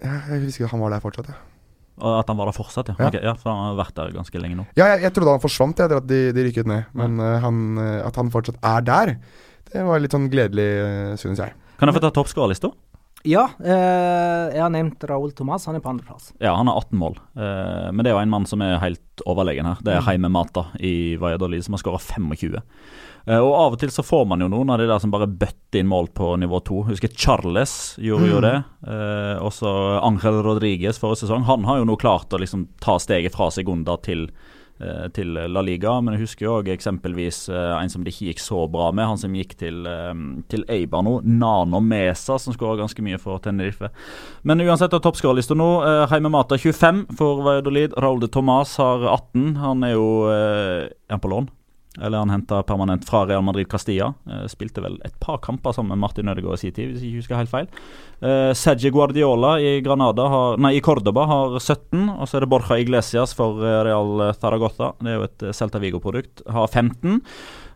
Ja, 0.03 0.19
jeg 0.33 0.43
visste 0.43 0.61
ikke 0.61 0.69
at 0.69 0.75
han 0.75 0.83
var 0.83 0.93
der 0.97 1.01
fortsatt. 1.07 1.31
Ja, 1.31 1.39
Og 1.39 1.58
at 1.99 2.31
han 2.31 2.39
var 2.39 2.49
der 2.49 2.57
fortsatt, 2.57 2.91
ja. 2.91 2.97
Ja. 2.99 3.11
Ok, 3.11 3.19
ja 3.29 3.35
for 3.37 3.51
han 3.51 3.63
har 3.67 3.79
vært 3.81 3.95
der 3.99 4.11
ganske 4.15 4.41
lenge 4.41 4.59
nå. 4.61 4.67
ja 4.79 4.91
jeg, 4.93 5.05
jeg 5.07 5.15
trodde 5.15 5.35
han 5.35 5.43
forsvant 5.43 5.79
etter 5.83 6.01
at 6.01 6.09
de, 6.09 6.21
de 6.35 6.45
rykket 6.47 6.69
ned, 6.69 6.91
men 6.97 7.19
eh, 7.23 7.37
han, 7.43 7.63
eh, 7.83 7.95
at 8.07 8.19
han 8.19 8.31
fortsatt 8.33 8.59
er 8.65 8.85
der, 8.87 9.15
det 9.69 9.85
var 9.85 10.01
litt 10.01 10.15
sånn 10.15 10.29
gledelig, 10.31 10.69
uh, 10.81 11.17
synes 11.21 11.43
jeg. 11.43 11.53
Kan 11.77 11.91
jeg 11.91 11.99
få 11.99 12.01
ta 12.01 12.09
toppskårerlista? 12.15 12.71
Ja, 13.27 13.49
eh, 13.59 14.45
jeg 14.55 14.61
har 14.63 14.71
nevnt 14.71 15.03
Raúl 15.09 15.33
Thomas. 15.35 15.65
Han 15.67 15.75
er 15.75 15.83
på 15.83 15.91
andreplass. 15.91 16.31
Ja, 16.39 16.53
han 16.55 16.69
har 16.71 16.79
18 16.79 16.99
mål. 16.99 17.17
Eh, 17.35 17.89
men 17.91 18.03
det 18.03 18.11
er 18.11 18.15
jo 18.15 18.21
en 18.23 18.31
mann 18.31 18.47
som 18.47 18.63
er 18.63 18.79
helt 18.79 19.23
overlegen 19.27 19.67
her. 19.67 19.81
Det 19.83 19.91
er 19.95 20.05
Heime 20.07 20.31
Mata 20.31 20.69
i 20.79 21.17
Valladolid 21.19 21.65
som 21.65 21.75
har 21.75 21.83
skåra 21.83 21.99
25. 21.99 22.55
Eh, 23.25 23.39
og 23.39 23.53
av 23.53 23.75
og 23.75 23.79
til 23.81 23.91
så 23.93 24.05
får 24.05 24.27
man 24.29 24.43
jo 24.43 24.49
noen 24.51 24.71
av 24.73 24.79
de 24.81 24.87
der 24.89 25.01
som 25.01 25.11
bare 25.13 25.29
bøtter 25.29 25.81
inn 25.81 25.89
mål 25.89 26.11
på 26.17 26.35
nivå 26.41 26.61
2. 26.65 26.83
Husker 26.91 27.11
Charles 27.15 27.73
gjorde 28.01 28.29
jo 28.29 28.43
det. 28.45 28.55
Eh, 28.87 29.35
også 29.43 29.73
Angel 30.05 30.41
Rodriguez 30.45 31.01
forrige 31.01 31.25
sesong. 31.25 31.47
Han 31.49 31.67
har 31.69 31.81
jo 31.81 31.89
nå 31.89 31.99
klart 31.99 32.33
å 32.33 32.39
liksom 32.41 32.69
ta 32.83 32.99
steget 33.01 33.35
fra 33.35 33.51
Segunda 33.53 33.97
til 34.01 34.29
eh, 34.79 35.09
til 35.13 35.35
La 35.35 35.61
Liga, 35.65 35.97
men 36.01 36.15
jeg 36.15 36.23
husker 36.23 36.47
jo 36.47 36.55
også 36.61 36.73
eksempelvis 36.73 37.41
eh, 37.51 37.75
en 37.75 37.91
som 37.91 38.05
det 38.05 38.15
ikke 38.15 38.31
gikk 38.31 38.41
så 38.41 38.63
bra 38.71 38.89
med, 38.95 39.09
han 39.11 39.19
som 39.19 39.35
gikk 39.35 39.57
til, 39.59 39.83
til 40.49 40.65
Eibar 40.71 41.03
nå, 41.03 41.19
Nano 41.27 41.83
Mesa, 41.83 42.39
som 42.39 42.55
skåra 42.55 42.79
ganske 42.79 43.03
mye 43.03 43.19
for 43.21 43.43
Tenerife. 43.43 43.91
Men 44.47 44.63
uansett 44.63 44.95
av 44.95 45.03
toppskårerlista 45.03 45.57
nå, 45.59 45.69
Heime 46.13 46.31
Mata 46.31 46.57
25 46.57 47.05
for 47.19 47.43
Valladolid, 47.43 47.99
Raúl 47.99 48.23
de 48.23 48.31
Tomas 48.31 48.77
har 48.79 49.03
18. 49.11 49.55
Han 49.59 49.85
er 49.85 49.97
jo 49.97 50.09
er 50.31 50.91
han 51.11 51.21
på 51.21 51.35
lån. 51.35 51.51
Eller 51.97 52.21
han 52.21 52.29
henta 52.29 52.63
permanent 52.63 53.05
fra 53.09 53.25
Real 53.25 53.41
Madrid 53.41 53.69
Castilla. 53.69 54.13
Eh, 54.29 54.45
spilte 54.47 54.81
vel 54.83 54.99
et 55.05 55.15
par 55.19 55.39
kamper 55.41 55.73
sammen 55.73 55.89
med 55.95 56.03
Martin 56.03 56.29
Ødegaard 56.29 56.59
i 56.59 56.61
sin 56.61 56.73
tid, 56.75 56.91
hvis 56.91 57.01
jeg 57.01 57.09
ikke 57.09 57.23
husker 57.23 57.39
helt 57.39 57.51
feil. 57.51 57.69
Eh, 58.21 58.51
Sergio 58.53 58.91
Guardiola 58.93 59.55
i, 59.57 59.71
har, 59.81 60.59
nei, 60.61 60.75
i 60.77 60.83
Cordoba 60.85 61.25
har 61.25 61.57
17, 61.57 62.11
og 62.13 62.27
så 62.29 62.37
er 62.37 62.45
det 62.45 62.51
Borja 62.53 62.77
Iglesias 62.77 63.33
for 63.33 63.63
eh, 63.65 63.79
Real 63.87 64.29
Zaragoza. 64.37 64.93
Det 65.01 65.09
er 65.09 65.17
jo 65.17 65.25
et 65.25 65.45
eh, 65.47 65.55
Celta 65.57 65.81
Vigo-produkt. 65.81 66.43
Har 66.45 66.67
15. 66.69 67.21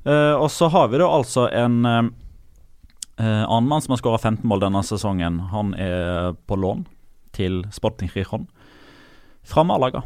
Eh, 0.05 0.33
og 0.37 0.51
så 0.53 0.69
har 0.69 0.91
vi 0.93 1.01
da 1.01 1.07
altså 1.09 1.47
en 1.49 1.79
eh, 1.89 2.11
annen 3.17 3.71
mann 3.71 3.81
som 3.81 3.95
har 3.95 4.03
skåra 4.03 4.21
15 4.21 4.45
mål 4.45 4.61
denne 4.67 4.83
sesongen. 4.85 5.41
Han 5.49 5.73
er 5.73 6.37
på 6.45 6.59
lån 6.59 6.85
til 7.33 7.63
Sporting 7.73 8.13
Rijon 8.13 8.45
fra 9.41 9.65
Malaga. 9.65 10.03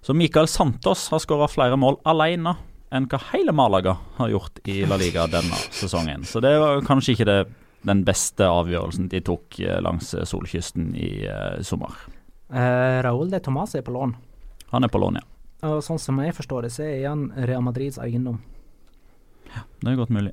Så 0.00 0.16
Michael 0.16 0.48
Santos 0.48 1.10
har 1.12 1.20
skåra 1.20 1.50
flere 1.52 1.76
mål 1.76 1.98
alene 2.08 2.56
enn 2.90 3.08
hva 3.10 3.20
hele 3.32 3.52
Malaga 3.52 3.96
har 4.16 4.30
gjort 4.32 4.60
i 4.68 4.82
La 4.88 4.96
Liga 5.00 5.26
denne 5.30 5.56
sesongen. 5.70 6.24
Så 6.24 6.40
det 6.44 6.54
var 6.60 6.80
kanskje 6.86 7.14
ikke 7.14 7.28
det, 7.28 7.38
den 7.88 8.04
beste 8.06 8.48
avgjørelsen 8.48 9.10
de 9.12 9.20
tok 9.24 9.60
eh, 9.60 9.80
langs 9.84 10.14
eh, 10.14 10.26
solkysten 10.28 10.94
i 10.96 11.12
uh, 11.28 11.60
sommer. 11.62 11.94
Uh, 12.48 13.00
Raúl 13.04 13.30
de 13.32 13.40
Tomàs 13.44 13.76
er 13.76 13.84
på 13.86 13.94
lån. 13.94 14.16
Han 14.72 14.84
er 14.84 14.92
på 14.92 15.00
lån, 15.00 15.20
ja. 15.20 15.26
Og 15.68 15.80
sånn 15.82 15.98
som 16.00 16.20
jeg 16.22 16.36
forstår 16.36 16.68
det, 16.68 16.74
så 16.74 16.86
er 16.86 17.08
han 17.08 17.28
Real 17.34 17.64
Madrids 17.66 17.98
eiendom. 18.00 18.38
Det 19.80 19.90
er 19.90 19.98
godt 19.98 20.12
mulig. 20.14 20.32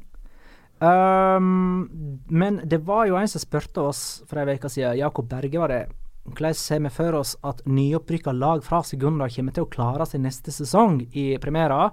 Um, 0.84 1.88
men 2.28 2.60
det 2.68 2.82
var 2.86 3.08
jo 3.10 3.16
en 3.18 3.30
som 3.32 3.42
spurte 3.42 3.86
oss 3.90 4.02
for 4.28 4.42
ei 4.42 4.58
uke 4.58 4.70
siden, 4.70 5.00
Jakob 5.00 5.30
Berge 5.32 5.62
var 5.62 5.72
det, 5.72 5.86
hvordan 6.26 6.58
ser 6.58 6.82
vi 6.84 6.92
for 6.94 7.16
oss 7.22 7.36
at 7.46 7.62
nyopprykka 7.70 8.34
lag 8.36 8.64
fra 8.66 8.82
Segunda 8.84 9.30
kommer 9.32 9.56
til 9.56 9.66
å 9.66 9.72
klare 9.72 10.08
seg 10.10 10.24
neste 10.26 10.54
sesong 10.54 11.00
i 11.14 11.30
Primera? 11.42 11.88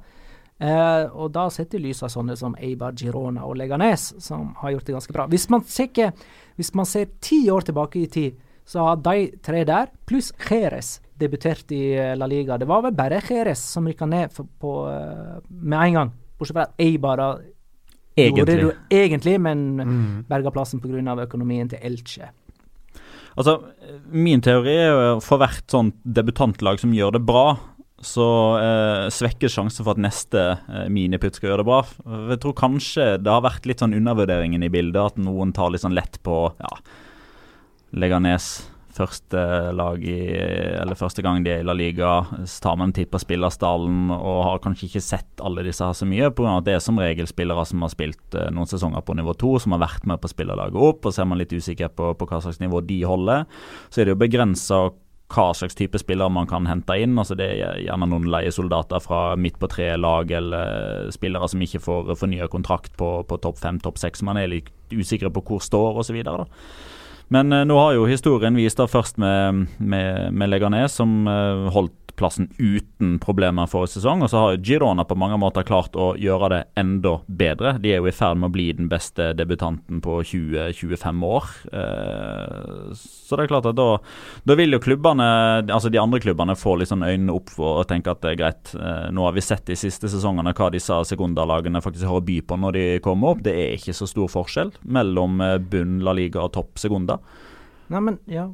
Eh, 0.61 1.05
og 1.13 1.33
da 1.35 1.49
setter 1.51 1.81
lyset 1.83 2.13
sånne 2.13 2.37
som 2.39 2.55
Eibar, 2.61 2.93
Girona 2.95 3.45
og 3.49 3.57
Leganes, 3.59 4.13
som 4.23 4.55
har 4.61 4.73
gjort 4.73 4.87
det 4.87 4.95
ganske 4.95 5.13
bra. 5.13 5.27
Hvis 5.27 5.49
man 5.51 5.65
ser, 5.67 6.13
hvis 6.57 6.75
man 6.75 6.87
ser 6.87 7.07
ti 7.21 7.49
år 7.51 7.67
tilbake 7.67 8.03
i 8.03 8.07
tid, 8.07 8.37
så 8.65 8.85
har 8.87 8.97
de 9.03 9.33
tre 9.43 9.65
der, 9.67 9.89
pluss 10.07 10.31
Jerez, 10.49 11.01
debutert 11.19 11.73
i 11.75 11.95
eh, 11.99 12.13
La 12.17 12.27
Liga. 12.31 12.59
Det 12.59 12.69
var 12.71 12.83
vel 12.83 12.95
bare 12.95 13.19
Jerez 13.29 13.59
som 13.59 13.87
rykka 13.91 14.07
ned 14.07 14.31
for, 14.33 14.47
på, 14.61 14.77
eh, 14.91 15.41
med 15.51 15.79
en 15.89 15.99
gang. 15.99 16.13
Bortsett 16.39 16.55
fra 16.57 16.69
at 16.69 16.79
Eibar 16.83 17.17
da 17.19 17.31
gjorde 18.17 18.47
det 18.47 18.77
egentlig, 18.91 19.41
men 19.41 19.77
Mm. 19.83 20.25
berga 20.29 20.51
plassen 20.51 20.81
pga. 20.81 21.17
økonomien 21.27 21.69
til 21.69 21.79
Elche. 21.83 22.31
Altså, 23.37 23.63
min 24.11 24.41
teori 24.41 24.75
er 24.77 24.91
jo 24.91 25.21
for 25.21 25.39
hvert 25.39 25.67
sånt 25.67 25.95
debutantlag 26.05 26.79
som 26.79 26.93
gjør 26.93 27.13
det 27.13 27.27
bra, 27.27 27.59
så 28.03 28.27
eh, 28.59 29.07
svekkes 29.15 29.55
sjansen 29.55 29.87
for 29.87 29.95
at 29.95 30.03
neste 30.03 30.43
eh, 30.59 30.89
miniputt 30.91 31.39
skal 31.39 31.53
gjøre 31.53 31.63
det 31.63 31.69
bra. 31.69 31.81
Jeg 32.33 32.43
tror 32.43 32.59
kanskje 32.59 33.07
det 33.23 33.31
har 33.31 33.45
vært 33.47 33.69
litt 33.71 33.83
sånn 33.83 33.95
undervurderingen 33.95 34.67
i 34.67 34.71
bildet, 34.73 35.15
at 35.15 35.23
noen 35.23 35.55
tar 35.55 35.71
litt 35.71 35.85
sånn 35.85 35.97
lett 35.97 36.19
på 36.27 36.45
ja, 36.59 36.77
Leganes. 37.95 38.53
Første 38.93 39.41
lag 39.73 40.03
i 40.05 40.19
Eller 40.37 40.99
første 40.99 41.23
gang 41.25 41.41
de 41.41 41.49
er 41.49 41.63
i 41.63 41.65
La 41.65 41.73
Liga, 41.73 42.11
tar 42.61 42.75
man 42.77 42.91
en 42.91 42.97
titt 42.97 43.09
på 43.13 43.21
spillerstallen 43.23 44.11
og 44.13 44.43
har 44.45 44.61
kanskje 44.61 44.91
ikke 44.91 45.05
sett 45.07 45.41
alle 45.41 45.65
disse 45.65 45.87
her 45.87 45.97
så 45.97 46.05
mye, 46.09 46.29
pga. 46.29 46.59
at 46.59 46.67
det 46.67 46.75
er 46.77 46.83
som 46.85 47.01
regel 47.01 47.31
spillere 47.31 47.65
som 47.69 47.87
har 47.87 47.95
spilt 47.95 48.37
eh, 48.37 48.51
noen 48.53 48.69
sesonger 48.69 49.01
på 49.07 49.17
nivå 49.17 49.33
to, 49.41 49.55
som 49.63 49.73
har 49.77 49.87
vært 49.87 50.11
med 50.11 50.21
på 50.21 50.33
spillerlaget 50.35 50.77
opp, 50.77 51.07
og 51.07 51.15
så 51.15 51.23
er 51.23 51.31
man 51.31 51.41
litt 51.41 51.55
usikker 51.55 51.95
på, 51.97 52.13
på 52.19 52.29
hva 52.29 52.43
slags 52.45 52.61
nivå 52.61 52.83
de 52.85 53.01
holder. 53.09 53.47
Så 53.89 54.03
er 54.03 54.11
det 54.11 54.17
jo 54.17 54.25
begrensa 54.27 54.83
hva 55.33 55.49
slags 55.57 55.77
type 55.79 55.99
spillere 56.01 56.33
man 56.33 56.49
kan 56.51 56.67
hente 56.69 56.97
inn. 57.01 57.17
altså 57.19 57.37
Det 57.39 57.49
er 57.49 57.81
gjerne 57.87 58.09
noen 58.11 58.29
leiesoldater 58.33 59.03
fra 59.03 59.23
midt 59.41 59.59
på 59.61 59.71
tre-lag, 59.73 60.31
eller 60.31 61.11
spillere 61.15 61.49
som 61.49 61.65
ikke 61.65 61.83
får 61.83 62.15
fornya 62.21 62.49
kontrakt 62.53 62.97
på, 63.01 63.15
på 63.29 63.41
topp 63.45 63.61
fem, 63.63 63.81
topp 63.83 64.01
seks. 64.03 64.25
Man 64.27 64.41
er 64.41 64.53
litt 64.53 64.71
usikre 64.93 65.33
på 65.33 65.45
hvor 65.49 65.65
står 65.65 66.03
osv. 66.05 66.21
Men 67.33 67.53
eh, 67.53 67.65
nå 67.65 67.79
har 67.79 67.97
jo 67.97 68.09
historien 68.11 68.57
vist, 68.59 68.77
da 68.81 68.89
først 68.91 69.17
med, 69.23 69.67
med, 69.79 70.33
med 70.37 70.53
Leganes, 70.53 70.99
som 71.01 71.23
eh, 71.31 71.69
holdt 71.73 72.03
plassen 72.17 72.51
uten 72.59 73.17
problemer 73.23 73.67
forrige 73.71 73.97
sesong. 73.97 74.23
Og 74.23 74.31
så 74.31 74.41
har 74.43 74.59
Girona 74.65 75.05
på 75.09 75.17
mange 75.19 75.39
måter 75.41 75.67
klart 75.67 75.97
å 75.99 76.13
gjøre 76.21 76.51
det 76.53 76.61
enda 76.79 77.17
bedre. 77.27 77.77
De 77.83 77.93
er 77.93 78.03
jo 78.03 78.11
i 78.11 78.15
ferd 78.15 78.41
med 78.41 78.51
å 78.51 78.55
bli 78.55 78.69
den 78.77 78.91
beste 78.93 79.31
debutanten 79.39 80.03
på 80.05 80.19
20-25 80.29 81.25
år. 81.29 81.49
Eh, 81.73 82.93
så 82.99 83.39
det 83.39 83.47
er 83.47 83.53
klart 83.55 83.71
at 83.71 83.79
da, 83.79 83.89
da 84.45 84.59
vil 84.59 84.77
jo 84.77 84.83
klubbene, 84.85 85.29
altså 85.65 85.93
de 85.93 86.01
andre 86.03 86.21
klubbene, 86.23 86.59
få 86.59 86.77
litt 86.79 86.93
sånn 86.93 87.07
øynene 87.07 87.35
opp 87.35 87.53
for 87.55 87.81
å 87.81 87.89
tenke 87.89 88.13
at 88.13 88.23
det 88.25 88.35
er 88.35 88.41
greit. 88.43 88.75
Nå 89.13 89.25
har 89.25 89.37
vi 89.37 89.45
sett 89.45 89.65
de 89.71 89.79
siste 89.79 90.11
sesongene 90.13 90.53
hva 90.57 90.69
disse 90.75 91.01
sekundalagene 91.09 91.81
faktisk 91.83 92.11
har 92.11 92.21
å 92.21 92.27
by 92.27 92.43
på 92.45 92.59
når 92.61 92.77
de 92.77 92.85
kommer 93.05 93.33
opp. 93.33 93.45
Det 93.47 93.57
er 93.57 93.77
ikke 93.79 93.97
så 93.97 94.09
stor 94.11 94.29
forskjell 94.33 94.75
mellom 94.85 95.41
bunn 95.73 96.01
La 96.05 96.15
Liga 96.17 96.45
og 96.45 96.53
topp 96.59 96.83
sekunda. 96.83 97.22
Nei, 97.93 98.01
men 98.01 98.19
ja. 98.27 98.49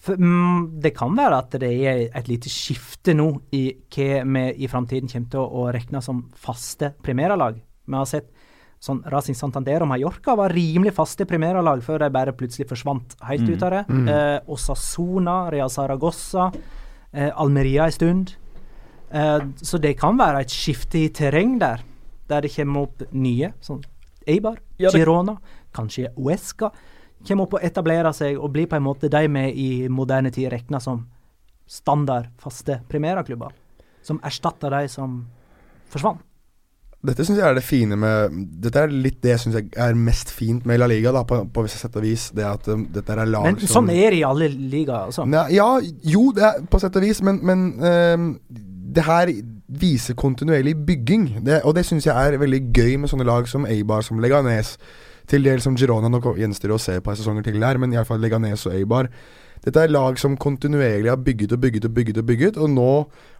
For, 0.00 0.16
mm, 0.16 0.80
det 0.80 0.94
kan 0.96 1.12
være 1.14 1.38
at 1.42 1.50
det 1.60 1.70
er 1.84 2.06
et 2.16 2.28
lite 2.30 2.48
skifte 2.48 3.12
nå 3.14 3.26
i 3.52 3.66
hva 3.92 4.22
vi 4.24 4.44
i 4.64 4.68
framtiden 4.72 5.10
kommer 5.12 5.30
til 5.30 5.40
å, 5.42 5.48
å 5.60 5.72
regne 5.76 6.00
som 6.02 6.22
faste 6.40 6.94
primærlag. 7.04 7.58
Vi 7.86 7.94
har 7.98 8.06
sett 8.08 8.30
sånn 8.80 9.02
Racing 9.12 9.36
Santander 9.36 9.82
og 9.84 9.90
Mallorca 9.90 10.32
var 10.40 10.54
rimelig 10.56 10.94
faste 10.96 11.26
primærlag 11.28 11.82
før 11.84 11.98
de 12.00 12.08
bare 12.14 12.32
plutselig 12.32 12.66
forsvant 12.70 13.12
helt 13.28 13.42
Mm. 13.44 13.52
ut 13.52 13.62
av 13.62 13.70
det. 13.70 13.84
Eh, 14.08 14.40
Osasuna, 14.48 15.50
Real 15.52 15.68
Saragossa, 15.68 16.50
eh, 17.12 17.28
Almeria 17.36 17.84
en 17.84 17.92
stund. 17.92 18.32
Eh, 19.12 19.40
så 19.60 19.78
det 19.78 19.98
kan 19.98 20.16
være 20.16 20.40
et 20.40 20.48
skifte 20.48 20.96
i 20.96 21.08
terreng 21.10 21.58
der, 21.60 21.82
der 22.26 22.40
det 22.40 22.54
kommer 22.56 22.82
opp 22.88 23.02
nye. 23.12 23.52
Sånn 23.60 23.84
Eibar, 24.26 24.56
Ja, 24.78 24.88
det- 24.90 25.00
Girona, 25.04 25.36
kanskje 25.74 26.08
Uesca. 26.16 26.70
Kommer 27.26 27.46
opp 27.46 27.58
og 27.58 27.64
etablerer 27.66 28.14
seg 28.16 28.38
og 28.38 28.52
blir 28.54 28.68
på 28.70 28.78
en 28.78 28.86
måte 28.86 29.10
de 29.12 29.26
vi 29.28 29.44
i 29.52 29.70
moderne 29.92 30.32
tid 30.32 30.48
regner 30.52 30.80
som 30.80 31.04
standard 31.70 32.30
faste 32.40 32.80
primeraklubber. 32.88 33.52
Som 34.02 34.20
erstatter 34.24 34.72
de 34.72 34.88
som 34.88 35.20
forsvant. 35.92 36.22
Dette 37.00 37.24
syns 37.24 37.38
jeg 37.40 37.48
er 37.48 37.56
det 37.56 37.64
fine 37.64 37.96
med 37.96 38.34
Dette 38.60 38.82
er 38.82 38.90
litt 38.92 39.22
det 39.24 39.30
jeg 39.30 39.40
syns 39.46 39.54
er 39.56 39.94
mest 39.96 40.28
fint 40.36 40.66
med 40.68 40.82
La 40.82 40.88
Liga, 40.90 41.14
da, 41.16 41.22
på, 41.24 41.38
på 41.48 41.64
sett 41.72 41.94
og 41.96 42.04
vis. 42.04 42.26
Det 42.36 42.44
at 42.44 42.68
um, 42.68 42.82
dette 42.92 43.14
er 43.14 43.30
lag 43.30 43.46
Men 43.46 43.60
som 43.62 43.86
sånn 43.86 43.92
er 43.94 44.12
det 44.12 44.18
i 44.18 44.26
alle 44.26 44.50
ligaer. 44.52 45.08
Altså. 45.08 45.24
Nei, 45.28 45.46
ja, 45.56 45.68
jo, 45.80 46.26
det 46.36 46.44
er 46.44 46.66
på 46.68 46.80
sett 46.82 46.98
og 47.00 47.06
vis, 47.06 47.22
men, 47.24 47.40
men 47.48 47.64
um, 47.80 48.26
det 48.92 49.06
her 49.06 49.32
viser 49.80 50.18
kontinuerlig 50.18 50.74
bygging. 50.86 51.30
Det, 51.46 51.62
og 51.64 51.78
det 51.78 51.86
syns 51.88 52.08
jeg 52.08 52.12
er 52.12 52.40
veldig 52.40 52.62
gøy 52.68 52.98
med 53.00 53.12
sånne 53.12 53.28
lag 53.28 53.48
som 53.48 53.64
Eibar, 53.70 54.04
som 54.04 54.20
Leganes. 54.20 54.74
Til 55.30 55.46
del 55.46 55.60
som 55.62 55.76
Girona, 55.78 56.08
nå 56.10 56.18
gjenstår 56.34 56.74
å 56.74 56.80
se 56.82 56.96
et 56.98 57.06
par 57.06 57.14
sesonger 57.18 57.46
til 57.46 57.60
der, 57.62 57.78
men 57.78 57.92
iallfall 57.94 58.18
Leganes 58.22 58.66
og 58.66 58.74
Eibar. 58.74 59.10
Dette 59.60 59.82
er 59.84 59.92
lag 59.92 60.16
som 60.18 60.38
kontinuerlig 60.40 61.10
har 61.12 61.20
bygget 61.20 61.52
og 61.52 61.60
bygget 61.60 61.86
og 61.86 61.92
bygget 61.96 62.18
og 62.22 62.28
bygget, 62.30 62.58
og 62.58 62.70
nå 62.72 62.92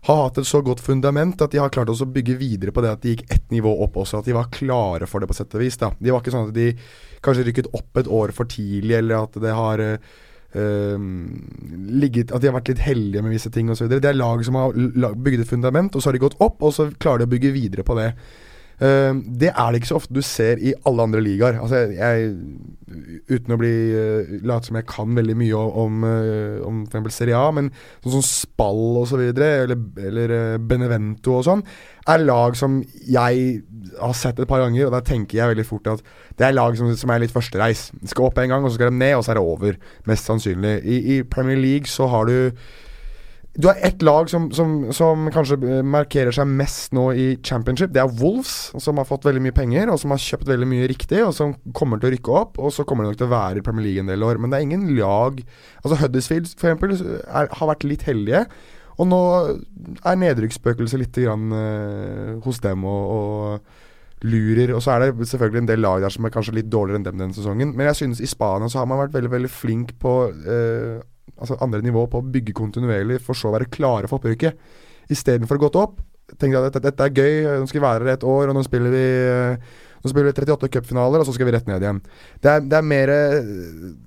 har 0.07 0.19
hatt 0.27 0.41
et 0.43 0.49
så 0.49 0.61
godt 0.65 0.83
fundament 0.85 1.41
at 1.41 1.55
de 1.55 1.63
har 1.63 1.73
klart 1.73 1.89
også 1.89 2.05
å 2.05 2.13
bygge 2.13 2.37
videre 2.39 2.75
på 2.77 2.85
det 2.85 2.91
at 2.93 3.03
de 3.03 3.15
gikk 3.15 3.25
ett 3.33 3.47
nivå 3.55 3.73
opp 3.87 3.97
også. 4.03 4.21
At 4.21 4.29
de 4.29 4.37
var 4.37 4.51
klare 4.53 5.09
for 5.09 5.23
det, 5.23 5.31
på 5.31 5.39
sett 5.39 5.57
og 5.57 5.65
vis. 5.65 5.81
da 5.81 5.95
De 5.97 6.13
var 6.13 6.21
ikke 6.21 6.35
sånn 6.35 6.51
at 6.51 6.59
de 6.59 6.75
kanskje 7.25 7.47
rykket 7.49 7.71
opp 7.73 8.03
et 8.03 8.11
år 8.21 8.35
for 8.37 8.53
tidlig, 8.53 8.99
eller 9.01 9.25
at 9.25 9.41
det 9.41 9.57
har 9.57 9.83
ehm, 9.87 11.09
ligget 12.05 12.35
At 12.37 12.45
de 12.45 12.53
har 12.53 12.59
vært 12.59 12.75
litt 12.75 12.85
heldige 12.85 13.25
med 13.25 13.35
visse 13.35 13.51
ting 13.55 13.73
osv. 13.73 13.89
Det 13.89 14.05
er 14.05 14.21
lag 14.21 14.45
som 14.45 14.61
har 14.61 14.77
bygd 15.17 15.47
et 15.47 15.55
fundament, 15.57 15.97
og 15.97 16.05
så 16.05 16.13
har 16.13 16.21
de 16.21 16.27
gått 16.29 16.39
opp, 16.39 16.61
og 16.61 16.77
så 16.77 16.91
klarer 17.01 17.25
de 17.25 17.31
å 17.31 17.35
bygge 17.35 17.57
videre 17.57 17.87
på 17.87 17.97
det. 17.97 18.13
Ehm, 18.81 19.21
det 19.41 19.51
er 19.53 19.71
det 19.71 19.81
ikke 19.81 19.91
så 19.91 19.99
ofte 20.01 20.17
du 20.17 20.23
ser 20.25 20.61
i 20.65 20.73
alle 20.89 21.05
andre 21.05 21.21
ligaer. 21.25 21.59
Altså, 21.61 21.83
jeg, 21.93 22.31
uten 23.31 23.55
å 23.55 23.59
bli 23.61 23.73
uh, 23.93 24.33
late 24.49 24.71
som 24.71 24.79
jeg 24.79 24.89
kan 24.89 25.13
veldig 25.15 25.37
mye 25.39 25.61
om, 25.85 26.01
om, 26.05 26.81
for 26.87 26.89
eksempel 26.89 27.15
Serie 27.15 27.39
A, 27.39 27.53
men 27.55 27.69
sånn 28.01 28.17
som 28.17 28.27
Spall 28.27 29.01
osv., 29.03 29.21
eller, 29.31 29.77
eller 30.09 30.35
Benevento 30.59 31.37
og 31.39 31.47
sånn, 31.47 31.65
er 32.11 32.25
lag 32.25 32.57
som 32.59 32.81
jeg 33.07 33.61
har 34.01 34.17
sett 34.17 34.41
et 34.41 34.49
par 34.51 34.65
ganger, 34.65 34.89
og 34.89 34.95
da 34.97 35.03
tenker 35.05 35.39
jeg 35.39 35.53
veldig 35.53 35.67
fort 35.69 35.91
at 35.93 36.05
det 36.41 36.49
er 36.49 36.57
lag 36.57 36.77
som, 36.79 36.91
som 36.97 37.13
er 37.13 37.23
litt 37.23 37.35
førstereis. 37.35 37.91
De 38.01 38.11
skal 38.11 38.31
opp 38.31 38.41
en 38.41 38.55
gang, 38.55 38.65
og 38.65 38.73
så 38.73 38.81
skal 38.81 38.95
de 38.95 39.03
ned, 39.03 39.17
og 39.19 39.27
så 39.27 39.35
er 39.35 39.41
det 39.41 39.49
over. 39.55 39.81
Mest 40.09 40.31
sannsynlig. 40.31 40.79
I, 40.83 41.01
i 41.17 41.23
Premier 41.29 41.61
League 41.61 41.91
så 41.91 42.09
har 42.11 42.31
du 42.31 42.57
du 43.61 43.67
har 43.69 43.79
ett 43.85 44.03
lag 44.03 44.31
som, 44.31 44.49
som, 44.55 44.93
som 44.97 45.29
kanskje 45.35 45.59
eh, 45.69 45.83
markerer 45.85 46.35
seg 46.35 46.49
mest 46.49 46.95
nå 46.97 47.11
i 47.13 47.27
championship. 47.45 47.93
Det 47.95 48.03
er 48.03 48.15
Wolves, 48.21 48.71
som 48.81 49.01
har 49.01 49.09
fått 49.09 49.27
veldig 49.29 49.43
mye 49.45 49.57
penger, 49.57 49.91
og 49.93 50.01
som 50.01 50.15
har 50.15 50.23
kjøpt 50.23 50.49
veldig 50.49 50.69
mye 50.71 50.89
riktig, 50.91 51.21
og 51.27 51.35
som 51.37 51.55
kommer 51.77 52.01
til 52.01 52.11
å 52.11 52.15
rykke 52.15 52.37
opp. 52.41 52.61
Og 52.63 52.73
så 52.75 52.87
kommer 52.89 53.05
de 53.05 53.13
nok 53.13 53.21
til 53.21 53.29
å 53.29 53.35
være 53.35 53.61
i 53.61 53.67
Premier 53.67 53.89
League 53.89 54.05
en 54.05 54.13
del 54.13 54.25
år. 54.27 54.41
Men 54.41 54.53
det 54.53 54.61
er 54.61 54.69
ingen 54.69 54.89
lag 54.99 55.43
Altså 55.81 55.97
Huddersfield 56.01 56.49
for 56.53 56.71
eksempel, 56.71 56.97
er, 57.25 57.53
har 57.57 57.71
vært 57.71 57.87
litt 57.89 58.07
heldige. 58.09 58.47
Og 59.01 59.09
nå 59.09 59.21
er 60.05 60.19
nedrykksspøkelset 60.21 61.01
litt 61.01 61.23
grann, 61.25 61.53
eh, 61.57 62.35
hos 62.45 62.61
dem 62.65 62.85
og, 62.89 63.15
og 63.17 64.27
lurer. 64.29 64.75
Og 64.77 64.83
så 64.85 64.95
er 64.95 65.07
det 65.07 65.29
selvfølgelig 65.29 65.65
en 65.65 65.71
del 65.71 65.85
lag 65.85 66.03
der 66.05 66.13
som 66.13 66.27
er 66.29 66.35
kanskje 66.35 66.59
litt 66.59 66.69
dårligere 66.73 67.01
enn 67.01 67.09
dem 67.09 67.23
denne 67.23 67.37
sesongen. 67.37 67.73
Men 67.77 67.89
jeg 67.91 68.03
synes 68.03 68.21
i 68.21 68.29
Spania 68.29 68.69
så 68.69 68.83
har 68.83 68.91
man 68.91 69.01
vært 69.01 69.17
veldig, 69.17 69.33
veldig 69.37 69.53
flink 69.53 69.97
på 70.03 70.15
eh, 70.31 71.01
altså 71.39 71.59
andre 71.65 71.83
nivå 71.85 72.07
på 72.11 72.21
å 72.21 72.31
bygge 72.37 72.57
kontinuerlig, 72.57 73.21
for 73.25 73.39
så 73.39 73.51
å 73.51 73.55
være 73.57 73.71
klare 73.73 74.11
for 74.11 74.21
opprykket. 74.21 74.59
Istedenfor 75.11 75.59
å 75.59 75.65
gått 75.67 75.79
opp, 75.81 76.01
tenker 76.39 76.61
at 76.61 76.71
dette, 76.71 76.83
dette 76.89 77.07
er 77.07 77.15
gøy, 77.15 77.61
nå 77.61 77.71
skal 77.71 77.81
vi 77.81 77.87
være 77.87 78.07
her 78.07 78.19
et 78.19 78.27
år, 78.27 78.51
og 78.51 78.57
nå 78.57 78.65
spiller 78.67 78.95
vi 78.95 79.07
eh, 79.29 79.71
Nå 80.01 80.09
spiller 80.09 80.31
vi 80.31 80.41
38 80.41 80.69
cupfinaler, 80.73 81.21
og 81.21 81.29
så 81.29 81.35
skal 81.37 81.45
vi 81.45 81.53
rett 81.53 81.67
ned 81.69 81.83
igjen. 81.85 81.99
Det 82.41 82.49
er, 82.49 82.63
det 82.65 82.77
er 82.79 82.87
mer 82.89 83.11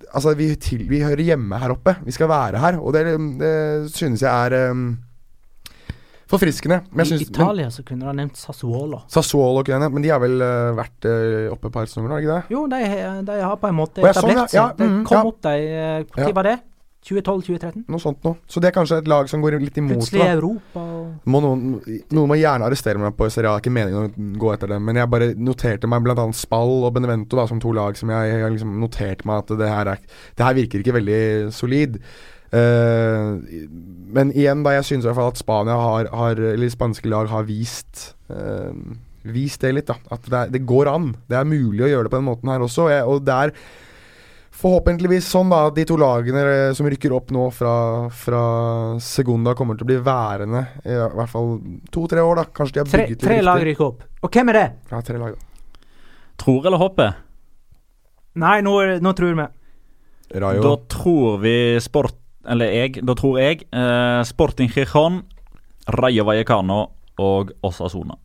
Altså, 0.09 0.32
vi, 0.39 0.47
til, 0.57 0.88
vi 0.89 1.03
hører 1.05 1.21
hjemme 1.21 1.59
her 1.61 1.76
oppe. 1.76 1.93
Vi 2.01 2.15
skal 2.15 2.32
være 2.32 2.61
her, 2.63 2.80
og 2.82 2.95
det, 2.95 3.03
det 3.38 3.51
synes 3.93 4.24
jeg 4.26 4.32
er 4.34 4.71
um, 4.74 4.88
forfriskende. 6.34 6.80
Men 6.89 7.05
jeg 7.05 7.19
I 7.21 7.28
synes, 7.28 7.38
men, 7.38 7.71
så 7.78 7.86
kunne 7.86 8.01
du 8.01 8.09
ha 8.09 8.15
nevnt 8.17 8.41
Sassuolo. 8.41 9.03
Sassuolo 9.13 9.61
kunne 9.61 9.78
jeg 9.78 9.86
nevnt, 9.86 9.99
men 9.99 10.07
de 10.07 10.13
har 10.15 10.21
vel 10.24 10.41
uh, 10.41 10.74
vært 10.82 11.09
uh, 11.09 11.53
oppe 11.53 11.69
et 11.69 11.78
par 11.78 11.89
sesonger, 11.89 12.15
har 12.15 12.21
de 12.21 12.26
ikke 12.26 12.39
det? 12.39 12.57
Jo, 12.57 12.65
de, 12.74 12.84
de 13.30 13.39
har 13.45 13.57
på 13.61 13.69
en 13.69 13.82
måte 13.84 14.01
etablert 14.01 14.43
seg. 14.49 14.49
sånn, 14.49 14.57
ja. 14.57 14.67
Ja, 14.74 14.93
mm, 14.97 15.01
kom 15.09 15.19
ja. 15.19 15.26
opp, 15.30 15.41
de 15.45 16.24
Når 16.26 16.38
var 16.41 16.49
det? 16.49 16.59
2012-2013? 17.04 17.84
Noe 17.91 18.01
sånt 18.01 18.24
noe. 18.26 18.39
Så 18.47 18.62
det 18.64 18.70
er 18.70 18.76
kanskje 18.76 19.01
et 19.01 19.10
lag 19.12 19.28
som 19.32 19.43
går 19.43 19.58
litt 19.62 19.78
imot 19.80 19.97
Plutselig 19.97 20.24
da. 20.24 20.32
Europa 20.38 20.84
og 20.84 21.30
Må 21.30 21.41
noen, 21.43 21.64
noen 22.16 22.32
må 22.32 22.38
gjerne 22.39 22.68
arrestere 22.70 23.01
meg 23.01 23.16
på 23.18 23.28
Serie 23.34 23.51
A, 23.51 23.62
ikke 23.62 23.74
meningen 23.76 24.08
å 24.08 24.28
gå 24.39 24.54
etter 24.54 24.72
dem, 24.72 24.86
men 24.88 24.99
jeg 24.99 25.12
bare 25.12 25.32
noterte 25.36 25.89
meg 25.91 26.06
bl.a. 26.06 26.28
Spall 26.38 26.88
og 26.88 26.93
Benevento 26.95 27.39
da, 27.39 27.47
som 27.49 27.62
to 27.64 27.74
lag 27.76 27.99
som 27.99 28.12
jeg, 28.14 28.32
jeg 28.32 28.56
liksom 28.56 28.78
noterte 28.82 29.28
meg 29.30 29.43
at 29.43 29.56
det 29.60 29.72
her, 29.72 29.93
er, 29.95 30.22
det 30.38 30.47
her 30.47 30.60
virker 30.60 30.84
ikke 30.84 30.97
veldig 30.99 31.24
solid. 31.56 31.99
Uh, 32.54 33.39
men 34.14 34.30
igjen, 34.38 34.62
da, 34.66 34.76
jeg 34.78 34.86
synes 34.91 35.08
i 35.08 35.10
hvert 35.10 35.18
fall 35.18 35.32
at 35.32 35.39
Spania 35.41 35.78
har, 35.80 36.12
har 36.14 36.41
eller 36.51 36.70
spanske 36.70 37.10
lag 37.10 37.32
har 37.32 37.47
vist 37.49 38.12
uh, 38.30 38.70
Vist 39.24 39.62
det 39.64 39.72
litt, 39.72 39.88
da. 39.88 39.95
At 40.12 40.26
det, 40.28 40.36
er, 40.36 40.49
det 40.51 40.66
går 40.68 40.89
an. 40.91 41.14
Det 41.32 41.38
er 41.39 41.47
mulig 41.47 41.86
å 41.86 41.88
gjøre 41.88 42.10
det 42.10 42.12
på 42.12 42.20
den 42.20 42.28
måten 42.28 42.49
her 42.51 42.64
også. 42.66 42.89
Jeg, 42.91 43.06
og 43.08 43.22
det 43.24 43.38
er 43.45 43.54
forhåpentligvis 44.54 45.26
sånn 45.34 45.49
da 45.51 45.64
de 45.74 45.84
to 45.89 45.95
lagene 45.99 46.43
eh, 46.45 46.74
som 46.78 46.88
rykker 46.89 47.14
opp 47.16 47.32
nå 47.34 47.47
fra, 47.56 47.74
fra 48.14 48.43
Segunda, 49.04 49.56
kommer 49.58 49.76
til 49.80 49.88
å 49.88 49.89
bli 49.89 49.97
værende 50.06 50.62
i 50.86 50.93
hvert 51.18 51.32
fall 51.32 51.56
to-tre 51.93 52.22
år. 52.24 52.41
da 52.41 52.45
Kanskje 52.54 52.78
de 52.78 52.84
har 52.84 52.91
bygget 52.91 53.24
tre 53.24 53.38
riktig. 53.39 53.47
lag 53.47 53.66
rykker 53.66 53.88
opp. 53.88 54.04
Og 54.24 54.32
hvem 54.38 54.51
er 54.54 54.60
det? 54.60 54.66
Ja, 54.93 55.01
tre 55.06 55.18
lag, 55.22 55.36
da. 55.36 55.88
Tror 56.43 56.66
eller 56.70 56.82
håper? 56.82 57.16
Nei, 58.41 58.56
nå, 58.66 58.74
nå 59.04 59.14
tror 59.18 59.36
vi. 59.38 59.47
Rayo. 60.41 60.62
Da 60.66 60.76
tror 60.89 61.36
vi 61.43 61.56
Sport 61.84 62.16
Eller 62.49 62.72
jeg, 62.74 63.04
da 63.06 63.14
tror 63.16 63.38
jeg 63.39 63.62
eh, 63.72 64.22
Sporting 64.28 64.68
Chichon, 64.74 65.22
Rayo 65.95 66.26
Vallecano 66.28 66.80
og 67.22 67.54
Osasona. 67.64 68.18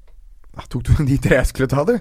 Ja, 0.56 0.64
tok 0.66 0.88
du 0.88 1.04
de 1.06 1.18
tre 1.22 1.36
jeg 1.38 1.50
skulle 1.52 1.68
ta, 1.70 1.84
du? 1.86 1.98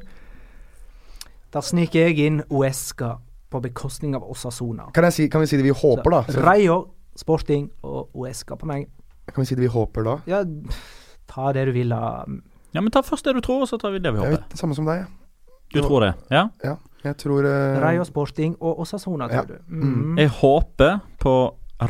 Da 1.54 1.62
sniker 1.62 2.08
jeg 2.08 2.18
inn 2.26 2.40
Uesca 2.50 3.18
på 3.50 3.62
bekostning 3.64 4.16
av 4.16 4.24
Osasona. 4.30 4.90
Kan, 4.94 5.04
jeg 5.08 5.14
si, 5.14 5.28
kan 5.30 5.42
vi 5.42 5.48
si 5.48 5.58
det 5.58 5.64
vi 5.64 5.72
håper, 5.76 6.10
da? 6.12 6.22
Så, 6.28 6.42
Rayo, 6.44 6.78
Sporting 7.18 7.70
og 7.88 8.10
Uesca 8.16 8.56
på 8.60 8.66
meg. 8.70 8.88
kan 9.28 9.42
vi 9.42 9.46
si 9.46 9.56
det 9.56 9.62
vi 9.66 9.72
håper 9.72 10.04
da? 10.04 10.18
Ja, 10.28 10.44
ta 11.28 11.52
det 11.54 11.66
du 11.66 11.72
vil 11.76 11.92
av 11.94 12.28
Ja, 12.74 12.82
men 12.82 12.92
Ta 12.92 13.02
først 13.02 13.24
det 13.26 13.34
du 13.36 13.42
tror, 13.42 13.62
og 13.64 13.68
så 13.72 13.78
tar 13.80 13.92
vi 13.96 14.00
det 14.00 14.12
vi 14.14 14.20
håper. 14.20 14.38
vet 14.44 14.58
samme 14.60 14.76
som 14.76 14.86
deg. 14.86 15.00
jeg. 15.06 15.08
Du 15.74 15.82
tror 15.82 16.02
det? 16.06 16.14
Ja? 16.32 16.50
Ja, 16.64 16.76
jeg 17.04 17.18
tror 17.18 17.44
uh... 17.48 17.80
Rayo, 17.82 18.04
Sporting 18.08 18.56
og 18.62 18.80
Osasona, 18.80 19.28
Ja. 19.32 19.42
tror 19.44 19.58
du. 19.58 19.64
Mm. 19.68 20.18
Jeg 20.20 20.30
håper 20.30 21.00
på 21.20 21.34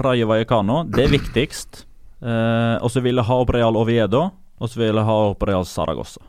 Rayo 0.03 0.27
Vallecano. 0.27 0.83
Det 0.83 1.05
er 1.05 1.09
viktigst. 1.13 1.85
Eh, 2.21 2.77
og 2.81 2.89
så 2.91 3.01
vil 3.01 3.15
jeg 3.15 3.25
ha 3.25 3.35
opp 3.43 3.49
Real 3.53 3.75
Oviedo, 3.77 4.23
og 4.59 4.69
så 4.69 4.79
vil 4.81 4.95
jeg 4.95 5.05
ha 5.05 5.17
opp 5.29 5.43
Real 5.45 5.65
Saragossa. 5.65 6.21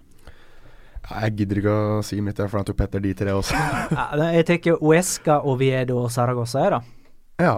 Jeg 1.09 1.35
gidder 1.39 1.61
ikke 1.63 1.73
å 1.73 2.03
si 2.05 2.21
mitt, 2.21 2.37
for 2.37 2.59
han 2.61 2.67
tok 2.69 2.77
Petter 2.83 3.01
de 3.01 3.15
tre 3.17 3.33
også. 3.33 3.57
Jeg 4.37 4.45
tenker 4.49 4.77
Uesca, 4.85 5.41
Oviedo 5.49 6.03
og 6.05 6.11
Saragossa, 6.13 6.67
er 6.67 6.77
da. 6.79 6.81
ja. 7.41 7.57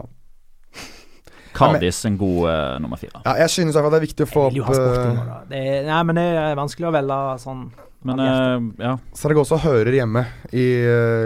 Cardis 1.53 1.99
en 2.07 2.15
god 2.17 2.45
uh, 2.47 2.79
nummer 2.81 2.97
fire. 2.97 3.21
ja, 3.27 3.33
jeg 3.43 3.51
synes 3.51 3.75
i 3.75 3.77
hvert 3.77 3.85
fall 3.89 3.93
det 3.93 3.99
er 3.99 4.05
viktig 4.07 4.23
å 4.23 4.29
få 4.31 4.43
opp 4.47 4.69
eh, 4.71 4.77
da. 5.19 5.39
Det 5.51 5.59
er, 5.59 5.81
nei, 5.89 5.97
men 6.07 6.17
det 6.21 6.25
er 6.39 6.55
vanskelig 6.57 6.87
å 6.89 6.93
velge 6.95 7.17
sånn 7.43 7.65
Men 8.07 8.23
eh, 8.23 8.69
ja. 8.87 8.93
Saragossa 9.19 9.59
hører 9.61 9.91
hjemme 9.99 10.23
i 10.57 10.63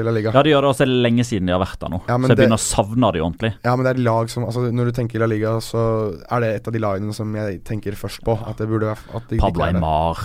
La 0.03 0.15
Liga. 0.17 0.33
ja, 0.35 0.43
de 0.43 0.55
gjør 0.55 0.65
det 0.65 0.71
også 0.73 0.87
lenge 0.89 1.27
siden 1.29 1.47
de 1.47 1.55
har 1.55 1.61
vært 1.63 1.77
der 1.85 1.93
nå. 1.93 2.01
Ja, 2.09 2.17
så 2.17 2.25
jeg 2.25 2.33
det- 2.33 2.39
begynner 2.41 2.59
å 2.59 2.65
savne 2.65 3.13
de 3.15 3.23
ordentlig. 3.23 3.53
Ja, 3.69 3.77
men 3.77 3.87
det 3.87 3.93
er 3.93 4.03
lag 4.09 4.33
som 4.33 4.49
altså, 4.49 4.65
Når 4.81 4.91
du 4.91 4.97
tenker 4.97 5.23
La 5.23 5.29
Liga, 5.31 5.53
så 5.63 5.85
er 6.25 6.43
det 6.43 6.51
et 6.57 6.73
av 6.73 6.75
de 6.75 6.83
lagene 6.83 7.15
som 7.21 7.37
jeg 7.39 7.61
tenker 7.69 8.01
først 8.01 8.25
på. 8.27 8.35
At 8.49 8.59
det 8.65 8.67
burde 8.73 8.91
være 8.91 9.21
at 9.21 9.29
de, 9.31 9.39
Pablo. 9.45 9.69
Aymar, 9.69 10.25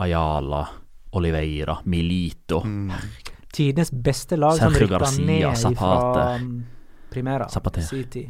Ayala, 0.00 0.64
Oliveira, 1.16 1.78
Milito, 1.84 2.60
Mm. 2.64 2.92
Tidenes 3.56 3.88
beste 3.90 4.36
lag 4.36 4.52
som 4.58 4.72
Sergio 4.72 4.86
rykka 4.86 4.98
Garcia, 5.00 5.54
Zapate. 5.56 5.76
fra 5.80 6.38
Primera. 7.10 7.46
Zapater. 7.48 7.80
City. 7.82 8.26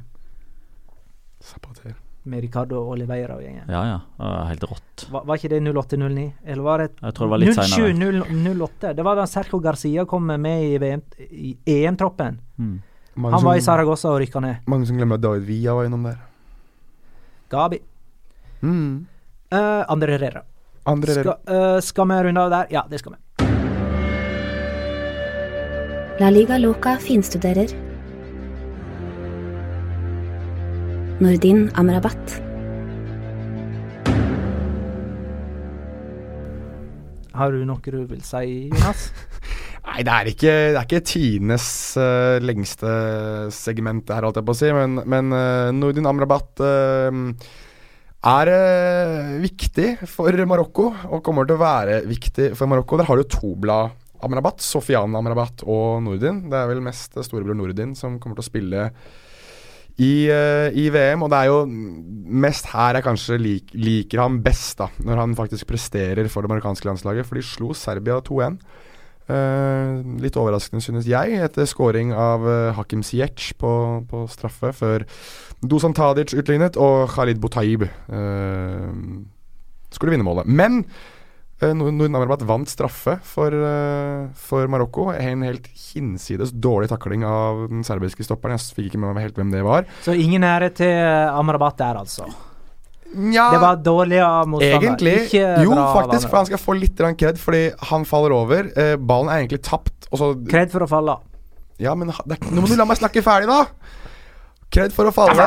Zapater. 1.42 1.94
Med 2.26 2.40
Ricardo 2.42 2.80
Oliveira 2.90 3.36
og 3.36 3.42
gjengen. 3.42 3.68
Ja, 3.70 3.82
ja. 3.86 4.28
Helt 4.48 4.64
rått. 4.66 5.04
Var, 5.10 5.24
var 5.28 5.38
ikke 5.38 5.50
det 5.52 5.60
08-09? 5.62 6.32
Eller 6.44 6.62
var 6.66 6.78
det 6.82 6.88
det 7.00 7.28
var 7.30 7.38
litt 7.38 7.54
seinere. 7.58 7.92
07-08? 8.26 8.94
Det 8.98 9.04
var 9.06 9.18
da 9.20 9.26
Sergio 9.30 9.60
Garcia 9.62 10.04
kom 10.10 10.26
med 10.26 10.64
i, 10.66 10.78
VM 10.82 11.02
i 11.30 11.52
EM-troppen. 11.66 12.38
Mm. 12.58 12.76
Han 13.16 13.44
var 13.46 13.56
i 13.56 13.62
Saragossa 13.64 14.10
og 14.10 14.20
rykka 14.20 14.40
ned. 14.42 14.56
mange 14.66 14.86
som 14.86 14.96
glemmer 14.98 15.14
at 15.14 15.22
David 15.22 15.46
Villa 15.48 15.74
var 15.78 15.86
innom 15.88 16.02
der. 16.04 16.18
Gabi. 17.50 17.78
Mm. 18.62 19.06
Uh, 19.54 19.84
Andre 19.88 20.16
Herrera. 20.18 20.42
Andre 20.86 21.14
Skal, 21.18 21.34
uh, 21.50 21.80
skal 21.82 22.06
vi 22.06 22.16
runde 22.28 22.42
av 22.46 22.52
der? 22.52 22.66
Ja, 22.70 22.82
det 22.86 23.00
skal 23.02 23.16
vi. 23.16 23.22
La 26.20 26.30
Liga 26.30 26.56
Loca 26.62 26.94
finstuderer. 27.02 27.74
Nordin 31.20 31.66
Amrabat. 31.74 32.36
Har 37.36 37.52
du 37.52 37.66
noe 37.68 37.82
du 37.82 38.06
vil 38.06 38.22
si, 38.24 38.70
Jonas? 38.70 39.10
Nei, 39.86 40.00
det 40.06 40.12
er 40.14 40.30
ikke, 40.30 40.54
det 40.70 40.78
er 40.78 40.86
ikke 40.86 41.04
tidenes 41.08 41.68
uh, 41.98 42.38
lengste 42.42 42.94
segment, 43.54 44.06
det 44.06 44.14
her, 44.16 44.26
holdt 44.26 44.38
jeg 44.38 44.46
på 44.46 44.54
å 44.54 44.60
si. 44.62 44.70
Men, 44.76 45.00
men 45.02 45.34
uh, 45.34 45.74
Nordin 45.74 46.06
Amrabat 46.08 46.62
eh, 46.62 47.24
er 48.26 48.50
eh, 48.50 49.36
viktig 49.44 49.92
for 50.10 50.46
Marokko, 50.48 50.88
og 51.10 51.22
kommer 51.24 51.46
til 51.46 51.56
å 51.56 51.62
være 51.62 52.00
viktig 52.08 52.50
for 52.58 52.70
Marokko. 52.70 52.98
Der 52.98 53.08
har 53.08 53.20
du 53.20 53.28
to 53.30 53.54
blad 53.58 53.94
Amrabat, 54.24 54.62
Sofian 54.64 55.14
Amrabat 55.14 55.62
og 55.68 56.02
Nordin. 56.02 56.46
Det 56.50 56.58
er 56.58 56.70
vel 56.70 56.82
mest 56.84 57.14
storebror 57.26 57.56
Nordin 57.58 57.94
som 57.98 58.18
kommer 58.18 58.38
til 58.38 58.46
å 58.46 58.48
spille 58.48 58.88
i, 59.96 60.28
uh, 60.28 60.68
i 60.76 60.88
VM, 60.92 61.22
og 61.24 61.30
det 61.32 61.38
er 61.38 61.48
jo 61.48 61.60
mest 62.44 62.68
her 62.68 62.98
jeg 62.98 63.06
kanskje 63.06 63.38
lik, 63.40 63.70
liker 63.72 64.20
ham 64.20 64.40
best, 64.44 64.74
da, 64.80 64.90
når 65.06 65.22
han 65.22 65.36
faktisk 65.38 65.68
presterer 65.70 66.28
for 66.32 66.44
det 66.44 66.52
marokkanske 66.52 66.88
landslaget, 66.88 67.28
for 67.28 67.38
de 67.38 67.44
slo 67.46 67.72
Serbia 67.76 68.18
2-1. 68.24 68.58
Eh, 69.26 70.04
litt 70.22 70.36
overraskende, 70.38 70.78
synes 70.84 71.08
jeg, 71.10 71.40
etter 71.42 71.66
scoring 71.66 72.12
av 72.14 72.44
eh, 72.46 72.76
Hakim 72.76 73.02
Ziyech 73.02 73.56
på, 73.58 73.72
på 74.06 74.22
straffe, 74.30 74.70
før 74.76 75.02
Dusan 75.66 75.96
Tadic 75.96 76.36
utlignet, 76.38 76.78
og 76.78 77.08
Khalid 77.10 77.40
Botaib 77.42 77.88
eh, 77.88 78.86
skulle 79.90 80.14
vinne 80.14 80.26
målet. 80.26 80.46
Men 80.46 80.82
uh, 81.62 81.72
Norden 81.74 82.14
Amrabat 82.14 82.44
vant 82.46 82.70
straffe 82.70 83.16
for, 83.26 83.54
uh, 83.54 84.28
for 84.38 84.68
Marokko. 84.70 85.08
En 85.14 85.44
helt 85.46 85.70
hinsides 85.74 86.52
dårlig 86.52 86.90
takling 86.92 87.24
av 87.26 87.66
den 87.72 87.86
serbiske 87.86 88.26
stopperen. 88.26 88.58
Jeg 88.60 88.76
fikk 88.76 88.90
ikke 88.90 89.02
med 89.02 89.16
meg 89.16 89.28
helt 89.28 89.40
hvem 89.40 89.54
det 89.54 89.64
var. 89.66 89.88
Så 90.06 90.14
ingen 90.14 90.44
ære 90.46 90.70
til 90.76 90.92
Amrabat 91.32 91.80
der, 91.80 92.02
altså. 92.04 92.28
Nja, 93.14 93.50
Det 93.52 93.60
var 93.62 93.76
dårlig 93.80 94.18
av 94.20 94.48
motstander. 94.50 94.82
Egentlig 94.82 95.14
Jo, 95.64 95.76
faktisk, 95.76 96.28
for 96.28 96.40
han 96.40 96.48
skal 96.48 96.60
få 96.60 96.74
litt 96.76 96.98
kred, 97.20 97.38
fordi 97.40 97.62
han 97.90 98.04
faller 98.04 98.34
over. 98.36 98.72
Eh, 98.76 98.96
ballen 98.96 99.30
er 99.30 99.44
egentlig 99.44 99.62
tapt, 99.62 100.08
og 100.10 100.20
så 100.20 100.32
Kred 100.50 100.72
for 100.74 100.84
å 100.84 100.90
falle. 100.90 101.18
Ja, 101.78 101.94
men 101.94 102.10
det 102.26 102.40
nå 102.50 102.62
må 102.62 102.68
du 102.68 102.76
la 102.76 102.86
meg 102.88 102.98
snakke 102.98 103.22
ferdig, 103.24 103.48
da! 103.48 103.64
Kred 104.72 104.92
for 104.92 105.08
å 105.08 105.12
falle. 105.14 105.46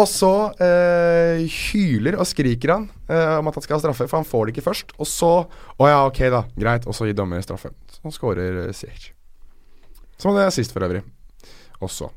Og 0.00 0.06
så 0.08 0.32
eh, 0.64 1.42
hyler 1.70 2.16
og 2.16 2.26
skriker 2.28 2.72
han 2.72 2.86
eh, 3.10 3.36
om 3.36 3.50
at 3.50 3.58
han 3.58 3.66
skal 3.66 3.76
ha 3.76 3.82
straffe, 3.84 4.08
for 4.08 4.22
han 4.22 4.28
får 4.28 4.48
det 4.48 4.54
ikke 4.56 4.66
først. 4.70 4.94
Og 4.96 5.08
så 5.08 5.32
Å 5.44 5.90
ja, 5.90 6.00
ok, 6.08 6.22
da. 6.32 6.42
Greit. 6.56 6.88
Og 6.88 6.96
så 6.96 7.08
gir 7.08 7.18
dommer 7.18 7.44
straffe. 7.44 7.74
Så 7.92 8.14
skårer 8.16 8.64
uh, 8.64 8.72
Siech. 8.76 9.10
Som 10.20 10.36
det 10.36 10.48
er 10.48 10.56
sist, 10.56 10.72
for 10.72 10.84
øvrig. 10.86 11.04
Også 11.84 12.10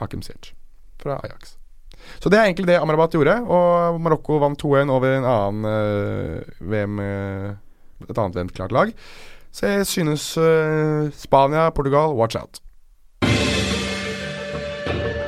Hakim 0.00 0.24
Siech 0.24 0.54
fra 0.98 1.20
Ajax. 1.24 1.57
Så 2.18 2.32
det 2.32 2.38
er 2.38 2.48
egentlig 2.48 2.68
det 2.70 2.78
Amrabat 2.80 3.14
gjorde. 3.16 3.36
Og 3.44 4.00
Marokko 4.02 4.40
vant 4.42 4.60
2-1 4.60 4.92
over 4.94 5.16
en 5.16 5.28
annen 5.28 5.68
eh, 5.72 6.54
VM 6.60 7.02
eh, 7.04 7.50
Et 8.08 8.14
annet 8.18 8.36
VM-klart 8.36 8.72
lag. 8.72 8.92
Så 9.50 9.66
jeg 9.66 9.86
synes 9.90 10.24
eh, 10.38 11.10
Spania, 11.18 11.68
Portugal, 11.74 12.14
watch 12.14 12.36
out. 12.38 12.60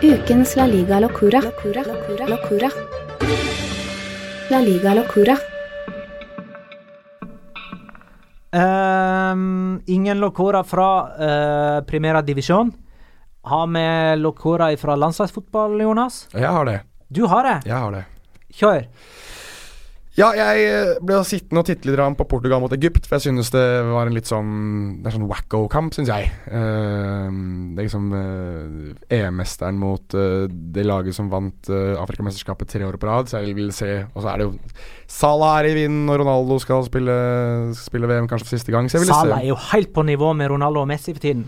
Ukens 0.00 0.56
La 0.56 0.66
Liga 0.66 1.00
Locura. 1.00 1.40
Locura. 1.44 1.82
Locura. 1.84 2.28
Locura. 2.30 2.70
La 4.50 4.60
Liga 4.60 4.94
Locura. 4.94 5.36
Um, 8.52 9.82
ingen 9.86 10.18
locura 10.18 10.64
fra 10.64 11.02
uh, 11.02 11.84
Primera 11.84 12.22
Divisjon. 12.22 12.72
Har 13.42 13.66
vi 13.66 14.20
Locora 14.20 14.76
fra 14.76 14.96
landslagsfotball, 14.96 15.80
Jonas? 15.80 16.26
Jeg 16.32 16.48
har 16.48 16.64
det. 16.68 16.80
Du 17.08 17.24
har 17.26 17.46
det. 17.46 17.58
Jeg 17.64 17.76
har 17.76 17.92
det. 17.94 18.04
Kjør. 18.52 18.84
Ja, 20.18 20.32
jeg 20.36 20.64
eh, 20.66 20.88
ble 21.06 21.20
sittende 21.24 21.62
og 21.62 21.68
titte 21.68 21.88
litt 21.88 22.00
på 22.18 22.26
Portugal 22.28 22.60
mot 22.60 22.72
Egypt, 22.74 23.06
for 23.06 23.16
jeg 23.16 23.30
synes 23.30 23.52
det 23.54 23.62
var 23.86 24.08
en 24.08 24.16
litt 24.16 24.28
sånn 24.28 24.50
Det 25.00 25.08
er 25.08 25.14
sånn 25.14 25.28
wacko-kamp, 25.30 25.94
synes 25.96 26.10
jeg. 26.10 26.28
Uh, 26.50 27.30
det 27.72 27.80
er 27.80 27.86
liksom 27.86 28.10
uh, 28.12 28.90
EM-mesteren 29.06 29.78
mot 29.80 30.18
uh, 30.18 30.44
det 30.50 30.84
laget 30.84 31.16
som 31.16 31.30
vant 31.32 31.70
Afrikamesterskapet 31.70 32.74
tre 32.74 32.84
år 32.84 32.98
på 33.00 33.08
rad, 33.08 33.30
så 33.30 33.40
jeg 33.40 33.56
vil 33.56 33.70
se 33.72 34.02
Og 34.10 34.20
så 34.20 34.34
er 34.34 34.42
det 34.42 34.50
jo 34.50 34.76
Salah 35.10 35.60
er 35.62 35.70
i 35.70 35.76
vinden, 35.78 36.10
og 36.10 36.20
Ronaldo 36.20 36.58
skal 36.60 36.84
spille, 36.90 37.16
spille 37.78 38.10
VM 38.10 38.28
kanskje 38.28 38.50
for 38.50 38.58
siste 38.58 38.74
gang. 38.74 38.90
Så 38.90 38.98
jeg 38.98 39.06
vil 39.06 39.14
Salah 39.14 39.38
se. 39.38 39.46
er 39.46 39.54
jo 39.54 39.60
helt 39.70 39.94
på 39.94 40.04
nivå 40.06 40.34
med 40.36 40.52
Ronaldo 40.52 40.84
og 40.84 40.90
Messi 40.90 41.14
for 41.14 41.22
tiden. 41.22 41.46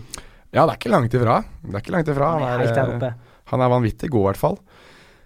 Ja, 0.53 0.63
det 0.63 0.75
er 0.75 0.79
ikke 0.79 0.93
langt 0.93 1.17
ifra. 1.17 1.41
Det 1.63 1.73
er 1.73 1.83
ikke 1.83 1.95
langt 1.95 2.13
ifra. 2.13 2.31
Han 2.37 2.47
er 2.47 2.65
han 2.77 3.05
er. 3.09 3.19
Han 3.51 3.61
er 3.61 3.71
vanvittig 3.73 4.09
god, 4.13 4.21
i 4.21 4.27
hvert 4.31 4.41
fall. 4.41 4.57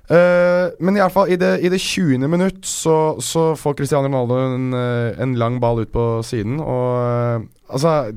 Uh, 0.07 0.71
men 0.79 0.95
i, 0.95 1.01
alle 1.03 1.11
fall, 1.11 1.27
i, 1.27 1.35
det, 1.35 1.57
i 1.67 1.69
det 1.69 1.81
20. 1.83 2.29
minutt 2.31 2.63
så, 2.65 3.17
så 3.19 3.49
får 3.59 3.75
Cristiano 3.75 4.07
Ronaldo 4.07 4.37
en, 4.39 4.69
eh, 4.71 5.19
en 5.19 5.33
lang 5.35 5.59
ball 5.59 5.83
ut 5.83 5.91
på 5.91 6.05
siden. 6.23 6.61
Og 6.63 7.43
uh, 7.43 7.47
altså 7.67 8.13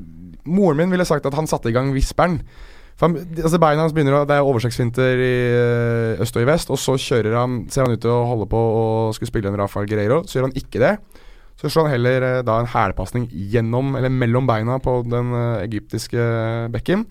Moren 0.47 0.79
min 0.79 0.93
ville 0.93 1.05
sagt 1.05 1.27
at 1.27 1.35
han 1.35 1.49
satte 1.51 1.69
i 1.69 1.75
gang 1.75 1.91
visperen. 1.93 2.39
For 2.95 3.09
han, 3.09 3.17
altså 3.41 3.59
Beina 3.61 3.81
hans 3.81 3.95
begynner 3.95 4.19
å 4.19 4.25
Det 4.29 4.37
er 4.37 4.45
oversiktsfinter 4.45 5.21
i 5.25 5.33
eh, 5.57 6.21
øst 6.21 6.35
og 6.37 6.43
i 6.43 6.47
vest, 6.49 6.71
og 6.73 6.77
så 6.77 6.93
kjører 7.01 7.37
han 7.39 7.63
ser 7.73 7.87
han 7.87 7.95
ut 7.97 8.03
til 8.03 8.13
å 8.13 8.27
holde 8.29 8.47
på 8.51 8.59
å 8.61 8.83
skulle 9.17 9.31
spille 9.31 9.49
en 9.51 9.57
Rafael 9.57 9.89
Guerreiro. 9.89 10.21
Så 10.23 10.37
gjør 10.37 10.49
han 10.49 10.57
ikke 10.59 10.81
det. 10.83 10.95
Så 11.61 11.69
slår 11.69 11.87
han 11.87 11.95
heller 11.95 12.25
eh, 12.25 12.39
da 12.45 12.57
en 12.59 12.71
hælpasning 12.71 13.29
gjennom, 13.53 13.93
eller 13.99 14.09
mellom 14.09 14.49
beina 14.49 14.79
på 14.81 15.01
den 15.05 15.29
eh, 15.37 15.63
egyptiske 15.67 16.25
bekken. 16.73 17.05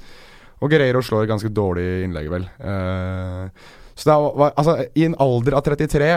Og 0.61 0.73
Guerreiro 0.73 1.03
slår 1.05 1.31
ganske 1.31 1.53
dårlig 1.55 2.05
innlegget, 2.05 2.35
vel. 2.35 2.49
Eh, 2.59 3.71
så 3.95 4.11
det 4.11 4.17
var, 4.41 4.55
altså, 4.57 4.77
I 4.97 5.07
en 5.07 5.19
alder 5.23 5.57
av 5.57 5.65
33 5.67 6.13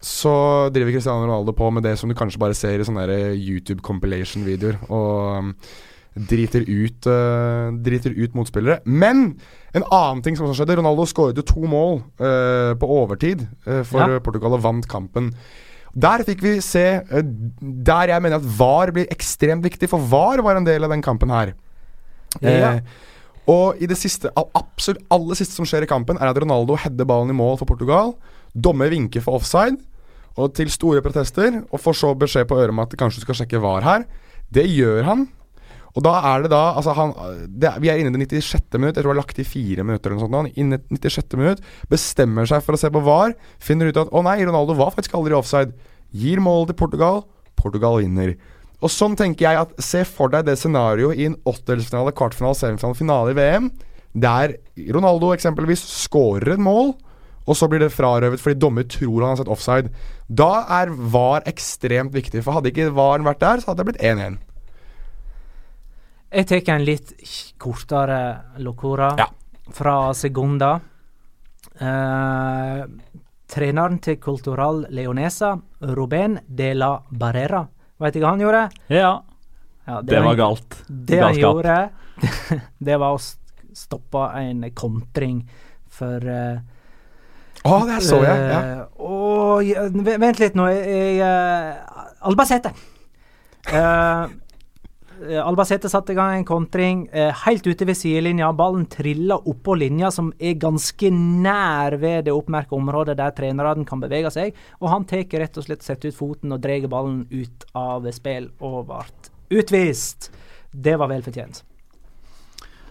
så 0.00 0.32
driver 0.72 0.94
Cristiano 0.94 1.26
Ronaldo 1.26 1.52
på 1.52 1.68
med 1.70 1.84
det 1.84 1.98
som 2.00 2.08
du 2.08 2.16
kanskje 2.16 2.40
bare 2.40 2.56
ser 2.56 2.80
i 2.80 2.86
sånne 2.88 3.04
YouTube 3.36 3.84
compilation-videoer. 3.84 4.78
Og 4.88 5.44
um, 5.44 5.50
driter 6.30 6.64
ut 6.66 7.06
uh, 7.06 7.68
Driter 7.84 8.16
ut 8.16 8.34
motspillere. 8.34 8.80
Men 8.88 9.34
en 9.76 9.84
annen 9.84 10.22
ting 10.24 10.38
som 10.38 10.48
også 10.48 10.62
skjedde 10.62 10.78
Ronaldo 10.80 11.04
skåret 11.08 11.38
jo 11.38 11.44
to 11.46 11.68
mål 11.68 12.00
uh, 12.16 12.72
på 12.80 12.88
overtid 12.96 13.44
uh, 13.68 13.82
for 13.84 14.16
Ja. 14.16 14.22
Portugal 14.24 14.56
og 14.56 14.64
vant 14.64 14.88
kampen. 14.88 15.34
Der 15.94 16.22
fikk 16.26 16.42
vi 16.44 16.52
se 16.62 16.84
uh, 17.10 17.20
Der 17.60 18.12
jeg 18.12 18.22
mener 18.22 18.38
at 18.38 18.46
VAR 18.58 18.92
blir 18.94 19.10
ekstremt 19.10 19.64
viktig, 19.66 19.88
for 19.90 20.02
VAR 20.10 20.42
var 20.46 20.60
en 20.60 20.66
del 20.66 20.86
av 20.86 20.92
den 20.94 21.02
kampen 21.02 21.32
her. 21.34 21.54
Ja. 22.40 22.76
Eh, 22.76 22.82
og 23.50 23.80
i 23.82 23.88
det 23.90 23.96
siste, 23.98 24.30
absolutt 24.36 25.02
aller 25.10 25.38
siste 25.38 25.56
som 25.56 25.66
skjer 25.66 25.82
i 25.82 25.90
kampen, 25.90 26.20
er 26.20 26.30
at 26.30 26.38
Ronaldo 26.38 26.76
header 26.78 27.08
ballen 27.08 27.32
i 27.32 27.36
mål 27.36 27.58
for 27.58 27.66
Portugal. 27.66 28.14
Dommer 28.54 28.92
vinker 28.92 29.24
for 29.24 29.40
offside, 29.40 29.80
og 30.38 30.54
til 30.54 30.70
store 30.70 31.02
protester. 31.02 31.62
Og 31.72 31.82
får 31.82 31.98
så 31.98 32.12
beskjed 32.14 32.46
på 32.46 32.60
øret 32.60 32.74
om 32.74 32.82
at 32.84 32.94
kanskje 32.98 33.22
du 33.22 33.26
skal 33.26 33.40
sjekke 33.40 33.62
VAR 33.64 33.86
her. 33.86 34.06
Det 34.54 34.68
gjør 34.70 35.02
han. 35.08 35.26
Og 35.96 36.04
da 36.06 36.12
er 36.30 36.44
det 36.44 36.50
da 36.52 36.60
altså 36.78 36.92
han, 36.94 37.12
det, 37.50 37.66
er- 37.72 37.80
Vi 37.82 37.88
er 37.90 37.98
inne 37.98 38.12
i 38.14 38.24
det 38.24 38.28
96. 38.42 38.78
minutt. 38.78 38.94
Jeg 38.96 39.02
tror 39.02 39.10
det 39.12 39.16
var 39.16 39.22
lagt 39.24 39.38
i 39.42 39.44
fire 39.44 39.82
minutter. 39.84 40.10
eller 40.12 40.20
noe 40.28 40.44
sånt. 40.44 40.56
Inne 40.56 40.78
96. 40.90 41.36
minutt 41.36 41.60
bestemmer 41.90 42.46
seg 42.46 42.62
for 42.62 42.74
å 42.74 42.78
se 42.78 42.90
på 42.94 43.02
VAR. 43.02 43.34
Finner 43.58 43.90
ut 43.90 43.96
at 43.96 44.12
å 44.14 44.22
nei, 44.22 44.38
Ronaldo 44.44 44.76
var 44.78 44.92
faktisk 44.94 45.14
aldri 45.18 45.34
offside. 45.34 45.72
Gir 46.14 46.38
målet 46.40 46.72
til 46.72 46.78
Portugal. 46.78 47.24
Portugal 47.58 47.98
vinner. 48.00 48.36
Og 48.80 48.88
sånn 48.88 49.16
tenker 49.18 49.44
jeg 49.44 49.58
at 49.60 49.74
Se 49.84 50.04
for 50.08 50.30
deg 50.32 50.46
det 50.46 50.56
scenarioet 50.56 51.18
i 51.18 51.26
en 51.28 51.36
åttedelsfinale, 51.44 52.14
kvartfinale, 52.16 52.56
semifinale, 52.56 52.96
finale 52.96 53.34
i 53.34 53.36
VM, 53.36 53.70
der 54.14 54.54
Ronaldo 54.94 55.34
eksempelvis 55.34 55.82
skårer 56.06 56.54
et 56.54 56.62
mål, 56.64 56.94
og 57.46 57.56
så 57.58 57.68
blir 57.68 57.82
det 57.82 57.92
frarøvet 57.92 58.40
fordi 58.40 58.58
dommer 58.62 58.86
tror 58.88 59.20
han 59.22 59.34
har 59.34 59.40
sett 59.42 59.50
offside. 59.52 59.90
Da 60.30 60.64
er 60.80 60.90
VAR 61.12 61.42
ekstremt 61.50 62.14
viktig, 62.14 62.42
for 62.42 62.56
hadde 62.56 62.70
ikke 62.72 62.88
VAR 62.96 63.20
vært 63.26 63.42
der, 63.44 63.60
så 63.60 63.70
hadde 63.70 63.84
det 63.84 63.90
blitt 63.92 64.06
1-1. 64.06 64.38
Jeg 66.30 66.46
tar 66.46 66.76
en 66.76 66.84
litt 66.86 67.08
kortere 67.58 68.18
locora 68.62 69.16
Ja. 69.18 69.26
fra 69.72 70.14
Segunda. 70.14 70.80
Eh, 71.80 72.84
treneren 73.48 73.98
til 73.98 74.16
Cultural 74.20 74.86
Leonesa, 74.90 75.58
Ruben 75.80 76.38
de 76.46 76.74
la 76.74 77.00
Barrera. 77.10 77.66
Vet 77.98 78.14
du 78.14 78.20
hva 78.20 78.30
han 78.30 78.40
gjorde? 78.40 78.70
Ja, 78.88 79.22
Ja, 79.86 80.02
det 80.02 80.22
var 80.22 80.36
galt. 80.36 80.84
Det 80.86 81.18
han 81.20 81.34
gjorde, 81.34 81.90
det 82.78 82.96
var 82.96 83.16
å 83.16 83.18
stoppe 83.74 84.22
en 84.38 84.70
kontring 84.70 85.48
for 85.88 86.22
eh, 86.28 86.60
Å, 87.64 87.86
det 87.86 88.02
så 88.06 88.20
jeg. 88.22 88.44
Ja. 88.52 88.60
Uh, 88.60 88.86
å, 88.96 89.58
vent 90.20 90.38
litt 90.38 90.54
nå. 90.54 90.68
Jeg, 90.70 90.86
jeg, 90.86 91.18
eh, 91.20 92.22
Albacete. 92.22 92.70
Uh, 93.68 94.28
Albacete 95.20 95.88
satte 95.92 96.14
i 96.14 96.16
gang 96.16 96.38
en 96.38 96.44
kontring 96.48 97.04
eh, 97.12 97.32
helt 97.44 97.66
ute 97.66 97.86
ved 97.88 97.98
sidelinja. 97.98 98.52
Ballen 98.56 98.86
trilla 98.90 99.36
oppå 99.36 99.76
linja, 99.76 100.10
som 100.14 100.32
er 100.38 100.58
ganske 100.60 101.10
nær 101.12 101.98
ved 102.00 102.28
det 102.28 102.34
oppmerka 102.34 102.76
området 102.76 103.18
der 103.20 103.34
trenerne 103.36 103.84
kan 103.88 104.00
bevege 104.02 104.32
seg. 104.34 104.56
Og 104.80 104.88
han 104.92 105.08
tar 105.08 105.26
rett 105.42 105.58
og 105.60 105.66
slett 105.66 105.84
setter 105.86 106.10
ut 106.12 106.20
foten 106.20 106.56
og 106.56 106.62
drar 106.64 106.88
ballen 106.90 107.24
ut 107.30 107.66
av 107.76 108.08
spill 108.16 108.50
og 108.60 108.86
ble 108.88 109.60
utvist. 109.60 110.30
Det 110.70 110.96
var 110.96 111.10
vel 111.10 111.24
fortjent. 111.26 111.64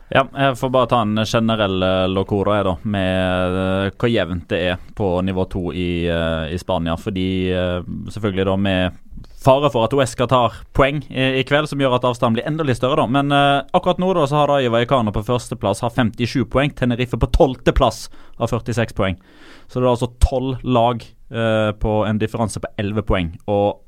Ja, 0.09 0.23
jeg 0.25 0.55
får 0.57 0.71
bare 0.73 0.89
ta 0.89 1.03
en 1.05 1.21
generell 1.21 1.83
uh, 1.85 2.07
locora 2.09 2.55
jeg 2.57 2.65
da, 2.65 2.71
med 2.89 3.57
eh, 3.61 3.91
hvor 3.93 4.09
jevnt 4.09 4.47
det 4.49 4.61
er 4.71 4.79
på 4.97 5.09
nivå 5.21 5.45
to 5.53 5.67
i, 5.69 6.07
eh, 6.09 6.49
i 6.49 6.57
Spania. 6.57 6.95
Fordi 6.97 7.29
eh, 7.53 7.83
selvfølgelig 8.09 8.47
da 8.49 8.55
med 8.57 9.27
fare 9.39 9.69
for 9.71 9.87
at 9.87 9.93
Uesca 9.95 10.27
tar 10.27 10.55
poeng 10.75 11.01
i, 11.07 11.39
i 11.39 11.43
kveld, 11.47 11.69
som 11.71 11.79
gjør 11.79 11.97
at 11.97 12.07
avstanden 12.07 12.37
blir 12.37 12.47
enda 12.49 12.65
litt 12.67 12.79
større, 12.79 12.99
da. 12.99 13.07
Men 13.07 13.31
uh, 13.31 13.65
akkurat 13.75 14.01
nå 14.01 14.11
da 14.17 14.25
så 14.27 14.41
har 14.41 14.51
Rayo 14.51 14.73
Vallecano 14.73 15.13
på 15.15 15.23
førsteplass 15.27 15.83
har 15.85 15.93
57 15.95 16.43
poeng. 16.51 16.73
Tenerife 16.75 17.19
på 17.19 17.31
tolvteplass 17.35 18.07
har 18.41 18.51
46 18.51 18.95
poeng. 18.97 19.19
Så 19.67 19.79
det 19.79 19.87
er 19.87 19.93
altså 19.93 20.11
tolv 20.23 20.63
lag 20.63 21.05
uh, 21.31 21.71
på 21.79 22.01
en 22.07 22.19
differanse 22.21 22.61
på 22.63 22.71
11 22.81 23.07
poeng. 23.07 23.31
Og 23.51 23.79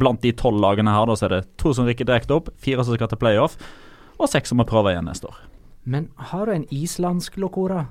blant 0.00 0.20
de 0.20 0.34
tolv 0.36 0.60
lagene 0.60 0.92
her 0.92 1.08
da 1.08 1.16
så 1.16 1.28
er 1.28 1.38
det 1.38 1.44
to 1.60 1.72
som 1.76 1.88
rykker 1.88 2.08
direkte 2.08 2.36
opp, 2.36 2.52
fire 2.60 2.84
som 2.84 2.96
skal 2.96 3.08
til 3.08 3.20
playoff, 3.20 3.56
og 4.20 4.28
seks 4.28 4.52
som 4.52 4.60
må 4.60 4.68
prøve 4.68 4.92
igjen 4.92 5.08
neste 5.08 5.30
år. 5.30 5.38
Men 5.88 6.10
har 6.30 6.44
du 6.46 6.52
en 6.52 6.68
islandsk 6.68 7.38
locora? 7.40 7.86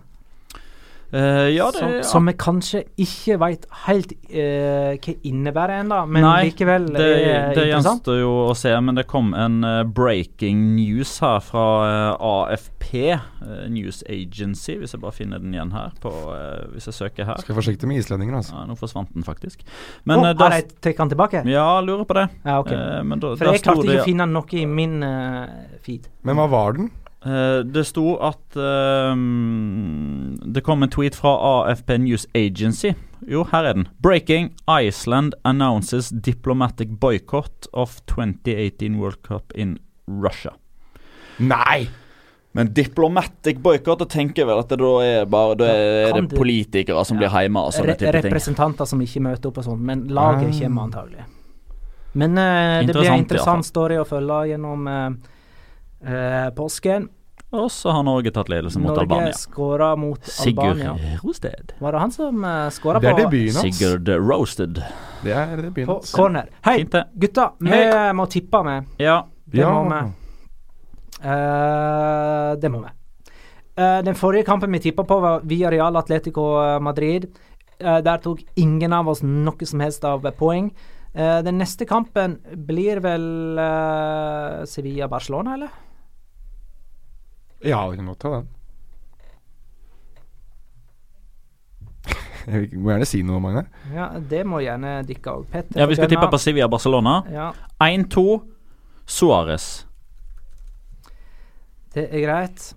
Eh, 1.12 1.50
ja, 1.56 1.72
det 1.72 1.80
som, 1.80 1.94
ja. 1.94 2.04
som 2.04 2.28
vi 2.30 2.34
kanskje 2.38 2.80
ikke 3.02 3.40
veit 3.42 3.64
helt 3.88 4.12
uh, 4.30 4.94
hva 4.94 5.14
innebærer 5.26 5.82
ennå, 5.82 6.04
men 6.06 6.22
Nei, 6.22 6.36
likevel 6.52 6.86
det, 6.94 7.00
er 7.02 7.48
det 7.58 7.64
interessant. 7.66 7.72
gjenstår 7.72 8.20
jo 8.20 8.34
å 8.44 8.54
se, 8.58 8.74
men 8.86 9.00
det 9.00 9.08
kom 9.10 9.32
en 9.34 9.58
uh, 9.66 9.82
breaking 9.84 10.62
news 10.76 11.16
her 11.24 11.42
fra 11.42 11.66
AFP, 12.14 12.92
News 13.74 14.04
Agency, 14.10 14.76
hvis 14.78 14.94
jeg 14.94 15.02
bare 15.02 15.16
finner 15.16 15.42
den 15.42 15.56
igjen 15.56 15.74
her, 15.74 15.96
på, 16.04 16.14
hvis 16.76 16.90
jeg 16.92 16.98
søker 16.98 17.30
her. 17.32 17.42
Skal 17.42 17.56
være 17.56 17.62
forsiktig 17.64 17.90
med 17.90 18.04
islendinger, 18.04 18.38
altså. 18.42 18.60
Ja, 18.60 18.66
nå 18.70 18.78
forsvant 18.78 19.14
den 19.16 19.26
faktisk. 19.26 19.66
Men 20.10 20.22
oh, 20.22 20.30
har 20.30 20.58
de 20.58 20.62
tatt 20.78 20.98
den 21.00 21.14
tilbake? 21.16 21.44
Ja, 21.50 21.68
lurer 21.82 22.06
på 22.06 22.18
det. 22.20 22.28
Ja, 22.44 22.60
okay. 22.62 22.78
Eh, 22.78 23.04
men 23.08 23.22
da, 23.24 23.34
For 23.40 23.50
jeg 23.50 23.64
klarte 23.66 23.88
ikke 23.88 24.04
å 24.04 24.10
finne 24.10 24.30
noe 24.30 24.60
i 24.60 24.66
min 24.70 25.00
feed. 25.86 26.10
Men 26.28 26.38
hva 26.38 26.50
var 26.52 26.78
den? 26.78 26.92
Eh, 27.26 27.60
det 27.68 27.82
sto 27.84 28.14
at 28.24 28.56
ehm, 28.56 30.38
Det 30.54 30.62
kom 30.64 30.84
en 30.84 30.90
tweet 30.94 31.16
fra 31.20 31.34
AFP 31.66 31.98
News 32.06 32.28
Agency. 32.36 32.94
Jo, 33.28 33.44
her 33.52 33.66
er 33.68 33.74
den. 33.76 33.88
Breaking. 34.00 34.54
Iceland 34.72 35.36
announces 35.44 36.10
diplomatic 36.10 36.88
boycott 37.02 37.68
of 37.74 38.00
2018 38.08 38.96
World 39.02 39.22
Cup 39.28 39.52
in 39.56 39.78
Russia. 40.08 40.54
Nei! 41.40 41.88
Men 42.52 42.72
diplomatic 42.74 43.60
boycott, 43.62 44.00
da 44.02 44.06
tenker 44.10 44.42
jeg 44.42 44.48
vel 44.50 44.60
at 44.64 44.72
det 44.72 44.80
da 44.82 44.94
er 45.06 45.28
bare 45.30 45.58
Da 45.60 45.68
er 45.70 46.16
det 46.18 46.32
politikere 46.34 47.04
som 47.06 47.20
blir 47.20 47.30
hjemme 47.30 47.62
og 47.62 47.76
sånne 47.76 47.94
Re 47.94 47.98
type 48.00 48.10
ting. 48.16 48.24
representanter 48.26 48.88
som 48.90 49.04
ikke 49.06 49.22
møter 49.22 49.52
opp 49.52 49.60
og 49.62 49.68
sånn, 49.68 49.84
men 49.86 50.08
laget 50.08 50.50
Ah. 50.56 50.62
kommer 50.64 50.88
antagelig. 50.88 51.28
Men 52.16 52.32
uh, 52.42 52.80
det 52.88 52.96
blir 52.96 53.12
en 53.12 53.20
interessant 53.22 53.66
story 53.68 54.00
å 54.02 54.06
følge 54.08 54.40
gjennom 54.50 54.88
eh, 54.90 55.10
eh, 56.06 56.50
påsken. 56.56 57.10
Og 57.52 57.72
så 57.74 57.90
har 57.90 58.04
Norge 58.06 58.30
tatt 58.32 58.50
ledelsen 58.52 58.84
mot 58.84 58.92
Norge 58.92 59.02
Albania. 59.08 59.34
skåra 59.34 59.96
mot 59.98 60.26
Sigurd 60.30 60.60
Albania. 60.78 61.18
Rosted. 61.24 61.72
Var 61.80 61.92
det 61.96 62.00
han 62.04 62.12
som 62.14 62.44
uh, 62.46 62.68
skåra 62.70 63.00
Det 63.02 63.10
er 63.10 63.16
på, 63.18 63.24
debuten 63.24 63.56
hans. 63.58 63.80
Sigurd 63.80 64.10
Roasted. 64.22 64.82
Det 65.24 65.34
er 65.34 65.56
debuten 65.58 65.88
på 65.88 65.96
hans. 65.98 66.12
corner? 66.14 66.50
Hei, 66.62 66.76
Fint, 66.84 66.96
gutta! 67.14 67.48
Vi 67.58 67.72
Hei. 67.74 68.14
må 68.14 68.28
tippe 68.30 68.62
med. 68.64 68.86
Ja. 69.02 69.24
Det 69.50 69.64
Ja. 69.64 69.72
må 69.74 69.90
vi. 69.90 70.14
Uh, 71.26 72.56
det 72.62 72.70
må 72.72 72.84
vi. 72.86 72.94
Uh, 73.80 74.00
den 74.06 74.16
forrige 74.16 74.46
kampen 74.46 74.72
vi 74.72 74.80
tippa 74.80 75.04
på, 75.04 75.20
var 75.20 75.42
via 75.44 75.72
Real 75.72 75.96
Atletico 75.98 76.46
eh, 76.62 76.80
Madrid. 76.80 77.26
Uh, 77.82 77.98
der 78.04 78.18
tok 78.22 78.44
ingen 78.56 78.94
av 78.94 79.08
oss 79.10 79.24
noe 79.24 79.66
som 79.66 79.80
helst 79.80 80.06
av 80.06 80.22
poeng. 80.38 80.70
Eh, 81.16 81.40
den 81.42 81.58
neste 81.58 81.88
kampen 81.90 82.38
blir 82.68 83.00
vel 83.02 83.58
eh, 83.58 84.66
Sevilla-Barcelona, 84.70 85.54
eller? 85.58 85.72
Ja, 87.66 87.84
vi 87.90 87.98
kan 88.00 88.08
godt 88.08 88.20
ta 88.24 88.32
den. 88.38 88.48
Jeg 92.50 92.80
må 92.80 92.90
gjerne 92.90 93.06
si 93.06 93.20
noe, 93.22 93.42
Magne. 93.44 93.66
Ja, 93.94 94.08
det 94.32 94.46
må 94.48 94.62
gjerne 94.64 95.00
dere 95.06 95.34
òg. 95.36 95.44
Petter 95.52 95.82
Ja, 95.82 95.86
Vi 95.90 95.98
skal 96.00 96.10
tippe 96.10 96.30
på 96.32 96.40
Sevilla 96.42 96.70
Barcelona. 96.72 97.20
Ja, 97.30 97.52
1-2 97.84 98.42
Suárez. 99.06 99.86
det 101.94 102.08
er 102.14 102.22
greit. 102.24 102.74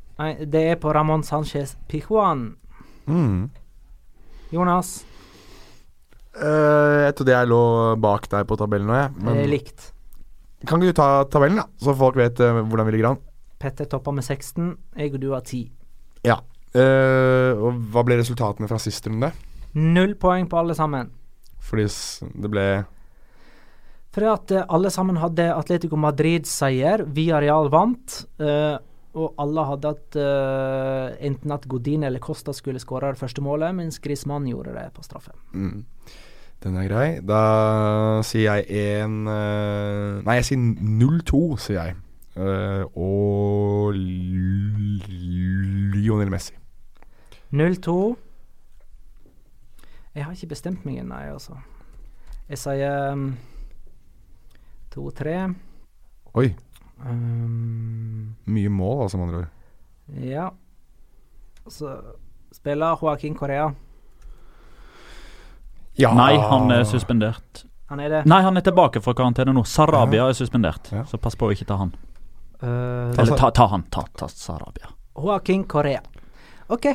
Det 0.52 0.66
er 0.72 0.76
på 0.76 0.92
Ramón 0.92 1.22
Sánchez 1.22 1.76
Pijuan. 1.88 2.56
Mm. 3.06 3.50
Jonas, 4.52 5.04
Uh, 6.32 7.04
jeg 7.04 7.16
trodde 7.18 7.32
jeg 7.34 7.48
lå 7.50 7.64
bak 8.00 8.24
deg 8.32 8.46
på 8.48 8.56
tabellen 8.56 8.88
nå, 8.88 8.94
jeg. 8.96 9.10
Men 9.20 9.40
likt. 9.52 9.90
kan 10.64 10.80
ikke 10.80 10.94
du 10.94 10.96
ta 10.96 11.08
tabellen, 11.28 11.60
da? 11.60 11.66
Så 11.76 11.92
folk 11.98 12.16
vet 12.16 12.40
uh, 12.40 12.62
hvordan 12.62 12.88
vi 12.88 12.94
ligger 12.94 13.10
an. 13.10 13.18
Petter 13.62 13.88
topper 13.90 14.14
med 14.16 14.26
16, 14.26 14.72
jeg 14.98 15.14
og 15.14 15.22
du 15.22 15.30
har 15.34 15.44
10. 15.44 15.62
Ja. 16.26 16.40
Uh, 16.72 17.52
og 17.60 17.82
hva 17.92 18.04
ble 18.06 18.18
resultatene 18.20 18.68
fra 18.70 18.80
sist 18.82 19.06
runde? 19.08 19.32
Null 19.78 20.16
poeng 20.20 20.48
på 20.50 20.58
alle 20.60 20.76
sammen. 20.76 21.12
Fordi 21.62 21.86
det 22.42 22.50
ble 22.50 22.64
Fordi 24.12 24.26
at 24.28 24.50
eh, 24.52 24.64
alle 24.68 24.90
sammen 24.92 25.16
hadde 25.16 25.46
Atletico 25.54 25.96
Madrid-seier. 25.96 27.06
Villarreal 27.06 27.70
vant. 27.72 28.18
Uh, 28.42 28.76
og 29.12 29.38
alle 29.40 29.64
hadde 29.68 29.92
at 29.92 30.16
enten 31.20 31.52
at 31.52 31.66
Godin 31.68 32.06
eller 32.08 32.20
Costa 32.24 32.54
skulle 32.56 32.80
skåre 32.80 33.10
det 33.12 33.20
første 33.20 33.42
målet, 33.44 33.74
mens 33.76 33.98
Griezmann 34.00 34.46
gjorde 34.48 34.72
det 34.72 34.86
på 34.96 35.04
straffe. 35.04 35.34
mm. 35.52 35.82
Den 36.62 36.78
er 36.78 36.86
grei. 36.86 37.08
Da 37.26 37.42
sier 38.26 38.60
jeg 38.60 38.94
en 39.02 39.26
eh, 39.30 40.22
Nei, 40.22 40.38
jeg 40.38 40.48
sier 40.52 40.62
0-2, 40.62 41.42
sier 41.62 41.78
jeg. 41.80 41.96
Eh, 42.36 42.84
og 42.96 43.92
Lionel 45.94 46.30
Messi. 46.32 46.54
0-2. 47.52 47.96
Jeg 50.14 50.24
har 50.24 50.32
ikke 50.36 50.46
bestemt 50.52 50.84
meg 50.88 50.98
ennå, 51.02 51.18
jeg, 51.20 51.32
altså. 51.36 51.56
Jeg 52.48 52.58
sier 52.60 53.12
um, 53.12 53.26
2-3. 54.92 55.36
Oi. 56.40 56.48
Um, 57.02 58.34
Mye 58.46 58.68
mål, 58.72 59.02
altså, 59.06 59.16
med 59.20 59.26
andre 59.28 59.38
ord. 59.44 59.48
ja. 60.22 60.48
Så 61.70 61.92
spiller 62.52 62.96
Joaquin 63.02 63.34
Korea. 63.38 63.68
Ja. 65.98 66.10
Nei, 66.16 66.34
han 66.40 66.70
er 66.74 66.82
suspendert. 66.88 67.62
Han 67.92 68.00
er 68.00 68.08
det. 68.10 68.22
Nei, 68.26 68.40
han 68.42 68.56
er 68.58 68.64
tilbake 68.66 69.00
fra 69.04 69.12
karantene 69.14 69.52
nå. 69.54 69.62
Sarabia 69.68 70.24
er 70.28 70.34
suspendert, 70.34 70.88
Ja. 70.92 71.04
så 71.06 71.18
pass 71.22 71.36
på 71.38 71.46
å 71.46 71.52
ikke 71.54 71.68
ta 71.68 71.76
han. 71.78 71.92
Uh, 72.62 73.10
Eller 73.18 73.36
ta, 73.36 73.50
ta 73.50 73.66
han. 73.72 73.82
Ta, 73.90 74.04
ta 74.18 74.28
Sarabia. 74.28 74.92
Joaquin 75.18 75.64
Korea. 75.64 76.00
OK. 76.72 76.86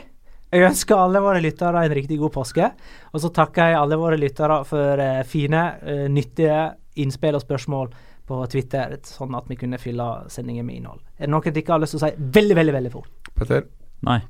Jeg 0.48 0.64
ønsker 0.64 0.95
alle 0.95 1.19
våre 1.19 1.41
lyttere 1.44 1.81
en 1.84 1.94
riktig 1.94 2.18
god 2.22 2.31
påske. 2.38 2.69
Og 3.11 3.22
så 3.22 3.31
takker 3.35 3.73
jeg 3.73 3.80
alle 3.81 3.98
våre 3.99 4.18
lyttere 4.19 4.61
for 4.65 5.02
eh, 5.03 5.23
fine, 5.27 5.64
eh, 5.84 6.06
nyttige 6.07 6.61
innspill 7.03 7.35
og 7.35 7.44
spørsmål 7.44 7.91
på 8.27 8.39
Twitter, 8.52 8.95
sånn 9.07 9.35
at 9.38 9.48
vi 9.52 9.57
kunne 9.60 9.80
fylle 9.80 10.07
sendingen 10.31 10.65
med 10.68 10.80
innhold. 10.80 11.03
Er 11.19 11.27
det 11.27 11.34
noe 11.35 11.52
dere 11.52 11.73
har 11.73 11.84
lyst 11.84 11.95
til 11.95 12.02
å 12.02 12.07
si 12.07 12.31
veldig, 12.39 12.56
veldig 12.61 12.76
veldig 12.77 12.94
fort? 12.95 13.11
Petter? 13.35 13.68
Nei. 14.07 14.22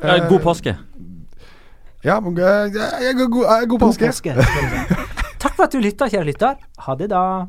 Ja, 0.00 0.16
Eh, 0.16 0.28
god 0.28 0.42
påske. 0.42 0.72
Ja, 2.02 2.16
men, 2.20 2.36
eh, 2.38 2.72
ja, 2.74 2.88
ja, 3.04 3.12
god, 3.12 3.30
god, 3.30 3.44
eh, 3.44 3.66
god 3.70 3.80
påske. 3.80 4.08
God 4.08 4.08
påske. 4.08 4.34
vi 4.34 4.42
si. 4.42 5.36
Takk 5.38 5.54
for 5.54 5.64
at 5.68 5.72
du 5.76 5.80
lytta, 5.80 6.08
kjære 6.10 6.26
lytter. 6.26 6.56
Ha 6.78 6.94
det, 6.98 7.08
da. 7.12 7.46